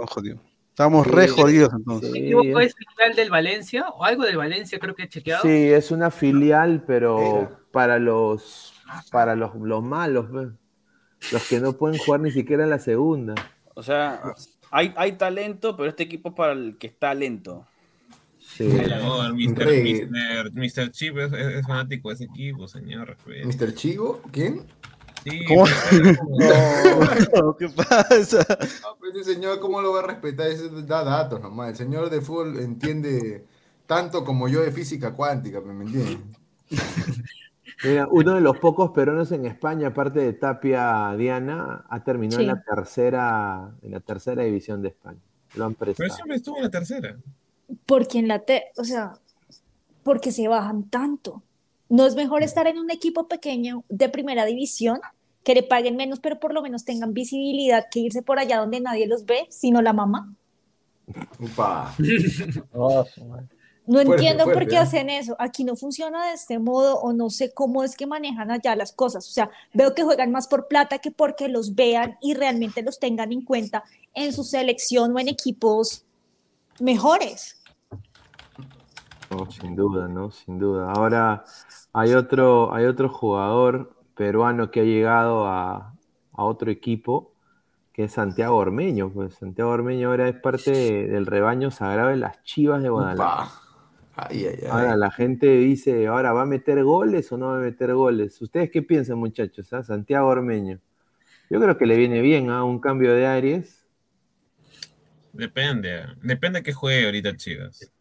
estamos 0.69 1.07
re 1.07 1.27
Sí, 1.27 1.41
jodidos 1.41 1.73
entonces. 1.73 2.11
¿Me 2.11 2.19
Sí, 2.19 2.25
equivoco? 2.25 2.59
es- 2.59 2.67
¿Es 2.67 2.75
filial 2.75 3.15
del 3.15 3.29
Valencia? 3.29 3.89
¿O 3.89 4.03
algo 4.03 4.23
del 4.23 4.37
Valencia 4.37 4.79
creo 4.79 4.95
que 4.95 5.03
he 5.03 5.07
chequeado? 5.09 5.43
Sí, 5.43 5.49
es 5.49 5.91
una 5.91 6.11
filial, 6.11 6.83
pero 6.85 7.19
Era. 7.19 7.59
para 7.71 7.99
los 7.99 8.73
para 9.11 9.35
los, 9.35 9.55
los 9.55 9.81
malos, 9.83 10.27
pues. 10.29 10.49
los 11.31 11.47
que 11.49 11.59
no 11.61 11.73
pueden 11.73 11.97
jugar 11.97 12.19
ni 12.19 12.31
siquiera 12.31 12.63
en 12.65 12.69
la 12.69 12.79
segunda. 12.79 13.33
O 13.75 13.81
sea, 13.81 14.21
hay, 14.71 14.93
hay 14.97 15.13
talento, 15.13 15.75
pero 15.77 15.87
este 15.89 16.03
equipo 16.03 16.29
es 16.29 16.35
para 16.35 16.51
el 16.53 16.77
que 16.77 16.87
está 16.87 17.13
lento. 17.13 17.65
Sí. 18.55 18.67
No, 18.67 19.25
el 19.25 19.33
Mr. 19.33 19.65
Mr. 19.65 20.51
Mr. 20.53 20.91
Chip 20.91 21.17
es, 21.17 21.33
es- 21.33 21.55
es 21.55 21.65
fanático 21.65 22.09
de 22.09 22.15
ese 22.15 22.23
equipo, 22.25 22.67
señor. 22.67 23.17
Mr. 23.25 23.73
Chigo, 23.73 24.21
¿quién? 24.31 24.61
Sí, 25.23 25.45
¿Cómo? 25.47 25.65
No, 27.35 27.55
¿Qué 27.57 27.69
pasa? 27.69 28.45
No, 28.81 28.95
pues 28.99 29.15
ese 29.15 29.33
señor, 29.35 29.59
¿cómo 29.59 29.81
lo 29.81 29.93
va 29.93 29.99
a 30.01 30.07
respetar? 30.07 30.47
Ese 30.47 30.69
da 30.85 31.03
datos 31.03 31.41
nomás. 31.41 31.69
El 31.69 31.75
señor 31.77 32.09
de 32.09 32.21
fútbol 32.21 32.59
entiende 32.59 33.45
tanto 33.87 34.23
como 34.25 34.47
yo 34.49 34.61
de 34.61 34.71
física 34.71 35.13
cuántica, 35.13 35.61
¿me 35.61 35.85
entiendes? 35.85 36.17
Mira, 37.83 38.07
uno 38.09 38.35
de 38.35 38.41
los 38.41 38.57
pocos 38.59 38.91
peruanos 38.91 39.31
en 39.31 39.45
España, 39.45 39.87
aparte 39.89 40.19
de 40.19 40.33
Tapia 40.33 41.13
Diana, 41.17 41.85
ha 41.89 42.03
terminado 42.03 42.41
en 42.41 42.47
la 42.47 42.61
tercera, 42.63 43.71
en 43.81 43.91
la 43.91 43.99
tercera 43.99 44.43
división 44.43 44.81
de 44.81 44.89
España. 44.89 45.19
Lo 45.55 45.65
han 45.65 45.73
Pero 45.75 45.93
prestado. 45.93 46.15
siempre 46.15 46.37
estuvo 46.37 46.57
en 46.57 46.63
la 46.63 46.69
tercera. 46.69 47.15
Porque 47.85 48.19
en 48.19 48.27
la 48.27 48.39
te, 48.39 48.65
o 48.77 48.83
sea, 48.83 49.13
porque 50.03 50.31
se 50.31 50.47
bajan 50.47 50.89
tanto. 50.89 51.43
¿No 51.89 52.05
es 52.05 52.15
mejor 52.15 52.43
estar 52.43 52.67
en 52.67 52.79
un 52.79 52.91
equipo 52.91 53.27
pequeño 53.27 53.83
de 53.89 54.09
primera 54.09 54.45
división 54.45 54.99
que 55.43 55.55
le 55.55 55.63
paguen 55.63 55.95
menos, 55.95 56.19
pero 56.19 56.39
por 56.39 56.53
lo 56.53 56.61
menos 56.61 56.85
tengan 56.85 57.13
visibilidad 57.13 57.87
que 57.91 57.99
irse 57.99 58.21
por 58.21 58.39
allá 58.39 58.59
donde 58.59 58.79
nadie 58.79 59.07
los 59.07 59.25
ve, 59.25 59.45
sino 59.49 59.81
la 59.81 59.93
mamá? 59.93 60.33
Upa. 61.39 61.93
Oh. 62.73 63.05
No 63.85 63.95
Fuerte, 63.95 64.13
entiendo 64.13 64.45
por 64.45 64.65
qué 64.65 64.75
¿eh? 64.75 64.79
hacen 64.79 65.09
eso. 65.09 65.35
Aquí 65.39 65.65
no 65.65 65.75
funciona 65.75 66.27
de 66.27 66.33
este 66.33 66.57
modo 66.57 66.99
o 67.01 67.11
no 67.11 67.29
sé 67.29 67.53
cómo 67.53 67.83
es 67.83 67.97
que 67.97 68.07
manejan 68.07 68.49
allá 68.49 68.77
las 68.77 68.93
cosas. 68.93 69.27
O 69.27 69.31
sea, 69.31 69.49
veo 69.73 69.93
que 69.93 70.03
juegan 70.03 70.31
más 70.31 70.47
por 70.47 70.69
plata 70.69 70.99
que 70.99 71.11
porque 71.11 71.49
los 71.49 71.75
vean 71.75 72.17
y 72.21 72.33
realmente 72.33 72.81
los 72.81 72.99
tengan 72.99 73.33
en 73.33 73.41
cuenta 73.41 73.83
en 74.13 74.31
su 74.31 74.45
selección 74.45 75.13
o 75.13 75.19
en 75.19 75.27
equipos 75.27 76.05
mejores. 76.79 77.57
No, 79.35 79.51
sin 79.51 79.75
duda, 79.75 80.07
¿no? 80.07 80.31
Sin 80.31 80.59
duda. 80.59 80.91
Ahora 80.91 81.43
hay 81.93 82.13
otro, 82.13 82.73
hay 82.73 82.85
otro 82.85 83.09
jugador 83.09 83.95
peruano 84.15 84.69
que 84.71 84.81
ha 84.81 84.83
llegado 84.83 85.47
a, 85.47 85.93
a 86.33 86.43
otro 86.43 86.69
equipo, 86.71 87.33
que 87.93 88.05
es 88.05 88.11
Santiago 88.13 88.55
Ormeño. 88.55 89.11
Pues 89.11 89.35
Santiago 89.35 89.71
Ormeño 89.71 90.09
ahora 90.09 90.27
es 90.29 90.35
parte 90.35 90.71
de- 90.71 91.07
del 91.07 91.25
rebaño 91.25 91.71
sagrado 91.71 92.09
de 92.09 92.17
las 92.17 92.43
Chivas 92.43 92.81
de 92.83 92.89
Guadalajara. 92.89 93.45
Upa. 93.45 93.59
Ay, 94.15 94.45
ay, 94.45 94.59
ay. 94.61 94.67
Ahora 94.69 94.95
la 94.95 95.09
gente 95.09 95.47
dice, 95.57 96.05
ahora 96.07 96.33
va 96.33 96.43
a 96.43 96.45
meter 96.45 96.83
goles 96.83 97.31
o 97.31 97.37
no 97.37 97.47
va 97.47 97.57
a 97.57 97.61
meter 97.61 97.93
goles. 97.95 98.39
¿Ustedes 98.41 98.69
qué 98.69 98.83
piensan, 98.83 99.17
muchachos? 99.17 99.73
ah? 99.73 99.83
Santiago 99.83 100.27
Ormeño. 100.27 100.79
Yo 101.49 101.59
creo 101.59 101.77
que 101.77 101.85
le 101.87 101.97
viene 101.97 102.21
bien 102.21 102.49
a 102.51 102.63
un 102.63 102.79
cambio 102.79 103.13
de 103.13 103.25
Aries. 103.25 103.85
Depende, 105.33 106.03
depende 106.21 106.59
de 106.59 106.63
qué 106.63 106.73
juegue 106.73 107.05
ahorita 107.05 107.35
Chivas. 107.35 107.91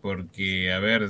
Porque, 0.00 0.72
a 0.72 0.78
ver, 0.78 1.08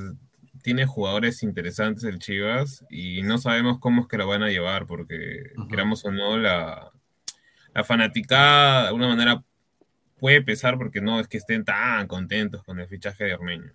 tiene 0.62 0.86
jugadores 0.86 1.42
interesantes 1.42 2.04
el 2.04 2.18
Chivas 2.18 2.84
y 2.90 3.22
no 3.22 3.38
sabemos 3.38 3.78
cómo 3.78 4.02
es 4.02 4.08
que 4.08 4.18
lo 4.18 4.26
van 4.26 4.42
a 4.42 4.50
llevar, 4.50 4.86
porque 4.86 5.52
queramos 5.68 6.04
o 6.04 6.10
no, 6.10 6.38
la, 6.38 6.90
la 7.74 7.84
fanaticada 7.84 8.82
de 8.82 8.88
alguna 8.88 9.08
manera 9.08 9.42
puede 10.18 10.42
pesar 10.42 10.76
porque 10.76 11.00
no 11.00 11.18
es 11.18 11.28
que 11.28 11.38
estén 11.38 11.64
tan 11.64 12.06
contentos 12.06 12.62
con 12.62 12.78
el 12.78 12.88
fichaje 12.88 13.24
de 13.24 13.34
Ormeño. 13.34 13.72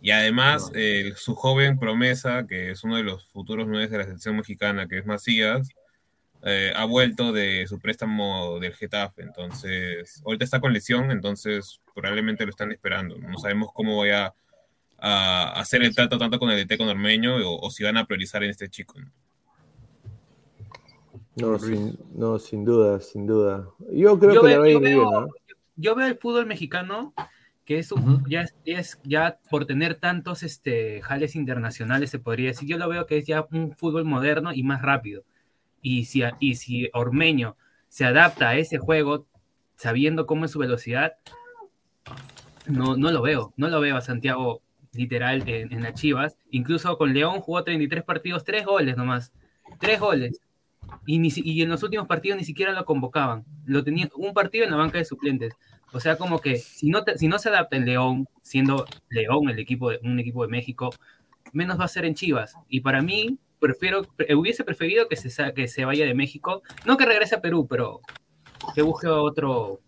Y 0.00 0.12
además, 0.12 0.70
eh, 0.74 1.12
su 1.16 1.34
joven 1.34 1.78
promesa, 1.78 2.46
que 2.46 2.70
es 2.70 2.84
uno 2.84 2.96
de 2.96 3.02
los 3.02 3.26
futuros 3.26 3.66
nueve 3.66 3.88
de 3.88 3.98
la 3.98 4.04
selección 4.04 4.36
mexicana, 4.36 4.86
que 4.86 4.98
es 4.98 5.06
Macías, 5.06 5.68
eh, 6.44 6.72
ha 6.76 6.84
vuelto 6.84 7.32
de 7.32 7.66
su 7.66 7.80
préstamo 7.80 8.60
del 8.60 8.74
Getafe. 8.74 9.22
Entonces, 9.22 10.22
ahorita 10.24 10.44
está 10.44 10.60
con 10.60 10.72
lesión, 10.72 11.10
entonces 11.10 11.80
probablemente 11.98 12.44
lo 12.44 12.50
están 12.50 12.70
esperando. 12.72 13.18
No 13.18 13.38
sabemos 13.38 13.70
cómo 13.74 13.98
vaya 13.98 14.32
a 14.98 15.52
hacer 15.60 15.82
el 15.82 15.94
trato 15.94 16.16
tanto 16.18 16.38
con 16.38 16.50
el 16.50 16.66
DT 16.66 16.78
con 16.78 16.88
Ormeño 16.88 17.36
o, 17.36 17.60
o 17.66 17.70
si 17.70 17.82
van 17.84 17.96
a 17.96 18.04
priorizar 18.06 18.42
en 18.44 18.50
este 18.50 18.68
chico. 18.68 18.98
¿no? 19.00 19.10
No, 21.36 21.58
sin, 21.58 21.96
no, 22.14 22.38
sin 22.38 22.64
duda, 22.64 23.00
sin 23.00 23.26
duda. 23.26 23.68
Yo 23.92 24.18
creo 24.18 24.34
Yo 24.34 24.40
que 24.42 24.46
veo- 24.48 24.58
va 24.60 24.64
a 24.64 24.68
ir 24.68 24.74
yo 24.74 24.80
bien, 24.80 24.96
veo- 24.98 25.20
¿no? 25.20 25.28
yo 25.76 25.94
veo 25.94 26.06
el 26.08 26.16
fútbol 26.18 26.46
mexicano 26.46 27.14
que 27.64 27.78
es, 27.78 27.92
un- 27.92 28.24
ya, 28.28 28.46
es, 28.64 28.98
ya 29.04 29.38
por 29.50 29.66
tener 29.66 29.96
tantos 29.96 30.42
este, 30.42 31.02
jales 31.02 31.36
internacionales, 31.36 32.08
se 32.10 32.18
podría 32.18 32.48
decir, 32.48 32.66
yo 32.68 32.78
lo 32.78 32.88
veo 32.88 33.04
que 33.06 33.18
es 33.18 33.26
ya 33.26 33.46
un 33.52 33.76
fútbol 33.76 34.04
moderno 34.06 34.52
y 34.54 34.62
más 34.62 34.80
rápido. 34.82 35.22
Y 35.82 36.06
si, 36.06 36.22
y 36.40 36.54
si 36.56 36.88
Ormeño 36.94 37.56
se 37.88 38.04
adapta 38.06 38.48
a 38.48 38.56
ese 38.56 38.78
juego, 38.78 39.26
sabiendo 39.76 40.26
cómo 40.26 40.46
es 40.46 40.50
su 40.50 40.58
velocidad, 40.58 41.12
no, 42.66 42.96
no 42.96 43.10
lo 43.10 43.22
veo, 43.22 43.52
no 43.56 43.68
lo 43.68 43.80
veo 43.80 43.96
a 43.96 44.00
Santiago 44.00 44.62
literal 44.92 45.48
en, 45.48 45.72
en 45.72 45.94
Chivas. 45.94 46.36
Incluso 46.50 46.96
con 46.98 47.12
León 47.14 47.40
jugó 47.40 47.62
33 47.64 48.04
partidos, 48.04 48.44
3 48.44 48.66
goles 48.66 48.96
nomás, 48.96 49.32
3 49.80 50.00
goles. 50.00 50.40
Y, 51.06 51.18
ni 51.18 51.30
y 51.36 51.62
en 51.62 51.68
los 51.68 51.82
últimos 51.82 52.06
partidos 52.06 52.38
ni 52.38 52.44
siquiera 52.44 52.72
lo 52.72 52.84
convocaban. 52.84 53.44
Lo 53.66 53.84
tenía 53.84 54.08
un 54.16 54.32
partido 54.32 54.64
en 54.64 54.70
la 54.70 54.76
banca 54.76 54.98
de 54.98 55.04
suplentes. 55.04 55.54
O 55.92 56.00
sea, 56.00 56.16
como 56.16 56.40
que 56.40 56.58
si 56.58 56.90
no, 56.90 57.02
si 57.16 57.28
no 57.28 57.38
se 57.38 57.48
adapta 57.48 57.76
en 57.76 57.86
León, 57.86 58.28
siendo 58.42 58.84
León 59.08 59.48
el 59.48 59.58
equipo 59.58 59.90
de, 59.90 60.00
un 60.02 60.18
equipo 60.18 60.42
de 60.42 60.48
México, 60.50 60.90
menos 61.52 61.78
va 61.80 61.84
a 61.84 61.88
ser 61.88 62.04
en 62.04 62.14
Chivas. 62.14 62.54
Y 62.68 62.80
para 62.80 63.00
mí, 63.02 63.38
prefiero, 63.58 64.02
pre- 64.02 64.34
hubiese 64.34 64.64
preferido 64.64 65.08
que 65.08 65.16
se, 65.16 65.52
que 65.54 65.68
se 65.68 65.84
vaya 65.84 66.04
de 66.04 66.14
México. 66.14 66.62
No 66.86 66.96
que 66.96 67.06
regrese 67.06 67.36
a 67.36 67.40
Perú, 67.40 67.66
pero 67.68 68.00
que 68.74 68.82
busque 68.82 69.06
otro, 69.08 69.80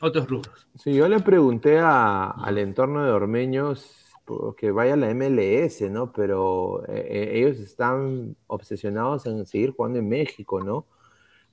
otros 0.00 0.28
rubros. 0.28 0.66
Sí, 0.78 0.92
yo 0.94 1.08
le 1.08 1.20
pregunté 1.20 1.78
a- 1.78 2.30
al 2.30 2.58
entorno 2.58 3.04
de 3.04 3.10
Ormeños 3.12 4.00
que 4.56 4.70
vaya 4.70 4.94
a 4.94 4.96
la 4.96 5.10
MLS, 5.10 5.82
¿no? 5.90 6.10
Pero 6.12 6.82
eh, 6.88 7.06
eh, 7.10 7.30
ellos 7.38 7.58
están 7.58 8.34
obsesionados 8.46 9.26
en 9.26 9.44
seguir 9.46 9.72
jugando 9.76 9.98
en 9.98 10.08
México, 10.08 10.60
¿no? 10.62 10.86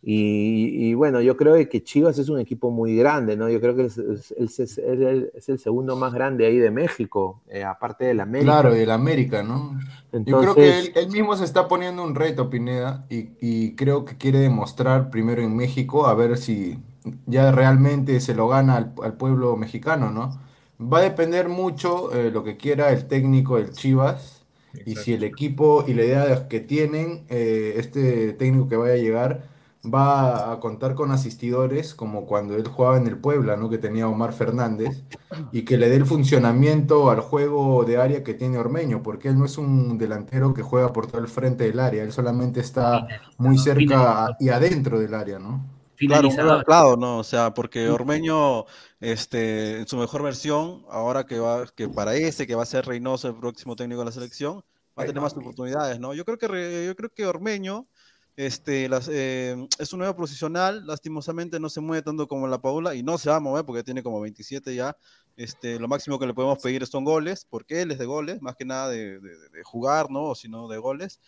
Y, 0.03 0.87
y 0.89 0.93
bueno, 0.95 1.21
yo 1.21 1.37
creo 1.37 1.53
que 1.69 1.83
Chivas 1.83 2.17
es 2.17 2.27
un 2.29 2.39
equipo 2.39 2.71
muy 2.71 2.95
grande, 2.95 3.35
¿no? 3.37 3.47
Yo 3.49 3.61
creo 3.61 3.75
que 3.75 3.83
es, 3.85 3.97
es- 3.99 4.31
es- 4.31 4.59
es 4.59 4.77
el, 4.79 5.31
es 5.35 5.47
el 5.49 5.59
segundo 5.59 5.95
más 5.95 6.11
grande 6.13 6.45
ahí 6.47 6.57
de 6.57 6.71
México, 6.71 7.41
eh, 7.49 7.63
aparte 7.63 8.05
del 8.05 8.19
América. 8.21 8.51
Claro, 8.61 8.75
y 8.75 8.79
el 8.79 8.89
América, 8.89 9.43
¿no? 9.43 9.77
Yo 10.11 10.23
creo 10.23 10.41
Entonces- 10.51 10.89
que 10.89 10.99
él, 11.01 11.05
él 11.07 11.11
mismo 11.11 11.35
se 11.35 11.43
está 11.43 11.67
poniendo 11.67 12.03
un 12.03 12.15
reto, 12.15 12.49
Pineda, 12.49 13.05
y, 13.09 13.29
y 13.41 13.75
creo 13.75 14.05
que 14.05 14.17
quiere 14.17 14.39
demostrar 14.39 15.11
primero 15.11 15.41
en 15.43 15.55
México 15.55 16.07
a 16.07 16.15
ver 16.15 16.37
si 16.37 16.79
ya 17.25 17.51
realmente 17.51 18.19
se 18.19 18.35
lo 18.35 18.47
gana 18.47 18.77
al, 18.77 18.93
al 19.03 19.13
pueblo 19.17 19.55
mexicano, 19.57 20.11
¿no? 20.11 20.39
Va 20.81 20.99
a 20.99 21.01
depender 21.01 21.47
mucho 21.49 22.11
eh, 22.13 22.31
lo 22.31 22.43
que 22.43 22.57
quiera 22.57 22.91
el 22.91 23.07
técnico 23.07 23.57
del 23.57 23.71
Chivas 23.71 24.45
y 24.85 24.95
si 24.95 25.13
el 25.13 25.23
equipo 25.23 25.83
y 25.87 25.93
la 25.93 26.03
idea 26.03 26.47
que 26.47 26.59
tienen, 26.59 27.25
eh, 27.29 27.73
este 27.77 28.33
técnico 28.33 28.67
que 28.69 28.77
vaya 28.77 28.93
a 28.93 28.97
llegar 28.97 29.49
va 29.83 30.51
a 30.51 30.59
contar 30.59 30.93
con 30.95 31.11
asistidores 31.11 31.95
como 31.95 32.25
cuando 32.25 32.55
él 32.55 32.67
jugaba 32.67 32.97
en 32.97 33.07
el 33.07 33.17
Puebla, 33.17 33.57
¿no? 33.57 33.69
Que 33.69 33.77
tenía 33.79 34.07
Omar 34.07 34.33
Fernández 34.33 35.03
y 35.51 35.63
que 35.63 35.77
le 35.77 35.89
dé 35.89 35.95
el 35.95 36.05
funcionamiento 36.05 37.09
al 37.09 37.21
juego 37.21 37.83
de 37.85 37.97
área 37.97 38.23
que 38.23 38.33
tiene 38.35 38.57
Ormeño, 38.57 39.01
porque 39.03 39.29
él 39.29 39.39
no 39.39 39.45
es 39.45 39.57
un 39.57 39.97
delantero 39.97 40.53
que 40.53 40.61
juega 40.61 40.93
por 40.93 41.07
todo 41.07 41.21
el 41.21 41.27
frente 41.27 41.65
del 41.65 41.79
área, 41.79 42.03
él 42.03 42.11
solamente 42.11 42.59
está 42.59 43.07
muy 43.37 43.57
cerca 43.57 44.35
y 44.39 44.49
adentro 44.49 44.99
del 44.99 45.13
área, 45.15 45.39
¿no? 45.39 45.65
Finalizador. 46.07 46.63
claro, 46.65 46.97
¿no? 46.97 47.19
O 47.19 47.23
sea, 47.23 47.53
porque 47.53 47.89
Ormeño, 47.89 48.65
este, 48.99 49.77
en 49.79 49.87
su 49.87 49.97
mejor 49.97 50.23
versión, 50.23 50.83
ahora 50.89 51.25
que 51.25 51.39
va, 51.39 51.67
que 51.67 51.89
parece 51.89 52.47
que 52.47 52.55
va 52.55 52.63
a 52.63 52.65
ser 52.65 52.85
Reynoso 52.85 53.27
el 53.27 53.35
próximo 53.35 53.75
técnico 53.75 53.99
de 54.01 54.05
la 54.05 54.11
selección, 54.11 54.63
va 54.97 55.03
a 55.03 55.05
tener 55.05 55.21
más 55.21 55.37
oportunidades, 55.37 55.99
¿no? 55.99 56.13
Yo 56.15 56.25
creo 56.25 56.37
que 56.39 56.85
yo 56.87 56.95
creo 56.95 57.09
que 57.13 57.25
Ormeño, 57.27 57.87
este, 58.35 58.89
las, 58.89 59.07
eh, 59.11 59.55
es 59.77 59.93
un 59.93 59.99
nuevo 59.99 60.15
profesional, 60.15 60.85
lastimosamente 60.87 61.59
no 61.59 61.69
se 61.69 61.81
mueve 61.81 62.01
tanto 62.01 62.27
como 62.27 62.47
la 62.47 62.59
Paula 62.61 62.95
y 62.95 63.03
no 63.03 63.17
se 63.19 63.29
va 63.29 63.35
a 63.35 63.39
mover 63.39 63.63
porque 63.65 63.83
tiene 63.83 64.01
como 64.01 64.19
27 64.21 64.73
ya. 64.73 64.97
Este, 65.37 65.79
lo 65.79 65.87
máximo 65.87 66.17
que 66.19 66.25
le 66.27 66.33
podemos 66.33 66.57
pedir 66.61 66.85
son 66.87 67.03
goles, 67.05 67.45
porque 67.49 67.81
él 67.83 67.91
es 67.91 67.99
de 67.99 68.05
goles, 68.05 68.41
más 68.41 68.55
que 68.55 68.65
nada 68.65 68.89
de, 68.89 69.19
de- 69.19 69.49
de 69.49 69.63
jugar, 69.63 70.09
¿no? 70.09 70.23
O 70.31 70.35
sino 70.35 70.67
de 70.67 70.77
goles. 70.77 71.19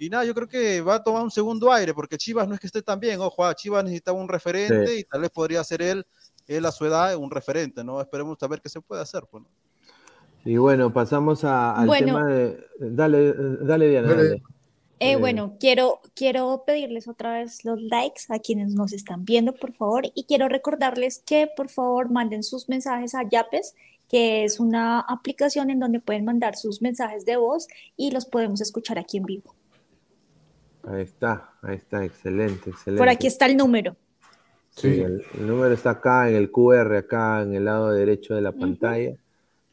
Y 0.00 0.08
nada, 0.08 0.24
yo 0.24 0.34
creo 0.34 0.48
que 0.48 0.80
va 0.80 0.94
a 0.94 1.02
tomar 1.02 1.22
un 1.22 1.30
segundo 1.30 1.70
aire, 1.70 1.92
porque 1.92 2.16
Chivas 2.16 2.48
no 2.48 2.54
es 2.54 2.60
que 2.60 2.66
esté 2.66 2.80
tan 2.80 2.98
bien, 2.98 3.20
ojo, 3.20 3.44
ah, 3.44 3.54
Chivas 3.54 3.84
necesitaba 3.84 4.18
un 4.18 4.28
referente 4.30 4.86
Sí. 4.86 5.00
y 5.00 5.04
tal 5.04 5.20
vez 5.20 5.30
podría 5.30 5.62
ser 5.62 5.82
él, 5.82 6.06
él 6.46 6.64
a 6.64 6.72
su 6.72 6.86
edad, 6.86 7.14
un 7.16 7.30
referente, 7.30 7.84
¿no? 7.84 8.00
Esperemos 8.00 8.38
a 8.42 8.46
ver 8.48 8.62
qué 8.62 8.70
se 8.70 8.80
puede 8.80 9.02
hacer, 9.02 9.24
pues, 9.30 9.42
¿no? 9.44 9.48
Y 10.46 10.56
bueno, 10.56 10.90
pasamos 10.90 11.44
a- 11.44 11.76
al 11.76 11.86
Bueno. 11.86 12.06
tema 12.06 12.26
de... 12.26 12.64
Dale, 12.78 13.34
dale 13.60 13.88
Diana, 13.90 14.08
Dale. 14.08 14.22
dale. 14.22 14.36
Eh, 15.02 15.12
Eh, 15.12 15.16
bueno, 15.16 15.56
quiero, 15.60 16.00
quiero 16.14 16.62
pedirles 16.66 17.06
otra 17.06 17.34
vez 17.38 17.62
los 17.66 17.80
likes 17.82 18.22
a 18.30 18.38
quienes 18.38 18.72
nos 18.74 18.94
están 18.94 19.26
viendo, 19.26 19.54
por 19.54 19.74
favor, 19.74 20.04
y 20.14 20.24
quiero 20.24 20.48
recordarles 20.48 21.22
que 21.26 21.46
por 21.54 21.68
favor 21.68 22.10
manden 22.10 22.42
sus 22.42 22.70
mensajes 22.70 23.14
a 23.14 23.22
Yapes, 23.28 23.74
que 24.08 24.44
es 24.44 24.60
una 24.60 25.00
aplicación 25.00 25.68
en 25.70 25.78
donde 25.78 26.00
pueden 26.00 26.24
mandar 26.24 26.56
sus 26.56 26.80
mensajes 26.82 27.26
de 27.26 27.36
voz 27.36 27.66
y 27.98 28.10
los 28.12 28.24
podemos 28.24 28.60
escuchar 28.62 28.98
aquí 28.98 29.18
en 29.18 29.24
vivo. 29.24 29.54
Ahí 30.84 31.02
está, 31.02 31.50
ahí 31.62 31.76
está, 31.76 32.04
excelente, 32.04 32.70
excelente. 32.70 32.98
Por 33.00 33.08
aquí 33.08 33.26
está 33.26 33.46
el 33.46 33.56
número. 33.56 33.96
Sí, 34.70 34.94
Sí. 34.94 35.00
el, 35.00 35.24
el 35.38 35.46
número 35.46 35.74
está 35.74 35.90
acá 35.90 36.28
en 36.30 36.36
el 36.36 36.50
QR, 36.50 36.96
acá 36.98 37.42
en 37.42 37.54
el 37.54 37.64
lado 37.64 37.90
derecho 37.92 38.34
de 38.34 38.40
la 38.40 38.52
pantalla. 38.52 39.10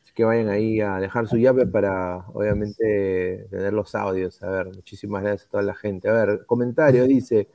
Así 0.03 0.11
que 0.13 0.23
vayan 0.25 0.49
ahí 0.49 0.81
a 0.81 0.95
dejar 0.99 1.27
su 1.27 1.37
llave 1.37 1.65
para, 1.67 2.25
obviamente, 2.33 3.47
tener 3.49 3.73
los 3.73 3.93
audios. 3.95 4.41
A 4.43 4.49
ver, 4.49 4.67
muchísimas 4.67 5.21
gracias 5.23 5.47
a 5.47 5.51
toda 5.51 5.63
la 5.63 5.75
gente. 5.75 6.09
A 6.09 6.13
ver, 6.13 6.45
comentario 6.45 7.05
dice 7.05 7.47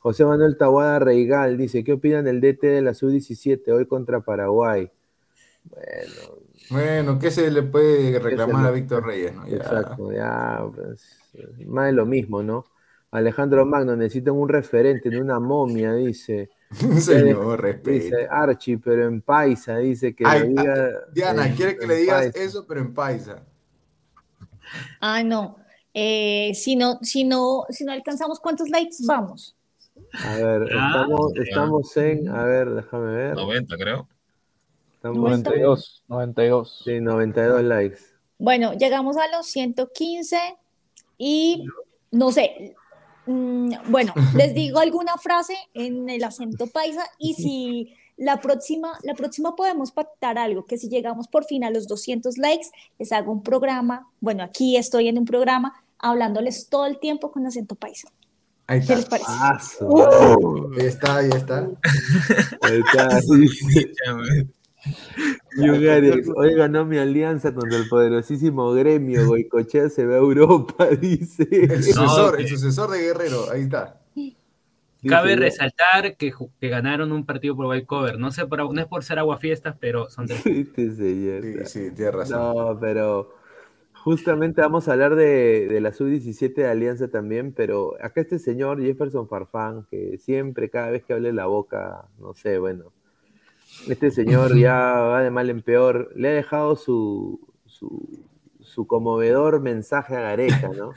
José 0.00 0.24
Manuel 0.24 0.56
Tahuada 0.56 0.98
Reigal, 0.98 1.56
dice, 1.56 1.82
¿qué 1.82 1.94
opinan 1.94 2.24
del 2.24 2.40
DT 2.40 2.66
de 2.66 2.82
la 2.82 2.94
Sub-17 2.94 3.70
hoy 3.72 3.86
contra 3.86 4.20
Paraguay? 4.20 4.90
Bueno, 5.64 6.40
Bueno, 6.70 7.18
¿qué 7.18 7.30
se 7.30 7.50
le 7.50 7.62
puede 7.62 8.18
reclamar 8.18 8.62
le- 8.62 8.68
a 8.68 8.70
Víctor 8.72 9.06
Reyes, 9.06 9.34
no? 9.34 9.46
Ya. 9.48 9.56
Exacto, 9.56 10.12
ya, 10.12 10.62
pues, 10.74 11.18
más 11.66 11.86
de 11.86 11.92
lo 11.92 12.06
mismo, 12.06 12.42
¿no? 12.42 12.64
Alejandro 13.12 13.66
Magno, 13.66 13.96
necesitan 13.96 14.34
un 14.34 14.48
referente, 14.48 15.10
no 15.10 15.20
una 15.20 15.40
momia, 15.40 15.94
dice. 15.94 16.50
Señor, 16.98 17.60
respeto. 17.60 17.90
Dice 17.90 18.28
Archie, 18.30 18.78
pero 18.78 19.06
en 19.08 19.20
paisa, 19.22 19.78
dice 19.78 20.14
que 20.14 20.24
Ay, 20.26 20.40
lo 20.40 20.46
diga 20.46 20.90
Diana, 21.12 21.46
en- 21.48 21.56
quiere 21.56 21.76
que 21.76 21.86
le 21.86 21.96
digas 21.96 22.22
paisa. 22.26 22.38
eso, 22.44 22.66
pero 22.66 22.80
en 22.80 22.94
paisa. 22.94 23.42
Ah, 25.00 25.22
no. 25.22 25.56
Eh, 25.92 26.52
si 26.54 26.76
no, 26.76 26.98
si 27.02 27.24
no, 27.24 27.64
si 27.70 27.84
no 27.84 27.90
alcanzamos, 27.92 28.38
¿cuántos 28.38 28.68
likes 28.68 28.96
vamos? 29.06 29.56
A 30.24 30.34
ver, 30.36 30.62
Ah, 30.72 30.86
estamos, 30.88 31.32
ya. 31.34 31.42
estamos 31.42 31.96
en, 31.96 32.28
a 32.28 32.44
ver, 32.44 32.70
déjame 32.70 33.12
ver. 33.12 33.34
90, 33.34 33.76
creo. 33.76 34.08
Estamos 34.94 35.18
92, 35.18 36.04
92. 36.08 36.82
Sí, 36.84 37.00
92 37.00 37.62
likes. 37.64 37.98
Bueno, 38.38 38.74
llegamos 38.74 39.16
a 39.16 39.26
los 39.36 39.46
115 39.46 40.38
y 41.18 41.66
no 42.12 42.30
sé, 42.30 42.76
bueno, 43.26 44.14
les 44.34 44.54
digo 44.54 44.78
alguna 44.78 45.16
frase 45.18 45.54
en 45.74 46.08
el 46.08 46.24
acento 46.24 46.66
paisa 46.66 47.04
y 47.18 47.34
si 47.34 47.94
la 48.16 48.40
próxima, 48.40 48.98
la 49.02 49.14
próxima 49.14 49.56
podemos 49.56 49.92
pactar 49.92 50.38
algo, 50.38 50.66
que 50.66 50.76
si 50.76 50.88
llegamos 50.88 51.26
por 51.26 51.44
fin 51.44 51.64
a 51.64 51.70
los 51.70 51.88
200 51.88 52.36
likes, 52.38 52.68
les 52.98 53.12
hago 53.12 53.32
un 53.32 53.42
programa, 53.42 54.08
bueno, 54.20 54.42
aquí 54.42 54.76
estoy 54.76 55.08
en 55.08 55.18
un 55.18 55.24
programa 55.24 55.82
hablándoles 55.98 56.68
todo 56.68 56.86
el 56.86 56.98
tiempo 56.98 57.30
con 57.30 57.46
acento 57.46 57.74
paisa. 57.74 58.08
Ahí 58.66 58.80
¿Qué 58.80 58.92
está. 58.92 58.96
les 58.96 59.04
parece? 59.06 59.26
Ah, 59.28 59.58
Ahí 60.78 60.86
está, 60.86 61.16
ahí 61.16 61.30
está. 61.30 61.68
Ahí 62.62 62.80
está, 62.80 63.20
sí. 65.52 65.66
Yugarex, 65.66 66.28
hoy 66.36 66.54
ganó 66.54 66.84
mi 66.84 66.98
alianza 66.98 67.54
contra 67.54 67.78
el 67.78 67.88
poderosísimo 67.88 68.72
gremio. 68.72 69.26
Goicochea 69.26 69.88
se 69.88 70.06
va 70.06 70.14
a 70.14 70.18
Europa, 70.18 70.86
dice. 71.00 71.46
El 71.50 71.82
sucesor, 71.82 72.34
No, 72.34 72.38
el 72.38 72.48
sucesor 72.48 72.90
de 72.90 72.98
Guerrero, 73.00 73.50
ahí 73.50 73.62
está. 73.62 74.00
Cabe 75.08 75.30
Dice, 75.30 75.40
resaltar 75.40 76.16
que, 76.16 76.32
ganaron 76.60 77.12
un 77.12 77.24
partido 77.24 77.56
por 77.56 77.66
white 77.66 77.86
cover. 77.86 78.18
No 78.18 78.30
sé, 78.30 78.46
por, 78.46 78.74
no 78.74 78.80
es 78.80 78.86
por 78.86 79.02
ser 79.02 79.18
aguafiestas, 79.18 79.76
pero 79.80 80.10
son 80.10 80.26
tres. 80.26 80.42
Señor. 80.42 80.66
Sí, 80.74 81.56
sí, 81.64 81.90
tienes 81.92 82.14
razón. 82.14 82.38
No, 82.38 82.78
pero 82.78 83.34
justamente 83.94 84.60
vamos 84.60 84.88
a 84.88 84.92
hablar 84.92 85.14
de, 85.14 85.68
de 85.68 85.80
la 85.80 85.92
sub-17 85.92 86.54
de 86.54 86.68
Alianza 86.68 87.08
también, 87.08 87.52
pero 87.52 87.96
acá 88.02 88.20
este 88.20 88.38
señor 88.38 88.82
Jefferson 88.82 89.28
Farfán, 89.28 89.86
que 89.90 90.18
siempre, 90.18 90.68
cada 90.68 90.90
vez 90.90 91.04
que 91.04 91.14
hable 91.14 91.32
la 91.32 91.46
boca, 91.46 92.06
no 92.18 92.34
sé, 92.34 92.58
bueno, 92.58 92.92
este 93.88 94.10
señor 94.10 94.56
ya 94.56 94.74
va 94.74 95.22
de 95.22 95.30
mal 95.30 95.50
en 95.50 95.62
peor, 95.62 96.10
le 96.14 96.28
ha 96.28 96.32
dejado 96.32 96.76
su, 96.76 97.40
su, 97.66 98.86
conmovedor 98.86 99.60
mensaje 99.60 100.16
a 100.16 100.20
Gareca, 100.20 100.68
¿no? 100.76 100.92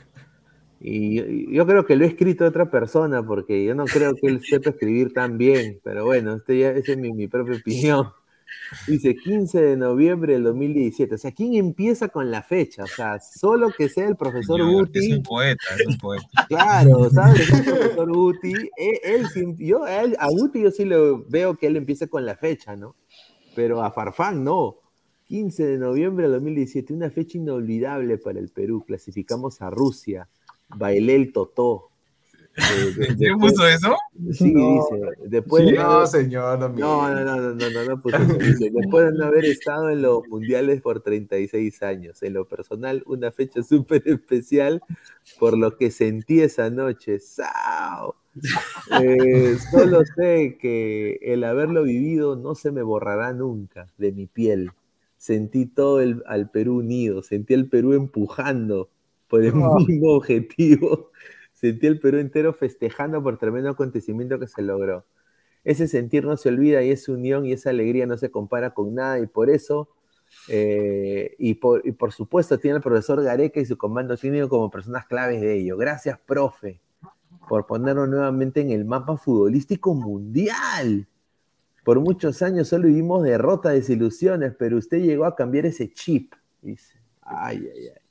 Y 0.80 1.54
yo 1.54 1.66
creo 1.66 1.86
que 1.86 1.96
lo 1.96 2.04
he 2.04 2.08
escrito 2.08 2.44
otra 2.44 2.70
persona, 2.70 3.22
porque 3.22 3.64
yo 3.64 3.74
no 3.74 3.84
creo 3.84 4.14
que 4.14 4.26
él 4.26 4.40
sepa 4.42 4.70
escribir 4.70 5.12
tan 5.12 5.38
bien, 5.38 5.80
pero 5.82 6.04
bueno, 6.04 6.34
este 6.34 6.58
ya, 6.58 6.70
es 6.70 6.96
mi, 6.96 7.12
mi 7.12 7.26
propia 7.26 7.56
opinión. 7.56 8.08
Dice 8.86 9.14
15 9.16 9.60
de 9.60 9.76
noviembre 9.76 10.34
del 10.34 10.44
2017. 10.44 11.14
O 11.14 11.18
sea, 11.18 11.32
¿quién 11.32 11.54
empieza 11.54 12.08
con 12.08 12.30
la 12.30 12.42
fecha? 12.42 12.84
O 12.84 12.86
sea, 12.86 13.20
solo 13.20 13.70
que 13.76 13.88
sea 13.88 14.08
el 14.08 14.16
profesor 14.16 14.60
Señor, 14.60 14.72
Guti. 14.86 14.98
Es 14.98 15.16
un 15.16 15.22
poeta, 15.22 15.64
es 15.78 15.86
un 15.86 15.98
poeta. 15.98 16.26
Claro, 16.48 17.10
¿sabes? 17.10 17.50
El 17.52 17.64
profesor 17.64 18.12
Guti. 18.12 18.52
Él, 18.76 18.98
él 19.34 19.56
yo, 19.58 19.84
a, 19.84 20.02
él- 20.02 20.16
a 20.18 20.28
Guti 20.28 20.62
yo 20.62 20.70
sí 20.70 20.84
lo 20.84 21.24
veo 21.28 21.56
que 21.56 21.66
él 21.66 21.76
empiece 21.76 22.08
con 22.08 22.24
la 22.26 22.36
fecha, 22.36 22.76
¿no? 22.76 22.96
Pero 23.54 23.82
a 23.82 23.90
Farfán 23.92 24.44
no. 24.44 24.76
15 25.26 25.64
de 25.66 25.78
noviembre 25.78 26.24
del 26.24 26.34
2017, 26.34 26.92
una 26.92 27.10
fecha 27.10 27.38
inolvidable 27.38 28.18
para 28.18 28.38
el 28.38 28.50
Perú. 28.50 28.84
Clasificamos 28.86 29.62
a 29.62 29.70
Rusia. 29.70 30.28
Bailé 30.76 31.14
el 31.16 31.32
totó. 31.32 31.88
Después, 33.16 33.52
puso 33.52 33.66
eso? 33.66 33.96
Sí, 34.32 34.52
no, 34.52 34.74
dice. 34.74 35.28
Después, 35.28 35.72
No, 35.72 36.06
señor, 36.06 36.58
no, 36.60 36.68
no, 36.68 37.10
no, 37.10 37.54
no, 37.54 37.54
no, 37.54 37.84
no, 37.84 38.02
puso. 38.02 38.18
Dice, 38.18 38.70
después 38.72 39.06
de 39.06 39.18
no 39.18 39.24
haber 39.24 39.44
estado 39.44 39.90
en 39.90 40.02
los 40.02 40.26
mundiales 40.28 40.80
por 40.80 41.00
36 41.00 41.82
años, 41.82 42.22
en 42.22 42.34
lo 42.34 42.46
personal, 42.46 43.02
una 43.06 43.32
fecha 43.32 43.62
súper 43.62 44.02
especial 44.06 44.80
por 45.38 45.58
lo 45.58 45.76
que 45.76 45.90
sentí 45.90 46.40
esa 46.40 46.70
noche. 46.70 47.18
¡Sao! 47.18 48.14
Eh, 49.00 49.56
solo 49.70 50.02
sé 50.16 50.58
que 50.60 51.18
el 51.22 51.44
haberlo 51.44 51.84
vivido 51.84 52.36
no 52.36 52.54
se 52.54 52.70
me 52.70 52.82
borrará 52.82 53.32
nunca 53.32 53.88
de 53.98 54.12
mi 54.12 54.26
piel. 54.26 54.70
Sentí 55.16 55.66
todo 55.66 56.00
el, 56.00 56.22
al 56.26 56.50
Perú 56.50 56.78
unido, 56.78 57.22
sentí 57.22 57.54
al 57.54 57.66
Perú 57.66 57.94
empujando 57.94 58.90
por 59.28 59.42
el 59.42 59.54
mismo 59.54 60.10
objetivo 60.12 61.10
Sentí 61.54 61.86
el 61.86 62.00
Perú 62.00 62.18
entero 62.18 62.52
festejando 62.52 63.22
por 63.22 63.38
tremendo 63.38 63.70
acontecimiento 63.70 64.38
que 64.38 64.48
se 64.48 64.60
logró. 64.60 65.06
Ese 65.62 65.88
sentir 65.88 66.24
no 66.24 66.36
se 66.36 66.50
olvida 66.50 66.82
y 66.82 66.90
esa 66.90 67.12
unión 67.12 67.46
y 67.46 67.52
esa 67.52 67.70
alegría 67.70 68.06
no 68.06 68.18
se 68.18 68.30
compara 68.30 68.74
con 68.74 68.94
nada 68.94 69.18
y 69.20 69.26
por 69.26 69.48
eso, 69.48 69.88
eh, 70.48 71.34
y, 71.38 71.54
por, 71.54 71.86
y 71.86 71.92
por 71.92 72.12
supuesto, 72.12 72.58
tiene 72.58 72.76
al 72.76 72.82
profesor 72.82 73.22
Gareca 73.22 73.60
y 73.60 73.64
su 73.64 73.78
comando 73.78 74.16
técnico 74.16 74.48
como 74.48 74.70
personas 74.70 75.06
claves 75.06 75.40
de 75.40 75.54
ello. 75.54 75.78
Gracias, 75.78 76.18
profe, 76.26 76.80
por 77.48 77.66
ponernos 77.66 78.08
nuevamente 78.08 78.60
en 78.60 78.70
el 78.70 78.84
mapa 78.84 79.16
futbolístico 79.16 79.94
mundial. 79.94 81.08
Por 81.84 82.00
muchos 82.00 82.42
años 82.42 82.68
solo 82.68 82.88
vivimos 82.88 83.22
derrotas, 83.22 83.74
desilusiones, 83.74 84.54
pero 84.58 84.76
usted 84.76 84.98
llegó 84.98 85.24
a 85.24 85.36
cambiar 85.36 85.66
ese 85.66 85.90
chip. 85.90 86.34
Dice, 86.60 86.98
ay, 87.22 87.70
ay, 87.74 87.88
ay. 87.94 88.03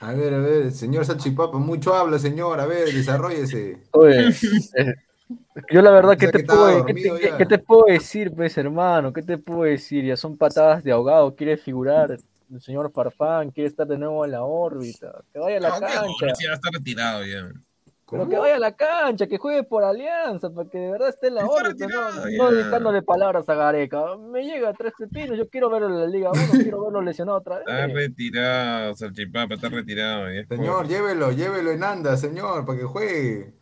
A 0.00 0.12
ver, 0.14 0.32
a 0.34 0.38
ver, 0.38 0.72
señor 0.72 1.04
Salchipapa, 1.04 1.58
mucho 1.58 1.94
habla, 1.94 2.18
señor. 2.18 2.58
A 2.60 2.66
ver, 2.66 2.92
desarrollese. 2.92 3.82
Oye, 3.92 4.28
eh, 4.76 4.94
yo 5.72 5.82
la 5.82 5.90
verdad, 5.90 6.12
O 6.16 6.18
¿qué 6.18 6.26
sea 6.26 6.32
te, 6.32 6.38
que 6.40 6.44
puedo, 6.44 6.84
qué, 6.86 6.94
te, 6.94 7.00
dormido 7.00 7.18
qué- 7.18 7.28
ya. 7.28 7.36
qué 7.38 7.46
te 7.46 7.58
puedo 7.58 7.84
decir, 7.86 8.32
pues, 8.34 8.56
hermano? 8.58 9.12
¿Qué 9.12 9.22
te 9.22 9.38
puedo 9.38 9.62
decir? 9.64 10.04
Ya 10.04 10.16
son 10.16 10.36
patadas 10.36 10.84
de 10.84 10.92
ahogado, 10.92 11.34
quiere 11.34 11.56
figurar 11.56 12.12
el 12.50 12.60
señor 12.60 12.92
Farfán, 12.92 13.50
quiere 13.50 13.68
estar 13.68 13.86
de 13.86 13.98
nuevo 13.98 14.24
en 14.24 14.32
la 14.32 14.42
órbita, 14.44 15.22
que 15.32 15.38
vaya 15.38 15.58
a 15.58 15.60
la 15.60 15.70
No, 15.70 15.86
cancha, 15.86 16.26
ya 16.40 16.54
está 16.54 16.70
retirado 16.72 17.24
ya. 17.24 17.48
Pero 18.10 18.28
que 18.28 18.36
vaya 18.38 18.56
a 18.56 18.58
la 18.58 18.72
cancha, 18.72 19.26
que 19.26 19.38
juegue 19.38 19.62
por 19.62 19.84
Alianza, 19.84 20.50
para 20.50 20.68
que 20.68 20.78
de 20.78 20.90
verdad 20.90 21.08
esté 21.10 21.28
en 21.28 21.34
la 21.36 21.42
Está 21.42 21.52
órbita, 21.52 21.86
no, 22.38 22.50
dedicándole 22.50 23.02
palabras 23.02 23.48
a 23.48 23.54
Gareca. 23.54 24.16
Me 24.18 24.42
llega 24.44 24.72
tres 24.72 24.92
pepinos, 24.98 25.38
yo 25.38 25.48
quiero 25.48 25.70
verlo 25.70 25.88
en 25.88 26.00
la 26.00 26.06
Liga 26.06 26.30
1, 26.32 26.42
quiero 26.62 26.82
verlo 26.84 27.02
lesionado 27.02 27.38
otra 27.38 27.60
Está 27.60 27.86
vez. 27.86 27.94
retirado, 27.94 28.94
Salchipapa, 28.96 29.54
está 29.54 29.68
retirado. 29.68 30.28
es 30.28 30.46
por- 30.46 30.56
Señor, 30.56 30.88
llévelo, 30.88 31.32
llévelo 31.32 31.70
en 31.70 31.84
anda, 31.84 32.16
señor, 32.16 32.64
para 32.66 32.78
que 32.78 32.84
juegue. 32.84 33.54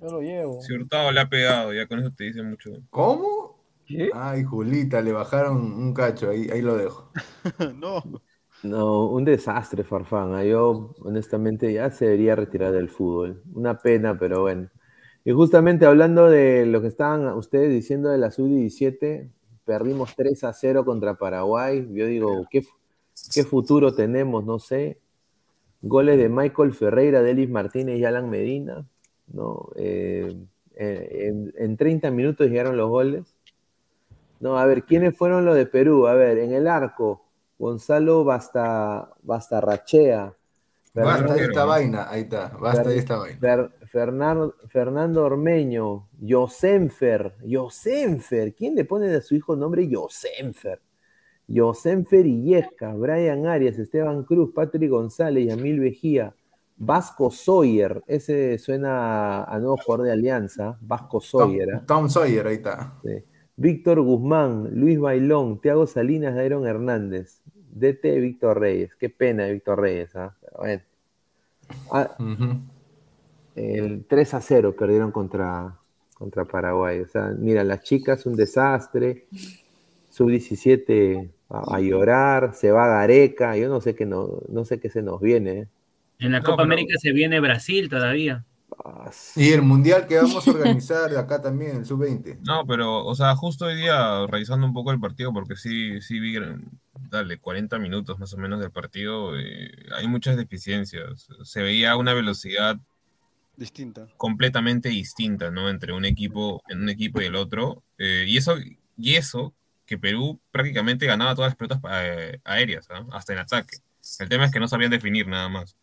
Yo 0.00 0.08
lo 0.08 0.20
llevo. 0.20 0.60
Si 0.62 0.72
Hurtado 0.72 1.12
le 1.12 1.20
ha 1.20 1.28
pegado, 1.28 1.72
ya 1.72 1.86
con 1.86 2.00
eso 2.00 2.10
te 2.10 2.24
dice 2.24 2.42
mucho. 2.42 2.70
¿Cómo? 2.90 3.58
¿Qué? 3.86 4.10
Ay, 4.14 4.42
Julita, 4.44 5.02
le 5.02 5.12
bajaron 5.12 5.56
un 5.58 5.92
cacho, 5.92 6.30
ahí, 6.30 6.48
ahí 6.50 6.62
lo 6.62 6.76
dejo. 6.76 7.10
no. 7.76 8.02
No, 8.64 9.10
un 9.10 9.24
desastre, 9.26 9.84
Farfán. 9.84 10.34
Ah, 10.34 10.42
Yo, 10.42 10.94
honestamente, 11.02 11.70
ya 11.72 11.90
se 11.90 12.06
debería 12.06 12.34
retirar 12.34 12.72
del 12.72 12.88
fútbol. 12.88 13.42
Una 13.54 13.78
pena, 13.80 14.18
pero 14.18 14.42
bueno. 14.42 14.70
Y 15.24 15.32
justamente 15.32 15.84
hablando 15.84 16.30
de 16.30 16.64
lo 16.64 16.80
que 16.80 16.88
estaban 16.88 17.26
ustedes 17.36 17.70
diciendo 17.70 18.08
de 18.08 18.18
la 18.18 18.30
sub-17, 18.30 19.30
perdimos 19.66 20.14
3 20.16 20.44
a 20.44 20.52
0 20.54 20.84
contra 20.86 21.14
Paraguay. 21.14 21.86
Yo 21.92 22.06
digo, 22.06 22.46
¿qué, 22.50 22.62
futuro 23.44 23.94
tenemos? 23.94 24.44
No 24.46 24.58
sé. 24.58 24.98
Goles 25.82 26.16
de 26.16 26.30
Michael 26.30 26.72
Ferreira, 26.72 27.22
Delis 27.22 27.50
Martínez 27.50 27.98
y 27.98 28.04
Alan 28.06 28.30
Medina. 28.30 28.86
¿no? 29.32 29.68
Eh, 29.76 30.34
en, 30.76 31.52
en 31.56 31.76
30 31.76 32.10
minutos 32.10 32.48
llegaron 32.48 32.78
los 32.78 32.88
goles. 32.88 33.34
No, 34.40 34.58
a 34.58 34.64
ver, 34.66 34.84
¿quiénes 34.84 35.16
fueron 35.16 35.44
los 35.44 35.54
de 35.54 35.66
Perú? 35.66 36.06
A 36.06 36.14
ver, 36.14 36.38
en 36.38 36.52
el 36.52 36.66
arco, 36.66 37.23
Gonzalo 37.58 38.24
Basta, 38.24 39.10
Bastarrachea. 39.22 40.32
Basta 40.94 41.18
Fernando- 41.26 41.42
esta 41.42 41.64
vaina, 41.64 42.08
ahí 42.08 42.22
está, 42.22 42.48
basta 42.60 42.84
Fer- 42.84 42.96
esta 42.98 43.16
vaina. 43.16 43.38
Fer- 43.40 43.70
Fernando, 43.86 44.54
Fernando 44.68 45.24
Ormeño, 45.24 46.08
Yosenfer, 46.20 47.34
Yosenfer, 47.44 48.54
¿quién 48.54 48.76
le 48.76 48.84
pone 48.84 49.12
a 49.12 49.20
su 49.20 49.34
hijo 49.34 49.56
nombre 49.56 49.88
Yosenfer? 49.88 50.80
Yosenfer 51.48 52.24
Illesca, 52.26 52.94
Brian 52.94 53.46
Arias, 53.46 53.76
Esteban 53.78 54.22
Cruz, 54.22 54.52
Patrick 54.54 54.88
González, 54.90 55.46
Yamil 55.48 55.80
Vejía, 55.80 56.32
Vasco 56.76 57.30
Sawyer, 57.30 58.02
ese 58.06 58.56
suena 58.58 59.44
a 59.44 59.58
nuevo 59.58 59.76
jugador 59.76 60.06
de 60.06 60.12
Alianza, 60.12 60.78
Vasco 60.80 61.20
Sawyer. 61.20 61.74
¿ah? 61.74 61.82
Tom 61.86 62.08
Sawyer, 62.08 62.46
ahí 62.46 62.54
está. 62.56 62.94
Sí. 63.02 63.24
Víctor 63.56 64.00
Guzmán, 64.00 64.70
Luis 64.72 64.98
Bailón, 64.98 65.60
Tiago 65.60 65.86
Salinas, 65.86 66.34
Dairon 66.34 66.66
Hernández, 66.66 67.40
DT 67.72 68.20
Víctor 68.20 68.60
Reyes. 68.60 68.94
Qué 68.96 69.08
pena 69.10 69.44
de 69.44 69.52
Víctor 69.54 69.80
Reyes, 69.80 70.14
¿ah? 70.16 70.34
Pero 70.40 70.56
bueno. 70.58 70.82
Ah, 71.92 72.16
el 73.56 74.04
3 74.06 74.34
a 74.34 74.40
0 74.40 74.74
perdieron 74.76 75.12
contra, 75.12 75.76
contra 76.14 76.44
Paraguay. 76.44 77.00
O 77.00 77.06
sea, 77.06 77.32
mira, 77.38 77.62
las 77.64 77.82
chicas 77.82 78.26
un 78.26 78.34
desastre. 78.36 79.26
Sub-17 80.10 81.28
a, 81.50 81.76
a 81.76 81.80
llorar, 81.80 82.54
se 82.54 82.70
va 82.70 82.86
Gareca. 82.86 83.56
Yo 83.56 83.68
no 83.68 83.80
sé 83.80 83.94
qué, 83.96 84.06
no, 84.06 84.40
no 84.48 84.64
sé 84.64 84.78
qué 84.78 84.88
se 84.90 85.02
nos 85.02 85.20
viene. 85.20 85.50
¿eh? 85.58 85.68
En 86.20 86.30
la 86.32 86.38
No, 86.38 86.44
Copa 86.44 86.58
pero- 86.58 86.64
América 86.64 86.98
se 86.98 87.10
viene 87.12 87.40
Brasil 87.40 87.88
todavía. 87.88 88.44
Y 89.36 89.52
el 89.52 89.62
mundial 89.62 90.06
que 90.06 90.16
vamos 90.16 90.46
a 90.46 90.50
organizar 90.50 91.16
acá 91.16 91.40
también, 91.40 91.76
el 91.76 91.86
sub-20. 91.86 92.38
No, 92.42 92.66
pero, 92.66 93.04
o 93.04 93.14
sea, 93.14 93.34
justo 93.36 93.66
hoy 93.66 93.76
día, 93.76 94.26
revisando 94.26 94.66
un 94.66 94.72
poco 94.72 94.90
el 94.92 95.00
partido, 95.00 95.32
porque 95.32 95.56
sí, 95.56 96.00
sí 96.00 96.20
vi, 96.20 96.36
dale, 97.10 97.38
40 97.38 97.78
minutos 97.78 98.18
más 98.18 98.32
o 98.34 98.36
menos 98.36 98.60
del 98.60 98.70
partido, 98.70 99.38
eh, 99.38 99.70
hay 99.96 100.08
muchas 100.08 100.36
deficiencias. 100.36 101.28
Se 101.42 101.62
veía 101.62 101.96
una 101.96 102.14
velocidad 102.14 102.78
Distinta. 103.56 104.08
completamente 104.16 104.88
distinta, 104.88 105.50
¿no? 105.50 105.68
Entre 105.68 105.92
un 105.92 106.04
equipo, 106.04 106.62
en 106.68 106.82
un 106.82 106.88
equipo 106.88 107.20
y 107.20 107.26
el 107.26 107.36
otro. 107.36 107.82
Eh, 107.98 108.24
y 108.26 108.36
eso, 108.36 108.56
y 108.96 109.14
eso 109.14 109.54
que 109.86 109.98
Perú 109.98 110.40
prácticamente 110.50 111.06
ganaba 111.06 111.34
todas 111.34 111.50
las 111.50 111.56
pelotas 111.56 111.80
eh, 111.90 112.40
aéreas, 112.44 112.88
¿ah? 112.90 113.06
hasta 113.12 113.32
en 113.32 113.38
ataque. 113.40 113.78
El 114.18 114.28
tema 114.28 114.44
es 114.44 114.50
que 114.52 114.60
no 114.60 114.68
sabían 114.68 114.90
definir 114.90 115.26
nada 115.26 115.48
más. 115.48 115.76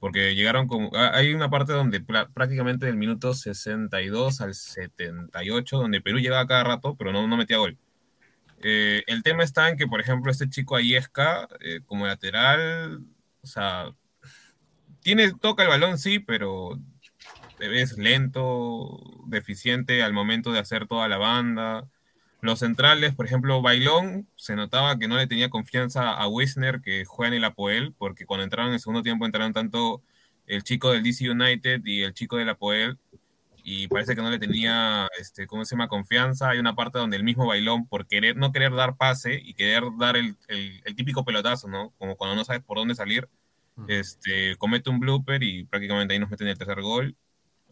Porque 0.00 0.34
llegaron 0.34 0.68
ah, 0.94 1.10
Hay 1.14 1.34
una 1.34 1.50
parte 1.50 1.72
donde 1.72 2.00
prácticamente 2.00 2.86
del 2.86 2.96
minuto 2.96 3.34
62 3.34 4.40
al 4.40 4.54
78, 4.54 5.76
donde 5.76 6.00
Perú 6.00 6.18
llegaba 6.18 6.46
cada 6.46 6.64
rato, 6.64 6.94
pero 6.96 7.12
no, 7.12 7.26
no 7.26 7.36
metía 7.36 7.58
gol. 7.58 7.76
Eh, 8.62 9.04
el 9.06 9.22
tema 9.22 9.44
está 9.44 9.68
en 9.68 9.76
que, 9.76 9.86
por 9.86 10.00
ejemplo, 10.00 10.30
este 10.30 10.48
chico 10.48 10.76
Ayesca, 10.76 11.48
eh, 11.60 11.80
como 11.86 12.06
lateral, 12.06 13.00
o 13.40 13.46
sea, 13.46 13.92
tiene, 15.00 15.32
toca 15.32 15.62
el 15.62 15.68
balón, 15.68 15.98
sí, 15.98 16.18
pero 16.18 16.78
es 17.60 17.98
lento, 17.98 19.00
deficiente 19.26 20.02
al 20.02 20.12
momento 20.12 20.52
de 20.52 20.58
hacer 20.58 20.86
toda 20.86 21.08
la 21.08 21.18
banda. 21.18 21.88
Los 22.40 22.60
centrales, 22.60 23.14
por 23.16 23.26
ejemplo, 23.26 23.60
Bailón, 23.62 24.28
se 24.36 24.54
notaba 24.56 24.98
que 24.98 25.08
no 25.08 25.16
le 25.16 25.26
tenía 25.26 25.50
confianza 25.50 26.12
a 26.12 26.28
Wisner, 26.28 26.80
que 26.80 27.04
juega 27.04 27.28
en 27.28 27.34
el 27.34 27.44
Apoel, 27.44 27.94
porque 27.98 28.26
cuando 28.26 28.44
entraron 28.44 28.68
en 28.70 28.74
el 28.74 28.80
segundo 28.80 29.02
tiempo 29.02 29.26
entraron 29.26 29.52
tanto 29.52 30.02
el 30.46 30.62
chico 30.62 30.92
del 30.92 31.02
DC 31.02 31.28
United 31.30 31.82
y 31.84 32.02
el 32.02 32.14
chico 32.14 32.36
del 32.36 32.48
Apoel, 32.50 32.98
y 33.64 33.88
parece 33.88 34.14
que 34.16 34.22
no 34.22 34.30
le 34.30 34.38
tenía, 34.38 35.08
este, 35.18 35.46
¿cómo 35.46 35.64
se 35.64 35.74
llama?, 35.76 35.88
confianza. 35.88 36.50
Hay 36.50 36.58
una 36.58 36.74
parte 36.76 36.98
donde 36.98 37.16
el 37.18 37.24
mismo 37.24 37.46
Bailón, 37.46 37.86
por 37.88 38.06
querer, 38.06 38.36
no 38.36 38.52
querer 38.52 38.72
dar 38.74 38.96
pase 38.96 39.40
y 39.44 39.54
querer 39.54 39.84
dar 39.98 40.16
el, 40.16 40.36
el- 40.48 40.82
el 40.84 40.94
típico 40.96 41.24
pelotazo, 41.24 41.68
¿no? 41.68 41.92
Como 41.98 42.16
cuando 42.16 42.36
no 42.36 42.44
sabes 42.44 42.62
por 42.62 42.78
dónde 42.78 42.94
salir, 42.94 43.28
este, 43.86 44.56
comete 44.58 44.90
un 44.90 45.00
blooper 45.00 45.42
y 45.42 45.64
prácticamente 45.64 46.14
ahí 46.14 46.20
nos 46.20 46.30
meten 46.30 46.48
el 46.48 46.58
tercer 46.58 46.80
gol. 46.82 47.16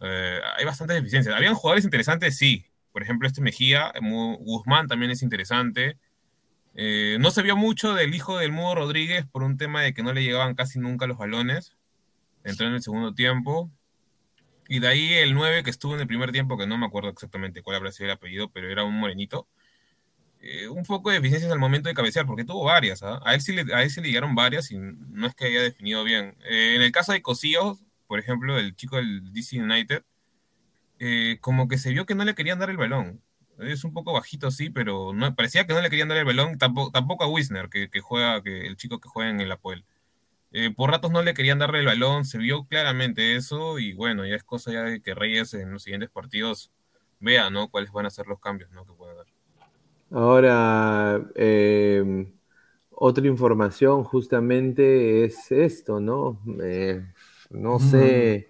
Eh, 0.02 0.40
hay 0.56 0.64
bastantes 0.64 0.97
deficiencias. 0.97 1.34
Habían 1.36 1.55
jugadores 1.55 1.84
interesantes, 1.84 2.36
sí. 2.38 2.66
Por 2.97 3.02
ejemplo, 3.02 3.28
este 3.28 3.43
Mejía, 3.43 3.93
Mu- 4.01 4.39
Guzmán 4.39 4.89
también 4.89 5.10
es 5.10 5.20
interesante. 5.23 5.98
Eh, 6.74 7.18
no 7.20 7.31
se 7.31 7.43
vio 7.43 7.55
mucho 7.55 7.93
del 7.93 8.14
hijo 8.14 8.39
del 8.39 8.52
Mudo 8.52 8.77
Rodríguez 8.77 9.27
por 9.27 9.43
un 9.43 9.59
tema 9.59 9.82
de 9.82 9.93
que 9.93 10.02
no 10.02 10.14
le 10.14 10.23
llegaban 10.23 10.55
casi 10.55 10.78
nunca 10.78 11.06
los 11.06 11.18
balones. 11.18 11.77
Entró 12.43 12.66
en 12.66 12.73
el 12.73 12.81
segundo 12.81 13.12
tiempo. 13.12 13.70
Y 14.66 14.78
de 14.78 14.89
ahí 14.89 15.12
el 15.12 15.35
9 15.35 15.62
que 15.62 15.68
estuvo 15.68 15.93
en 15.94 16.01
el 16.01 16.06
primer 16.06 16.32
tiempo, 16.32 16.56
que 16.56 16.66
no 16.66 16.78
me 16.78 16.86
acuerdo 16.86 17.10
exactamente 17.10 17.60
cuál 17.60 17.77
habrá 17.77 17.93
sido 17.93 18.06
el 18.06 18.12
apellido, 18.12 18.51
pero 18.51 18.70
era 18.70 18.82
un 18.82 18.98
morenito. 18.98 19.47
Eh, 20.40 20.66
un 20.68 20.85
poco 20.85 21.10
de 21.10 21.16
deficiencias 21.16 21.52
al 21.52 21.59
momento 21.59 21.90
de 21.90 21.94
cabecear, 21.94 22.24
porque 22.24 22.47
tuvo 22.47 22.64
varias. 22.64 23.02
¿ah? 23.02 23.20
A, 23.27 23.35
él 23.35 23.43
sí 23.43 23.52
le, 23.52 23.74
a 23.74 23.82
él 23.82 23.90
sí 23.90 24.01
le 24.01 24.09
llegaron 24.09 24.35
varias 24.35 24.70
y 24.70 24.78
no 24.78 25.27
es 25.27 25.35
que 25.35 25.44
haya 25.44 25.60
definido 25.60 26.02
bien. 26.02 26.35
Eh, 26.48 26.77
en 26.77 26.81
el 26.81 26.93
caso 26.93 27.12
de 27.12 27.20
Cosío, 27.20 27.78
por 28.06 28.18
ejemplo, 28.20 28.59
el 28.59 28.74
chico 28.74 28.97
del 28.97 29.35
DC 29.35 29.60
United, 29.60 30.02
eh, 30.98 31.39
como 31.40 31.68
que 31.68 31.78
se 31.78 31.90
vio 31.90 32.06
que 32.06 32.14
no 32.14 32.24
le 32.24 32.35
querían 32.35 32.59
dar 32.59 32.70
el 32.70 32.77
balón. 32.77 33.20
Es 33.59 33.85
un 33.85 33.93
poco 33.94 34.12
bajito, 34.12 34.51
sí, 34.51 34.70
pero 34.70 35.12
no, 35.14 35.35
parecía 35.35 35.66
que 35.66 35.73
no 35.73 35.81
le 35.81 35.90
querían 35.90 36.09
dar 36.09 36.18
el 36.18 36.27
balón, 36.27 36.59
tampoco, 36.59 36.90
tampoco 36.90 37.24
a 37.24 37.28
Wisner, 37.28 37.68
que, 37.70 37.89
que 37.89 38.01
juega, 38.01 38.43
que 38.43 38.66
el 38.66 38.77
chico 38.77 39.01
que 39.01 39.09
juega 39.09 39.31
en 39.31 39.40
el 39.40 39.51
Apoel. 39.51 39.85
Eh, 40.52 40.73
por 40.74 40.90
ratos 40.90 41.10
no 41.10 41.23
le 41.23 41.35
querían 41.35 41.59
darle 41.59 41.81
el 41.81 41.86
balón, 41.86 42.24
se 42.24 42.39
vio 42.39 42.64
claramente 42.66 43.36
eso, 43.36 43.78
y 43.78 43.93
bueno, 43.93 44.24
ya 44.27 44.36
es 44.36 44.44
cosa 44.44 44.73
ya 44.73 44.82
de 44.85 45.01
que 45.01 45.14
Reyes 45.14 45.55
en 45.55 45.73
los 45.73 45.82
siguientes 45.82 46.10
partidos 46.10 46.70
vea, 47.20 47.51
¿no? 47.51 47.68
Cuáles 47.68 47.93
van 47.93 48.06
a 48.06 48.10
ser 48.10 48.27
los 48.27 48.40
cambios, 48.40 48.70
¿no? 48.70 48.85
Que 48.85 48.93
pueda 48.93 49.14
dar. 49.14 49.27
Ahora, 50.10 51.20
eh, 51.35 52.27
otra 52.90 53.27
información 53.27 54.05
justamente 54.05 55.24
es 55.24 55.51
esto, 55.51 56.01
¿no? 56.01 56.40
Eh, 56.62 57.05
no 57.51 57.78
sé 57.78 58.48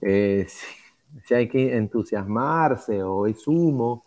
si, 0.00 0.81
si 1.26 1.34
hay 1.34 1.48
que 1.48 1.76
entusiasmarse 1.76 3.02
o 3.02 3.26
es 3.26 3.46
humo, 3.46 4.04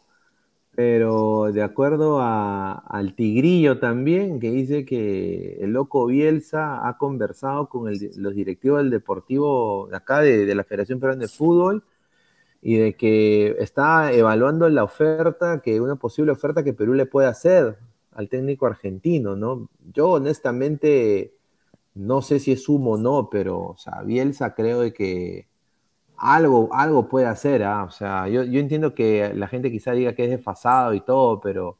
pero 0.76 1.52
de 1.53 1.64
acuerdo 1.64 2.19
a- 2.22 2.73
al 2.73 3.15
Tigrillo 3.15 3.80
también, 3.80 4.40
que 4.40 4.52
dice 4.52 4.86
que 4.86 5.57
el 5.61 5.72
loco 5.73 6.07
Bielsa 6.07 6.88
ha 6.88 6.98
conversado 6.98 7.69
con 7.69 7.91
los 7.91 8.36
directivos 8.36 8.80
del 8.80 8.90
Deportivo 8.91 9.88
de 9.90 9.98
acá, 9.98 10.22
de, 10.22 10.53
la 10.56 10.64
Federación 10.65 10.99
Peruana 10.99 11.22
de 11.23 11.27
Fútbol, 11.30 11.84
y 12.61 12.77
de 12.77 12.95
que 12.95 13.56
está 13.60 14.11
evaluando 14.14 14.68
la 14.69 14.84
oferta, 14.84 15.61
que 15.61 15.82
una 15.82 15.98
posible 15.98 16.32
oferta 16.32 16.64
que 16.64 16.73
Perú 16.73 16.94
le 16.95 17.06
puede 17.06 17.27
hacer 17.27 17.77
al 18.14 18.30
técnico 18.30 18.65
argentino, 18.65 19.36
¿no? 19.36 19.69
Yo 19.94 20.11
honestamente 20.11 21.34
no 21.95 22.22
sé 22.22 22.40
si 22.40 22.52
es 22.53 22.69
humo 22.69 22.94
o 22.94 22.98
no, 22.98 23.30
pero, 23.32 23.76
Bielsa 24.06 24.56
creo 24.56 24.82
de 24.82 24.94
que 24.94 25.48
algo, 26.17 26.69
algo 26.73 27.07
puede 27.07 27.25
hacer, 27.27 27.63
¿ah? 27.63 27.83
O 27.83 27.91
sea, 27.91 28.27
yo, 28.27 28.43
yo 28.43 28.59
entiendo 28.59 28.93
que 28.93 29.31
la 29.35 29.47
gente 29.47 29.71
quizá 29.71 29.91
diga 29.91 30.13
que 30.13 30.25
es 30.25 30.29
desfasado 30.29 30.93
y 30.93 31.01
todo, 31.01 31.39
pero 31.41 31.77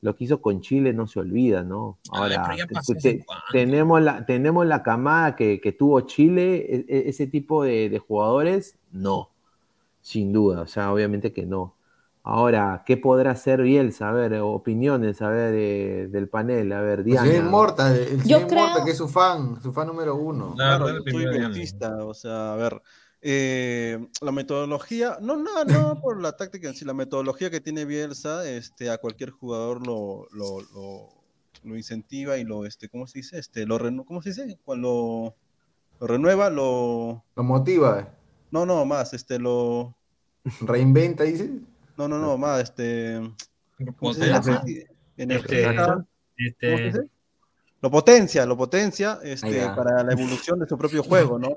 lo 0.00 0.14
que 0.14 0.24
hizo 0.24 0.40
con 0.40 0.60
Chile 0.60 0.92
no 0.92 1.06
se 1.06 1.18
olvida, 1.20 1.62
¿no? 1.62 1.98
Ahora, 2.10 2.54
te- 3.02 3.24
tenemos, 3.50 4.00
la, 4.00 4.24
tenemos 4.26 4.64
la 4.66 4.82
camada 4.82 5.34
que, 5.34 5.60
que 5.60 5.72
tuvo 5.72 6.00
Chile, 6.02 6.56
e- 6.68 6.84
e- 6.88 7.08
ese 7.08 7.26
tipo 7.26 7.64
de, 7.64 7.88
de 7.90 7.98
jugadores, 7.98 8.78
no, 8.92 9.30
sin 10.00 10.32
duda, 10.32 10.62
o 10.62 10.66
sea, 10.66 10.92
obviamente 10.92 11.32
que 11.32 11.46
no. 11.46 11.74
Ahora, 12.22 12.82
¿qué 12.84 12.96
podrá 12.98 13.30
hacer 13.30 13.62
Bielsa? 13.62 14.10
A 14.10 14.12
ver, 14.12 14.34
opiniones, 14.34 15.22
a 15.22 15.30
ver, 15.30 15.50
de- 15.52 16.08
del 16.08 16.28
panel, 16.28 16.72
a 16.72 16.80
ver, 16.82 16.98
El 17.00 17.04
Diana. 17.06 17.34
Inmortal, 17.34 17.96
el 17.96 18.22
Yo 18.22 18.46
creo- 18.46 18.84
que 18.84 18.90
es 18.92 18.98
su 18.98 19.08
fan, 19.08 19.60
su 19.62 19.72
fan 19.72 19.86
número 19.88 20.14
uno. 20.14 20.52
Claro, 20.54 20.88
yo 20.90 21.02
soy 21.10 21.26
bielcista, 21.26 22.04
o 22.04 22.12
sea, 22.14 22.52
a 22.52 22.56
ver, 22.56 22.82
eh, 23.20 23.98
la 24.20 24.32
metodología, 24.32 25.18
no, 25.20 25.36
no, 25.36 25.64
no 25.64 26.00
por 26.00 26.20
la 26.20 26.36
táctica 26.36 26.68
en 26.68 26.74
sí, 26.74 26.84
la 26.84 26.94
metodología 26.94 27.50
que 27.50 27.60
tiene 27.60 27.84
Bielsa, 27.84 28.48
este, 28.48 28.90
a 28.90 28.98
cualquier 28.98 29.30
jugador 29.30 29.84
lo, 29.86 30.26
lo, 30.32 30.60
lo, 30.72 31.08
lo 31.64 31.76
incentiva 31.76 32.38
y 32.38 32.44
lo, 32.44 32.64
este, 32.64 32.88
¿cómo 32.88 33.06
se 33.06 33.18
dice? 33.18 33.38
Este, 33.38 33.66
lo 33.66 33.78
renu- 33.78 34.04
¿cómo 34.04 34.22
se 34.22 34.30
dice? 34.30 34.58
Cuando 34.64 35.34
lo 36.00 36.06
renueva, 36.06 36.48
lo... 36.50 37.24
Lo 37.34 37.42
motiva, 37.42 38.14
No, 38.50 38.64
no, 38.64 38.84
más, 38.84 39.12
este, 39.14 39.38
lo... 39.38 39.96
reinventa, 40.60 41.24
dice. 41.24 41.50
No, 41.96 42.06
no, 42.06 42.18
no, 42.18 42.38
más, 42.38 42.62
este... 42.62 43.20
¿cómo 43.98 44.14
se. 44.14 44.30
Lo 47.80 47.90
potencia, 47.90 48.44
lo 48.44 48.56
potencia 48.56 49.20
este, 49.22 49.60
para 49.76 50.02
la 50.02 50.12
evolución 50.12 50.58
de 50.58 50.66
su 50.66 50.76
propio 50.76 51.02
juego, 51.02 51.38
¿no? 51.38 51.56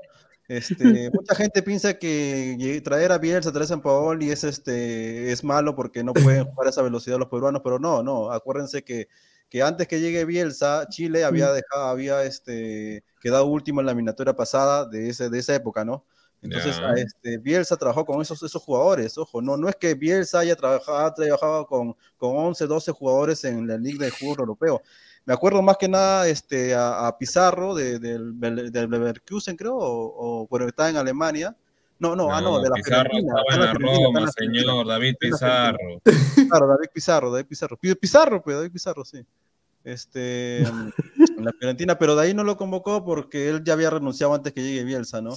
Este, 0.52 1.10
mucha 1.14 1.34
gente 1.34 1.62
piensa 1.62 1.94
que 1.94 2.82
traer 2.84 3.10
a 3.10 3.16
Bielsa, 3.18 3.52
traer 3.52 3.64
a 3.64 3.68
San 3.68 3.80
Paoli 3.80 4.30
es, 4.30 4.44
este, 4.44 5.32
es 5.32 5.42
malo 5.42 5.74
porque 5.74 6.04
no 6.04 6.12
pueden 6.12 6.44
jugar 6.52 6.66
a 6.66 6.70
esa 6.70 6.82
velocidad 6.82 7.18
los 7.18 7.28
peruanos, 7.28 7.62
pero 7.64 7.78
no, 7.78 8.02
no, 8.02 8.30
acuérdense 8.30 8.84
que, 8.84 9.08
que 9.48 9.62
antes 9.62 9.88
que 9.88 10.00
llegue 10.00 10.26
Bielsa, 10.26 10.86
Chile 10.90 11.24
había 11.24 11.50
dejado, 11.52 11.86
había 11.86 12.22
este, 12.24 13.02
quedado 13.22 13.46
último 13.46 13.80
en 13.80 13.86
la 13.86 13.92
eliminatoria 13.92 14.36
pasada 14.36 14.86
de, 14.86 15.08
ese, 15.08 15.30
de 15.30 15.38
esa 15.38 15.54
época, 15.54 15.86
¿no? 15.86 16.04
Entonces, 16.42 16.76
Ya. 16.76 16.90
a 16.90 16.94
este, 16.94 17.38
Bielsa 17.38 17.78
trabajó 17.78 18.04
con 18.04 18.20
esos, 18.20 18.42
esos 18.42 18.62
jugadores, 18.62 19.16
ojo, 19.16 19.40
no, 19.40 19.56
no 19.56 19.70
es 19.70 19.76
que 19.76 19.94
Bielsa 19.94 20.40
haya 20.40 20.56
trabajado, 20.56 20.98
ha 20.98 21.14
trabajado 21.14 21.66
con, 21.66 21.96
con 22.18 22.36
11, 22.36 22.66
12 22.66 22.92
jugadores 22.92 23.44
en 23.44 23.66
la 23.66 23.78
Liga 23.78 24.04
de 24.04 24.10
Fútbol 24.10 24.40
Europeo. 24.40 24.82
Me 25.24 25.34
acuerdo 25.34 25.62
más 25.62 25.76
que 25.76 25.88
nada 25.88 26.26
este, 26.28 26.74
a, 26.74 27.06
a 27.06 27.16
Pizarro 27.16 27.74
de- 27.74 27.98
del, 27.98 28.38
del, 28.40 28.90
Leverkusen, 28.90 29.56
creo, 29.56 29.76
o, 29.76 30.42
o 30.42 30.46
bueno, 30.48 30.66
estaba 30.66 30.90
en 30.90 30.96
Alemania. 30.96 31.56
No, 31.98 32.16
no, 32.16 32.34
ah, 32.34 32.40
no, 32.40 32.60
de 32.60 32.68
la 32.68 32.74
Pizarro 32.74 33.10
estaba 33.16 33.42
en 33.52 33.60
la 33.60 33.72
Roma, 33.74 34.30
señor 34.32 34.86
David 34.86 35.14
Pizarro. 35.20 35.78
Claro, 36.48 36.66
David 36.66 36.88
Pizarro, 36.92 37.30
David 37.30 37.46
Pizarro. 37.46 37.76
Pi- 37.76 37.94
Pizarro, 37.94 38.42
pues, 38.42 38.56
David 38.56 38.72
Pizarro, 38.72 39.04
sí. 39.04 39.24
Este, 39.84 40.62
en 40.62 40.92
la 41.44 41.52
Fiorentina, 41.52 41.98
pero 41.98 42.14
de 42.16 42.22
ahí 42.22 42.34
no 42.34 42.44
lo 42.44 42.56
convocó 42.56 43.04
porque 43.04 43.48
él 43.48 43.62
ya 43.64 43.72
había 43.74 43.90
renunciado 43.90 44.34
antes 44.34 44.52
que 44.52 44.62
llegue 44.62 44.84
Bielsa, 44.84 45.20
¿no? 45.20 45.34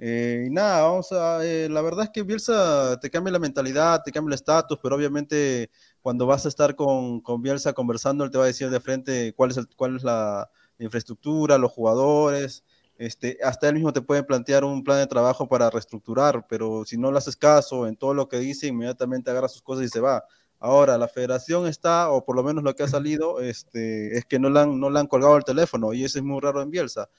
Eh, 0.00 0.44
y 0.46 0.50
nada, 0.50 0.82
vamos 0.82 1.10
a, 1.10 1.44
eh, 1.44 1.68
la 1.68 1.82
verdad 1.82 2.04
es 2.04 2.10
que 2.10 2.22
Bielsa 2.22 2.98
te 3.00 3.10
cambia 3.10 3.32
la 3.32 3.40
mentalidad, 3.40 4.00
te 4.04 4.12
cambia 4.12 4.30
el 4.30 4.34
estatus, 4.34 4.78
pero 4.80 4.94
obviamente 4.94 5.70
cuando 6.08 6.24
vas 6.24 6.46
a 6.46 6.48
estar 6.48 6.74
con, 6.74 7.20
con 7.20 7.42
Bielsa 7.42 7.74
conversando, 7.74 8.24
él 8.24 8.30
te 8.30 8.38
va 8.38 8.44
a 8.44 8.46
decir 8.46 8.70
de 8.70 8.80
frente 8.80 9.34
cuál 9.34 9.50
es, 9.50 9.60
cuál 9.76 9.94
es 9.94 10.02
la, 10.02 10.50
la 10.78 10.84
infraestructura, 10.86 11.58
los 11.58 11.70
jugadores, 11.70 12.64
este, 12.96 13.36
hasta 13.44 13.68
él 13.68 13.74
mismo 13.74 13.92
te 13.92 14.00
puede 14.00 14.22
plantear 14.22 14.64
un 14.64 14.82
plan 14.82 14.96
de 14.96 15.06
trabajo 15.06 15.46
para 15.46 15.68
reestructurar, 15.68 16.46
pero 16.48 16.86
si 16.86 16.96
no 16.96 17.12
le 17.12 17.18
haces 17.18 17.36
caso 17.36 17.86
en 17.86 17.94
todo 17.94 18.14
lo 18.14 18.26
que 18.26 18.38
dice, 18.38 18.68
inmediatamente 18.68 19.30
agarra 19.30 19.48
sus 19.48 19.60
cosas 19.60 19.84
y 19.84 19.88
se 19.90 20.00
va. 20.00 20.24
Ahora, 20.58 20.96
la 20.96 21.08
federación 21.08 21.66
está, 21.66 22.10
o 22.10 22.24
por 22.24 22.36
lo 22.36 22.42
menos 22.42 22.64
lo 22.64 22.74
que 22.74 22.84
ha 22.84 22.88
salido, 22.88 23.40
este, 23.40 24.16
es 24.16 24.24
que 24.24 24.38
no 24.38 24.48
le, 24.48 24.60
han, 24.60 24.80
no 24.80 24.88
le 24.88 25.00
han 25.00 25.08
colgado 25.08 25.36
el 25.36 25.44
teléfono, 25.44 25.92
y 25.92 26.04
eso 26.04 26.18
es 26.18 26.24
muy 26.24 26.40
raro 26.40 26.62
en 26.62 26.70
Bielsa. 26.70 27.10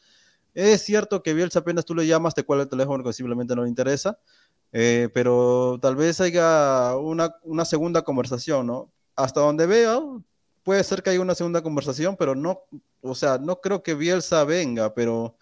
Es 0.55 0.81
cierto 0.81 1.21
que 1.21 1.35
Bielsa 1.35 1.59
apenas 1.59 1.85
tú 1.85 1.93
le 1.93 2.07
llamas, 2.07 2.33
te 2.33 2.43
cuelga 2.43 2.63
el 2.63 2.69
teléfono 2.69 3.03
que 3.03 3.13
simplemente 3.13 3.55
no 3.55 3.61
le 3.61 3.69
interesa, 3.69 4.17
eh, 4.71 5.09
pero 5.13 5.79
tal 5.81 5.95
vez 5.95 6.21
haya 6.21 6.95
una, 6.97 7.35
una 7.43 7.65
segunda 7.65 8.01
conversación, 8.03 8.67
¿no? 8.67 8.91
Hasta 9.15 9.41
donde 9.41 9.65
veo, 9.65 10.23
puede 10.63 10.83
ser 10.83 11.01
que 11.03 11.11
haya 11.11 11.21
una 11.21 11.35
segunda 11.35 11.61
conversación, 11.61 12.15
pero 12.17 12.35
no, 12.35 12.61
o 13.01 13.15
sea, 13.15 13.37
no 13.37 13.59
creo 13.61 13.83
que 13.83 13.95
Bielsa 13.95 14.43
venga, 14.45 14.93
pero 14.93 15.35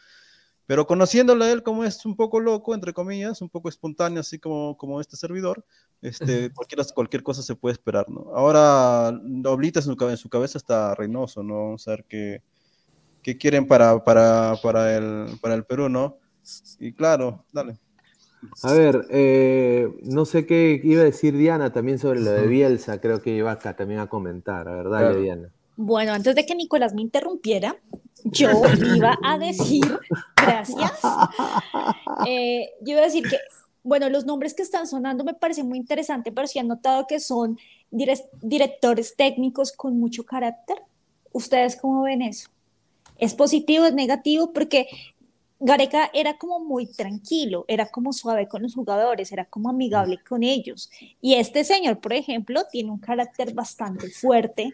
Pero 0.68 0.86
conociéndolo 0.86 1.45
a 1.45 1.52
él 1.52 1.64
como 1.64 1.86
es 1.86 2.06
un 2.06 2.16
poco 2.18 2.41
loco, 2.41 2.76
entre 2.76 2.91
comillas, 2.94 3.41
un 3.41 3.49
poco 3.49 3.70
espontáneo, 3.70 4.20
así 4.20 4.38
como, 4.38 4.76
como 4.78 4.99
este 4.99 5.16
servidor, 5.16 5.64
este, 6.02 6.52
cualquier, 6.54 6.86
cualquier 6.94 7.24
cosa 7.24 7.41
se 7.41 7.56
puede 7.56 7.74
esperar, 7.74 8.10
¿no? 8.10 8.32
Ahora, 8.36 9.10
Oblita 9.45 9.80
en 9.80 9.86
su, 9.86 10.10
en 10.10 10.18
su 10.18 10.28
cabeza 10.30 10.58
está 10.58 10.94
Reynoso, 10.95 11.41
¿no? 11.41 11.56
Vamos 11.56 11.88
a 11.88 11.91
ver 11.91 12.06
qué, 12.10 12.41
qué 13.24 13.38
quieren 13.38 13.66
para, 13.66 14.04
para, 14.04 14.56
para, 14.62 14.94
el, 14.98 15.40
para 15.41 15.56
el 15.56 15.64
Perú, 15.64 15.88
¿no? 15.88 16.18
Y 16.80 16.91
claro, 16.94 17.45
dale. 17.54 17.80
A 18.64 18.74
ver, 18.74 19.06
eh, 19.10 19.88
no 20.04 20.26
sé 20.26 20.46
qué 20.46 20.80
iba 20.84 21.02
a 21.02 21.06
decir 21.06 21.36
Diana 21.36 21.72
también 21.74 21.98
sobre 22.00 22.20
lo 22.22 22.32
de 22.32 22.48
Bielsa, 22.48 23.02
creo 23.02 23.22
que 23.22 23.32
iba 23.36 23.52
acá 23.52 23.76
también 23.76 24.00
a 24.00 24.08
comentar, 24.08 24.68
a 24.68 24.76
ver, 24.76 24.90
dale, 24.90 25.06
Claro. 25.08 25.22
Diana. 25.22 25.50
Bueno, 25.76 26.14
antes 26.14 26.34
de 26.36 26.46
que 26.46 26.56
Nicolás 26.56 26.94
me 26.94 27.02
interrumpiera, 27.02 27.76
yo 28.24 28.50
iba 28.96 29.18
a 29.24 29.38
decir, 29.38 29.84
gracias, 30.36 30.92
eh, 32.28 32.70
yo 32.82 32.94
iba 32.94 33.02
a 33.02 33.06
decir 33.06 33.24
que, 33.30 33.38
bueno, 33.84 34.10
los 34.10 34.26
nombres 34.26 34.54
que 34.54 34.64
están 34.64 34.88
sonando 34.88 35.24
me 35.24 35.34
parecen 35.34 35.68
muy 35.68 35.78
interesantes, 35.78 36.34
pero 36.36 36.48
si 36.48 36.60
han 36.60 36.68
notado 36.68 37.06
que 37.08 37.20
son 37.20 37.58
dire- 37.92 38.30
directores 38.42 39.16
técnicos 39.16 39.72
con 39.72 40.00
mucho 40.00 40.24
carácter. 40.26 40.78
¿Ustedes 41.32 41.76
cómo 41.76 42.04
ven 42.04 42.22
eso? 42.24 42.50
¿Es 43.20 43.34
positivo, 43.36 43.86
es 43.86 43.94
negativo? 43.94 44.52
Porque 44.54 44.88
Gareca 45.60 46.12
era 46.14 46.38
como 46.38 46.60
muy 46.60 46.86
tranquilo, 46.86 47.66
era 47.68 47.88
como 47.88 48.14
suave 48.14 48.48
con 48.48 48.62
los 48.62 48.76
jugadores, 48.76 49.32
era 49.32 49.46
como 49.46 49.70
amigable 49.70 50.20
con 50.28 50.44
ellos. 50.44 50.90
Y 51.22 51.34
este 51.36 51.64
señor, 51.64 52.00
por 52.00 52.14
ejemplo, 52.14 52.62
tiene 52.72 52.92
un 52.92 53.00
carácter 53.00 53.54
bastante 53.54 54.10
fuerte, 54.10 54.74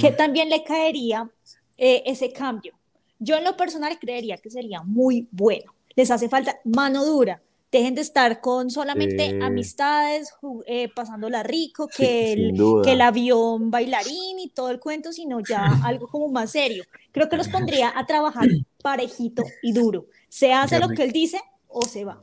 que 0.00 0.10
también 0.10 0.48
le 0.48 0.64
caería 0.64 1.30
eh, 1.78 2.02
ese 2.06 2.32
cambio. 2.32 2.74
Yo 3.18 3.36
en 3.36 3.44
lo 3.44 3.56
personal 3.56 3.98
creería 3.98 4.36
que 4.36 4.50
sería 4.50 4.82
muy 4.82 5.28
bueno. 5.30 5.72
Les 5.94 6.10
hace 6.10 6.28
falta 6.28 6.58
mano 6.64 7.04
dura. 7.04 7.40
Dejen 7.72 7.94
de 7.94 8.00
estar 8.00 8.40
con 8.40 8.70
solamente 8.70 9.30
Sí. 9.30 9.38
amistades, 9.42 10.32
eh, 10.66 10.88
pasándola 10.94 11.42
rico, 11.42 11.88
que, 11.88 12.32
el, 12.32 12.54
que 12.84 12.92
el 12.92 13.00
avión 13.00 13.70
bailarín 13.70 14.38
y 14.38 14.48
todo 14.50 14.70
el 14.70 14.78
cuento, 14.80 15.12
sino 15.12 15.40
ya 15.40 15.64
algo 15.84 16.06
como 16.08 16.28
más 16.28 16.52
serio. 16.52 16.84
Creo 17.12 17.28
que 17.28 17.36
los 17.36 17.48
pondría 17.48 17.92
a 17.94 18.06
trabajar 18.06 18.46
parejito 18.82 19.42
y 19.62 19.72
duro. 19.72 20.06
Se 20.28 20.52
hace 20.52 20.78
lo 20.78 20.88
que 20.88 21.02
él 21.04 21.12
dice 21.12 21.40
o 21.68 21.82
se 21.82 22.04
va. 22.04 22.20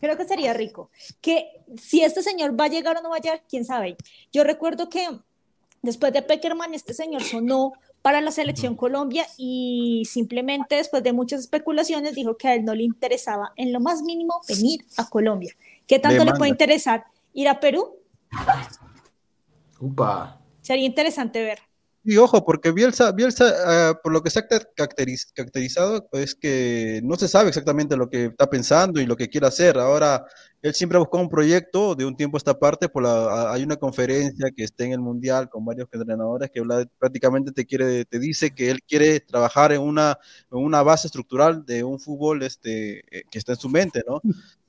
Creo 0.00 0.16
que 0.16 0.24
sería 0.24 0.52
rico. 0.52 0.90
Que 1.20 1.46
si 1.80 2.02
este 2.02 2.22
señor 2.22 2.58
va 2.58 2.64
a 2.64 2.68
llegar 2.68 2.96
o 2.96 3.02
no 3.02 3.10
va 3.10 3.16
a 3.16 3.20
llegar, 3.20 3.42
quién 3.48 3.64
sabe. 3.64 3.96
Yo 4.32 4.44
recuerdo 4.44 4.88
que 4.88 5.06
después 5.82 6.12
de 6.12 6.22
Peckerman, 6.22 6.74
este 6.74 6.94
señor 6.94 7.22
sonó 7.22 7.72
para 8.04 8.20
la 8.20 8.32
selección 8.32 8.76
Colombia 8.76 9.26
y 9.38 10.02
simplemente 10.04 10.74
después 10.74 11.02
de 11.02 11.14
muchas 11.14 11.40
especulaciones 11.40 12.14
dijo 12.14 12.36
que 12.36 12.48
a 12.48 12.54
él 12.54 12.62
no 12.62 12.74
le 12.74 12.82
interesaba 12.82 13.54
en 13.56 13.72
lo 13.72 13.80
más 13.80 14.02
mínimo 14.02 14.42
venir 14.46 14.84
a 14.98 15.08
Colombia. 15.08 15.54
¿Qué 15.86 15.98
tanto 15.98 16.22
le 16.22 16.34
puede 16.34 16.50
interesar 16.50 17.06
ir 17.32 17.48
a 17.48 17.60
Perú? 17.60 17.96
Upa. 19.80 20.38
Sería 20.60 20.84
interesante 20.84 21.42
ver. 21.42 21.60
Y 22.06 22.18
ojo, 22.18 22.44
porque 22.44 22.70
Bielsa, 22.70 23.12
Bielsa 23.12 23.90
ah, 23.90 24.00
por 24.02 24.12
lo 24.12 24.22
que 24.22 24.28
se 24.28 24.38
ha 24.40 24.46
ca- 24.46 24.60
caracteriz- 24.76 25.32
caracterizado, 25.34 26.06
pues 26.10 26.34
que 26.34 27.00
no 27.02 27.16
se 27.16 27.28
sabe 27.28 27.48
exactamente 27.48 27.96
lo 27.96 28.10
que 28.10 28.26
está 28.26 28.48
pensando 28.50 29.00
y 29.00 29.06
lo 29.06 29.16
que 29.16 29.30
quiere 29.30 29.46
hacer. 29.46 29.78
Ahora, 29.78 30.22
él 30.60 30.74
siempre 30.74 30.96
ha 30.96 31.00
buscado 31.00 31.22
un 31.22 31.30
proyecto 31.30 31.94
de 31.94 32.04
un 32.04 32.14
tiempo 32.14 32.36
a 32.36 32.38
esta 32.38 32.58
parte, 32.58 32.90
por 32.90 33.02
la, 33.04 33.50
hay 33.52 33.62
una 33.62 33.76
conferencia 33.76 34.50
que 34.54 34.64
está 34.64 34.84
en 34.84 34.92
el 34.92 35.00
Mundial 35.00 35.48
con 35.48 35.64
varios 35.64 35.88
entrenadores 35.92 36.50
que 36.50 36.60
habla 36.60 36.86
prácticamente 36.98 37.52
te 37.52 37.64
quiere, 37.64 38.04
te 38.04 38.18
dice 38.18 38.50
que 38.54 38.70
él 38.70 38.80
quiere 38.86 39.20
trabajar 39.20 39.72
en 39.72 39.80
una, 39.80 40.18
en 40.52 40.58
una 40.58 40.82
base 40.82 41.06
estructural 41.06 41.64
de 41.64 41.84
un 41.84 41.98
fútbol 41.98 42.42
este, 42.42 42.98
eh, 43.18 43.24
que 43.30 43.38
está 43.38 43.52
en 43.52 43.58
su 43.58 43.70
mente, 43.70 44.02
¿no? 44.06 44.20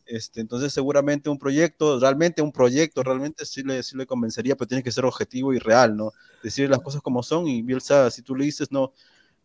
Este, 0.06 0.42
entonces 0.42 0.72
seguramente 0.74 1.30
un 1.30 1.40
proyecto, 1.40 2.00
realmente 2.00 2.42
un 2.42 2.52
proyecto, 2.52 3.04
realmente 3.04 3.46
sí 3.46 3.64
le, 3.64 3.82
sí 3.84 3.98
le 3.98 4.06
convencería, 4.06 4.56
pero 4.56 4.68
tiene 4.68 4.84
que 4.84 4.92
ser 4.92 5.06
objetivo 5.06 5.54
y 5.54 5.60
real, 5.60 5.96
¿no? 5.98 6.14
Decir 6.42 6.70
las 6.70 6.80
cosas 6.82 7.02
como 7.02 7.24
son 7.24 7.48
y 7.48 7.62
Bielsa, 7.64 8.12
si 8.12 8.22
tú 8.22 8.36
le 8.36 8.46
dices, 8.46 8.72
no, 8.72 8.94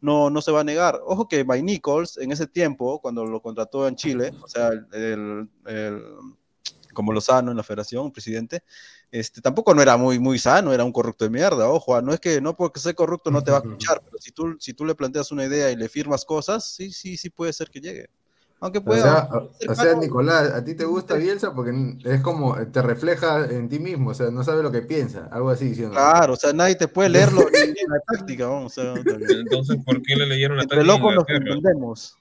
no, 0.00 0.30
no 0.30 0.42
se 0.42 0.52
va 0.52 0.60
a 0.60 0.64
negar. 0.64 1.00
Ojo 1.04 1.28
que 1.28 1.44
Mike 1.44 1.62
Nichols, 1.62 2.18
en 2.18 2.32
ese 2.32 2.46
tiempo, 2.46 3.00
cuando 3.00 3.24
lo 3.26 3.40
contrató 3.42 3.88
en 3.88 3.96
Chile, 3.96 4.34
o 4.40 4.48
sea, 4.48 4.70
el, 4.92 5.48
el- 5.66 6.04
como 6.94 7.12
Lozano 7.12 7.50
en 7.52 7.56
la 7.56 7.62
federación, 7.62 8.10
presidente, 8.12 8.62
este, 9.12 9.40
tampoco 9.40 9.74
no 9.74 9.82
era 9.82 9.96
muy, 9.96 10.18
muy 10.18 10.38
sano, 10.38 10.72
era 10.72 10.84
un 10.84 10.92
corrupto 10.92 11.24
de 11.24 11.30
mierda, 11.30 11.68
ojo, 11.70 11.94
ah, 11.94 12.02
no 12.02 12.12
es 12.12 12.20
que 12.20 12.40
no 12.40 12.56
porque 12.56 12.80
sea 12.80 12.94
corrupto 12.94 13.30
no 13.30 13.42
te 13.42 13.50
va 13.52 13.58
a 13.58 13.60
escuchar, 13.60 14.02
pero 14.04 14.18
si 14.18 14.32
tú, 14.32 14.56
si 14.58 14.74
tú 14.74 14.84
le 14.84 14.94
planteas 14.94 15.30
una 15.32 15.44
idea 15.46 15.70
y 15.70 15.76
le 15.76 15.88
firmas 15.88 16.24
cosas, 16.24 16.64
sí, 16.74 16.92
sí, 16.92 17.16
sí 17.16 17.30
puede 17.30 17.52
ser 17.52 17.70
que 17.70 17.80
llegue. 17.80 18.08
Aunque 18.62 18.78
O 18.78 18.84
pueda. 18.84 19.02
sea, 19.02 19.28
o- 19.70 19.74
sea. 19.74 19.94
Nicolás, 19.94 20.52
a 20.52 20.62
ti 20.62 20.74
te 20.74 20.84
gusta 20.84 21.14
Bielsa 21.14 21.54
porque 21.54 21.72
es 22.04 22.20
como 22.20 22.54
te 22.66 22.82
refleja 22.82 23.46
en 23.46 23.68
ti 23.70 23.78
mismo, 23.78 24.10
o 24.10 24.14
sea, 24.14 24.30
no 24.30 24.44
sabe 24.44 24.62
lo 24.62 24.70
que 24.70 24.82
piensa, 24.82 25.28
algo 25.32 25.48
así, 25.48 25.74
¿sí 25.74 25.82
o 25.84 25.88
no? 25.88 25.94
Claro, 25.94 26.34
o 26.34 26.36
sea, 26.36 26.52
nadie 26.52 26.74
te 26.76 26.86
puede 26.86 27.08
leerlo 27.08 27.40
en 27.54 27.74
la 27.90 28.00
táctica, 28.06 28.46
vamos, 28.48 28.76
o 28.76 28.82
sea, 28.82 28.94
Entonces, 29.30 29.78
¿por 29.84 30.02
qué 30.02 30.14
le 30.14 30.26
leyeron 30.26 30.58
la 30.58 30.64
entre 30.64 30.78
táctica 30.78 30.94
en 30.94 31.00
locos 31.00 31.14
nos 31.14 31.28
entendemos. 31.28 32.16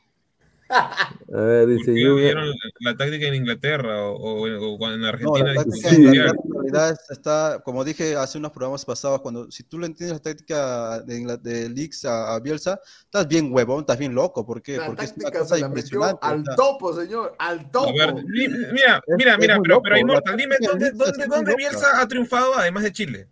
A 1.32 1.41
ver, 1.41 1.66
¿Por 1.68 1.78
dice 1.78 2.00
Yuga. 2.02 2.16
leyeron 2.22 2.48
la, 2.48 2.56
la 2.91 2.98
táctica 2.98 3.28
en 3.28 3.36
Inglaterra 3.36 4.04
o, 4.04 4.14
o- 4.16 4.74
o 4.74 4.78
cuando 4.78 4.96
en 4.96 5.02
No, 5.02 5.08
Argentina 5.10 5.46
la 5.46 5.52
dijo 5.52 5.64
táctica 5.66 5.94
Inglaterra 5.96 6.32
en 6.44 6.54
realidad 6.54 6.98
está, 7.10 7.62
como 7.64 7.84
dije 7.84 8.16
hace 8.16 8.38
unos 8.40 8.52
programas 8.52 8.84
pasados, 8.86 9.22
cuando 9.22 9.50
si 9.52 9.64
tú 9.64 9.78
le 9.80 9.88
entiendes 9.88 10.18
la 10.18 10.22
táctica 10.24 11.00
de, 11.02 11.38
de 11.41 11.70
Leaks 11.70 12.06
a, 12.06 12.34
a 12.36 12.40
Bielsa, 12.40 12.80
estás 13.04 13.28
bien 13.28 13.54
huevón, 13.54 13.82
estás 13.82 13.98
bien 14.00 14.14
loco, 14.16 14.46
¿por 14.46 14.62
qué? 14.62 14.78
La 14.78 14.88
Porque 14.88 15.06
es 15.06 15.14
una 15.18 15.32
cosa 15.32 15.58
la 15.58 15.68
impresionante. 15.68 16.18
al 16.22 16.44
sea, 16.44 16.56
topo, 16.56 16.94
señor, 16.94 17.36
al 17.38 17.70
topo. 17.72 17.94
Ver, 17.94 18.14
mi- 18.16 18.48
mira, 18.48 19.02
mira, 19.18 19.34
es 19.34 19.40
mira, 19.40 19.60
pero, 19.62 19.82
pero 19.82 19.96
la 19.96 20.02
Immortal, 20.02 20.38
dime 20.38 20.56
dónde, 20.60 20.91
dónde, 20.91 21.26
dónde. 21.28 21.56
Bielsa 21.56 22.00
ha 22.02 22.08
triunfado 22.08 22.56
además 22.56 22.84
de 22.84 22.91
Chile. 22.91 23.28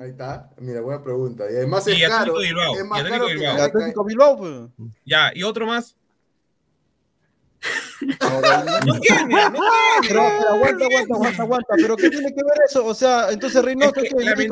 Ahí 0.00 0.10
está, 0.10 0.50
mira, 0.58 0.80
buena 0.80 1.02
pregunta. 1.02 1.44
Y 1.50 1.56
además 1.56 1.86
Y 1.86 2.02
es 2.02 2.08
caro, 2.08 2.40
es 2.40 2.50
y 2.50 2.54
más 2.84 3.02
caro 3.04 3.26
Bilbao. 3.26 4.04
Bilbao, 4.04 4.36
pues. 4.36 4.88
Ya, 5.04 5.30
y 5.34 5.42
otro 5.42 5.66
más. 5.66 5.94
No 8.00 8.10
tiene, 8.40 8.80
no 8.80 8.90
Pero, 8.90 9.00
tiene. 9.00 9.36
pero 10.08 10.22
aguanta, 10.50 10.84
aguanta, 10.84 11.14
aguanta, 11.14 11.42
aguanta. 11.42 11.74
Pero 11.76 11.96
¿qué 11.96 12.10
tiene 12.10 12.28
que 12.34 12.42
ver 12.42 12.52
eso? 12.68 12.84
O 12.84 12.94
sea, 12.94 13.30
entonces 13.30 13.58
Es 13.58 13.64
Reynoso 13.64 13.92
que 13.92 14.00
es 14.02 14.14
que 14.14 14.22
y 14.22 14.24
teoría 14.24 14.34
de, 14.34 14.48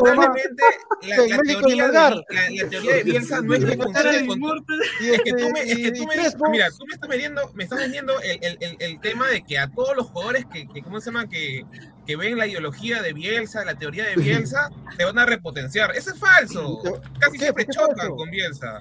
Melgar. 1.82 2.14
la, 2.14 2.50
la 2.50 2.68
teoría 2.70 2.94
de 2.94 3.02
Bielsa 3.04 3.40
no 3.42 3.54
es 3.54 3.76
con 3.76 3.96
Es 3.96 5.22
que 5.22 5.30
tú 5.30 5.36
este, 5.38 5.52
me, 5.52 5.60
es 5.60 5.66
que 5.76 5.80
y- 5.82 5.92
tú 5.92 6.02
y 6.02 6.06
me, 6.06 6.14
Crespo. 6.14 6.50
mira, 6.50 6.70
tú 6.70 6.84
me 6.86 6.94
estás 6.94 7.08
vendiendo, 7.08 7.50
me 7.54 7.64
estás 7.64 7.78
vendiendo 7.78 8.20
el, 8.20 8.38
el, 8.42 8.58
el, 8.60 8.76
el 8.78 9.00
tema 9.00 9.28
de 9.28 9.42
que 9.42 9.58
a 9.58 9.68
todos 9.68 9.96
los 9.96 10.06
jugadores 10.06 10.46
que, 10.52 10.66
que 10.68 10.82
¿cómo 10.82 11.00
se 11.00 11.06
llama? 11.10 11.28
Que, 11.28 11.64
que 12.06 12.16
ven 12.16 12.36
la 12.38 12.46
ideología 12.46 13.02
de 13.02 13.12
Bielsa, 13.12 13.64
la 13.64 13.74
teoría 13.74 14.04
de 14.04 14.16
Bielsa, 14.16 14.70
te 14.96 15.04
van 15.04 15.18
a 15.18 15.26
repotenciar. 15.26 15.94
Eso 15.96 16.10
es 16.12 16.18
falso. 16.18 16.80
Casi 17.18 17.38
siempre 17.38 17.64
¿Por 17.64 17.74
qué 17.74 17.78
chocan 17.80 18.10
con 18.16 18.30
Bielsa. 18.30 18.80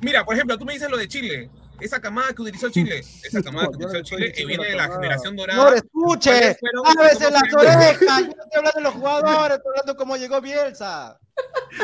Mira, 0.00 0.24
por 0.24 0.34
ejemplo, 0.34 0.56
tú 0.56 0.64
me 0.64 0.72
dices 0.74 0.88
lo 0.90 0.96
de 0.96 1.08
Chile. 1.08 1.50
Esa 1.80 2.00
camada 2.00 2.32
que 2.32 2.42
utilizó 2.42 2.70
Chile, 2.70 3.04
esa 3.22 3.42
camada 3.42 3.68
que 3.68 3.76
utilizó 3.76 4.02
Chile, 4.02 4.32
que 4.32 4.46
viene 4.46 4.64
de 4.64 4.76
la 4.76 4.88
generación 4.88 5.36
dorada. 5.36 5.62
No, 5.62 5.76
escuche, 5.76 6.56
ábrese 6.84 7.24
¿Cómo 7.24 7.30
las 7.30 7.54
orejas. 7.54 8.20
Yo 8.20 8.26
no 8.26 8.42
estoy 8.42 8.58
hablando 8.58 8.76
de 8.76 8.80
los 8.82 8.94
jugadores, 8.94 9.56
estoy 9.58 9.70
hablando 9.70 9.92
de 9.92 9.96
cómo 9.96 10.16
llegó 10.16 10.40
Bielsa. 10.40 11.18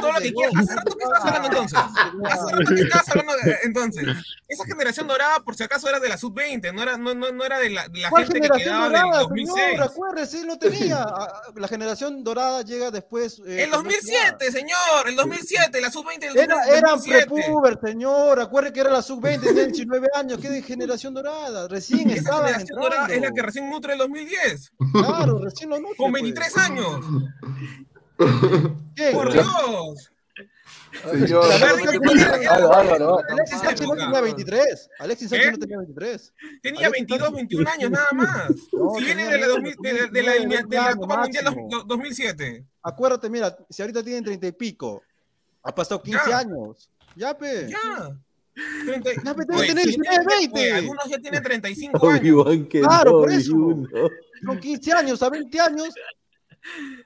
Todo 0.00 0.12
lo 0.12 0.20
que 0.20 0.32
quieras. 0.32 0.54
Hace 0.56 0.74
rato 0.74 0.96
que 0.96 1.04
estabas 1.04 1.24
hablando 1.26 1.48
entonces. 1.48 1.78
Hace 1.78 2.52
rato 2.56 2.74
que 2.74 2.80
estabas 2.82 3.08
hablando 3.10 3.32
de- 3.44 3.58
entonces. 3.64 4.04
Esa 4.48 4.64
generación 4.64 5.06
dorada, 5.06 5.40
por 5.40 5.54
si 5.54 5.62
acaso, 5.64 5.88
era 5.88 6.00
de 6.00 6.08
la 6.08 6.16
sub-20, 6.16 6.72
no 6.74 6.82
era, 6.82 6.96
no, 6.96 7.14
no, 7.14 7.30
no 7.32 7.44
era 7.44 7.58
de 7.58 7.70
la, 7.70 7.88
de 7.88 8.00
la 8.00 8.10
¿Cuál 8.10 8.24
gente 8.26 8.40
que 8.40 8.46
generación 8.48 8.68
quedaba 8.74 8.88
del 8.88 9.00
dorada, 9.02 9.22
2006. 9.22 9.64
señor? 9.66 9.82
Acuérdese, 9.82 10.44
no 10.46 10.58
tenía. 10.58 11.02
Ah, 11.02 11.42
La 11.56 11.68
generación 11.68 12.24
dorada 12.24 12.62
llega 12.62 12.90
después. 12.90 13.40
eh, 13.46 13.64
El 13.64 13.70
cuando 13.70 13.90
él 13.90 13.96
2007, 13.96 14.50
señor, 14.52 15.08
el 15.08 15.16
2007, 15.16 15.80
la 15.80 15.90
sub-20 15.90 16.18
del 16.20 16.36
Era, 16.38 16.54
2007. 16.56 16.78
eran 16.78 17.00
prepuber, 17.28 17.78
señor. 17.82 18.40
Acuérdate 18.40 18.72
que 18.74 18.80
era 18.80 18.90
la 18.90 19.02
sub-20, 19.02 19.40
tenían 19.40 19.72
19 19.72 20.08
años. 20.14 20.38
¿Qué 20.40 20.48
de 20.48 20.62
generación 20.62 21.12
dorada? 21.14 21.68
Recién 21.68 22.08
Esa 22.10 22.18
estaban 22.20 22.44
generación 22.46 22.80
dorada 22.80 23.02
es 23.04 23.08
la 23.08 23.08
que 23.08 23.14
entrando. 23.26 23.42
recién 23.42 23.70
nutre 23.70 23.92
el 23.92 23.98
2010. 23.98 24.72
Claro, 24.92 25.38
recién 25.38 25.68
lo 25.70 25.78
nutre, 25.80 25.96
Con 25.98 26.10
pues. 26.12 26.22
23 26.22 26.56
años. 26.58 27.00
¿Qué? 28.96 29.10
Por 29.12 29.32
Dios. 29.32 30.08
Señor, 31.10 31.44
Alexis 33.30 33.60
Sánchez 33.60 33.86
no 33.86 33.94
tenía 33.96 34.20
23. 34.20 34.90
Alexis 34.98 35.30
Sánchez 35.30 35.52
no 35.52 35.58
tenía 35.58 35.78
23. 35.78 36.34
Tenía 36.62 36.90
22, 36.90 37.32
21 37.32 37.70
años 37.70 37.90
nada 37.90 38.08
más. 38.12 38.48
Si 38.98 39.04
viene 39.04 39.26
de 39.26 39.38
la, 39.38 39.46
2000 39.48 39.76
de, 39.80 39.92
de- 39.92 40.08
de 40.08 40.22
la, 40.22 40.32
19, 40.34 40.64
de 40.68 40.76
la 40.76 40.84
años 40.86 40.96
Copa 40.96 41.16
Mundial 41.18 41.44
máximo. 41.44 41.68
dos- 41.70 41.86
2007. 41.88 42.64
Acuérdate, 42.82 43.30
mira, 43.30 43.56
si 43.70 43.82
ahorita 43.82 44.02
tienen 44.02 44.24
30 44.24 44.46
y 44.48 44.52
pico, 44.52 45.02
ha 45.62 45.74
pasado 45.74 46.02
15 46.02 46.20
Ya. 46.30 46.38
años. 46.38 46.90
Ya, 47.16 47.36
pe. 47.38 47.68
Ya. 47.68 48.10
30 48.84 49.10
Ya, 49.24 49.34
pe, 49.34 49.44
debe 49.48 49.66
tener 49.66 49.84
sí, 49.84 49.90
19, 49.96 50.18
oye, 50.26 50.36
20. 50.52 50.72
algunos 50.72 51.04
ya 51.08 51.18
tienen 51.18 51.42
35 51.42 52.08
años. 52.10 52.46
Claro, 52.70 53.10
por 53.12 53.30
eso. 53.32 53.52
Con 54.46 54.58
15 54.60 54.92
años 54.92 55.22
a 55.22 55.30
20 55.30 55.58
años. 55.60 55.88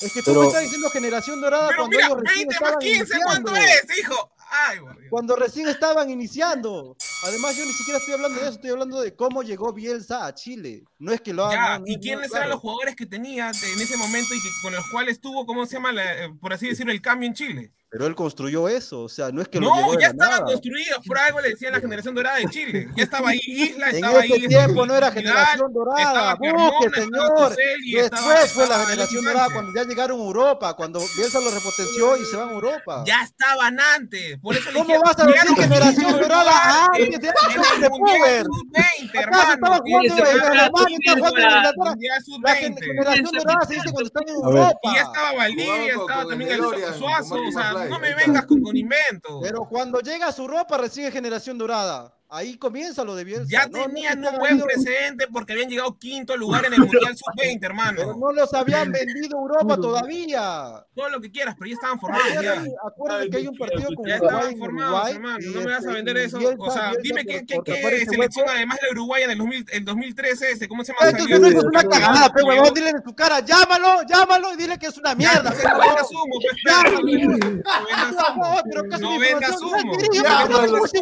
Es 0.01 0.13
que 0.13 0.21
tú 0.23 0.31
Pero- 0.31 0.41
me 0.43 0.47
estás 0.49 0.63
diciendo 0.63 0.91
generación 0.91 1.41
dorada 1.41 1.69
Pero 1.69 1.79
cuando 1.83 1.97
mira, 1.97 2.07
ellos 2.09 2.21
recién 2.23 2.49
20 2.49 2.55
más 2.55 2.63
estaban 2.63 2.79
15, 2.79 3.19
¿cuánto 3.25 3.51
iniciando. 3.57 3.93
es, 3.93 3.99
hijo? 3.99 4.33
Ay. 4.49 4.79
Cuando 5.11 5.35
recién 5.37 5.69
estaban 5.69 6.09
iniciando. 6.11 6.97
Además, 7.25 7.57
yo 7.57 7.65
ni 7.67 7.73
siquiera 7.73 7.99
estoy 7.99 8.15
hablando 8.15 8.39
de 8.41 8.47
eso, 8.47 8.55
estoy 8.55 8.71
hablando 8.71 9.01
de 9.01 9.15
cómo 9.17 9.43
llegó 9.43 9.73
Bielsa 9.73 10.25
a 10.27 10.35
Chile. 10.35 10.85
No 10.99 11.13
es 11.13 11.21
que 11.21 11.33
lo 11.33 11.47
hagan. 11.47 11.83
¿y 11.87 11.99
quiénes 11.99 12.33
eran 12.33 12.51
los 12.51 12.61
jugadores 12.61 12.95
que 12.95 13.07
tenía 13.07 13.49
en 13.51 13.81
ese 13.81 13.97
momento 13.97 14.35
y 14.35 14.41
que, 14.41 14.49
con 14.63 14.73
los 14.73 14.87
cuales 14.91 15.21
tuvo, 15.21 15.47
¿cómo 15.47 15.67
se 15.67 15.75
llama, 15.75 15.93
la- 15.93 16.25
eh, 16.27 16.31
por 16.41 16.53
así 16.53 16.69
decirlo, 16.69 16.93
el 16.93 17.03
cambio 17.03 17.27
en 17.27 17.35
Chile? 17.35 17.73
Pero 17.89 18.05
él 18.09 18.17
construyó 18.17 18.69
eso, 18.69 19.03
o 19.03 19.09
sea, 19.09 19.31
no 19.31 19.41
es 19.41 19.49
que 19.49 19.61
lo 19.61 19.69
No, 19.69 19.77
llegó 19.77 19.93
de 19.93 19.99
ya 20.03 20.09
la 20.09 20.13
estaba 20.13 20.31
nada. 20.33 20.45
construido, 20.45 21.01
por 21.07 21.19
algo 21.19 21.41
le 21.41 21.51
decían 21.51 21.73
la 21.73 21.81
generación 21.81 22.15
dorada 22.17 22.37
de 22.39 22.47
Chile. 22.47 22.89
Ya 22.97 23.05
estaba 23.05 23.29
ahí 23.31 23.41
Isla, 23.47 23.89
En 23.91 23.95
estaba 23.95 24.25
ese 24.25 24.35
ahí. 24.35 24.49
tiempo 24.49 24.87
no 24.87 24.95
era 24.97 25.13
generación 25.13 25.73
dorada, 25.73 26.35
busque, 26.35 27.01
señor. 27.01 27.57
Después 27.57 28.53
fue 28.53 28.67
la 28.69 28.79
generación 28.87 29.25
dorada 29.25 29.49
cuando 29.53 29.73
ya 29.73 29.85
llegaron 29.89 30.21
a 30.21 30.25
Europa, 30.25 30.75
cuando 30.75 30.99
Bielsa 31.17 31.41
lo 31.41 31.49
repotenció 31.51 32.17
y 32.17 32.25
se 32.25 32.37
van 32.37 32.49
a 32.49 32.53
Europa. 32.53 33.05
Ya 33.07 33.23
estaban 33.23 33.79
antes. 33.95 34.39
Por 34.41 34.57
eso 34.57 34.69
¿Cómo 34.75 35.01
vas 35.03 35.19
a 35.21 35.25
decir 35.27 35.57
generación 35.57 36.13
dorada 36.21 36.89
en- 36.99 37.05
antes 37.05 37.21
de 37.21 37.29
en 37.29 37.35
antes 37.61 37.81
de 37.81 37.89
Puber? 37.91 38.43
Sub-20, 38.45 39.19
Acá 39.25 39.47
se 39.47 39.53
estaba 39.55 39.77
jugando 39.79 40.15
en 40.17 40.23
Alemania, 40.23 40.99
estaba 40.99 41.19
jugando 41.19 41.39
en 41.39 41.45
Inglaterra. 41.47 41.73
Mundial 41.77 42.23
La 42.43 42.55
gen- 42.57 42.75
Sub-20. 42.75 42.85
generación 42.85 43.31
dorada 43.33 43.67
se 43.67 43.75
dice 43.75 43.91
cuando 43.93 44.07
están 44.09 44.23
en. 44.29 44.35
Europa. 44.35 44.79
Y 44.83 44.95
ya 44.95 45.01
estaba 45.03 45.33
Valdivia, 45.35 45.93
estaba 45.95 46.27
también 46.27 46.51
el 46.51 46.61
Suazo, 46.99 47.35
o 47.37 47.53
sea, 47.53 47.76
no 47.85 47.99
me 48.01 48.15
vengas 48.15 48.47
con, 48.47 48.63
con 48.63 48.77
inventos. 48.77 49.41
Pero 49.43 49.67
cuando 49.69 50.01
llega 50.01 50.29
a 50.29 50.33
su 50.33 50.43
Europa 50.43 50.79
recibe 50.79 51.11
generación 51.11 51.59
dorada. 51.59 52.16
Ahí 52.29 52.57
comienza 52.59 53.05
lo 53.05 53.15
de 53.15 53.23
Bielsa. 53.25 53.47
Ya 53.49 53.67
No, 53.69 53.79
no 53.79 53.85
tenían 53.87 54.19
un 54.25 54.39
buen 54.39 54.53
habido- 54.55 54.67
precedente 54.67 55.27
porque 55.33 55.53
habían 55.53 55.69
llegado 55.71 55.97
quinto 55.97 56.37
lugar 56.37 56.65
en 56.67 56.73
el 56.73 56.81
Mundial 56.81 57.17
Sub-20, 57.17 57.59
Pero 57.61 57.67
hermano. 57.71 58.17
no 58.19 58.33
los 58.33 58.53
habían 58.53 58.91
vendido 58.91 59.39
a 59.39 59.43
Europa 59.43 59.77
todavía. 59.77 60.85
Todo 60.95 61.09
lo 61.11 61.21
que 61.21 61.31
quieras, 61.31 61.55
pero 61.59 61.69
ya 61.69 61.75
estaban 61.75 62.01
formados 62.01 62.27
ya. 62.33 62.39
Acuérdate, 62.53 62.75
acuérdate 62.85 63.31
que 63.31 63.37
hay 63.37 63.47
un 63.47 63.57
partido 63.57 63.89
con 63.95 64.07
Ya 64.09 64.17
Uruguay 64.17 64.37
estaban 64.37 64.59
formados, 64.59 64.93
Uruguay. 64.93 65.13
hermano. 65.15 65.39
No 65.55 65.61
me 65.61 65.67
vas 65.67 65.75
a 65.75 65.79
este, 65.79 65.93
vender 65.93 66.17
eso. 66.17 66.39
Bielsa- 66.39 66.57
O 66.59 66.71
sea, 66.73 66.83
Bielsa 66.91 67.01
dime 67.03 67.25
qué, 67.25 67.47
qué, 67.47 67.59
qué 67.65 68.07
selección, 68.07 68.47
además 68.49 68.79
de 68.83 68.91
Uruguay 68.91 69.23
en 69.23 69.31
el, 69.31 69.39
2000, 69.39 69.67
el 69.73 69.85
2013, 69.85 70.51
ese, 70.51 70.69
¿cómo 70.69 70.83
se 70.85 70.93
llama? 70.93 71.07
Esto 71.11 71.23
Salió- 71.23 71.37
es 71.37 71.41
una- 71.43 71.49
es 71.59 71.65
una 71.65 71.83
cagada, 71.85 72.33
pe, 72.33 72.41
Llegó- 72.41 72.49
huevón, 72.51 72.75
dile 72.75 72.91
en 72.91 73.03
su 73.05 73.15
cara, 73.15 73.39
llámalo, 73.41 74.03
llámalo 74.09 74.53
y 74.53 74.57
dile 74.57 74.79
que 74.79 74.87
es 74.87 74.99
una 74.99 75.15
mierda. 75.15 75.51
No 75.51 75.79
vendas 75.79 76.11
humo, 76.11 76.35
pues, 76.43 76.57
Llámalo. 76.67 77.01
No 77.01 77.05
vendas 77.07 78.25
humo. 78.35 78.57
No, 78.57 78.63
pero 78.69 78.83
¿qué 78.83 78.95
es 78.97 79.01
No. 79.01 79.11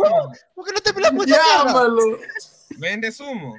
No. 0.05 0.33
¿por 0.55 0.65
qué 0.67 0.73
no 0.73 0.81
te 0.81 0.93
peleas, 0.93 1.14
no? 1.15 1.25
Llámalo. 1.25 2.19
Vendes 2.79 3.21
humo. 3.21 3.57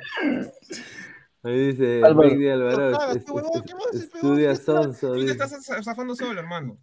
Ahí 1.43 1.67
dice 1.71 2.01
Álvaro. 2.03 2.29
Magdi 2.29 2.49
Alvarado. 2.49 2.91
No 2.91 2.97
cagas, 2.97 3.15
es- 3.17 3.23
qué 3.25 3.31
huevón, 3.31 3.51
es- 3.55 3.61
¿qué 3.63 3.73
vas 3.73 3.85
a 3.85 3.91
decir, 3.91 4.09
pe, 4.11 4.17
Estudia? 4.17 4.55
Sonso. 4.55 5.13
Tú 5.13 5.25
te 5.25 5.31
estás 5.31 5.83
zafando 5.83 6.15
solo, 6.15 6.39
hermano. 6.39 6.77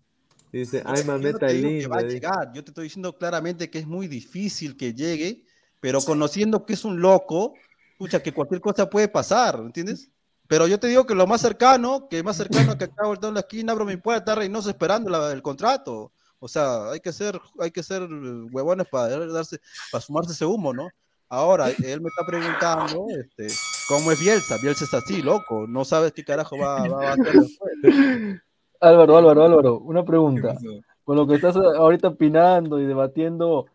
dice 0.52 0.78
Yo 0.78 0.84
ay 0.86 1.00
no 1.04 1.12
mameta 1.12 1.46
te 1.46 1.54
digo 1.54 1.68
que 1.80 1.86
va 1.88 1.96
a 1.96 2.00
linda. 2.00 2.12
llegar, 2.14 2.52
yo 2.54 2.62
te 2.62 2.70
estoy 2.70 2.84
diciendo 2.84 3.16
claramente 3.16 3.70
que 3.70 3.78
es 3.78 3.86
muy 3.86 4.06
difícil 4.06 4.76
que 4.76 4.92
llegue, 4.94 5.44
pero 5.80 6.00
conociendo 6.02 6.64
que 6.66 6.74
es 6.74 6.84
un 6.84 7.00
loco, 7.00 7.54
escucha 7.92 8.22
que 8.22 8.32
cualquier 8.32 8.60
cosa 8.60 8.88
puede 8.88 9.08
pasar, 9.08 9.56
¿entiendes? 9.60 10.10
Pero 10.46 10.66
yo 10.68 10.78
te 10.78 10.88
digo 10.88 11.06
que 11.06 11.14
lo 11.14 11.26
más 11.26 11.40
cercano, 11.40 12.06
que 12.10 12.22
más 12.22 12.36
cercano 12.36 12.76
que 12.76 12.84
acá 12.84 13.06
volteado 13.06 13.28
en 13.28 13.34
la 13.34 13.40
esquina, 13.40 13.72
abro 13.72 13.84
mi 13.86 13.96
puerta, 13.96 14.34
Reynoso 14.34 14.68
esperando 14.68 15.08
la- 15.10 15.32
el 15.32 15.40
contrato. 15.42 16.12
O 16.44 16.48
sea, 16.48 16.90
hay 16.90 16.98
que 16.98 17.12
ser, 17.12 17.40
hay 17.60 17.70
que 17.70 17.84
ser 17.84 18.02
huevones 18.50 18.88
para 18.88 19.16
darse, 19.26 19.60
para 19.92 20.02
sumarse 20.02 20.32
ese 20.32 20.44
humo, 20.44 20.74
¿no? 20.74 20.88
Ahora, 21.28 21.68
él 21.70 22.00
me 22.00 22.08
está 22.08 22.26
preguntando, 22.26 23.06
este, 23.10 23.46
¿cómo 23.88 24.10
es 24.10 24.18
Bielsa? 24.18 24.56
Bielsa 24.60 24.84
es 24.84 24.92
así, 24.92 25.22
loco, 25.22 25.68
no 25.68 25.84
sabes 25.84 26.12
qué 26.12 26.24
carajo 26.24 26.58
va, 26.58 26.88
va 26.88 27.10
a 27.10 27.12
hacer 27.12 27.32
después. 27.32 27.72
Álvaro, 28.80 29.18
Álvaro, 29.18 29.44
Álvaro, 29.44 29.78
una 29.78 30.00
¿Qué 30.00 30.06
pregunta. 30.08 30.58
Con 31.04 31.16
lo 31.16 31.28
que 31.28 31.36
estás 31.36 31.54
ahorita 31.54 32.08
opinando 32.08 32.80
y 32.80 32.86
debatiendo, 32.86 33.66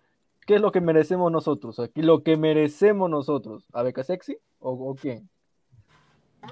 ¿qué 0.45 0.55
es 0.55 0.61
lo 0.61 0.73
que 0.73 0.81
merecemos 0.81 1.31
nosotros? 1.31 1.79
Aquí 1.79 2.01
lo 2.01 2.21
que 2.21 2.35
merecemos 2.35 3.09
nosotros, 3.09 3.63
¿a 3.71 3.81
Beca 3.81 4.03
Sexy 4.03 4.37
o, 4.59 4.71
o 4.71 4.93
quién? 4.93 5.29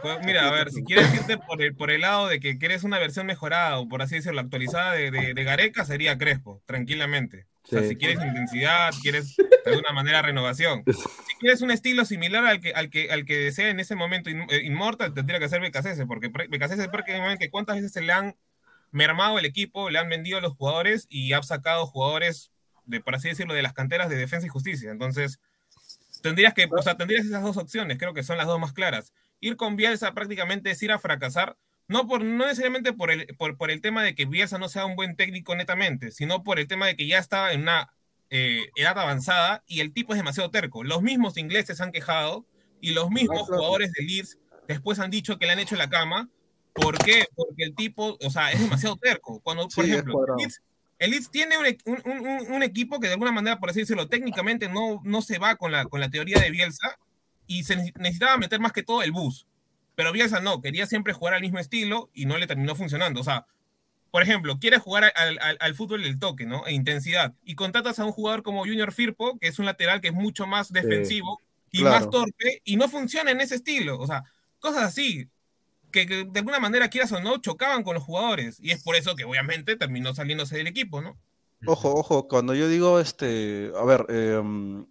Pues 0.01 0.25
mira, 0.25 0.47
a 0.47 0.51
ver, 0.51 0.71
si 0.71 0.83
quieres 0.83 1.13
irte 1.13 1.37
por 1.37 1.61
el, 1.61 1.75
por 1.75 1.89
el 1.91 2.01
lado 2.01 2.27
de 2.27 2.39
que 2.39 2.57
quieres 2.57 2.83
una 2.83 2.99
versión 2.99 3.25
mejorada 3.25 3.77
o 3.79 3.87
por 3.87 4.01
así 4.01 4.15
decirlo, 4.15 4.41
actualizada 4.41 4.93
de, 4.93 5.09
de, 5.11 5.33
de 5.33 5.43
Gareca, 5.43 5.85
sería 5.85 6.17
Crespo, 6.17 6.61
tranquilamente. 6.65 7.47
O 7.63 7.67
sea, 7.67 7.81
si 7.81 7.95
quieres 7.95 8.19
intensidad, 8.23 8.91
quieres 9.01 9.35
de 9.37 9.71
alguna 9.71 9.91
manera 9.91 10.21
renovación. 10.21 10.83
Si 11.27 11.39
quieres 11.39 11.61
un 11.61 11.71
estilo 11.71 12.05
similar 12.05 12.45
al 12.45 12.61
que, 12.61 12.71
al 12.73 12.89
que, 12.89 13.11
al 13.11 13.25
que 13.25 13.35
desea 13.37 13.69
en 13.69 13.79
ese 13.81 13.95
momento 13.95 14.29
In- 14.29 14.47
eh, 14.49 14.61
Inmortal, 14.63 15.13
tendría 15.13 15.37
que 15.39 15.49
ser 15.49 15.59
Becasese, 15.59 16.05
porque 16.05 16.29
Becasese 16.49 16.87
prácticamente 16.87 17.49
cuántas 17.49 17.75
veces 17.75 17.91
se 17.91 18.01
le 18.01 18.13
han 18.13 18.35
mermado 18.91 19.37
el 19.37 19.43
equipo, 19.45 19.89
le 19.89 19.99
han 19.99 20.07
vendido 20.07 20.37
a 20.37 20.41
los 20.41 20.53
jugadores 20.53 21.07
y 21.09 21.33
ha 21.33 21.43
sacado 21.43 21.85
jugadores, 21.87 22.51
de, 22.85 23.01
por 23.01 23.15
así 23.15 23.27
decirlo, 23.27 23.53
de 23.53 23.63
las 23.63 23.73
canteras 23.73 24.09
de 24.09 24.15
defensa 24.15 24.45
y 24.47 24.49
justicia. 24.49 24.91
Entonces, 24.91 25.39
tendrías 26.21 26.53
que, 26.53 26.67
o 26.71 26.81
sea, 26.81 26.95
tendrías 26.95 27.25
esas 27.25 27.43
dos 27.43 27.57
opciones, 27.57 27.97
creo 27.97 28.13
que 28.13 28.23
son 28.23 28.37
las 28.37 28.47
dos 28.47 28.59
más 28.59 28.71
claras. 28.71 29.11
Ir 29.41 29.55
con 29.57 29.75
Bielsa 29.75 30.13
prácticamente 30.13 30.71
es 30.71 30.81
ir 30.83 30.91
a 30.91 30.99
fracasar, 30.99 31.57
no, 31.87 32.07
por, 32.07 32.23
no 32.23 32.45
necesariamente 32.45 32.93
por 32.93 33.11
el, 33.11 33.27
por, 33.37 33.57
por 33.57 33.69
el 33.69 33.79
tema 33.81 34.01
de 34.03 34.15
que 34.15 34.25
Bielsa 34.25 34.57
no 34.57 34.69
sea 34.69 34.85
un 34.85 34.95
buen 34.95 35.15
técnico 35.15 35.55
netamente, 35.55 36.11
sino 36.11 36.43
por 36.43 36.59
el 36.59 36.67
tema 36.67 36.87
de 36.87 36.95
que 36.95 37.05
ya 37.07 37.19
está 37.19 37.53
en 37.53 37.61
una 37.61 37.93
eh, 38.31 38.69
edad 38.75 38.97
avanzada 38.97 39.63
y 39.67 39.81
el 39.81 39.93
tipo 39.93 40.13
es 40.13 40.17
demasiado 40.17 40.49
terco. 40.49 40.83
Los 40.83 41.03
mismos 41.03 41.37
ingleses 41.37 41.81
han 41.81 41.91
quejado 41.91 42.45
y 42.81 42.91
los 42.93 43.11
mismos 43.11 43.43
jugadores 43.43 43.91
de 43.91 44.03
Leeds 44.03 44.39
después 44.67 44.97
han 44.99 45.11
dicho 45.11 45.37
que 45.37 45.45
le 45.45 45.51
han 45.51 45.59
hecho 45.59 45.75
la 45.75 45.89
cama. 45.89 46.29
¿Por 46.73 46.97
qué? 46.97 47.25
Porque 47.35 47.63
el 47.63 47.75
tipo, 47.75 48.17
o 48.19 48.29
sea, 48.31 48.51
es 48.51 48.59
demasiado 48.59 48.97
terco. 48.97 49.39
Cuando, 49.41 49.67
por 49.69 49.85
Sí, 49.85 49.91
ejemplo. 49.91 50.25
Leeds 50.37 50.61
el 50.97 51.11
Leeds 51.11 51.29
tiene 51.29 51.57
un, 51.57 51.65
un- 51.85 52.27
un- 52.27 52.51
un 52.53 52.63
equipo 52.63 52.99
que 53.01 53.07
de 53.07 53.13
alguna 53.13 53.31
manera, 53.31 53.59
por 53.59 53.69
así 53.69 53.81
decirlo, 53.81 54.07
técnicamente 54.07 54.69
no, 54.69 55.01
no 55.03 55.21
se 55.21 55.37
va 55.39 55.55
con 55.57 55.71
la, 55.71 55.85
con 55.85 55.99
la 55.99 56.09
teoría 56.09 56.39
de 56.39 56.49
Bielsa 56.51 56.97
y 57.47 57.63
se 57.63 57.77
nece- 57.77 57.93
necesitaba 57.97 58.37
meter 58.37 58.59
más 58.59 58.71
que 58.73 58.83
todo 58.83 59.03
el 59.03 59.11
bus. 59.11 59.45
Pero 59.95 60.11
Bielsa 60.11 60.39
no, 60.41 60.61
quería 60.61 60.85
siempre 60.87 61.13
jugar 61.13 61.33
al 61.35 61.41
mismo 61.41 61.59
estilo 61.59 62.09
y 62.13 62.25
no 62.25 62.37
le 62.37 62.47
terminó 62.47 62.75
funcionando. 62.75 63.21
O 63.21 63.23
sea, 63.23 63.45
por 64.11 64.23
ejemplo, 64.23 64.59
quieres 64.59 64.81
jugar 64.81 65.11
al, 65.15 65.39
al- 65.39 65.57
al 65.59 65.75
fútbol 65.75 66.03
del 66.03 66.19
toque, 66.19 66.45
¿no? 66.45 66.65
E 66.67 66.73
intensidad. 66.73 67.33
Y 67.43 67.55
contratas 67.55 67.99
a 67.99 68.05
un 68.05 68.11
jugador 68.11 68.43
como 68.43 68.59
Junior 68.65 68.91
Firpo, 68.91 69.37
que 69.39 69.47
es 69.47 69.59
un 69.59 69.65
lateral 69.65 70.01
que 70.01 70.09
es 70.09 70.13
mucho 70.13 70.47
más 70.47 70.71
defensivo 70.71 71.39
y 71.71 71.79
claro. 71.79 71.95
más 71.95 72.09
torpe, 72.09 72.61
y 72.63 72.77
no 72.77 72.87
funciona 72.89 73.31
en 73.31 73.41
ese 73.41 73.55
estilo. 73.55 73.99
O 73.99 74.07
sea, 74.07 74.23
cosas 74.59 74.83
así 74.83 75.27
que, 75.91 76.05
que 76.07 76.25
de 76.25 76.39
alguna 76.39 76.59
manera, 76.59 76.89
quieras 76.89 77.11
o 77.13 77.21
no, 77.21 77.37
chocaban 77.37 77.83
con 77.83 77.93
los 77.95 78.03
jugadores. 78.03 78.57
Y 78.61 78.71
es 78.71 78.83
por 78.83 78.95
eso 78.95 79.15
que 79.15 79.23
obviamente 79.25 79.75
terminó 79.77 80.13
saliéndose 80.13 80.57
del 80.57 80.67
equipo, 80.67 81.01
¿no? 81.01 81.17
Ojo, 81.65 81.93
ojo, 81.93 82.27
cuando 82.27 82.53
yo 82.53 82.67
digo 82.67 82.99
este, 82.99 83.71
a 83.79 83.83
ver, 83.85 84.05
em, 84.09 84.85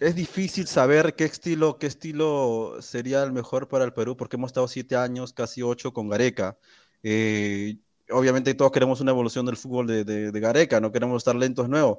es 0.00 0.14
difícil 0.14 0.66
saber 0.66 1.14
qué 1.14 1.24
estilo, 1.24 1.78
qué 1.78 1.86
estilo 1.86 2.76
sería 2.80 3.22
el 3.22 3.32
mejor 3.32 3.68
para 3.68 3.84
el 3.84 3.92
Perú, 3.92 4.16
porque 4.16 4.36
hemos 4.36 4.48
estado 4.50 4.68
siete 4.68 4.96
años, 4.96 5.32
casi 5.32 5.62
ocho 5.62 5.92
con 5.92 6.08
Gareca. 6.08 6.58
Eh, 7.02 7.76
obviamente 8.10 8.54
todos 8.54 8.72
queremos 8.72 9.00
una 9.00 9.12
evolución 9.12 9.46
del 9.46 9.56
fútbol 9.56 9.86
de, 9.86 10.04
de- 10.04 10.32
de 10.32 10.40
Gareca, 10.40 10.80
no 10.80 10.90
queremos 10.92 11.18
estar 11.18 11.36
lentos 11.36 11.68
nuevos. 11.68 11.98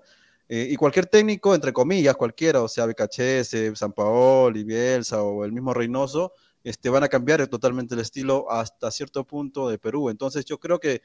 Eh, 0.49 0.67
y 0.71 0.75
cualquier 0.75 1.05
técnico, 1.05 1.55
entre 1.55 1.71
comillas, 1.73 2.15
cualquiera, 2.17 2.61
o 2.61 2.67
sea, 2.67 2.85
Becachese, 2.85 3.73
San 3.75 3.93
Paoli, 3.93 4.63
Bielsa 4.63 5.23
o 5.23 5.45
el 5.45 5.51
mismo 5.53 5.73
Reynoso, 5.73 6.33
este, 6.63 6.89
van 6.89 7.03
a 7.03 7.07
cambiar 7.09 7.47
totalmente 7.47 7.95
el 7.95 8.01
estilo 8.01 8.51
hasta 8.51 8.91
cierto 8.91 9.25
punto 9.25 9.69
de 9.69 9.77
Perú. 9.79 10.09
Entonces 10.09 10.43
yo 10.45 10.59
creo 10.59 10.79
que 10.79 11.01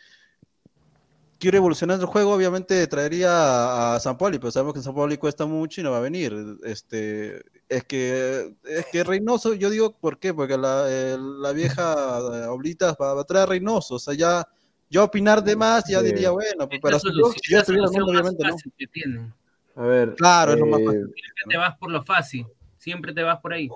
quiero 1.38 1.58
evolucionar 1.58 2.00
el 2.00 2.06
juego, 2.06 2.32
obviamente 2.34 2.86
traería 2.86 3.30
a, 3.30 3.94
a 3.96 4.00
San 4.00 4.16
Pauli, 4.16 4.38
pero 4.38 4.50
sabemos 4.50 4.74
que 4.74 4.80
San 4.82 4.94
Pauli 4.94 5.16
cuesta 5.18 5.46
mucho 5.46 5.80
y 5.80 5.84
no 5.84 5.90
va 5.90 5.98
a 5.98 6.00
venir. 6.00 6.34
Este, 6.64 7.42
es 7.68 7.84
que 7.84 8.54
es 8.64 8.86
que 8.92 9.04
Reynoso, 9.04 9.54
yo 9.54 9.70
digo, 9.70 9.92
¿por 9.96 10.18
qué? 10.18 10.32
Porque 10.34 10.56
la, 10.56 10.86
la 11.18 11.52
vieja 11.52 12.18
eh, 12.34 12.46
Oblitas 12.46 12.96
va, 13.00 13.14
va 13.14 13.22
a 13.22 13.24
traer 13.24 13.44
a 13.44 13.46
Reynoso, 13.46 13.96
o 13.96 13.98
sea, 13.98 14.14
ya 14.14 14.46
yo 14.88 15.02
opinar 15.04 15.42
de 15.42 15.56
más, 15.56 15.84
ya 15.88 16.00
Sí. 16.00 16.06
diría, 16.06 16.30
bueno, 16.30 16.68
pues, 16.68 16.92
la 16.92 17.00
si 17.00 17.08
yo, 17.08 17.12
solución, 17.12 17.34
si 17.42 17.54
estuviera 17.56 17.86
obviamente 18.04 18.44
no. 18.46 18.56
que. 18.78 19.80
A 19.80 19.82
ver. 19.84 20.14
Claro, 20.14 20.52
es 20.52 20.58
lo 20.60 20.66
más 20.66 20.80
eh, 20.80 20.84
fácil. 20.86 21.14
Te 21.50 21.56
vas 21.56 21.76
por 21.78 21.90
lo 21.90 22.02
fácil. 22.04 22.46
Siempre 22.86 23.12
te 23.12 23.24
vas 23.24 23.40
por 23.40 23.52
ahí. 23.52 23.68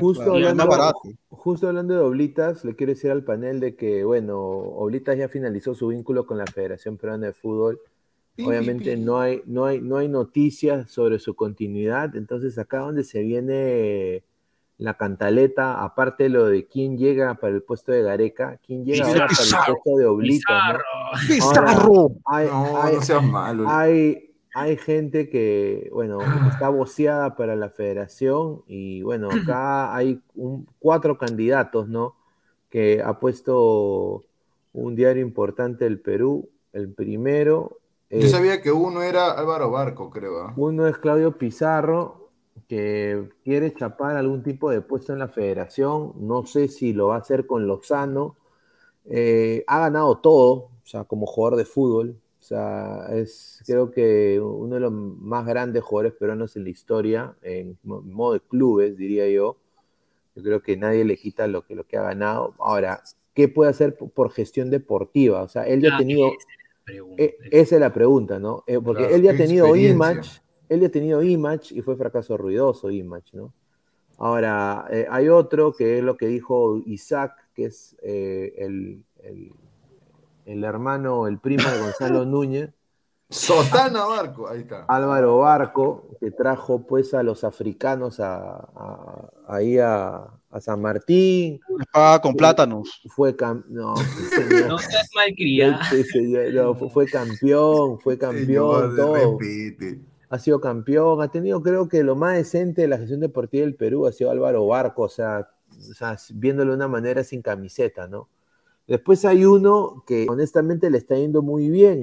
Justo 0.00 0.32
hablando, 0.32 0.66
barato. 0.66 0.98
justo 1.28 1.68
hablando 1.68 1.92
de 1.92 2.00
Oblitas, 2.00 2.64
le 2.64 2.74
quiero 2.74 2.94
decir 2.94 3.10
al 3.10 3.22
panel 3.22 3.60
de 3.60 3.76
que, 3.76 4.02
bueno, 4.02 4.38
Oblitas 4.40 5.18
ya 5.18 5.28
finalizó 5.28 5.74
su 5.74 5.88
vínculo 5.88 6.24
con 6.24 6.38
la 6.38 6.46
Federación 6.46 6.96
Peruana 6.96 7.26
de 7.26 7.32
Fútbol. 7.34 7.78
Obviamente 8.42 8.96
no 8.96 9.20
hay, 9.20 9.42
no 9.44 9.66
hay, 9.66 9.82
no 9.82 9.98
hay 9.98 10.08
noticias 10.08 10.90
sobre 10.90 11.18
su 11.18 11.34
continuidad. 11.36 12.16
Entonces 12.16 12.56
acá 12.56 12.78
donde 12.78 13.04
se 13.04 13.20
viene 13.20 14.22
la 14.78 14.94
cantaleta, 14.94 15.84
aparte 15.84 16.24
de 16.24 16.30
lo 16.30 16.46
de 16.46 16.66
quién 16.66 16.96
llega 16.96 17.34
para 17.34 17.52
el 17.52 17.62
puesto 17.62 17.92
de 17.92 18.00
Gareca, 18.00 18.58
quién 18.66 18.86
llega 18.86 19.04
ahora 19.06 19.20
para 19.20 19.32
el 19.32 19.36
Pizarro. 19.36 19.74
puesto 19.84 19.98
de 19.98 20.06
Oblitas, 20.06 20.72
¿no? 20.72 20.80
Pizarro. 21.28 21.78
Ahora, 21.78 22.08
hay, 22.24 22.46
No, 22.48 22.82
hay- 22.82 22.94
no 22.94 23.02
seas 23.02 23.22
malo. 23.22 23.64
hay, 23.68 24.25
hay 24.58 24.78
gente 24.78 25.28
que, 25.28 25.90
bueno, 25.92 26.18
está 26.48 26.70
voceada 26.70 27.36
para 27.36 27.56
la 27.56 27.68
federación 27.68 28.62
y, 28.66 29.02
bueno, 29.02 29.28
acá 29.30 29.94
hay 29.94 30.22
un- 30.34 30.66
cuatro 30.78 31.18
candidatos, 31.18 31.88
¿no? 31.88 32.14
Que 32.70 33.02
ha 33.02 33.20
puesto 33.20 34.24
un 34.72 34.96
diario 34.96 35.22
importante 35.22 35.84
del 35.84 36.00
Perú. 36.00 36.48
El 36.72 36.90
primero 36.92 37.78
Yo 38.08 38.18
Eh, 38.20 38.28
sabía 38.28 38.62
que 38.62 38.70
uno 38.72 39.02
era 39.02 39.32
Álvaro 39.32 39.70
Barco, 39.70 40.08
creo. 40.10 40.38
¿ah? 40.38 40.54
Uno 40.56 40.86
es 40.86 40.96
Claudio 40.96 41.36
Pizarro, 41.36 42.30
que 42.68 43.28
quiere 43.44 43.74
chapar 43.74 44.16
algún 44.16 44.42
tipo 44.42 44.70
de 44.70 44.80
puesto 44.80 45.12
en 45.12 45.18
la 45.18 45.28
federación. 45.28 46.12
No 46.16 46.46
sé 46.46 46.68
si 46.68 46.92
lo 46.94 47.08
va 47.08 47.16
a 47.16 47.18
hacer 47.18 47.46
con 47.46 47.66
Lozano. 47.66 48.36
Eh, 49.04 49.64
ha 49.66 49.80
ganado 49.80 50.18
todo, 50.18 50.52
o 50.52 50.70
sea, 50.84 51.04
como 51.04 51.26
jugador 51.26 51.58
de 51.58 51.64
fútbol. 51.64 52.16
O 52.46 52.48
sea, 52.48 53.08
es 53.10 53.60
creo 53.66 53.90
que 53.90 54.40
uno 54.40 54.76
de 54.76 54.80
los 54.80 54.92
más 54.92 55.44
grandes 55.46 55.82
jugadores 55.82 56.16
peruanos 56.16 56.54
en 56.56 56.62
la 56.64 56.70
historia, 56.70 57.36
en 57.42 57.76
mo- 57.82 58.02
modo 58.02 58.34
de 58.34 58.40
clubes, 58.40 58.96
diría 58.96 59.28
yo. 59.28 59.56
Yo 60.36 60.42
creo 60.42 60.62
que 60.62 60.76
nadie 60.76 61.04
le 61.04 61.16
quita 61.16 61.46
lo 61.48 61.64
que, 61.66 61.74
lo 61.74 61.86
que 61.86 61.96
ha 61.98 62.02
ganado. 62.02 62.54
Ahora, 62.58 63.02
¿qué 63.34 63.48
puede 63.48 63.70
hacer 63.70 63.96
por, 63.96 64.30
gestión 64.32 64.70
deportiva? 64.70 65.42
O 65.42 65.48
sea, 65.48 65.64
él 65.66 65.82
ya 65.82 65.90
ha 65.90 65.92
Ah, 65.92 65.96
tenido... 65.96 66.28
esa 66.28 66.48
es 66.50 66.58
la 66.58 66.84
pregunta. 66.84 67.22
Eh, 67.24 67.36
esa 67.50 67.76
es 67.76 67.80
la 67.80 67.92
pregunta, 67.92 68.38
¿no? 68.38 68.64
Eh, 68.66 68.80
porque 68.82 69.02
Claro, 69.02 69.14
él 69.14 69.22
ya 69.22 69.32
ha 69.32 69.36
tenido. 69.36 69.76
Image, 69.76 70.42
él 70.68 70.80
ya 70.80 70.88
ha 70.88 70.90
tenido 70.90 71.22
Image 71.22 71.74
y 71.74 71.82
fue 71.82 71.96
fracaso 71.96 72.36
ruidoso 72.36 72.90
Image, 72.90 73.36
¿no? 73.36 73.52
Ahora, 74.18 74.86
eh, 74.90 75.06
hay 75.10 75.28
otro 75.28 75.74
que 75.74 75.98
es 75.98 76.04
lo 76.04 76.16
que 76.16 76.26
dijo 76.26 76.78
Isaac, 76.86 77.32
que 77.54 77.66
es 77.66 77.96
eh, 78.02 78.54
el, 78.58 79.04
el- 79.22 79.52
el 80.46 80.64
hermano, 80.64 81.26
el 81.26 81.38
primo 81.38 81.68
de 81.68 81.78
Gonzalo 81.80 82.24
Núñez, 82.24 82.70
Sotana 83.28 84.04
Barco, 84.06 84.48
ahí 84.48 84.60
está. 84.60 84.84
Álvaro 84.86 85.38
Barco, 85.38 86.10
que 86.20 86.30
trajo 86.30 86.86
pues 86.86 87.12
a 87.12 87.22
los 87.24 87.42
africanos 87.44 88.20
a, 88.20 88.54
a- 88.54 89.30
ahí 89.48 89.78
a, 89.78 90.28
a 90.48 90.60
San 90.60 90.80
Martín. 90.80 91.58
Les 91.76 91.86
paga 91.92 92.20
con 92.20 92.34
plátanos. 92.34 93.02
Fue 93.08 93.36
cam- 93.36 93.64
no, 93.66 93.96
señor. 94.30 94.68
No 94.68 94.78
seas 94.78 95.08
malcriado. 95.14 95.76
Señor, 96.12 96.54
no, 96.54 96.88
fue- 96.88 97.06
campeón, 97.10 97.98
fue 97.98 98.16
campeón, 98.16 98.94
Señor, 98.94 98.96
todo. 98.96 99.14
repite. 99.38 100.00
ha 100.30 100.38
sido 100.38 100.60
campeón, 100.60 101.20
ha 101.20 101.28
tenido 101.28 101.60
creo 101.62 101.88
que 101.88 102.04
lo 102.04 102.14
más 102.14 102.36
decente 102.36 102.82
de 102.82 102.88
la 102.88 102.98
gestión 102.98 103.18
deportiva 103.18 103.64
del 103.64 103.74
Perú 103.74 104.06
ha 104.06 104.12
sido 104.12 104.30
Álvaro 104.30 104.64
Barco, 104.68 105.02
o 105.02 105.08
sea, 105.08 105.48
o 105.72 105.94
sea, 105.94 106.16
viéndolo 106.32 106.70
de 106.70 106.76
una 106.76 106.86
manera 106.88 107.24
sin 107.24 107.42
camiseta, 107.42 108.06
¿no? 108.06 108.28
Después 108.86 109.24
hay 109.24 109.44
uno 109.44 110.04
que 110.06 110.26
honestamente 110.28 110.90
le 110.90 110.98
está 110.98 111.16
yendo 111.16 111.42
muy 111.42 111.68
bien 111.70 112.02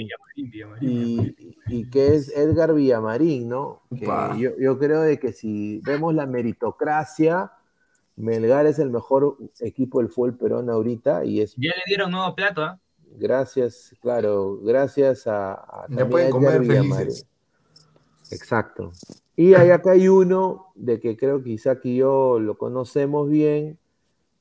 y, 0.81 1.35
y 1.67 1.89
que 1.89 2.15
es 2.15 2.29
Edgar 2.35 2.73
Villamarín, 2.73 3.47
¿no? 3.47 3.83
Que 3.89 4.05
yo, 4.37 4.51
yo 4.59 4.77
creo 4.77 5.01
de 5.01 5.17
que 5.17 5.31
si 5.31 5.79
vemos 5.85 6.13
la 6.13 6.25
meritocracia, 6.25 7.53
Melgar 8.17 8.65
es 8.65 8.79
el 8.79 8.89
mejor 8.91 9.37
equipo 9.61 9.99
del 9.99 10.09
fútbol 10.09 10.35
peruano 10.37 10.73
ahorita 10.73 11.23
y 11.25 11.41
es 11.41 11.55
Ya 11.55 11.71
le 11.71 11.81
dieron 11.87 12.11
nuevo 12.11 12.35
plato, 12.35 12.61
¿ah? 12.61 12.79
gracias, 13.17 13.95
claro, 14.01 14.59
gracias 14.61 15.25
a, 15.25 15.53
a 15.53 15.85
Ya 15.89 16.07
pueden 16.09 16.29
comer 16.31 16.55
Edgar 16.55 16.61
Villamarín. 16.61 16.95
felices. 16.97 17.27
Exacto. 18.29 18.91
Y 19.35 19.53
hay 19.53 19.69
acá 19.71 19.91
hay 19.91 20.07
uno 20.09 20.71
de 20.75 20.99
que 20.99 21.15
creo 21.17 21.41
que 21.43 21.51
Isaac 21.51 21.81
y 21.85 21.97
yo 21.97 22.39
lo 22.39 22.57
conocemos 22.57 23.29
bien 23.29 23.79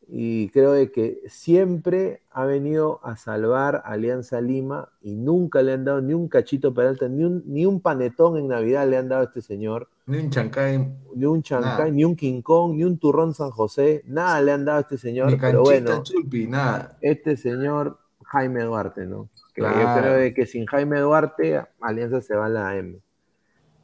y 0.08 0.48
creo 0.50 0.72
de 0.72 0.90
que 0.90 1.22
siempre 1.26 2.20
ha 2.30 2.44
venido 2.44 3.00
a 3.02 3.16
salvar 3.16 3.76
a 3.76 3.92
Alianza 3.92 4.40
Lima 4.40 4.90
y 5.00 5.14
nunca 5.14 5.62
le 5.62 5.72
han 5.72 5.84
dado 5.84 6.00
ni 6.02 6.12
un 6.12 6.28
cachito 6.28 6.74
peralta, 6.74 7.08
ni 7.08 7.24
un, 7.24 7.42
ni 7.46 7.64
un 7.66 7.80
panetón 7.80 8.36
en 8.36 8.48
Navidad 8.48 8.86
le 8.88 8.96
han 8.98 9.08
dado 9.08 9.22
a 9.22 9.24
este 9.24 9.40
señor, 9.42 9.88
Ni 10.06 10.18
un 10.18 10.30
chancay, 10.30 10.78
ni 11.14 11.24
un 11.24 11.42
chancay, 11.42 11.70
Nada. 11.70 11.90
ni 11.90 12.04
un 12.04 12.16
King 12.16 12.42
Kong, 12.42 12.74
ni 12.76 12.84
un 12.84 12.98
turrón 12.98 13.32
San 13.34 13.50
José, 13.50 14.02
nada 14.06 14.40
le 14.42 14.52
han 14.52 14.64
dado 14.64 14.78
a 14.78 14.80
este 14.82 14.98
señor, 14.98 15.30
ni 15.30 15.36
pero 15.36 15.62
bueno, 15.62 16.02
chulpi, 16.02 16.46
nada. 16.46 16.98
este 17.00 17.36
señor 17.36 17.98
Jaime 18.24 18.64
Duarte, 18.64 19.06
¿no? 19.06 19.28
Que 19.54 19.62
yo 19.62 19.68
creo 19.98 20.14
de 20.14 20.32
que 20.34 20.46
sin 20.46 20.66
Jaime 20.66 20.98
Duarte, 21.00 21.62
Alianza 21.80 22.20
se 22.22 22.34
va 22.34 22.46
a 22.46 22.48
la 22.48 22.76
M. 22.76 22.98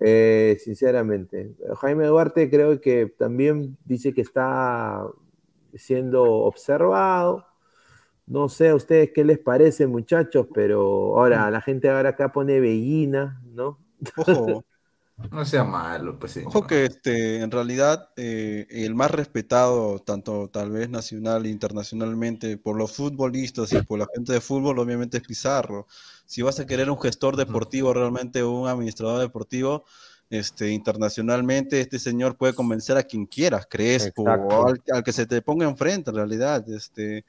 Eh, 0.01 0.57
sinceramente. 0.61 1.53
Jaime 1.81 2.07
Duarte 2.07 2.49
creo 2.49 2.81
que 2.81 3.13
también 3.19 3.77
dice 3.85 4.15
que 4.15 4.21
está 4.23 5.05
siendo 5.75 6.23
observado. 6.25 7.47
No 8.27 8.49
sé 8.49 8.71
a 8.71 8.75
ustedes 8.77 9.11
qué 9.15 9.25
les 9.25 9.39
parece, 9.39 9.87
muchachos, 9.87 10.49
pero 10.55 11.19
Mm. 11.33 11.47
ahora 11.47 11.51
la 11.51 11.61
gente 11.63 11.91
ahora 11.91 12.11
acá 12.11 12.33
pone 12.33 12.61
Bellina, 12.61 13.41
¿no? 13.47 13.79
Ojo, 14.17 14.65
No 15.33 15.45
sea 15.45 15.65
malo, 15.65 16.19
pues 16.19 16.37
ojo 16.43 16.67
que 16.67 16.85
este, 16.87 17.41
en 17.43 17.51
realidad 17.51 18.11
eh, 18.17 18.67
el 18.71 18.95
más 18.95 19.11
respetado, 19.11 19.99
tanto 20.01 20.49
tal 20.51 20.71
vez 20.71 20.89
nacional 20.89 21.45
e 21.47 21.51
internacionalmente, 21.51 22.57
por 22.57 22.77
los 22.77 22.93
futbolistas 22.93 23.73
y 23.75 23.83
por 23.83 23.99
la 23.99 24.07
gente 24.15 24.33
de 24.33 24.41
fútbol, 24.41 24.79
obviamente 24.79 25.19
es 25.19 25.25
Pizarro. 25.25 25.87
Si 26.27 26.43
vas 26.43 26.61
a 26.61 26.67
querer 26.67 26.91
un 26.91 27.01
gestor 27.01 27.37
deportivo, 27.37 27.93
realmente 27.93 28.43
un 28.45 28.69
administrador 28.69 29.21
deportivo, 29.21 29.85
este, 30.31 30.71
internacionalmente, 30.71 31.81
este 31.81 31.99
señor 31.99 32.37
puede 32.37 32.55
convencer 32.55 32.97
a 32.97 33.03
quien 33.03 33.27
quieras, 33.27 33.67
Crespo, 33.69 34.25
o 34.25 34.67
al, 34.67 34.83
al 34.93 35.03
que 35.03 35.13
se 35.13 35.27
te 35.27 35.41
ponga 35.43 35.67
enfrente, 35.67 36.11
en 36.11 36.17
realidad. 36.17 36.69
Este, 36.69 37.25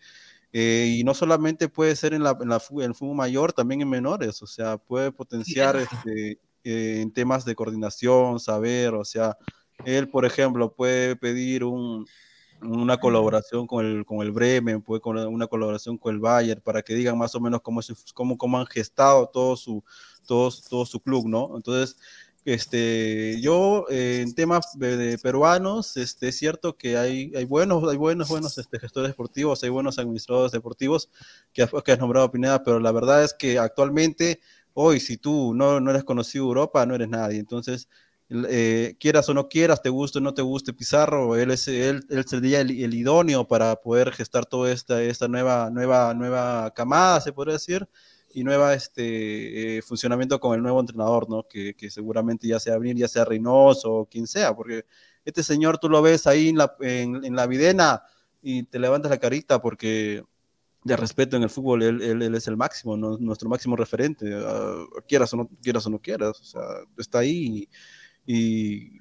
eh, 0.51 0.95
y 0.97 1.03
no 1.03 1.13
solamente 1.13 1.69
puede 1.69 1.95
ser 1.95 2.13
en, 2.13 2.23
la, 2.23 2.37
en, 2.41 2.49
la, 2.49 2.59
fu- 2.59 2.81
en 2.81 2.89
el 2.89 2.95
fútbol 2.95 3.15
mayor, 3.15 3.53
también 3.53 3.81
en 3.81 3.89
menores, 3.89 4.41
o 4.41 4.47
sea, 4.47 4.77
puede 4.77 5.11
potenciar 5.11 5.75
este, 5.75 6.39
eh, 6.63 7.01
en 7.01 7.11
temas 7.11 7.45
de 7.45 7.55
coordinación, 7.55 8.39
saber, 8.39 8.93
o 8.95 9.05
sea, 9.05 9.37
él, 9.85 10.09
por 10.09 10.25
ejemplo, 10.25 10.73
puede 10.73 11.15
pedir 11.15 11.63
un, 11.63 12.05
una 12.61 12.97
colaboración 12.97 13.65
con 13.65 13.85
el, 13.85 14.05
con 14.05 14.21
el 14.21 14.31
Bremen, 14.31 14.81
puede 14.81 14.99
con 14.99 15.17
una 15.17 15.47
colaboración 15.47 15.97
con 15.97 16.15
el 16.15 16.19
Bayern, 16.19 16.61
para 16.61 16.81
que 16.81 16.95
digan 16.95 17.17
más 17.17 17.33
o 17.35 17.39
menos 17.39 17.61
cómo, 17.61 17.79
cómo, 18.13 18.37
cómo 18.37 18.59
han 18.59 18.65
gestado 18.65 19.27
todo 19.27 19.55
su, 19.55 19.83
todo, 20.27 20.51
todo 20.69 20.85
su 20.85 20.99
club, 20.99 21.27
¿no? 21.27 21.55
Entonces, 21.55 21.97
este, 22.53 23.39
yo 23.41 23.85
eh, 23.89 24.21
en 24.23 24.33
temas 24.35 24.77
de, 24.77 25.17
peruanos, 25.19 25.97
este, 25.97 26.29
es 26.29 26.37
cierto 26.37 26.77
que 26.77 26.97
hay, 26.97 27.31
hay 27.35 27.45
buenos, 27.45 27.83
hay 27.89 27.97
buenos, 27.97 28.27
buenos 28.29 28.57
este, 28.57 28.79
gestores 28.79 29.09
deportivos, 29.11 29.63
hay 29.63 29.69
buenos 29.69 29.99
administradores 29.99 30.51
deportivos 30.51 31.09
que, 31.53 31.63
has- 31.63 31.71
nombrado 31.99 32.31
Pineda, 32.31 32.63
pero 32.63 32.79
la 32.79 32.91
verdad 32.91 33.23
es 33.23 33.33
que 33.33 33.59
actualmente, 33.59 34.39
hoy, 34.73 34.99
si 34.99 35.17
tú 35.17 35.53
no, 35.53 35.79
no 35.79 35.91
eres 35.91 36.03
conocido 36.03 36.45
Europa, 36.45 36.85
no 36.85 36.95
eres 36.95 37.09
nadie. 37.09 37.39
Entonces, 37.39 37.87
eh, 38.29 38.95
quieras 38.99 39.27
o 39.29 39.33
no 39.33 39.49
quieras, 39.49 39.81
te 39.81 39.89
guste 39.89 40.19
o 40.19 40.21
no 40.21 40.33
te 40.33 40.41
guste 40.43 40.73
Pizarro, 40.73 41.35
él, 41.35 41.51
es, 41.51 41.67
él, 41.67 42.05
él 42.09 42.25
sería 42.27 42.61
el, 42.61 42.71
el 42.71 42.93
idóneo 42.93 43.47
para 43.47 43.75
poder 43.77 44.11
gestar 44.11 44.45
toda 44.45 44.71
esta, 44.71 45.01
esta 45.01 45.27
nueva, 45.27 45.69
nueva, 45.71 46.13
nueva 46.13 46.71
camada, 46.75 47.21
se 47.21 47.33
podría 47.33 47.53
decir 47.53 47.87
y 48.31 48.43
nueva 48.43 48.73
este 48.73 49.77
eh, 49.77 49.81
funcionamiento 49.81 50.39
con 50.39 50.55
el 50.55 50.61
nuevo 50.61 50.79
entrenador, 50.79 51.29
¿no? 51.29 51.43
Que, 51.47 51.73
que 51.75 51.89
seguramente 51.89 52.47
ya 52.47 52.59
sea 52.59 52.75
abrir, 52.75 52.95
ya 52.95 53.07
sea 53.07 53.25
Reynoso 53.25 53.91
o 53.93 54.05
quien 54.05 54.27
sea, 54.27 54.55
porque 54.55 54.85
este 55.25 55.43
señor 55.43 55.77
tú 55.79 55.89
lo 55.89 56.01
ves 56.01 56.27
ahí 56.27 56.49
en 56.49 56.57
la, 56.57 56.75
en, 56.79 57.23
en 57.25 57.35
la 57.35 57.47
videna 57.47 58.03
y 58.41 58.63
te 58.63 58.79
levantas 58.79 59.09
la 59.11 59.17
carita 59.19 59.61
porque 59.61 60.23
de 60.83 60.95
respeto 60.95 61.35
en 61.35 61.43
el 61.43 61.49
fútbol, 61.49 61.83
él, 61.83 62.01
él, 62.01 62.21
él 62.21 62.35
es 62.35 62.47
el 62.47 62.55
máximo, 62.55 62.95
¿no? 62.95 63.17
nuestro 63.17 63.49
máximo 63.49 63.75
referente, 63.75 64.33
uh, 64.33 64.87
quieras 65.07 65.33
o 65.33 65.37
no 65.37 65.49
quieras 65.61 65.85
o 65.85 65.89
no 65.89 65.99
quieras, 65.99 66.39
o 66.39 66.43
sea, 66.43 66.61
está 66.97 67.19
ahí 67.19 67.67
y, 68.25 68.33
y 68.33 68.99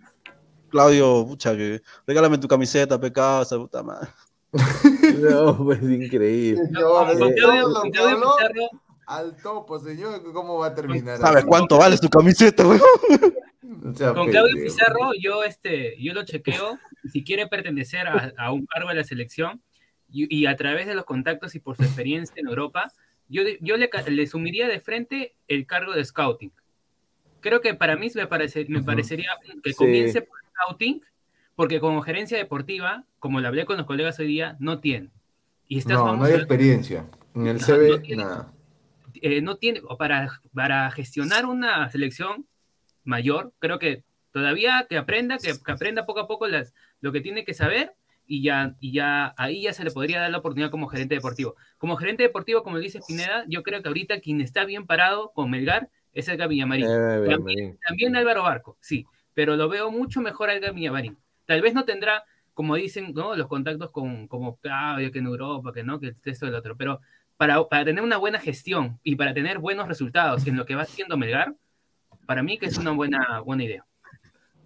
Claudio, 0.71 1.25
pucha, 1.27 1.57
que 1.57 1.81
regálame 2.07 2.37
tu 2.39 2.49
camiseta, 2.49 3.01
pecado, 3.01 3.43
esa 3.43 3.57
puta 3.59 3.83
madre. 3.83 4.09
No, 5.21 5.57
pues 5.65 5.83
increíble. 5.83 6.65
Señor, 6.67 7.11
Eh, 7.11 7.17
Claudio- 7.17 7.35
Claudio 7.37 7.67
habló 7.67 8.33
Pizarro, 8.37 8.69
al 9.09 9.37
topo, 9.37 9.79
señor, 9.79 10.23
¿cómo 10.33 10.59
va 10.59 10.67
a 10.69 10.75
terminar? 10.75 11.19
¿Sabes 11.19 11.45
cuánto 11.47 11.79
vale 11.79 11.97
tu 11.97 12.09
camiseta, 12.09 12.63
sea 13.95 14.13
con 14.13 14.31
Claudio. 14.31 14.63
Pizarro, 14.63 15.13
yo 15.19 15.45
este, 15.45 16.01
yo 16.01 16.13
lo 16.13 16.25
chequeo, 16.25 16.79
si 17.11 17.25
quiere 17.25 17.47
pertenecer 17.47 18.07
a, 18.07 18.33
a 18.37 18.53
un 18.53 18.67
cargo 18.67 18.91
de 18.91 18.97
la 18.97 19.05
selección, 19.05 19.63
y, 20.11 20.35
y 20.35 20.47
a 20.47 20.57
través 20.57 20.87
de 20.87 20.95
los 20.95 21.05
contactos 21.05 21.55
y 21.55 21.61
por 21.61 21.77
su 21.77 21.85
experiencia 21.85 22.35
en 22.37 22.49
Europa, 22.49 22.93
yo, 23.29 23.43
yo 23.61 23.77
le, 23.77 23.91
le 24.11 24.27
sumiría 24.27 24.69
de 24.69 24.81
frente 24.81 25.35
el 25.49 25.67
cargo 25.67 25.93
de 25.93 26.05
scouting. 26.05 26.53
Creo 27.41 27.61
que 27.61 27.75
para 27.75 27.97
mí 27.97 28.09
me, 28.15 28.27
parece, 28.27 28.67
me 28.69 28.83
parecería 28.83 29.31
que 29.63 29.71
Sí. 29.71 29.77
comience 29.77 30.23
por 30.23 30.39
scouting, 30.51 31.03
porque 31.57 31.81
como 31.81 32.03
gerencia 32.03 32.37
deportiva, 32.37 33.05
como 33.19 33.41
lo 33.41 33.49
hablé 33.49 33.65
con 33.65 33.77
los 33.77 33.87
colegas 33.87 34.19
hoy 34.19 34.27
día, 34.27 34.57
no 34.61 34.81
tiene. 34.81 35.11
Y 35.67 35.79
estás 35.79 35.99
No, 35.99 36.17
no 36.17 36.25
hay 36.25 36.35
experiencia. 36.35 37.07
En 37.35 37.47
el 37.47 37.59
No, 37.59 37.65
CV, 37.67 38.03
no 38.17 38.17
nada. 38.25 38.53
Eh, 39.23 39.41
no 39.43 39.57
tiene, 39.57 39.81
para, 39.99 40.41
para 40.55 40.91
gestionar 40.91 41.47
una 41.47 41.89
selección 41.91 42.47
mayor, 43.05 43.53
creo 43.59 43.79
que 43.79 44.05
todavía 44.33 44.87
que 44.89 44.99
aprenda, 44.99 45.39
que, 45.39 45.53
que 45.65 45.73
aprenda 45.73 46.07
poco 46.07 46.21
a 46.21 46.29
poco 46.29 46.47
las, 46.47 46.75
lo 47.01 47.13
que 47.13 47.21
tiene 47.21 47.45
que 47.45 47.55
saber 47.55 47.95
y 48.27 48.43
ya, 48.43 48.77
y 48.79 48.93
ya 48.93 49.35
ahí 49.39 49.63
ya 49.63 49.73
se 49.73 49.83
le 49.83 49.91
podría 49.91 50.21
dar 50.21 50.31
la 50.31 50.39
oportunidad 50.39 50.71
como 50.71 50.87
gerente 50.87 51.15
deportivo. 51.15 51.57
Como 51.79 51.97
gerente 51.97 52.23
deportivo, 52.23 52.63
como 52.63 52.79
dice 52.79 53.01
Pineda, 53.07 53.45
yo 53.49 53.63
creo 53.63 53.83
que 53.83 53.89
ahorita 53.89 54.21
quien 54.21 54.43
está 54.43 54.67
bien 54.67 54.87
parado 54.87 55.33
con 55.33 55.51
Melgar 55.51 55.89
es 56.13 56.29
Edgar 56.29 56.49
Villamarín. 56.49 56.87
Eh, 56.87 57.27
También, 57.27 57.79
también 57.87 58.17
Álvaro 58.17 58.43
Barco, 58.43 58.77
sí, 58.81 59.07
pero 59.33 59.57
lo 59.57 59.69
veo 59.69 59.91
mucho 59.91 60.21
mejor 60.21 60.51
a 60.51 60.55
Edgar 60.55 60.75
Villamarín. 60.75 61.17
Tal 61.47 61.63
vez 61.63 61.73
no 61.73 61.87
tendrá, 61.87 62.25
como 62.53 62.77
dicen, 62.77 63.15
¿no? 63.15 63.35
los 63.35 63.47
contactos 63.47 63.91
con 63.91 64.29
como 64.29 64.57
Claudio, 64.57 65.11
que 65.11 65.21
en 65.21 65.27
Europa, 65.27 65.73
que 65.73 65.83
no, 65.83 65.99
que 65.99 66.15
esto 66.25 66.45
y 66.45 66.49
el 66.51 66.55
otro, 66.55 66.77
pero 66.77 67.01
para, 67.39 67.67
para 67.69 67.85
tener 67.87 68.05
una 68.05 68.19
buena 68.19 68.39
gestión 68.39 68.99
y 69.03 69.17
para 69.17 69.33
tener 69.33 69.59
buenos 69.59 69.89
resultados 69.89 70.47
en 70.47 70.57
lo 70.57 70.67
que 70.67 70.75
va 70.75 70.83
haciendo 70.83 71.17
Melgar, 71.17 71.55
para 72.27 72.43
mí 72.43 72.59
que 72.59 72.67
es 72.67 72.77
una 72.77 72.91
buena, 72.91 73.41
buena 73.41 73.65
idea. 73.65 73.87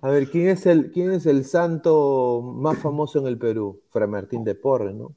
A 0.00 0.08
ver, 0.10 0.28
¿quién 0.28 0.48
es, 0.48 0.66
el, 0.66 0.90
¿quién 0.90 1.12
es 1.12 1.26
el 1.26 1.44
santo 1.44 2.40
más 2.42 2.78
famoso 2.78 3.20
en 3.20 3.28
el 3.28 3.38
Perú? 3.38 3.80
Fray 3.90 4.08
Martín 4.08 4.42
de 4.42 4.56
Porres, 4.56 4.94
¿no? 4.94 5.14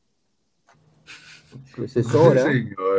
Pues 1.76 1.98
es 1.98 2.06
Sora. 2.12 2.46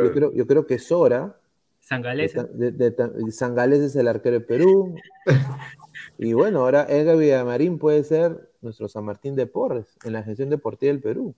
Yo 0.03 0.11
creo, 0.11 0.33
yo 0.33 0.45
creo 0.45 0.67
que 0.67 0.73
es 0.73 0.87
Sora. 0.87 1.39
San 1.79 2.01
Galés. 2.01 2.33
De- 2.33 3.85
es 3.85 3.95
el 3.95 4.07
arquero 4.09 4.39
de 4.39 4.45
Perú. 4.45 4.95
Y 6.19 6.33
bueno, 6.33 6.61
ahora 6.61 6.87
Edgar 6.89 7.17
Villamarín 7.17 7.77
puede 7.77 8.03
ser 8.03 8.51
nuestro 8.61 8.87
San 8.87 9.05
Martín 9.05 9.35
de 9.35 9.45
Porres 9.45 9.97
en 10.03 10.13
la 10.13 10.23
gestión 10.23 10.49
deportiva 10.49 10.91
del 10.91 11.01
Perú. 11.01 11.35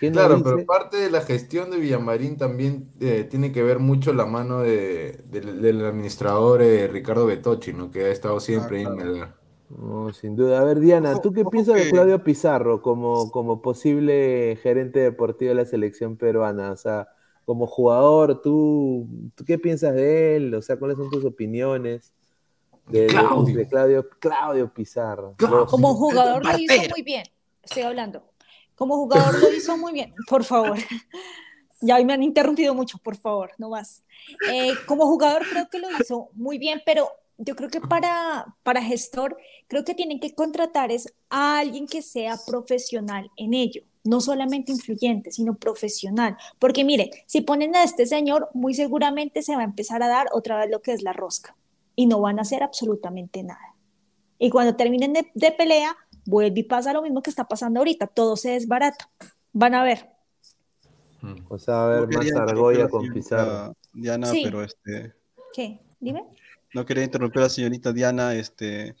¿Quién 0.00 0.12
nos 0.12 0.22
Claro, 0.24 0.36
dice? 0.38 0.50
pero 0.50 0.66
parte 0.66 0.96
de 0.98 1.10
la 1.10 1.20
gestión 1.22 1.70
de 1.70 1.78
Villamarín 1.78 2.36
también 2.36 2.88
eh, 3.00 3.26
tiene 3.30 3.52
que 3.52 3.62
ver 3.62 3.78
mucho 3.78 4.12
la 4.12 4.26
mano 4.26 4.60
de, 4.60 5.20
del, 5.30 5.62
del 5.62 5.84
administrador 5.84 6.62
eh, 6.62 6.86
Ricardo 6.88 7.26
Betocci, 7.26 7.72
¿no? 7.72 7.90
Que 7.90 8.04
ha 8.04 8.10
estado 8.10 8.40
siempre 8.40 8.78
ahí 8.78 8.84
en 8.84 8.94
Melgar. 8.96 9.34
No, 9.68 10.12
sin 10.12 10.36
duda. 10.36 10.60
A 10.60 10.64
ver, 10.64 10.78
Diana, 10.78 11.20
¿tú 11.20 11.32
qué 11.32 11.44
piensas 11.44 11.74
de 11.74 11.90
Claudio 11.90 12.22
Pizarro 12.22 12.80
como, 12.82 13.30
como 13.30 13.60
posible 13.62 14.58
gerente 14.62 15.00
deportivo 15.00 15.48
de 15.48 15.54
la 15.56 15.64
selección 15.64 16.16
peruana? 16.16 16.70
O 16.70 16.76
sea, 16.76 17.08
como 17.44 17.66
jugador, 17.66 18.42
¿tú, 18.42 19.08
¿tú 19.34 19.44
qué 19.44 19.58
piensas 19.58 19.94
de 19.94 20.36
él? 20.36 20.54
O 20.54 20.62
sea, 20.62 20.76
¿cuáles 20.78 20.96
son 20.96 21.10
tus 21.10 21.24
opiniones 21.24 22.12
de, 22.88 23.00
de- 23.02 23.06
Claudio. 23.08 23.56
de 23.56 23.68
Claudio, 23.68 24.08
Claudio 24.20 24.72
Pizarro? 24.72 25.34
Como 25.68 25.94
jugador 25.94 26.44
lo 26.44 26.58
hizo 26.58 26.74
muy 26.90 27.02
bien, 27.02 27.24
estoy 27.62 27.82
hablando. 27.82 28.22
Como 28.76 28.96
jugador 28.96 29.40
lo 29.40 29.52
hizo 29.52 29.76
muy 29.76 29.92
bien, 29.92 30.14
por 30.28 30.44
favor. 30.44 30.78
Ya 31.80 32.02
me 32.02 32.12
han 32.14 32.22
interrumpido 32.22 32.74
mucho, 32.74 32.98
por 32.98 33.16
favor, 33.16 33.52
no 33.58 33.70
más. 33.70 34.04
Eh, 34.50 34.72
como 34.86 35.06
jugador 35.06 35.46
creo 35.48 35.68
que 35.68 35.78
lo 35.78 35.88
hizo 36.00 36.30
muy 36.32 36.58
bien, 36.58 36.82
pero 36.86 37.10
yo 37.38 37.54
creo 37.54 37.68
que 37.68 37.80
para, 37.80 38.54
para 38.62 38.82
gestor, 38.82 39.36
creo 39.68 39.84
que 39.84 39.94
tienen 39.94 40.20
que 40.20 40.34
contratar 40.34 40.90
es 40.90 41.12
a 41.28 41.58
alguien 41.58 41.86
que 41.86 42.02
sea 42.02 42.36
profesional 42.46 43.30
en 43.36 43.52
ello, 43.52 43.82
no 44.04 44.20
solamente 44.20 44.72
influyente, 44.72 45.30
sino 45.30 45.56
profesional. 45.56 46.36
Porque 46.58 46.84
mire, 46.84 47.10
si 47.26 47.42
ponen 47.42 47.76
a 47.76 47.82
este 47.82 48.06
señor, 48.06 48.48
muy 48.54 48.74
seguramente 48.74 49.42
se 49.42 49.54
va 49.54 49.62
a 49.62 49.64
empezar 49.64 50.02
a 50.02 50.08
dar 50.08 50.28
otra 50.32 50.58
vez 50.58 50.70
lo 50.70 50.80
que 50.80 50.92
es 50.92 51.02
la 51.02 51.12
rosca 51.12 51.56
y 51.94 52.06
no 52.06 52.20
van 52.20 52.38
a 52.38 52.42
hacer 52.42 52.62
absolutamente 52.62 53.42
nada. 53.42 53.74
Y 54.38 54.50
cuando 54.50 54.76
terminen 54.76 55.12
de, 55.12 55.30
de 55.34 55.52
pelea, 55.52 55.96
vuelve 56.26 56.60
y 56.60 56.62
pasa 56.64 56.92
lo 56.92 57.02
mismo 57.02 57.22
que 57.22 57.30
está 57.30 57.44
pasando 57.44 57.80
ahorita, 57.80 58.06
todo 58.06 58.36
se 58.36 58.50
desbarata. 58.50 59.08
Van 59.52 59.74
a 59.74 59.82
ver. 59.84 60.10
O 61.48 61.58
sea, 61.58 61.84
a 61.84 61.88
ver, 61.88 62.08
No 62.08 62.18
más 62.18 62.32
argolla 62.32 62.88
con 62.88 63.02
señorita 63.02 63.72
Diana, 63.94 64.26
Sí. 64.26 64.42
pero 64.44 64.62
este, 64.62 65.14
¿Qué? 65.54 65.80
Dime. 65.98 66.24
no 66.74 66.84
quería 66.84 67.04
interrumpir 67.04 67.40
a 67.40 67.44
la 67.44 67.48
señorita 67.48 67.92
Diana, 67.92 68.34
este, 68.34 68.94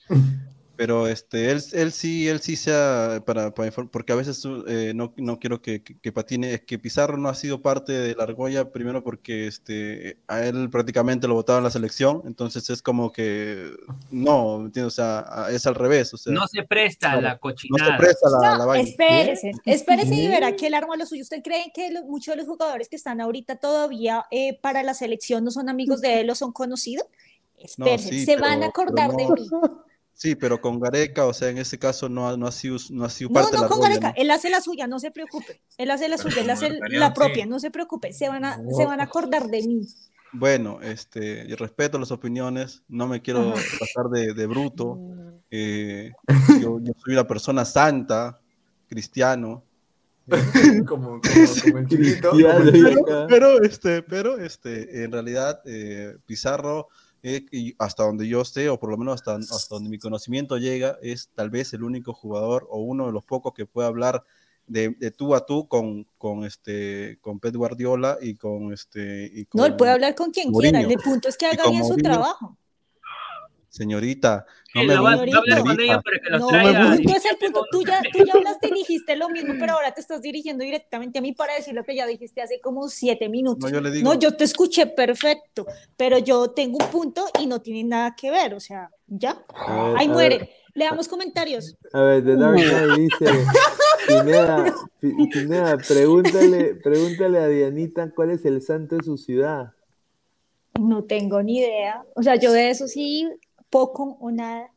pero 0.76 1.08
este, 1.08 1.50
él, 1.50 1.62
él 1.72 1.92
sí, 1.92 2.28
él 2.28 2.40
sí 2.40 2.56
sea 2.56 3.22
para, 3.26 3.52
para 3.54 3.70
porque 3.72 4.12
a 4.12 4.16
veces 4.16 4.42
eh, 4.68 4.92
no, 4.94 5.12
no 5.16 5.38
quiero 5.38 5.62
que, 5.62 5.82
que, 5.82 5.98
que 5.98 6.12
patine, 6.12 6.54
es 6.54 6.62
que 6.62 6.78
Pizarro 6.78 7.16
no 7.16 7.28
ha 7.28 7.34
sido 7.34 7.62
parte 7.62 7.92
de 7.92 8.14
la 8.14 8.24
argolla, 8.24 8.70
primero 8.72 9.02
porque 9.02 9.46
este, 9.46 10.22
a 10.28 10.44
él 10.44 10.68
prácticamente 10.70 11.26
lo 11.28 11.34
votaron 11.34 11.60
en 11.60 11.64
la 11.64 11.70
selección, 11.70 12.22
entonces 12.26 12.68
es 12.70 12.82
como 12.82 13.12
que 13.12 13.70
no, 14.10 14.56
¿entiendes? 14.66 14.92
O 14.92 14.96
sea, 14.96 15.46
es 15.50 15.66
al 15.66 15.74
revés, 15.74 16.12
o 16.14 16.16
sea, 16.18 16.32
No 16.32 16.46
se 16.46 16.62
presta 16.64 17.12
a 17.14 17.18
Claro, 17.18 17.20
la 17.20 17.40
no 17.68 17.86
se 17.86 17.96
cochinada. 17.96 17.96
presta 17.96 18.28
la, 18.30 18.56
la 18.58 18.66
No, 18.66 18.66
vaina. 18.66 18.88
espérese, 18.88 19.52
espérese 19.64 20.14
y 20.14 20.28
¿Qué? 20.28 20.28
verá 20.28 20.56
que 20.56 20.66
él 20.68 20.74
arma 20.74 20.96
lo 20.96 21.06
suyo. 21.06 21.22
¿Usted 21.22 21.42
cree 21.42 21.72
que 21.74 21.90
muchos 22.06 22.34
de 22.34 22.38
los 22.38 22.46
jugadores 22.48 22.88
que 22.88 22.96
están 22.96 23.20
ahorita 23.20 23.56
todavía 23.56 24.26
eh, 24.30 24.58
para 24.60 24.82
la 24.82 24.94
selección 24.94 25.44
no 25.44 25.50
son 25.50 25.68
amigos 25.68 26.00
de 26.00 26.20
él 26.20 26.30
o 26.30 26.34
son 26.34 26.52
conocidos? 26.52 27.06
Espérese, 27.58 28.10
sí, 28.10 28.24
se 28.24 28.36
van 28.36 28.62
a 28.62 28.66
acordar 28.66 29.12
de 29.16 29.24
no. 29.26 29.34
mí. 29.34 29.48
Sí, 30.18 30.34
pero 30.34 30.60
con 30.62 30.80
Gareca, 30.80 31.26
o 31.26 31.34
sea, 31.34 31.50
en 31.50 31.58
ese 31.58 31.78
caso 31.78 32.08
no, 32.08 32.26
ha- 32.28 32.36
no 32.38 32.46
ha 32.46 32.52
sido, 32.52 32.78
no 32.90 33.04
ha 33.04 33.10
sido 33.10 33.28
No, 33.30 33.34
parte 33.34 33.52
de 33.52 33.56
no 33.58 33.62
la 33.62 33.68
con 33.68 33.76
argolla, 33.78 34.00
Gareca, 34.00 34.08
¿no? 34.16 34.22
él 34.22 34.30
hace 34.30 34.48
la 34.50 34.60
suya, 34.62 34.86
no 34.86 34.98
se 34.98 35.10
preocupe. 35.10 35.60
Él 35.76 35.90
hace 35.90 36.08
la 36.08 36.16
Pero 36.16 36.30
suya, 36.30 36.42
él 36.42 36.50
hace 36.50 36.70
la 36.90 37.08
sí. 37.08 37.14
propia, 37.14 37.46
no 37.46 37.60
se 37.60 37.70
preocupe. 37.70 38.12
Se 38.14 38.28
van 38.28 38.44
a, 38.46 38.56
se 38.72 38.86
van 38.86 39.00
a 39.00 39.04
acordar 39.04 39.46
de 39.48 39.62
mí. 39.62 39.80
Bueno, 40.32 40.80
este, 40.82 41.46
yo 41.46 41.56
respeto 41.56 41.98
las 41.98 42.10
opiniones, 42.10 42.82
no 42.88 43.06
me 43.06 43.20
quiero 43.20 43.40
Ajá. 43.52 43.62
pasar 43.78 44.10
de, 44.10 44.32
de 44.34 44.46
bruto. 44.46 44.98
eh, 45.50 46.12
yo, 46.60 46.78
yo 46.80 46.92
soy 47.04 47.12
una 47.14 47.26
persona 47.26 47.64
santa, 47.64 48.38
cristiano. 48.88 49.62
como, 50.86 51.20
como, 51.20 51.20
como 51.20 51.78
el 51.78 51.88
chiquito. 51.88 52.32
pero, 52.32 53.26
pero, 53.28 53.62
este, 53.62 54.02
pero 54.02 54.38
este, 54.38 55.04
en 55.04 55.12
realidad 55.12 55.60
eh, 55.66 56.16
Pizarro, 56.26 56.88
eh, 57.22 57.74
hasta 57.78 58.04
donde 58.04 58.28
yo 58.28 58.40
esté, 58.42 58.68
o 58.68 58.78
por 58.78 58.90
lo 58.90 58.96
menos 58.96 59.14
hasta, 59.14 59.34
hasta 59.36 59.74
donde 59.74 59.90
mi 59.90 59.98
conocimiento 59.98 60.58
llega, 60.58 60.98
es 61.02 61.28
tal 61.34 61.50
vez 61.50 61.72
el 61.74 61.82
único 61.82 62.12
jugador 62.12 62.66
o 62.70 62.78
uno 62.80 63.06
de 63.06 63.12
los 63.12 63.24
pocos 63.24 63.52
que 63.54 63.66
puede 63.66 63.88
hablar 63.88 64.22
de, 64.66 64.90
de 64.98 65.10
tú 65.10 65.34
a 65.34 65.46
tú 65.46 65.68
con, 65.68 66.06
con, 66.18 66.44
este, 66.44 67.18
con 67.20 67.38
Pep 67.38 67.54
Guardiola 67.54 68.18
y 68.20 68.34
con 68.34 68.72
este. 68.72 69.26
Y 69.32 69.46
No, 69.54 69.64
él 69.64 69.72
con 69.72 69.76
puede 69.78 69.92
hablar 69.92 70.14
con 70.14 70.30
quien 70.30 70.50
Mourinho. 70.50 70.78
quiera. 70.80 70.92
El 70.94 70.98
punto 70.98 71.28
es 71.28 71.36
que 71.36 71.46
haga 71.46 71.62
con 71.64 71.72
bien 71.72 71.84
su 71.84 71.90
Mourinho. 71.90 72.10
trabajo. 72.10 72.56
Señorita, 73.76 74.46
no 74.74 74.80
Sí, 74.80 74.86
me 74.86 74.94
hablar 74.94 75.16
con 75.18 75.28
señorita. 75.28 75.82
ella 75.82 76.00
para 76.00 76.18
que 76.18 76.30
los 76.30 76.40
No, 76.40 76.48
traiga. 76.48 76.80
el 76.80 76.96
punto 77.02 77.12
es 77.18 77.24
el 77.26 77.36
punto. 77.36 77.64
Tú 77.70 77.82
ya, 77.84 78.00
tú 78.10 78.24
ya 78.24 78.32
hablaste 78.32 78.68
y 78.68 78.72
dijiste 78.72 79.16
lo 79.16 79.28
mismo, 79.28 79.52
pero 79.60 79.74
ahora 79.74 79.92
te 79.92 80.00
estás 80.00 80.22
dirigiendo 80.22 80.64
directamente 80.64 81.18
a 81.18 81.22
mí 81.22 81.32
para 81.32 81.54
decir 81.54 81.74
lo 81.74 81.84
que 81.84 81.94
ya 81.94 82.06
dijiste 82.06 82.40
hace 82.40 82.58
como 82.60 82.88
siete 82.88 83.28
minutos. 83.28 83.70
No, 83.70 83.76
yo 83.76 83.82
le 83.82 83.90
digo- 83.90 84.08
No, 84.14 84.18
yo 84.18 84.34
te 84.34 84.44
escuché 84.44 84.86
perfecto, 84.86 85.66
pero 85.96 86.16
yo 86.18 86.50
tengo 86.52 86.78
un 86.82 86.90
punto 86.90 87.26
y 87.38 87.46
no 87.46 87.60
tiene 87.60 87.84
nada 87.84 88.14
que 88.16 88.30
ver, 88.30 88.54
o 88.54 88.60
sea, 88.60 88.88
ya. 89.06 89.34
Ver, 89.34 89.96
Ahí 89.98 90.08
muere. 90.08 90.38
ver. 90.38 90.50
Leamos 90.72 91.06
comentarios. 91.08 91.76
A 91.92 92.00
ver, 92.00 92.24
The 92.24 92.36
Dark 92.36 92.54
Knight 92.56 92.98
dice, 92.98 93.44
Pineda, 94.08 94.74
Pi- 95.00 95.28
Pineda, 95.32 95.76
pregúntale, 95.78 96.74
pregúntale 96.76 97.38
a 97.38 97.48
Dianita 97.48 98.10
cuál 98.14 98.30
es 98.30 98.44
el 98.44 98.60
santo 98.62 98.96
de 98.96 99.04
su 99.04 99.16
ciudad. 99.18 99.72
No 100.78 101.04
tengo 101.04 101.42
ni 101.42 101.58
idea. 101.60 102.04
O 102.14 102.22
sea, 102.22 102.36
yo 102.36 102.52
de 102.52 102.68
eso 102.68 102.86
sí, 102.88 103.26
poco 103.70 104.16
o 104.20 104.30
nada. 104.30 104.70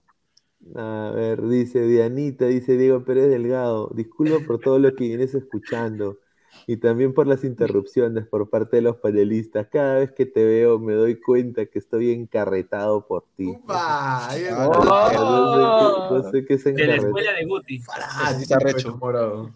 A 0.75 1.11
ver, 1.15 1.41
dice 1.47 1.81
Dianita, 1.83 2.45
dice 2.45 2.75
Diego 2.77 3.03
Pérez 3.05 3.29
Delgado, 3.29 3.89
disculpa 3.93 4.45
por 4.45 4.59
todo 4.61 4.77
lo 4.77 4.93
que 4.95 5.05
vienes 5.05 5.33
escuchando 5.33 6.17
y 6.67 6.77
también 6.77 7.13
por 7.13 7.27
las 7.27 7.43
interrupciones 7.45 8.27
por 8.27 8.49
parte 8.49 8.75
de 8.75 8.81
los 8.83 8.97
panelistas. 8.97 9.67
Cada 9.71 9.95
vez 9.95 10.11
que 10.11 10.25
te 10.25 10.45
veo 10.45 10.77
me 10.77 10.93
doy 10.93 11.19
cuenta 11.19 11.65
que 11.65 11.79
estoy 11.79 12.11
encarretado 12.11 13.07
por 13.07 13.23
ti. 13.37 13.47
¡Upa! 13.47 14.29
Ahí 14.29 14.43
No, 14.51 14.73
sé 14.73 15.61
qué- 15.79 16.13
no 16.13 16.31
sé 16.31 16.45
qué 16.45 16.53
es 16.55 16.63
De 16.65 16.71
la 16.73 16.83
encarretado. 16.83 17.07
escuela 17.07 17.33
de 17.33 17.45
Guti. 17.45 17.81
Ah, 17.95 18.33
sí, 18.35 18.43
Está 18.43 18.59
recho. 18.59 18.97
morado. 18.97 19.51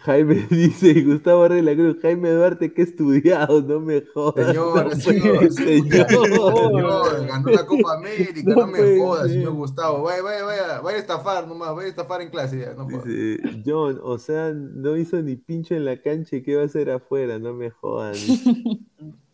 Jaime 0.00 0.46
dice, 0.50 1.02
Gustavo 1.02 1.44
Arregla 1.44 1.74
Cruz, 1.74 1.98
Jaime 2.00 2.30
Duarte, 2.30 2.72
que 2.72 2.82
he 2.82 2.84
estudiado, 2.84 3.60
no 3.62 3.80
me 3.80 4.02
jodas. 4.02 4.46
Señor, 4.46 4.96
no 4.96 4.96
señor, 4.96 5.50
puede, 5.50 5.50
señor, 5.50 6.08
señor. 6.32 7.26
ganó 7.26 7.50
la 7.50 7.66
Copa 7.66 7.94
América, 7.94 8.54
No 8.54 8.56
no, 8.56 8.66
me 8.66 8.78
puede 8.78 8.98
jodas, 8.98 9.32
ser. 9.32 9.32
señor 9.32 9.52
Gustavo. 9.54 10.02
Vaya, 10.04 10.22
vaya, 10.22 10.44
vaya, 10.44 10.80
vaya 10.80 10.96
a 10.98 11.00
estafar 11.00 11.46
nomás, 11.46 11.74
vaya 11.74 11.86
a 11.86 11.90
estafar 11.90 12.22
en 12.22 12.30
clase 12.30 12.58
ya, 12.60 12.74
no 12.74 12.88
jodas. 12.88 13.04
Dice, 13.04 13.62
John, 13.64 14.00
o 14.02 14.18
sea, 14.18 14.52
no 14.52 14.96
hizo 14.96 15.20
ni 15.22 15.36
pincho 15.36 15.74
en 15.74 15.84
la 15.84 16.00
cancha 16.00 16.36
y 16.36 16.42
qué 16.42 16.56
va 16.56 16.62
a 16.62 16.66
hacer 16.66 16.90
afuera, 16.90 17.38
no 17.38 17.54
me 17.54 17.70
jodan. 17.70 18.14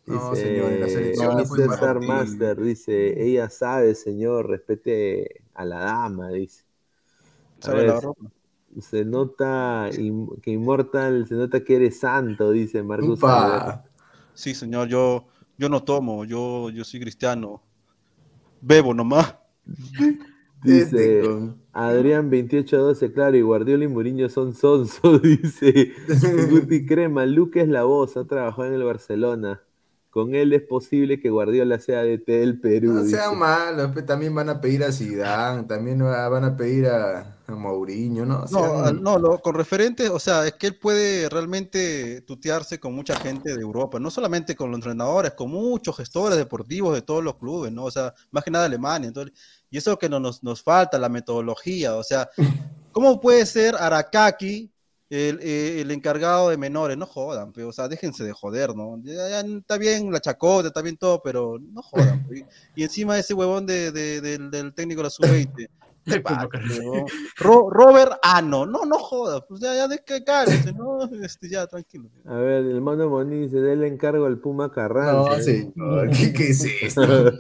No, 0.07 0.35
Dice, 0.35 0.37
señor, 0.37 0.73
en 0.73 0.81
la 0.81 0.89
selección 0.89 1.37
no 1.37 1.45
fue 1.45 1.67
Star. 1.67 2.01
Master, 2.01 2.59
dice, 2.61 3.23
ella 3.23 3.51
sabe, 3.51 3.95
señor, 3.95 4.49
respete 4.49 5.43
a 5.55 5.67
la 5.67 5.81
dama, 5.81 6.31
dice. 6.31 6.65
A 7.63 7.67
Sabe 7.67 7.79
ver, 7.79 7.87
lavar 7.87 8.03
ropa. 8.05 8.31
Se 8.81 9.05
nota 9.05 9.89
que 10.43 10.51
Immortal, 10.51 11.27
se 11.27 11.35
nota 11.35 11.65
que 11.65 11.77
eres 11.77 12.01
santo, 12.01 12.51
dice 12.51 12.83
Marcus. 12.83 13.21
Sí, 14.35 14.55
señor, 14.55 14.89
yo, 14.89 15.27
yo 15.57 15.69
no 15.69 15.83
tomo, 15.83 16.25
yo, 16.25 16.71
yo 16.71 16.85
soy 16.85 17.01
cristiano. 17.01 17.63
Bebo 18.61 18.95
nomás. 18.95 19.35
Dice 20.63 21.21
Este 21.21 21.29
Adrián 21.73 22.31
2812, 22.31 23.13
claro, 23.13 23.37
y 23.37 23.43
Guardiola 23.43 23.85
y 23.85 23.89
Mourinho 23.89 24.29
son 24.29 24.53
sonso, 24.55 25.19
dice 25.23 25.93
Guti 26.51 26.85
Crema, 26.85 27.25
Luque 27.25 27.61
es 27.61 27.69
la 27.69 27.85
voz, 27.85 28.17
ha 28.17 28.25
trabajado 28.25 28.67
en 28.67 28.75
el 28.75 28.83
Barcelona. 28.83 29.63
Con 30.19 30.35
él 30.35 30.53
es 30.53 30.63
posible 30.63 31.21
que 31.21 31.31
Guardiola 31.31 31.79
sea 31.79 32.03
DT 32.03 32.33
del 32.41 32.61
Perú. 32.61 32.93
No 32.93 33.03
dice. 33.05 33.17
sean 33.19 33.39
malos, 33.39 33.91
pues, 33.93 34.05
también 34.05 34.35
van 34.35 34.49
a 34.49 34.61
pedir 34.61 34.83
a 34.83 34.91
Zidane, 34.91 35.63
también 35.63 36.05
va- 36.05 36.29
van 36.29 36.43
a 36.43 36.57
pedir 36.57 36.87
a, 36.89 37.37
a 37.47 37.53
Mourinho, 37.55 38.27
¿no? 38.27 38.45
No, 38.51 38.81
al- 38.81 39.01
no, 39.01 39.17
lo- 39.17 39.39
con 39.41 39.55
referente, 39.55 40.09
o 40.09 40.19
sea, 40.19 40.45
es 40.45 40.55
que 40.55 40.67
él 40.67 40.77
puede 40.77 41.29
realmente 41.29 42.23
tutearse 42.23 42.81
con 42.81 42.95
mucha 42.95 43.15
gente 43.15 43.55
de 43.55 43.61
Europa, 43.63 44.01
no 44.01 44.11
solamente 44.11 44.57
con 44.57 44.71
los 44.71 44.79
entrenadores, 44.79 45.35
con 45.35 45.51
muchos 45.51 45.97
gestores 45.97 46.37
deportivos 46.37 46.95
de 46.95 47.03
todos 47.03 47.23
los 47.23 47.37
clubes, 47.37 47.71
¿no? 47.71 47.85
O 47.85 47.91
sea, 47.93 48.13
más 48.33 48.43
que 48.43 48.51
nada 48.51 48.65
Alemania. 48.65 49.07
Entonces, 49.07 49.33
y 49.71 49.79
eso 49.79 49.97
que 49.99 50.09
no 50.09 50.19
nos, 50.19 50.43
nos 50.43 50.63
falta, 50.63 50.99
la 50.99 51.09
metodología, 51.09 51.95
o 51.95 52.03
sea, 52.03 52.29
¿cómo 52.93 53.21
puede 53.21 53.47
ser 53.47 53.77
Arakaki 53.77 54.71
el, 55.11 55.39
eh, 55.43 55.81
el 55.81 55.91
encargado 55.91 56.51
de 56.51 56.57
menores, 56.57 56.97
no 56.99 57.07
jodan, 57.07 57.53
pero, 57.53 57.69
o 57.69 57.73
sea, 57.73 57.89
déjense 57.89 58.25
de 58.25 58.33
joder, 58.33 58.75
¿no? 58.77 59.01
Ya, 59.03 59.29
ya 59.29 59.41
está 59.41 59.79
bien 59.79 60.13
la 60.13 60.21
chacota, 60.21 60.69
está 60.69 60.83
bien 60.83 60.97
todo, 60.97 61.21
pero 61.23 61.59
no 61.61 61.83
jodan. 61.83 62.25
pues. 62.27 62.43
Y, 62.77 62.83
encima 62.83 63.19
ese 63.19 63.35
huevón 63.35 63.67
de, 63.67 63.91
de- 63.93 64.21
del, 64.21 64.51
del 64.51 64.75
técnico 64.75 65.01
de 65.01 65.05
la 65.05 65.11
sub-20. 65.11 65.69
¿qué 66.05 66.21
pasa, 66.21 66.49
huevón? 66.71 67.07
Ro- 67.37 67.69
Robert 67.71 68.13
Ano, 68.23 68.65
no, 68.65 68.85
no 68.87 68.99
jodas, 68.99 69.43
pues 69.49 69.61
ya, 69.61 69.75
ya 69.75 69.89
de 69.89 69.99
que 69.99 70.25
cállense, 70.25 70.73
¿no? 70.73 70.99
Este, 71.23 71.49
ya, 71.51 71.67
tranquilo. 71.67 72.09
A 72.25 72.35
ver, 72.37 72.65
el 72.65 72.81
mono 72.81 73.09
Moni 73.11 73.43
dice, 73.43 73.61
déle 73.61 73.89
encargo 73.89 74.25
al 74.27 74.39
Puma 74.39 74.71
Carranza. 74.73 75.37
No, 75.37 75.43
señor, 75.43 76.11
¿qué- 76.19 76.33
qué 76.33 76.49
es 76.51 76.65
esto? 76.83 77.33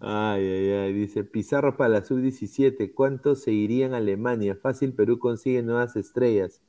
Ay, 0.00 0.44
ay, 0.46 0.70
ay, 0.70 0.92
dice 0.92 1.24
Pizarro 1.24 1.76
para 1.76 1.88
la 1.90 2.04
sub-17, 2.04 2.92
¿cuántos 2.94 3.42
se 3.42 3.50
irían 3.52 3.94
a 3.94 3.96
Alemania? 3.96 4.54
Fácil, 4.54 4.92
Perú 4.92 5.18
consigue 5.18 5.62
nuevas 5.62 5.96
estrellas, 5.96 6.62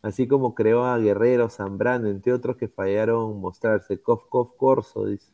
así 0.00 0.28
como 0.28 0.54
creó 0.54 0.84
a 0.84 0.96
Guerrero, 0.98 1.48
Zambrano, 1.48 2.08
entre 2.08 2.32
otros 2.32 2.56
que 2.56 2.68
fallaron 2.68 3.40
mostrarse. 3.40 4.00
Cof, 4.00 4.26
cof, 4.28 4.52
corso, 4.56 5.06
dice. 5.06 5.32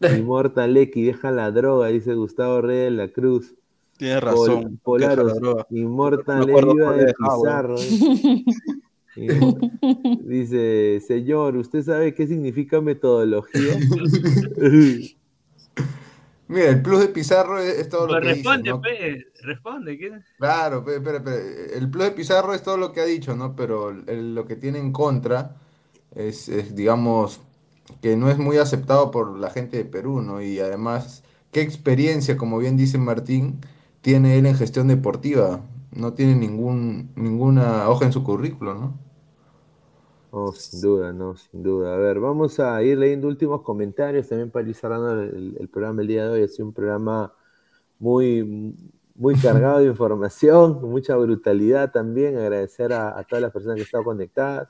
Immortal 0.18 0.76
X, 0.76 1.06
deja 1.06 1.30
la 1.30 1.52
droga, 1.52 1.86
dice 1.88 2.14
Gustavo 2.14 2.60
Reyes 2.60 2.84
de 2.86 2.90
la 2.90 3.08
Cruz. 3.08 3.54
Tienes 3.96 4.20
Pol- 4.20 4.48
razón, 4.50 4.80
Polaros, 4.82 5.38
Me 5.40 6.42
acuerdo 6.42 6.74
Viva 6.74 6.92
de 6.96 7.14
Pizarro. 7.14 7.76
Dice, 10.24 11.00
señor, 11.06 11.56
¿usted 11.56 11.82
sabe 11.82 12.14
qué 12.14 12.26
significa 12.26 12.80
metodología? 12.80 13.76
Mira, 16.52 16.68
el 16.70 16.82
plus 16.82 17.00
de 17.00 17.08
Pizarro 17.08 17.58
es, 17.58 17.78
es 17.78 17.88
todo 17.88 18.06
lo 18.06 18.16
Pues 18.16 18.20
que 18.20 18.28
dice, 18.28 18.58
responde, 18.58 18.74
¿no? 18.74 18.82
pe, 18.82 19.24
responde. 19.40 19.98
¿qué? 19.98 20.10
Claro, 20.38 20.84
pe- 20.84 20.96
El 21.76 21.88
plus 21.90 22.04
de 22.04 22.10
Pizarro 22.12 22.52
es 22.54 22.62
todo 22.62 22.76
lo 22.76 22.92
que 22.92 23.00
ha 23.00 23.04
dicho, 23.04 23.36
¿no? 23.36 23.54
Pero 23.54 23.90
el- 23.90 24.34
lo 24.34 24.44
que 24.46 24.56
tiene 24.56 24.78
en 24.80 24.92
contra 24.92 25.56
es, 26.14 26.48
es, 26.48 26.74
digamos, 26.74 27.40
que 28.02 28.16
no 28.16 28.30
es 28.30 28.38
muy 28.38 28.58
aceptado 28.58 29.10
por 29.12 29.38
la 29.38 29.50
gente 29.50 29.76
de 29.78 29.84
Perú, 29.84 30.20
¿no? 30.22 30.42
Y 30.42 30.58
además, 30.60 31.22
¿qué 31.52 31.60
experiencia, 31.62 32.36
como 32.36 32.58
bien 32.58 32.76
dice 32.76 32.98
Martín, 32.98 33.60
tiene 34.02 34.38
él 34.38 34.46
en 34.46 34.56
gestión 34.56 34.88
deportiva? 34.88 35.60
No 35.92 36.14
tiene 36.14 36.34
ningún, 36.36 37.12
ninguna 37.16 37.88
hoja 37.88 38.06
en 38.06 38.12
su 38.12 38.24
currículo, 38.24 38.74
¿no? 38.74 38.98
Oh, 40.34 40.50
sin 40.52 40.80
duda, 40.80 41.12
no, 41.12 41.36
sin 41.36 41.62
duda. 41.62 41.94
A 41.94 41.98
ver, 41.98 42.18
vamos 42.18 42.58
a 42.58 42.82
ir 42.82 42.96
leyendo 42.96 43.28
últimos 43.28 43.60
comentarios 43.60 44.28
también 44.28 44.50
para 44.50 44.66
ir 44.66 44.74
cerrando 44.74 45.22
el, 45.22 45.68
programa 45.70 46.00
el 46.00 46.08
día 46.08 46.24
de 46.24 46.30
hoy. 46.30 46.42
Ha 46.44 46.48
sido 46.48 46.68
un 46.68 46.72
programa 46.72 47.34
muy, 47.98 48.74
muy 49.14 49.34
cargado 49.36 49.80
de 49.80 49.86
información, 49.88 50.80
mucha 50.90 51.16
brutalidad 51.16 51.92
también. 51.92 52.38
Agradecer 52.38 52.94
a, 52.94 53.18
a 53.18 53.24
todas 53.24 53.42
las 53.42 53.52
personas 53.52 53.76
que 53.76 53.82
estado 53.82 54.04
conectadas. 54.04 54.68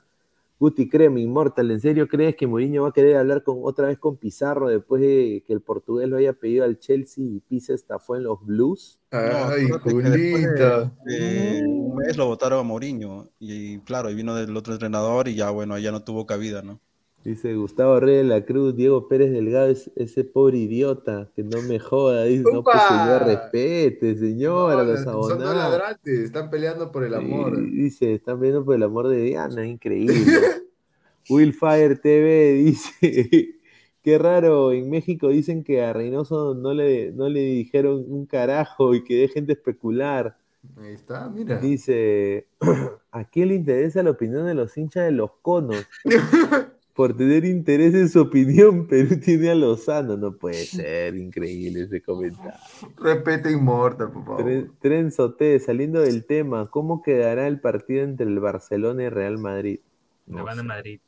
Guti 0.59 0.87
Creme, 0.89 1.19
Immortal, 1.21 1.71
¿en 1.71 1.81
serio 1.81 2.07
crees 2.07 2.35
que 2.35 2.47
Mourinho 2.47 2.83
va 2.83 2.89
a 2.89 2.93
querer 2.93 3.17
hablar 3.17 3.43
con, 3.43 3.59
otra 3.63 3.87
vez 3.87 3.97
con 3.97 4.17
Pizarro 4.17 4.69
después 4.69 5.01
de 5.01 5.43
que 5.45 5.53
el 5.53 5.61
portugués 5.61 6.07
lo 6.07 6.17
haya 6.17 6.33
pedido 6.33 6.63
al 6.63 6.79
Chelsea 6.79 7.23
y 7.25 7.39
Pizza 7.41 7.73
estafó 7.73 8.15
en 8.15 8.23
los 8.23 8.45
Blues? 8.45 8.99
Ay, 9.11 9.65
después 9.65 10.11
de- 10.11 10.31
Julita. 10.31 10.93
de 11.05 11.63
un 11.67 11.95
mes 11.97 12.15
lo 12.17 12.27
votaron 12.27 12.59
a 12.59 12.63
Mourinho 12.63 13.29
y, 13.39 13.79
claro, 13.79 14.09
y 14.09 14.15
vino 14.15 14.35
del 14.35 14.55
otro 14.55 14.73
entrenador 14.73 15.27
y 15.27 15.35
ya, 15.35 15.49
bueno, 15.49 15.77
ya 15.77 15.91
no 15.91 16.03
tuvo 16.03 16.25
cabida, 16.25 16.61
¿no? 16.61 16.79
Dice 17.23 17.55
Gustavo 17.55 18.01
Reyes 18.01 18.23
de 18.23 18.27
la 18.27 18.45
Cruz, 18.45 18.75
Diego 18.75 19.07
Pérez 19.07 19.31
Delgado, 19.31 19.67
es 19.67 19.89
ese 19.95 20.25
pobre 20.25 20.57
idiota, 20.57 21.31
que 21.35 21.43
no 21.43 21.61
me 21.61 21.79
joda. 21.79 22.25
Dice, 22.25 22.43
no, 22.51 22.63
pues 22.63 22.81
señor, 22.81 23.23
respete, 23.25 24.17
señor, 24.17 24.73
a 24.73 24.83
No, 24.83 24.83
los 24.83 25.03
son 25.03 25.13
dos 25.13 25.31
abonados. 25.31 25.55
ladrantes, 25.55 26.19
están 26.19 26.49
peleando 26.49 26.91
por 26.91 27.05
el 27.05 27.13
amor. 27.13 27.57
Y 27.59 27.83
dice, 27.83 28.13
están 28.13 28.41
viendo 28.41 28.65
por 28.65 28.75
el 28.75 28.83
amor 28.83 29.07
de 29.07 29.21
Diana, 29.21 29.65
increíble. 29.65 30.15
Willfire 31.29 31.95
TV 31.95 32.53
dice, 32.55 33.55
qué 34.03 34.17
raro, 34.17 34.73
en 34.73 34.89
México 34.89 35.29
dicen 35.29 35.63
que 35.63 35.81
a 35.81 35.93
Reynoso 35.93 36.55
no 36.55 36.73
le, 36.73 37.13
no 37.13 37.29
le 37.29 37.39
dijeron 37.39 38.03
un 38.05 38.25
carajo 38.25 38.93
y 38.95 39.03
que 39.05 39.15
dejen 39.15 39.45
de 39.45 39.53
especular. 39.53 40.35
Ahí 40.77 40.93
está, 40.93 41.29
mira. 41.29 41.57
Dice, 41.57 42.47
¿a 43.11 43.23
quién 43.29 43.47
le 43.47 43.55
interesa 43.55 44.03
la 44.03 44.11
opinión 44.11 44.45
de 44.45 44.55
los 44.55 44.77
hinchas 44.77 45.05
de 45.05 45.11
los 45.11 45.31
conos? 45.41 45.85
Por 46.93 47.17
tener 47.17 47.43
interés 47.43 47.95
en 47.95 48.07
su 48.07 48.21
opinión, 48.21 48.87
Perú 48.87 49.19
tiene 49.19 49.49
a 49.49 49.55
Lozano. 49.55 50.15
No 50.15 50.35
puede 50.37 50.65
ser, 50.65 51.15
increíble 51.15 51.83
ese 51.83 52.01
comentario. 52.01 52.53
Repete 52.97 53.51
Immortal, 53.51 54.11
por 54.11 54.25
favor. 54.25 54.43
Tren, 54.43 54.71
Tren 54.79 55.11
Soté, 55.11 55.59
saliendo 55.59 56.01
del 56.01 56.25
tema, 56.25 56.67
¿cómo 56.69 57.01
quedará 57.01 57.47
el 57.47 57.59
partido 57.59 58.03
entre 58.03 58.27
el 58.27 58.39
Barcelona 58.39 59.03
y 59.03 59.09
Real 59.09 59.39
Madrid? 59.39 59.79
No 60.27 60.37
No 60.37 60.43
van 60.45 60.59
a. 60.59 60.63
Madrid. 60.63 60.99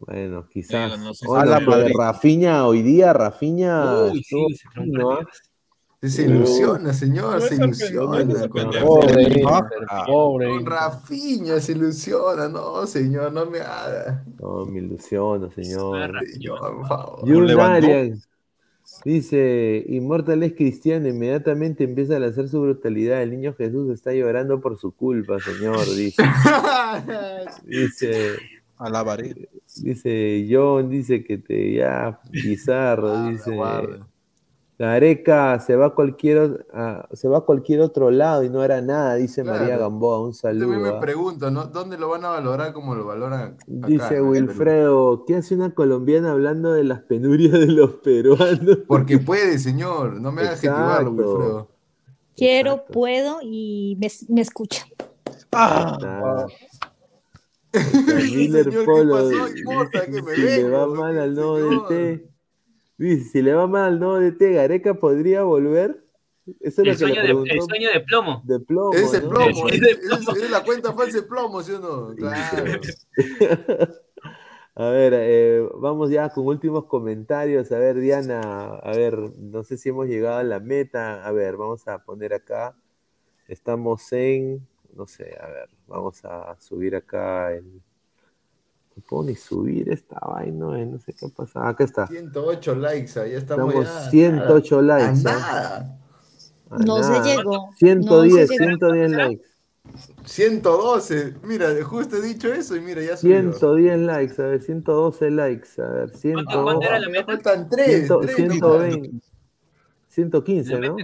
Bueno, 0.00 0.46
quizás. 0.48 0.92
Digo, 0.92 1.04
no 1.04 1.14
sé 1.14 1.20
si 1.20 1.26
Bueno, 1.26 1.42
a 1.42 1.46
la 1.46 1.58
pero 1.58 1.70
Madrid. 1.70 1.94
Rafinha 1.96 2.66
hoy 2.66 2.82
día, 2.82 3.12
Rafinha. 3.12 4.04
Uy, 4.04 4.22
sí, 4.22 4.46
estuvo 4.52 5.20
se 6.00 6.22
¿ah? 6.22 6.26
ilusiona, 6.26 6.92
señor, 6.92 7.42
se 7.42 7.56
ilusiona. 7.56 8.48
Con. 8.48 8.70
Pobre 8.70 9.42
ah, 9.46 10.04
pobre 10.06 10.48
con. 10.48 10.66
Rafinha 10.66 11.58
se 11.58 11.72
ilusiona. 11.72 12.48
No, 12.48 12.86
señor, 12.86 13.32
no 13.32 13.46
me 13.46 13.60
haga. 13.60 14.24
No, 14.40 14.64
me 14.64 14.78
ilusiono, 14.78 15.50
señor. 15.50 16.12
Señor, 16.30 16.76
por 16.76 16.88
favor. 16.88 17.28
Dice: 19.04 19.84
Inmortal 19.88 20.42
es 20.44 20.54
cristiano, 20.54 21.08
inmediatamente 21.08 21.84
empieza 21.84 22.16
a 22.16 22.20
lanzar 22.20 22.48
su 22.48 22.60
brutalidad. 22.62 23.20
El 23.22 23.32
niño 23.32 23.54
Jesús 23.54 23.90
está 23.90 24.12
llorando 24.12 24.60
por 24.60 24.78
su 24.78 24.92
culpa, 24.92 25.38
señor. 25.40 25.84
Dice, 25.94 26.22
dice, 27.64 28.36
A 28.76 28.88
la 28.88 29.04
pared. 29.04 29.36
dice 29.82 30.46
John, 30.48 30.88
dice 30.90 31.24
que 31.24 31.38
te 31.38 31.74
ya, 31.74 32.20
Pizarro, 32.30 33.08
Guarda, 33.08 33.30
dice. 33.30 34.08
Guarda. 34.78 34.92
Gareca 34.92 35.58
se 35.60 35.76
va 35.76 35.86
a 35.86 35.90
cualquier 35.90 36.66
se 37.12 37.28
va 37.28 37.38
a 37.38 37.40
cualquier 37.42 37.80
otro 37.80 38.10
lado 38.10 38.44
y 38.44 38.48
no 38.50 38.62
era 38.64 38.80
nada, 38.80 39.14
dice 39.16 39.42
Claro. 39.42 39.60
María 39.60 39.76
Gamboa, 39.78 40.20
un 40.22 40.32
Yo 40.32 40.40
también 40.40 40.70
saludo. 40.70 40.80
me 40.80 40.88
¿ah? 40.96 41.00
pregunto, 41.00 41.50
¿no? 41.50 41.64
¿Dónde 41.66 41.98
lo 41.98 42.08
van 42.08 42.24
a 42.24 42.28
valorar 42.30 42.72
como 42.72 42.94
lo 42.94 43.04
valoran 43.06 43.40
acá? 43.40 43.56
Dice? 43.66 44.20
Wilfredo, 44.22 45.24
¿qué 45.26 45.36
hace 45.36 45.54
una 45.54 45.74
colombiana 45.74 46.30
hablando 46.30 46.72
de 46.72 46.84
las 46.84 47.00
penurias 47.02 47.52
de 47.52 47.66
los 47.66 47.94
peruanos? 47.96 48.78
Porque 48.86 49.18
puede, 49.18 49.58
señor. 49.58 50.20
No 50.20 50.30
me 50.32 50.42
haga 50.42 50.50
adjetivarlo. 50.52 51.10
Wilfredo. 51.12 51.68
Quiero, 52.36 52.70
Exacto. 52.72 52.92
puedo 52.92 53.38
y 53.42 53.96
me, 54.00 54.08
me 54.28 54.40
escucha. 54.42 54.86
Ah. 55.52 56.46
Miller 58.06 58.64
Señor, 58.64 58.70
¿qué 58.70 58.84
Polo, 58.84 59.14
pasó? 59.14 59.56
Importa 59.56 60.06
que 60.06 60.22
me 60.22 60.34
si 60.34 60.40
le 60.42 60.62
vengo, 60.62 60.78
va 60.78 60.86
mal 60.86 61.18
al 61.18 61.34
nuevo 61.34 61.56
señor. 61.58 61.88
DT, 61.88 62.30
dice, 63.04 63.30
si 63.30 63.42
le 63.42 63.54
va 63.54 63.66
mal 63.66 63.84
al 63.94 64.00
nuevo 64.00 64.18
DT, 64.20 64.52
Gareca 64.52 64.94
podría 64.94 65.42
volver. 65.44 66.04
Eso 66.60 66.80
es 66.82 66.86
lo 66.86 66.92
El 66.92 66.98
sueño, 66.98 67.16
de, 67.16 67.24
preguntó 67.28 67.54
el 67.54 67.62
sueño 67.62 67.90
de 67.92 68.00
plomo. 68.00 68.42
de 68.44 68.60
plomo, 68.60 68.94
Es 68.94 69.12
el 69.14 69.24
¿no? 69.24 69.30
plomo, 69.30 69.68
Es 69.68 69.74
es, 69.74 69.80
de 69.80 69.90
es- 69.90 70.42
es 70.44 70.50
la 70.50 70.64
cuenta 70.64 70.92
falsa 70.94 71.18
de 71.18 71.22
plomo, 71.24 71.62
¿sí 71.62 71.72
o 71.72 71.78
no? 71.80 72.14
Claro. 72.16 72.80
A 74.74 74.90
ver, 74.90 75.12
eh, 75.16 75.68
vamos 75.74 76.08
ya 76.08 76.28
con 76.28 76.46
últimos 76.46 76.84
comentarios. 76.84 77.72
A 77.72 77.78
ver, 77.80 77.96
Diana, 77.98 78.76
a 78.76 78.92
ver, 78.92 79.18
no 79.36 79.64
sé 79.64 79.76
si 79.76 79.88
hemos 79.88 80.06
llegado 80.06 80.38
a 80.38 80.44
la 80.44 80.60
meta. 80.60 81.26
A 81.26 81.32
ver, 81.32 81.56
vamos 81.56 81.88
a 81.88 81.98
poner 82.04 82.32
acá. 82.32 82.76
Estamos 83.48 84.12
en, 84.12 84.66
no 84.94 85.06
sé, 85.06 85.36
a 85.40 85.48
ver, 85.48 85.68
vamos 85.88 86.24
a 86.24 86.56
subir 86.60 86.94
acá 86.94 87.52
el. 87.54 87.82
No 88.98 89.04
puedo 89.08 89.22
ni 89.28 89.36
subir 89.36 89.88
esta 89.90 90.18
vaina, 90.18 90.66
no 90.84 90.98
sé 90.98 91.12
qué 91.12 91.28
pasa. 91.28 91.68
Acá 91.68 91.84
está. 91.84 92.06
108 92.08 92.74
likes, 92.74 93.18
ahí 93.20 93.32
estamos, 93.34 93.72
Estamos 93.72 94.04
ya. 94.04 94.10
108 94.10 94.78
A 94.78 94.82
likes. 94.82 95.20
¿ah? 95.28 95.32
nada. 95.32 95.98
A 96.70 96.78
No 96.78 97.02
se 97.02 97.10
nada. 97.10 97.24
llegó. 97.36 97.70
110, 97.78 98.04
No 98.04 98.20
se 98.22 98.58
llegó. 98.58 98.76
110 98.78 99.10
likes. 99.12 99.44
112. 100.24 101.34
Mira, 101.44 101.68
justo 101.84 102.16
he 102.16 102.22
dicho 102.22 102.52
eso 102.52 102.74
y 102.76 102.80
mira, 102.80 103.00
ya 103.02 103.16
subió. 103.16 103.36
110 103.52 103.98
likes, 104.00 104.42
a 104.42 104.46
ver, 104.46 104.60
112 104.62 105.30
likes, 105.30 105.68
a 105.80 105.86
ver, 105.88 106.10
100, 106.10 106.34
¿Cuánto- 106.34 106.62
cuánto 106.64 106.86
era 106.86 106.98
la 106.98 107.06
Me 107.06 107.12
meta? 107.12 107.26
faltan 107.26 107.68
3. 107.70 108.06
100, 108.08 108.28
120, 108.28 109.10
115, 110.08 110.80
¿no? 110.80 110.96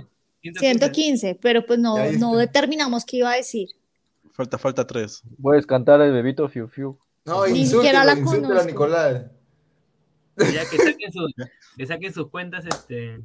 115, 0.59 1.39
pero 1.41 1.65
pues 1.65 1.79
no, 1.79 1.95
no 2.19 2.37
determinamos 2.37 3.05
qué 3.05 3.19
iba 3.19 3.31
a 3.33 3.37
decir. 3.37 3.69
Falta, 4.33 4.59
falta 4.59 4.85
tres. 4.87 5.23
Puedes 5.41 5.65
cantar 5.65 6.01
el 6.01 6.13
bebito 6.13 6.49
Fiu 6.49 6.67
Fiu. 6.67 6.99
No, 7.25 7.47
Ni 7.47 7.67
siquiera 7.67 8.05
la 8.05 8.15
conozco. 8.23 8.65
Nicolás. 8.67 9.25
Ya 10.37 10.69
que 10.69 10.77
saquen, 10.79 11.13
sus- 11.13 11.33
que 11.77 11.87
saquen 11.87 12.13
sus 12.13 12.29
cuentas, 12.29 12.65
este. 12.67 13.21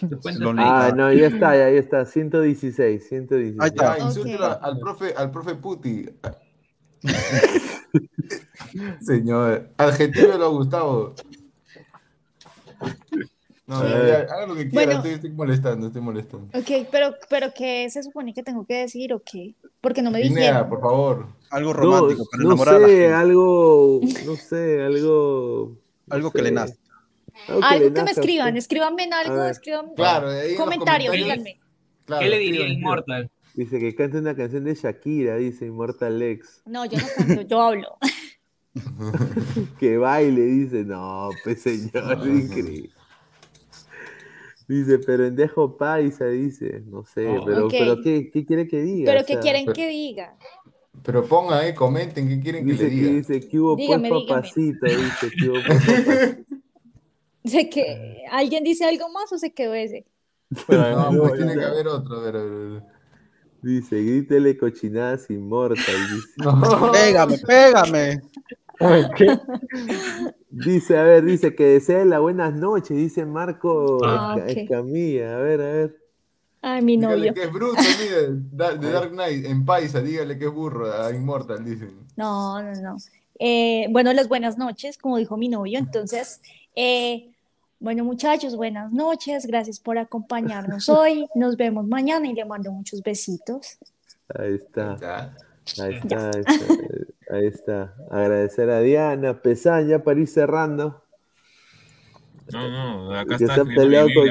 Sus 0.00 0.20
cuentas. 0.20 0.48
Ah, 0.58 0.92
no, 0.94 1.12
ya 1.12 1.26
está, 1.28 1.56
ya, 1.56 1.70
ya 1.70 1.78
está, 1.80 2.04
116, 2.04 3.08
116. 3.08 3.56
Ahí 3.60 3.68
está. 3.68 3.96
Ya, 3.98 4.04
insúltelo 4.04 4.46
Ok. 4.52 4.58
al 4.62 4.78
profe, 4.78 5.14
al 5.16 5.30
profe 5.30 5.54
Puti. 5.54 6.06
Señor, 9.00 9.70
adjetivo 9.76 10.32
a 10.32 10.48
Gustavo. 10.48 11.14
No, 13.66 13.76
haga 13.76 14.46
lo 14.46 14.54
que 14.54 14.68
quiera, 14.68 14.84
Bueno. 14.86 14.92
estoy, 14.98 15.10
estoy 15.12 15.30
molestando, 15.30 15.86
estoy 15.88 16.02
molestando. 16.02 16.58
Ok, 16.58 16.88
pero, 16.90 17.14
pero 17.28 17.52
¿qué 17.54 17.88
se 17.90 18.02
supone 18.02 18.32
que 18.34 18.42
tengo 18.42 18.64
que 18.66 18.74
decir 18.80 19.12
o 19.12 19.22
qué? 19.24 19.54
Porque 19.80 20.00
no 20.02 20.10
me 20.10 20.20
Pineda, 20.22 20.40
dijeron. 20.40 20.68
por 20.70 20.80
favor. 20.80 21.26
Algo 21.50 21.72
No, 21.72 21.80
romántico 21.80 22.26
para 22.30 22.42
no 22.42 22.48
enamorar 22.50 22.74
a 22.74 22.78
la 22.80 22.86
sé, 22.86 22.92
gente. 22.94 23.14
algo, 23.14 24.00
no 24.26 24.36
sé, 24.36 24.82
algo. 24.82 25.78
no 26.06 26.14
Algo 26.14 26.30
que 26.30 26.42
le 26.42 26.48
sé. 26.48 26.54
nazca. 26.54 26.78
Algo 27.48 27.60
que 27.60 27.66
Algo 27.66 27.84
le 27.88 27.92
que 27.94 28.02
me 28.02 28.10
escriban, 28.10 28.48
usted. 28.48 28.58
escríbanme 28.58 29.04
en 29.04 29.12
algo, 29.14 29.44
escriban 29.44 29.94
Claro, 29.94 30.28
comentario, 30.56 31.12
díganme. 31.12 31.58
Claro, 32.04 32.22
¿Qué 32.22 32.28
le 32.28 32.38
diría. 32.38 32.66
Immortal? 32.68 33.30
Dice 33.54 33.78
que 33.78 33.94
cante 33.94 34.18
una 34.18 34.36
canción 34.36 34.64
de 34.64 34.74
Shakira, 34.74 35.36
dice 35.36 35.66
Immortal 35.66 36.20
X. 36.22 36.62
No, 36.66 36.84
yo 36.84 36.98
no 36.98 37.06
canto, 37.16 37.42
yo 37.42 37.60
hablo. 37.60 37.96
Que 39.80 39.96
baile, 39.98 40.42
dice. 40.42 40.84
No, 40.84 41.30
pues 41.44 41.62
señor, 41.62 42.26
increíble. 42.26 42.90
Dice, 44.68 44.98
pero 44.98 45.26
en 45.26 45.34
Dejo 45.34 45.76
Paisa, 45.78 46.26
dice. 46.26 46.82
No 46.86 47.04
sé, 47.04 47.26
Oh. 47.26 47.44
pero, 47.44 47.68
pero 47.68 48.02
¿qué, 48.02 48.30
qué 48.30 48.44
quiere 48.44 48.68
que 48.68 48.82
diga? 48.82 49.10
Pero 49.12 49.22
O 49.22 49.26
¿qué 49.26 49.32
sea, 49.32 49.40
quieren 49.42 49.64
pero- 49.64 49.74
que 49.74 49.88
diga? 49.88 50.36
Pero 51.02 51.24
pongan 51.24 51.58
ahí, 51.60 51.74
comenten 51.74 52.28
qué 52.28 52.40
quieren 52.40 52.66
que 52.66 52.72
le 52.72 52.78
que, 52.78 52.84
diga. 52.86 53.10
dice 53.10 53.40
que 53.48 53.58
hubo 53.60 53.76
Dígame, 53.76 54.08
pues 54.08 54.20
dígame. 54.22 54.40
papacito, 54.42 54.86
dice 54.86 55.30
que 55.38 55.48
hubo 55.48 55.58
pues 55.66 55.78
papacito. 55.86 56.56
¿De 57.44 57.70
que 57.70 58.24
alguien 58.30 58.64
dice 58.64 58.84
algo 58.84 59.08
más 59.10 59.32
o 59.32 59.38
se 59.38 59.52
quedó 59.54 59.74
ese? 59.74 60.04
No, 60.68 61.12
No, 61.12 61.18
pues 61.22 61.34
tiene 61.34 61.54
que 61.54 61.64
haber 61.64 61.86
otro, 61.88 62.20
pero... 62.24 62.82
Dice, 63.60 64.00
grítele 64.02 64.56
cochinadas 64.56 65.28
inmortal. 65.30 65.76
Dice. 65.84 66.28
No. 66.38 66.92
Pégame, 66.92 67.38
pégame. 67.38 68.20
Dice, 70.50 70.96
a 70.96 71.02
ver, 71.02 71.24
dice 71.24 71.54
que 71.54 71.64
desee 71.64 72.04
las 72.04 72.20
buenas 72.20 72.54
noches, 72.54 72.96
dice 72.96 73.26
Marco 73.26 73.98
Ah. 74.04 74.36
Escamilla. 74.46 75.36
A 75.36 75.40
ver, 75.40 75.60
a 75.60 75.64
ver. 75.72 75.96
Ay, 76.60 76.82
mi 76.82 76.96
Dígale 76.96 77.16
novio. 77.16 77.34
que 77.34 77.42
es 77.44 77.52
bruto, 77.52 77.80
mire, 78.00 78.28
da- 78.52 78.74
de 78.76 78.90
Dark 78.90 79.10
Knight, 79.12 79.44
en 79.46 79.64
paisa, 79.64 80.00
dígale 80.00 80.38
que 80.38 80.46
es 80.46 80.52
burro, 80.52 80.92
a 80.92 81.10
Immortal, 81.12 81.64
dicen. 81.64 81.92
No, 82.16 82.60
no, 82.62 82.72
no. 82.82 82.96
Eh, 83.38 83.86
bueno, 83.90 84.12
las 84.12 84.28
buenas 84.28 84.58
noches, 84.58 84.98
como 84.98 85.16
dijo 85.18 85.36
mi 85.36 85.48
novio. 85.48 85.78
Entonces, 85.78 86.40
eh, 86.74 87.30
bueno, 87.78 88.04
muchachos, 88.04 88.56
buenas 88.56 88.90
noches. 88.92 89.46
Gracias 89.46 89.78
por 89.78 89.98
acompañarnos 89.98 90.88
hoy. 90.88 91.28
Nos 91.36 91.56
vemos 91.56 91.86
mañana 91.86 92.26
y 92.26 92.34
le 92.34 92.44
mando 92.44 92.72
muchos 92.72 93.02
besitos. 93.02 93.78
Ahí 94.36 94.54
está. 94.56 94.96
Ya. 95.00 95.36
Ahí 95.84 95.94
está, 95.96 96.30
ahí 96.30 96.40
está, 96.40 97.34
ahí 97.34 97.46
está. 97.46 97.94
Agradecer 98.10 98.70
a 98.70 98.80
Diana, 98.80 99.40
Pesán, 99.42 99.86
ya 99.86 100.02
para 100.02 100.18
ir 100.18 100.26
cerrando. 100.26 101.04
No, 102.52 102.70
no, 102.70 103.12
acá 103.14 103.36
Que 103.36 103.44
está 103.44 103.64
peleado 103.64 104.08
con- 104.14 104.26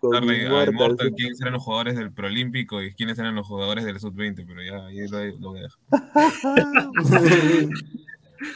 con 0.00 0.98
sí. 0.98 1.12
quiénes 1.16 1.40
eran 1.40 1.52
los 1.54 1.62
jugadores 1.62 1.96
del 1.96 2.12
Prolímpico 2.12 2.82
y 2.82 2.92
quiénes 2.94 3.18
eran 3.18 3.34
los 3.34 3.46
jugadores 3.46 3.84
del 3.84 4.00
Sub-20, 4.00 4.44
pero 4.46 4.62
ya 4.62 4.86
ahí 4.86 5.06
lo, 5.08 5.18
lo 5.40 5.50
voy 5.50 5.60
a 5.60 5.62
dejar. 5.62 5.78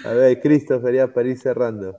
A 0.04 0.12
ver, 0.12 0.40
Christopher, 0.40 0.94
ya 0.94 1.12
para 1.12 1.28
ir 1.28 1.38
cerrando. 1.38 1.96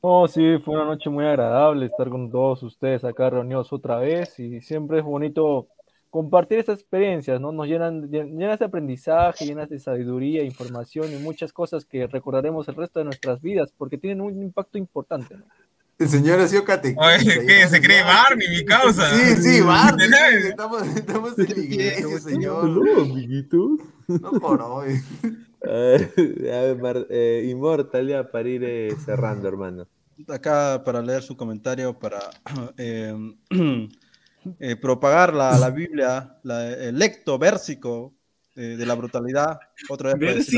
Oh, 0.00 0.28
sí, 0.28 0.58
fue 0.62 0.74
una 0.74 0.84
noche 0.84 1.08
muy 1.08 1.24
agradable 1.24 1.86
estar 1.86 2.08
con 2.10 2.30
todos 2.30 2.62
ustedes 2.62 3.04
acá 3.04 3.30
reunidos 3.30 3.72
otra 3.72 3.98
vez 3.98 4.38
y 4.38 4.60
siempre 4.60 4.98
es 4.98 5.04
bonito 5.04 5.68
compartir 6.10 6.58
estas 6.58 6.80
experiencias, 6.80 7.40
¿no? 7.40 7.52
Nos 7.52 7.66
llenan, 7.66 8.10
llen- 8.10 8.38
llenas 8.38 8.58
de 8.58 8.66
aprendizaje, 8.66 9.46
llenas 9.46 9.70
de 9.70 9.78
sabiduría, 9.78 10.44
información 10.44 11.10
y 11.12 11.16
muchas 11.16 11.52
cosas 11.52 11.86
que 11.86 12.06
recordaremos 12.06 12.68
el 12.68 12.76
resto 12.76 12.98
de 12.98 13.06
nuestras 13.06 13.40
vidas 13.40 13.72
porque 13.76 13.98
tienen 13.98 14.20
un 14.20 14.40
impacto 14.42 14.78
importante, 14.78 15.36
¿no? 15.36 15.44
El 15.98 16.08
señor 16.08 16.40
ha 16.40 16.48
sido 16.48 16.64
catequista. 16.64 17.06
Oye, 17.06 17.46
¿qué? 17.46 17.68
¿Se 17.68 17.80
cree. 17.80 18.02
Barney, 18.02 18.48
mi 18.48 18.64
causa? 18.64 19.08
Sí, 19.16 19.36
sí, 19.42 19.60
Barney. 19.60 20.08
Estamos, 20.48 20.82
estamos 20.88 21.38
en 21.38 21.46
la 21.48 21.58
iglesia, 21.58 22.18
señor. 22.20 22.64
No, 22.68 23.02
amiguito. 23.02 23.76
No 24.08 24.32
por 24.40 24.60
hoy. 24.60 25.00
A 25.64 25.68
ver, 25.72 26.12
a 26.52 26.60
ver, 26.62 26.78
Mar- 26.78 27.06
eh, 27.10 27.46
Immortal, 27.48 28.08
ya 28.08 28.30
para 28.30 28.48
ir 28.48 28.64
eh, 28.64 28.96
cerrando, 29.04 29.46
hermano. 29.48 29.86
Acá 30.28 30.82
para 30.84 31.00
leer 31.00 31.22
su 31.22 31.36
comentario, 31.36 31.96
para 31.98 32.18
eh, 32.76 33.14
eh, 34.60 34.76
propagar 34.76 35.32
la, 35.32 35.56
la 35.58 35.70
Biblia, 35.70 36.38
la, 36.42 36.70
el 36.72 36.98
lecto 36.98 37.38
versico 37.38 38.14
eh, 38.56 38.76
de 38.76 38.84
la 38.84 38.94
brutalidad. 38.94 39.58
Otra 39.88 40.14
vez 40.14 40.48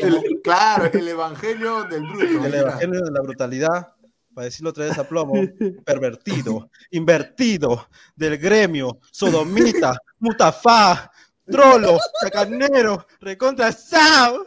El- 0.00 0.40
claro, 0.42 0.86
el 0.92 1.06
evangelio 1.08 1.84
del 1.84 2.02
bruto. 2.02 2.44
el 2.46 2.54
evangelio 2.54 3.00
de 3.02 3.10
la 3.10 3.20
brutalidad, 3.22 3.88
para 4.34 4.46
decirlo 4.46 4.70
otra 4.70 4.84
vez 4.84 4.98
a 4.98 5.08
plomo, 5.08 5.34
pervertido, 5.84 6.70
invertido, 6.90 7.88
del 8.16 8.38
gremio, 8.38 8.98
sodomita, 9.10 9.96
mutafá, 10.18 11.10
trolo, 11.46 11.98
chacanero, 12.22 13.06
recontra 13.20 13.72
sao. 13.72 14.46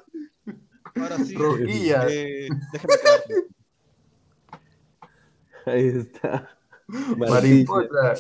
Ahora 0.96 1.18
sí, 1.20 1.36
eh, 1.36 2.50
déjeme 2.72 2.94
quedar. 3.02 3.24
Ahí 5.66 5.88
está. 5.88 6.50
Mariposa. 7.18 8.14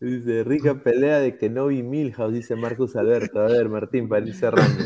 dice, 0.00 0.44
rica 0.44 0.74
pelea 0.74 1.18
de 1.18 1.36
Kenobi 1.36 1.82
Milhouse, 1.82 2.32
dice 2.32 2.56
Marcus 2.56 2.96
Alberto. 2.96 3.40
A 3.40 3.48
ver, 3.48 3.68
Martín, 3.68 4.08
para 4.08 4.26
ir 4.26 4.34
cerrando. 4.34 4.84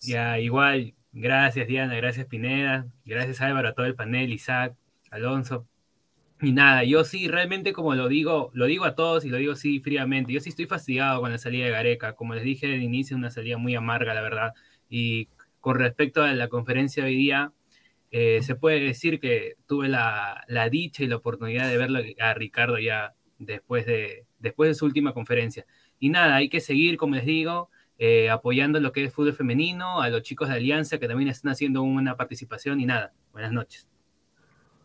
Ya, 0.00 0.38
igual, 0.38 0.94
gracias 1.12 1.66
Diana, 1.66 1.94
gracias 1.94 2.26
Pineda, 2.26 2.86
gracias 3.04 3.40
Álvaro, 3.42 3.68
a 3.68 3.74
todo 3.74 3.84
el 3.84 3.94
panel, 3.94 4.32
Isaac, 4.32 4.74
Alonso. 5.10 5.66
Y 6.42 6.52
nada, 6.52 6.84
yo 6.84 7.04
sí, 7.04 7.28
realmente 7.28 7.72
como 7.72 7.94
lo 7.94 8.08
digo, 8.08 8.50
lo 8.54 8.66
digo 8.66 8.84
a 8.86 8.94
todos 8.94 9.24
y 9.24 9.28
lo 9.28 9.36
digo 9.36 9.54
sí 9.56 9.80
fríamente, 9.80 10.32
yo 10.32 10.40
sí 10.40 10.48
estoy 10.48 10.66
fastidiado 10.66 11.20
con 11.20 11.30
la 11.30 11.38
salida 11.38 11.66
de 11.66 11.70
Gareca, 11.72 12.14
como 12.14 12.34
les 12.34 12.44
dije 12.44 12.66
al 12.66 12.82
inicio, 12.82 13.16
una 13.16 13.30
salida 13.30 13.58
muy 13.58 13.74
amarga, 13.74 14.14
la 14.14 14.22
verdad. 14.22 14.54
Y 14.88 15.28
con 15.60 15.78
respecto 15.78 16.22
a 16.22 16.32
la 16.32 16.48
conferencia 16.48 17.04
hoy 17.04 17.16
día, 17.16 17.52
eh, 18.10 18.40
se 18.42 18.54
puede 18.56 18.80
decir 18.80 19.20
que 19.20 19.56
tuve 19.66 19.88
la, 19.88 20.44
la 20.48 20.68
dicha 20.70 21.04
y 21.04 21.08
la 21.08 21.16
oportunidad 21.16 21.68
de 21.68 21.76
verlo 21.76 22.00
a 22.20 22.34
Ricardo 22.34 22.78
ya 22.78 23.14
después 23.38 23.86
de, 23.86 24.26
después 24.38 24.70
de 24.70 24.74
su 24.74 24.86
última 24.86 25.12
conferencia. 25.12 25.66
Y 25.98 26.08
nada, 26.10 26.36
hay 26.36 26.48
que 26.48 26.60
seguir, 26.60 26.96
como 26.96 27.16
les 27.16 27.26
digo, 27.26 27.70
eh, 27.98 28.30
apoyando 28.30 28.80
lo 28.80 28.92
que 28.92 29.04
es 29.04 29.12
fútbol 29.12 29.34
femenino, 29.34 30.00
a 30.00 30.08
los 30.08 30.22
chicos 30.22 30.48
de 30.48 30.54
Alianza 30.54 30.98
que 30.98 31.08
también 31.08 31.28
están 31.28 31.52
haciendo 31.52 31.82
una 31.82 32.16
participación 32.16 32.80
y 32.80 32.86
nada, 32.86 33.12
buenas 33.32 33.52
noches. 33.52 33.89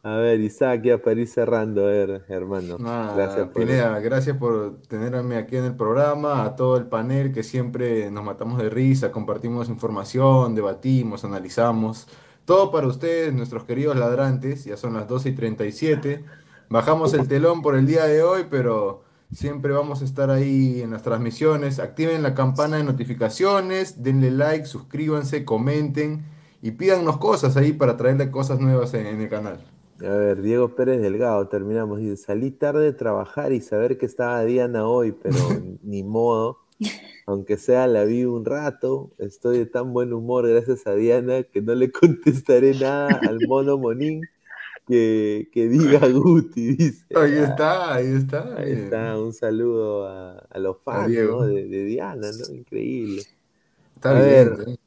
A 0.06 0.18
ver, 0.18 0.40
Isaac, 0.40 0.84
ya 0.84 0.99
para 0.99 1.19
ir 1.19 1.27
cerrando, 1.27 1.82
a 1.82 1.90
ver, 1.90 2.26
hermano. 2.27 2.77
Gracias 2.77 3.48
por 3.48 3.64
Pineda, 3.64 3.99
gracias 4.02 4.38
por 4.38 4.80
tenerme 4.84 5.36
aquí 5.36 5.57
en 5.57 5.64
el 5.64 5.76
programa, 5.76 6.44
a 6.45 6.56
todo 6.56 6.77
el 6.77 6.86
panel 6.86 7.32
que 7.32 7.41
siempre 7.41 8.11
nos 8.11 8.23
matamos 8.23 8.60
de 8.61 8.69
risa, 8.69 9.11
compartimos 9.11 9.68
información, 9.68 10.53
debatimos, 10.53 11.26
analizamos. 11.26 12.07
Todo 12.45 12.72
para 12.72 12.86
ustedes, 12.86 13.34
nuestros 13.34 13.64
queridos 13.64 13.98
ladrantes, 13.98 14.65
ya 14.65 14.77
son 14.77 14.94
las 14.94 15.07
12 15.07 15.30
y 15.30 15.32
37. 15.34 16.23
Bajamos 16.69 17.15
el 17.15 17.27
telón 17.27 17.64
por 17.64 17.76
el 17.76 17.88
día 17.88 18.06
de 18.06 18.22
hoy, 18.22 18.45
pero 18.48 19.02
siempre 19.34 19.72
vamos 19.73 20.03
a 20.03 20.06
estar 20.06 20.30
ahí 20.30 20.84
en 20.84 20.91
las 20.91 21.02
transmisiones. 21.02 21.80
Activen 21.80 22.22
la 22.22 22.36
campana 22.36 22.77
de 22.77 22.84
notificaciones, 22.84 24.03
denle 24.03 24.30
like, 24.30 24.68
suscríbanse, 24.68 25.45
comenten 25.45 26.27
y 26.61 26.69
pídanos 26.69 27.18
cosas 27.18 27.57
ahí 27.57 27.73
para 27.73 27.98
traerle 27.98 28.30
cosas 28.30 28.60
nuevas 28.60 28.94
en, 28.94 29.07
en 29.07 29.19
el 29.19 29.30
canal. 29.30 29.65
A 30.02 30.10
ver, 30.10 30.42
Diego 30.42 30.76
Pérez 30.76 31.02
Delgado, 31.02 31.48
terminamos. 31.48 32.00
Dice, 32.00 32.18
salí 32.18 32.52
tarde 32.52 32.84
de 32.86 32.94
trabajar 32.94 33.54
y 33.54 33.62
saber 33.62 33.98
que 33.98 34.06
estaba 34.06 34.44
Diana 34.44 34.88
hoy, 34.88 35.12
pero 35.14 35.38
ni 35.84 36.04
modo. 36.04 36.60
Aunque 37.28 37.58
sea 37.58 37.88
la 37.88 38.04
vi 38.06 38.26
un 38.26 38.46
rato, 38.46 39.14
estoy 39.18 39.60
de 39.60 39.66
tan 39.66 39.94
buen 39.94 40.14
humor 40.14 40.48
gracias 40.48 40.86
a 40.88 40.96
Diana 40.96 41.44
que 41.44 41.62
no 41.62 41.74
le 41.76 41.92
contestaré 41.92 42.76
nada 42.76 43.20
al 43.28 43.42
mono 43.42 43.78
Monín 43.78 44.30
que, 44.88 45.50
que 45.52 45.68
diga 45.70 46.08
Guti, 46.10 46.76
dice. 46.76 47.06
Ahí 47.14 47.40
Ah, 47.40 47.44
está, 47.44 47.94
ahí 47.96 48.08
está. 48.14 48.56
Ahí 48.58 48.74
miren. 48.74 48.78
está, 48.78 49.20
un 49.20 49.34
saludo 49.34 50.08
a, 50.08 50.40
a 50.50 50.60
los 50.60 50.78
fans. 50.84 51.22
¿no? 51.24 51.44
de, 51.44 51.68
de 51.68 51.86
Diana, 51.86 52.32
¿no? 52.34 52.54
Increíble. 52.54 53.24
Está 53.96 54.12
a 54.12 54.22
bien, 54.22 54.56
ver, 54.56 54.58
bien. 54.66 54.78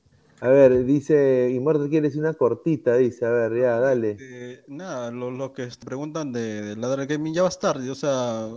A 0.40 0.48
ver, 0.48 0.84
dice, 0.84 1.50
Immortal 1.52 1.88
quiere 1.88 2.08
decir 2.08 2.20
una 2.20 2.34
cortita, 2.34 2.96
dice, 2.96 3.26
a 3.26 3.30
ver, 3.30 3.60
ya, 3.60 3.80
dale. 3.80 4.16
Eh, 4.20 4.62
nada, 4.68 5.10
lo, 5.10 5.30
lo 5.30 5.52
que 5.52 5.68
preguntan 5.84 6.32
de, 6.32 6.62
de 6.62 6.76
Ladra 6.76 7.06
Gaming 7.06 7.34
ya 7.34 7.42
va 7.42 7.48
a 7.48 7.50
estar, 7.50 7.76
o 7.76 7.94
sea, 7.94 8.48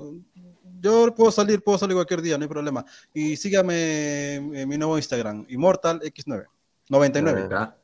yo 0.79 1.13
puedo 1.15 1.31
salir, 1.31 1.63
puedo 1.63 1.77
salir 1.77 1.95
cualquier 1.95 2.21
día, 2.21 2.37
no 2.37 2.43
hay 2.43 2.49
problema. 2.49 2.85
Y 3.13 3.35
sígame 3.35 4.35
en 4.35 4.69
mi 4.69 4.77
nuevo 4.77 4.97
Instagram, 4.97 5.45
Immortal 5.49 6.01
X9, 6.01 6.45
99. 6.89 7.37
Ahí 7.37 7.43
está. 7.43 7.77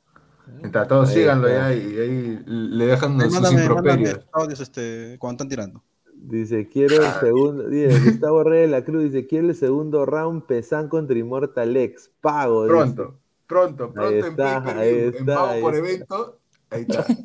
Está, 0.64 0.88
todos 0.88 1.10
Ahí 1.10 1.16
síganlo 1.16 1.50
ya 1.50 1.74
y 1.74 1.98
ahí 1.98 2.44
le 2.46 2.86
dejan 2.86 3.20
Ahí 3.20 3.30
sus 3.30 3.42
mándame, 3.42 3.68
mándame 3.68 3.92
improperios. 4.02 4.28
audios 4.32 4.60
este, 4.62 5.18
cuando 5.20 5.34
están 5.34 5.50
tirando. 5.50 5.84
Dice, 6.14 6.68
quiero 6.68 6.96
el 7.04 7.12
segundo, 7.20 7.68
dice, 7.68 8.00
Gustavo 8.00 8.44
Rey 8.44 8.62
de 8.62 8.68
la 8.68 8.84
Cruz 8.84 9.04
dice, 9.04 9.28
quiero 9.28 9.50
el 9.50 9.56
segundo 9.56 10.06
round 10.06 10.44
Pesan 10.46 10.88
contra 10.88 11.18
Immortal 11.18 11.76
X, 11.76 12.12
pago. 12.22 12.66
dice. 12.66 13.04
Pronto, 13.48 13.92
pronto, 13.92 14.12
en 14.12 14.26
está, 14.26 14.64
pay-per-view, 14.64 14.82
ahí 14.82 15.00
en 15.00 15.16
está, 15.16 15.36
pago 15.36 15.62
por 15.62 15.76
evento. 15.76 16.40
Ahí 16.70 16.82
está. 16.82 17.06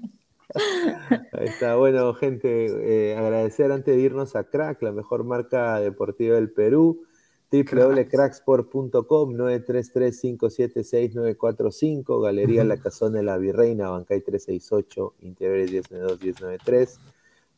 Ahí 1.32 1.46
está, 1.46 1.76
bueno, 1.76 2.12
gente, 2.12 2.66
eh, 2.66 3.16
agradecer 3.16 3.72
antes 3.72 3.96
de 3.96 4.02
irnos 4.02 4.36
a 4.36 4.44
Crack, 4.44 4.82
la 4.82 4.92
mejor 4.92 5.24
marca 5.24 5.80
deportiva 5.80 6.34
del 6.34 6.50
Perú, 6.50 7.06
www.cracksport.com 7.50 9.34
933-576-945, 9.34 12.22
Galería 12.22 12.64
La 12.64 12.76
Casona 12.76 13.16
de 13.18 13.24
la 13.24 13.38
Virreina, 13.38 13.90
Bancay 13.90 14.20
368, 14.20 15.14
Interiores 15.20 15.90
1092-1093. 15.90 16.98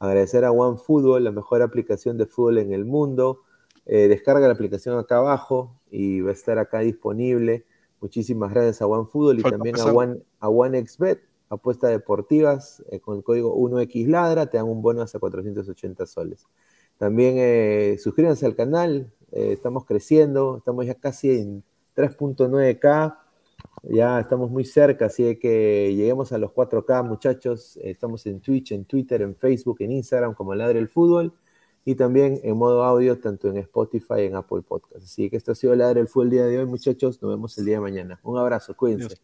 Agradecer 0.01 0.45
a 0.45 0.53
OneFootball, 0.53 1.23
la 1.23 1.31
mejor 1.31 1.63
aplicación 1.63 2.19
de 2.19 2.27
fútbol 2.27 2.59
en 2.59 2.73
el 2.73 2.85
mundo. 2.85 3.43
Eh, 3.87 4.09
descarga 4.09 4.47
la 4.47 4.55
aplicación 4.55 4.99
acá 4.99 5.19
abajo 5.19 5.81
y 5.91 6.21
va 6.21 6.31
a 6.31 6.33
estar 6.33 6.59
acá 6.59 6.81
disponible. 6.81 7.65
Muchísimas 8.05 8.53
gracias 8.53 8.83
a 8.83 8.87
OneFootball 8.87 9.39
y 9.39 9.41
Falta 9.41 9.57
también 9.57 9.81
a. 9.81 9.85
One, 9.87 10.19
a 10.39 10.51
OneXBet, 10.51 11.23
apuestas 11.49 11.91
deportivas, 11.91 12.85
eh, 12.91 13.01
con 13.01 13.17
el 13.17 13.25
código 13.25 13.57
1XLadra, 13.57 14.51
te 14.51 14.59
dan 14.59 14.67
un 14.67 14.83
bono 14.83 15.01
hasta 15.01 15.19
480 15.19 16.05
soles. 16.05 16.47
También 16.99 17.37
eh, 17.39 17.97
suscríbanse 17.99 18.45
al 18.45 18.57
canal, 18.57 19.11
eh, 19.33 19.53
estamos 19.53 19.87
creciendo, 19.87 20.59
estamos 20.59 20.85
ya 20.85 20.97
casi 20.97 21.31
en 21.31 21.65
3.9K, 21.97 23.17
ya 23.85 24.21
estamos 24.21 24.51
muy 24.51 24.67
cerca, 24.67 25.07
así 25.07 25.23
de 25.23 25.39
que 25.39 25.95
lleguemos 25.97 26.31
a 26.33 26.37
los 26.37 26.51
4K, 26.51 27.09
muchachos. 27.09 27.79
Estamos 27.83 28.27
en 28.27 28.41
Twitch, 28.41 28.73
en 28.73 28.85
Twitter, 28.85 29.23
en 29.23 29.35
Facebook, 29.35 29.79
en 29.81 29.93
Instagram, 29.93 30.35
como 30.35 30.55
Ladre 30.55 30.79
el 30.79 30.89
Fútbol, 30.89 31.33
y 31.85 31.95
también 31.95 32.41
en 32.43 32.57
modo 32.57 32.83
audio, 32.83 33.19
tanto 33.19 33.49
en 33.49 33.59
Spotify 33.59 34.21
y 34.21 34.27
en 34.27 34.37
Apple 34.37 34.63
Podcast. 34.67 35.05
Así 35.05 35.29
que 35.29 35.37
esto 35.37 35.53
ha 35.53 35.55
sido 35.55 35.75
Ladre 35.75 36.01
el 36.01 36.09
Fútbol 36.09 36.27
el 36.27 36.31
día 36.33 36.47
de 36.47 36.59
hoy, 36.59 36.67
muchachos. 36.67 37.21
Nos 37.21 37.31
vemos 37.31 37.59
el 37.59 37.67
día 37.67 37.77
de 37.77 37.81
mañana. 37.81 38.19
Un 38.23 38.39
abrazo, 38.39 38.75
cuídense. 38.75 39.19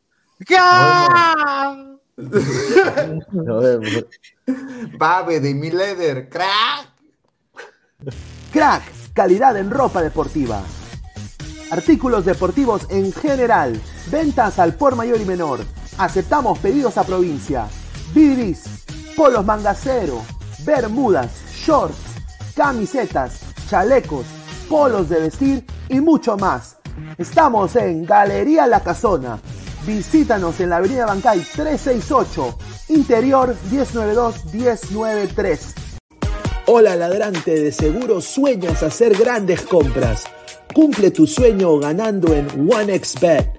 Nos 3.32 3.62
vemos. 3.62 4.06
Babe 4.98 5.40
de 5.40 5.54
mi 5.54 5.70
leather, 5.70 6.28
crack. 6.28 6.92
Crack, 8.52 8.82
calidad 9.14 9.56
en 9.56 9.70
ropa 9.70 10.02
deportiva. 10.02 10.62
Artículos 11.70 12.24
deportivos 12.24 12.86
en 12.90 13.12
general. 13.12 13.80
Ventas 14.10 14.58
al 14.58 14.74
por 14.74 14.96
mayor 14.96 15.20
y 15.20 15.24
menor. 15.24 15.60
Aceptamos 15.98 16.58
pedidos 16.58 16.98
a 16.98 17.04
provincia. 17.04 17.68
Bidris, 18.12 18.84
polos 19.16 19.44
mangacero, 19.44 20.20
bermudas, 20.64 21.30
shorts, 21.54 22.09
camisetas, 22.54 23.40
chalecos, 23.68 24.24
polos 24.68 25.08
de 25.08 25.20
vestir 25.20 25.64
y 25.88 26.00
mucho 26.00 26.36
más. 26.36 26.76
Estamos 27.18 27.76
en 27.76 28.04
Galería 28.04 28.66
La 28.66 28.80
Casona. 28.80 29.38
Visítanos 29.86 30.58
en 30.60 30.70
la 30.70 30.76
Avenida 30.76 31.06
Bancay 31.06 31.40
368, 31.40 32.58
Interior 32.88 33.54
1092-1093. 33.70 35.74
Hola 36.66 36.96
ladrante, 36.96 37.58
de 37.58 37.72
seguro 37.72 38.20
sueñas 38.20 38.82
hacer 38.82 39.16
grandes 39.16 39.62
compras. 39.62 40.24
Cumple 40.72 41.10
tu 41.10 41.26
sueño 41.26 41.78
ganando 41.78 42.34
en 42.34 42.70
OneXBet. 42.70 43.58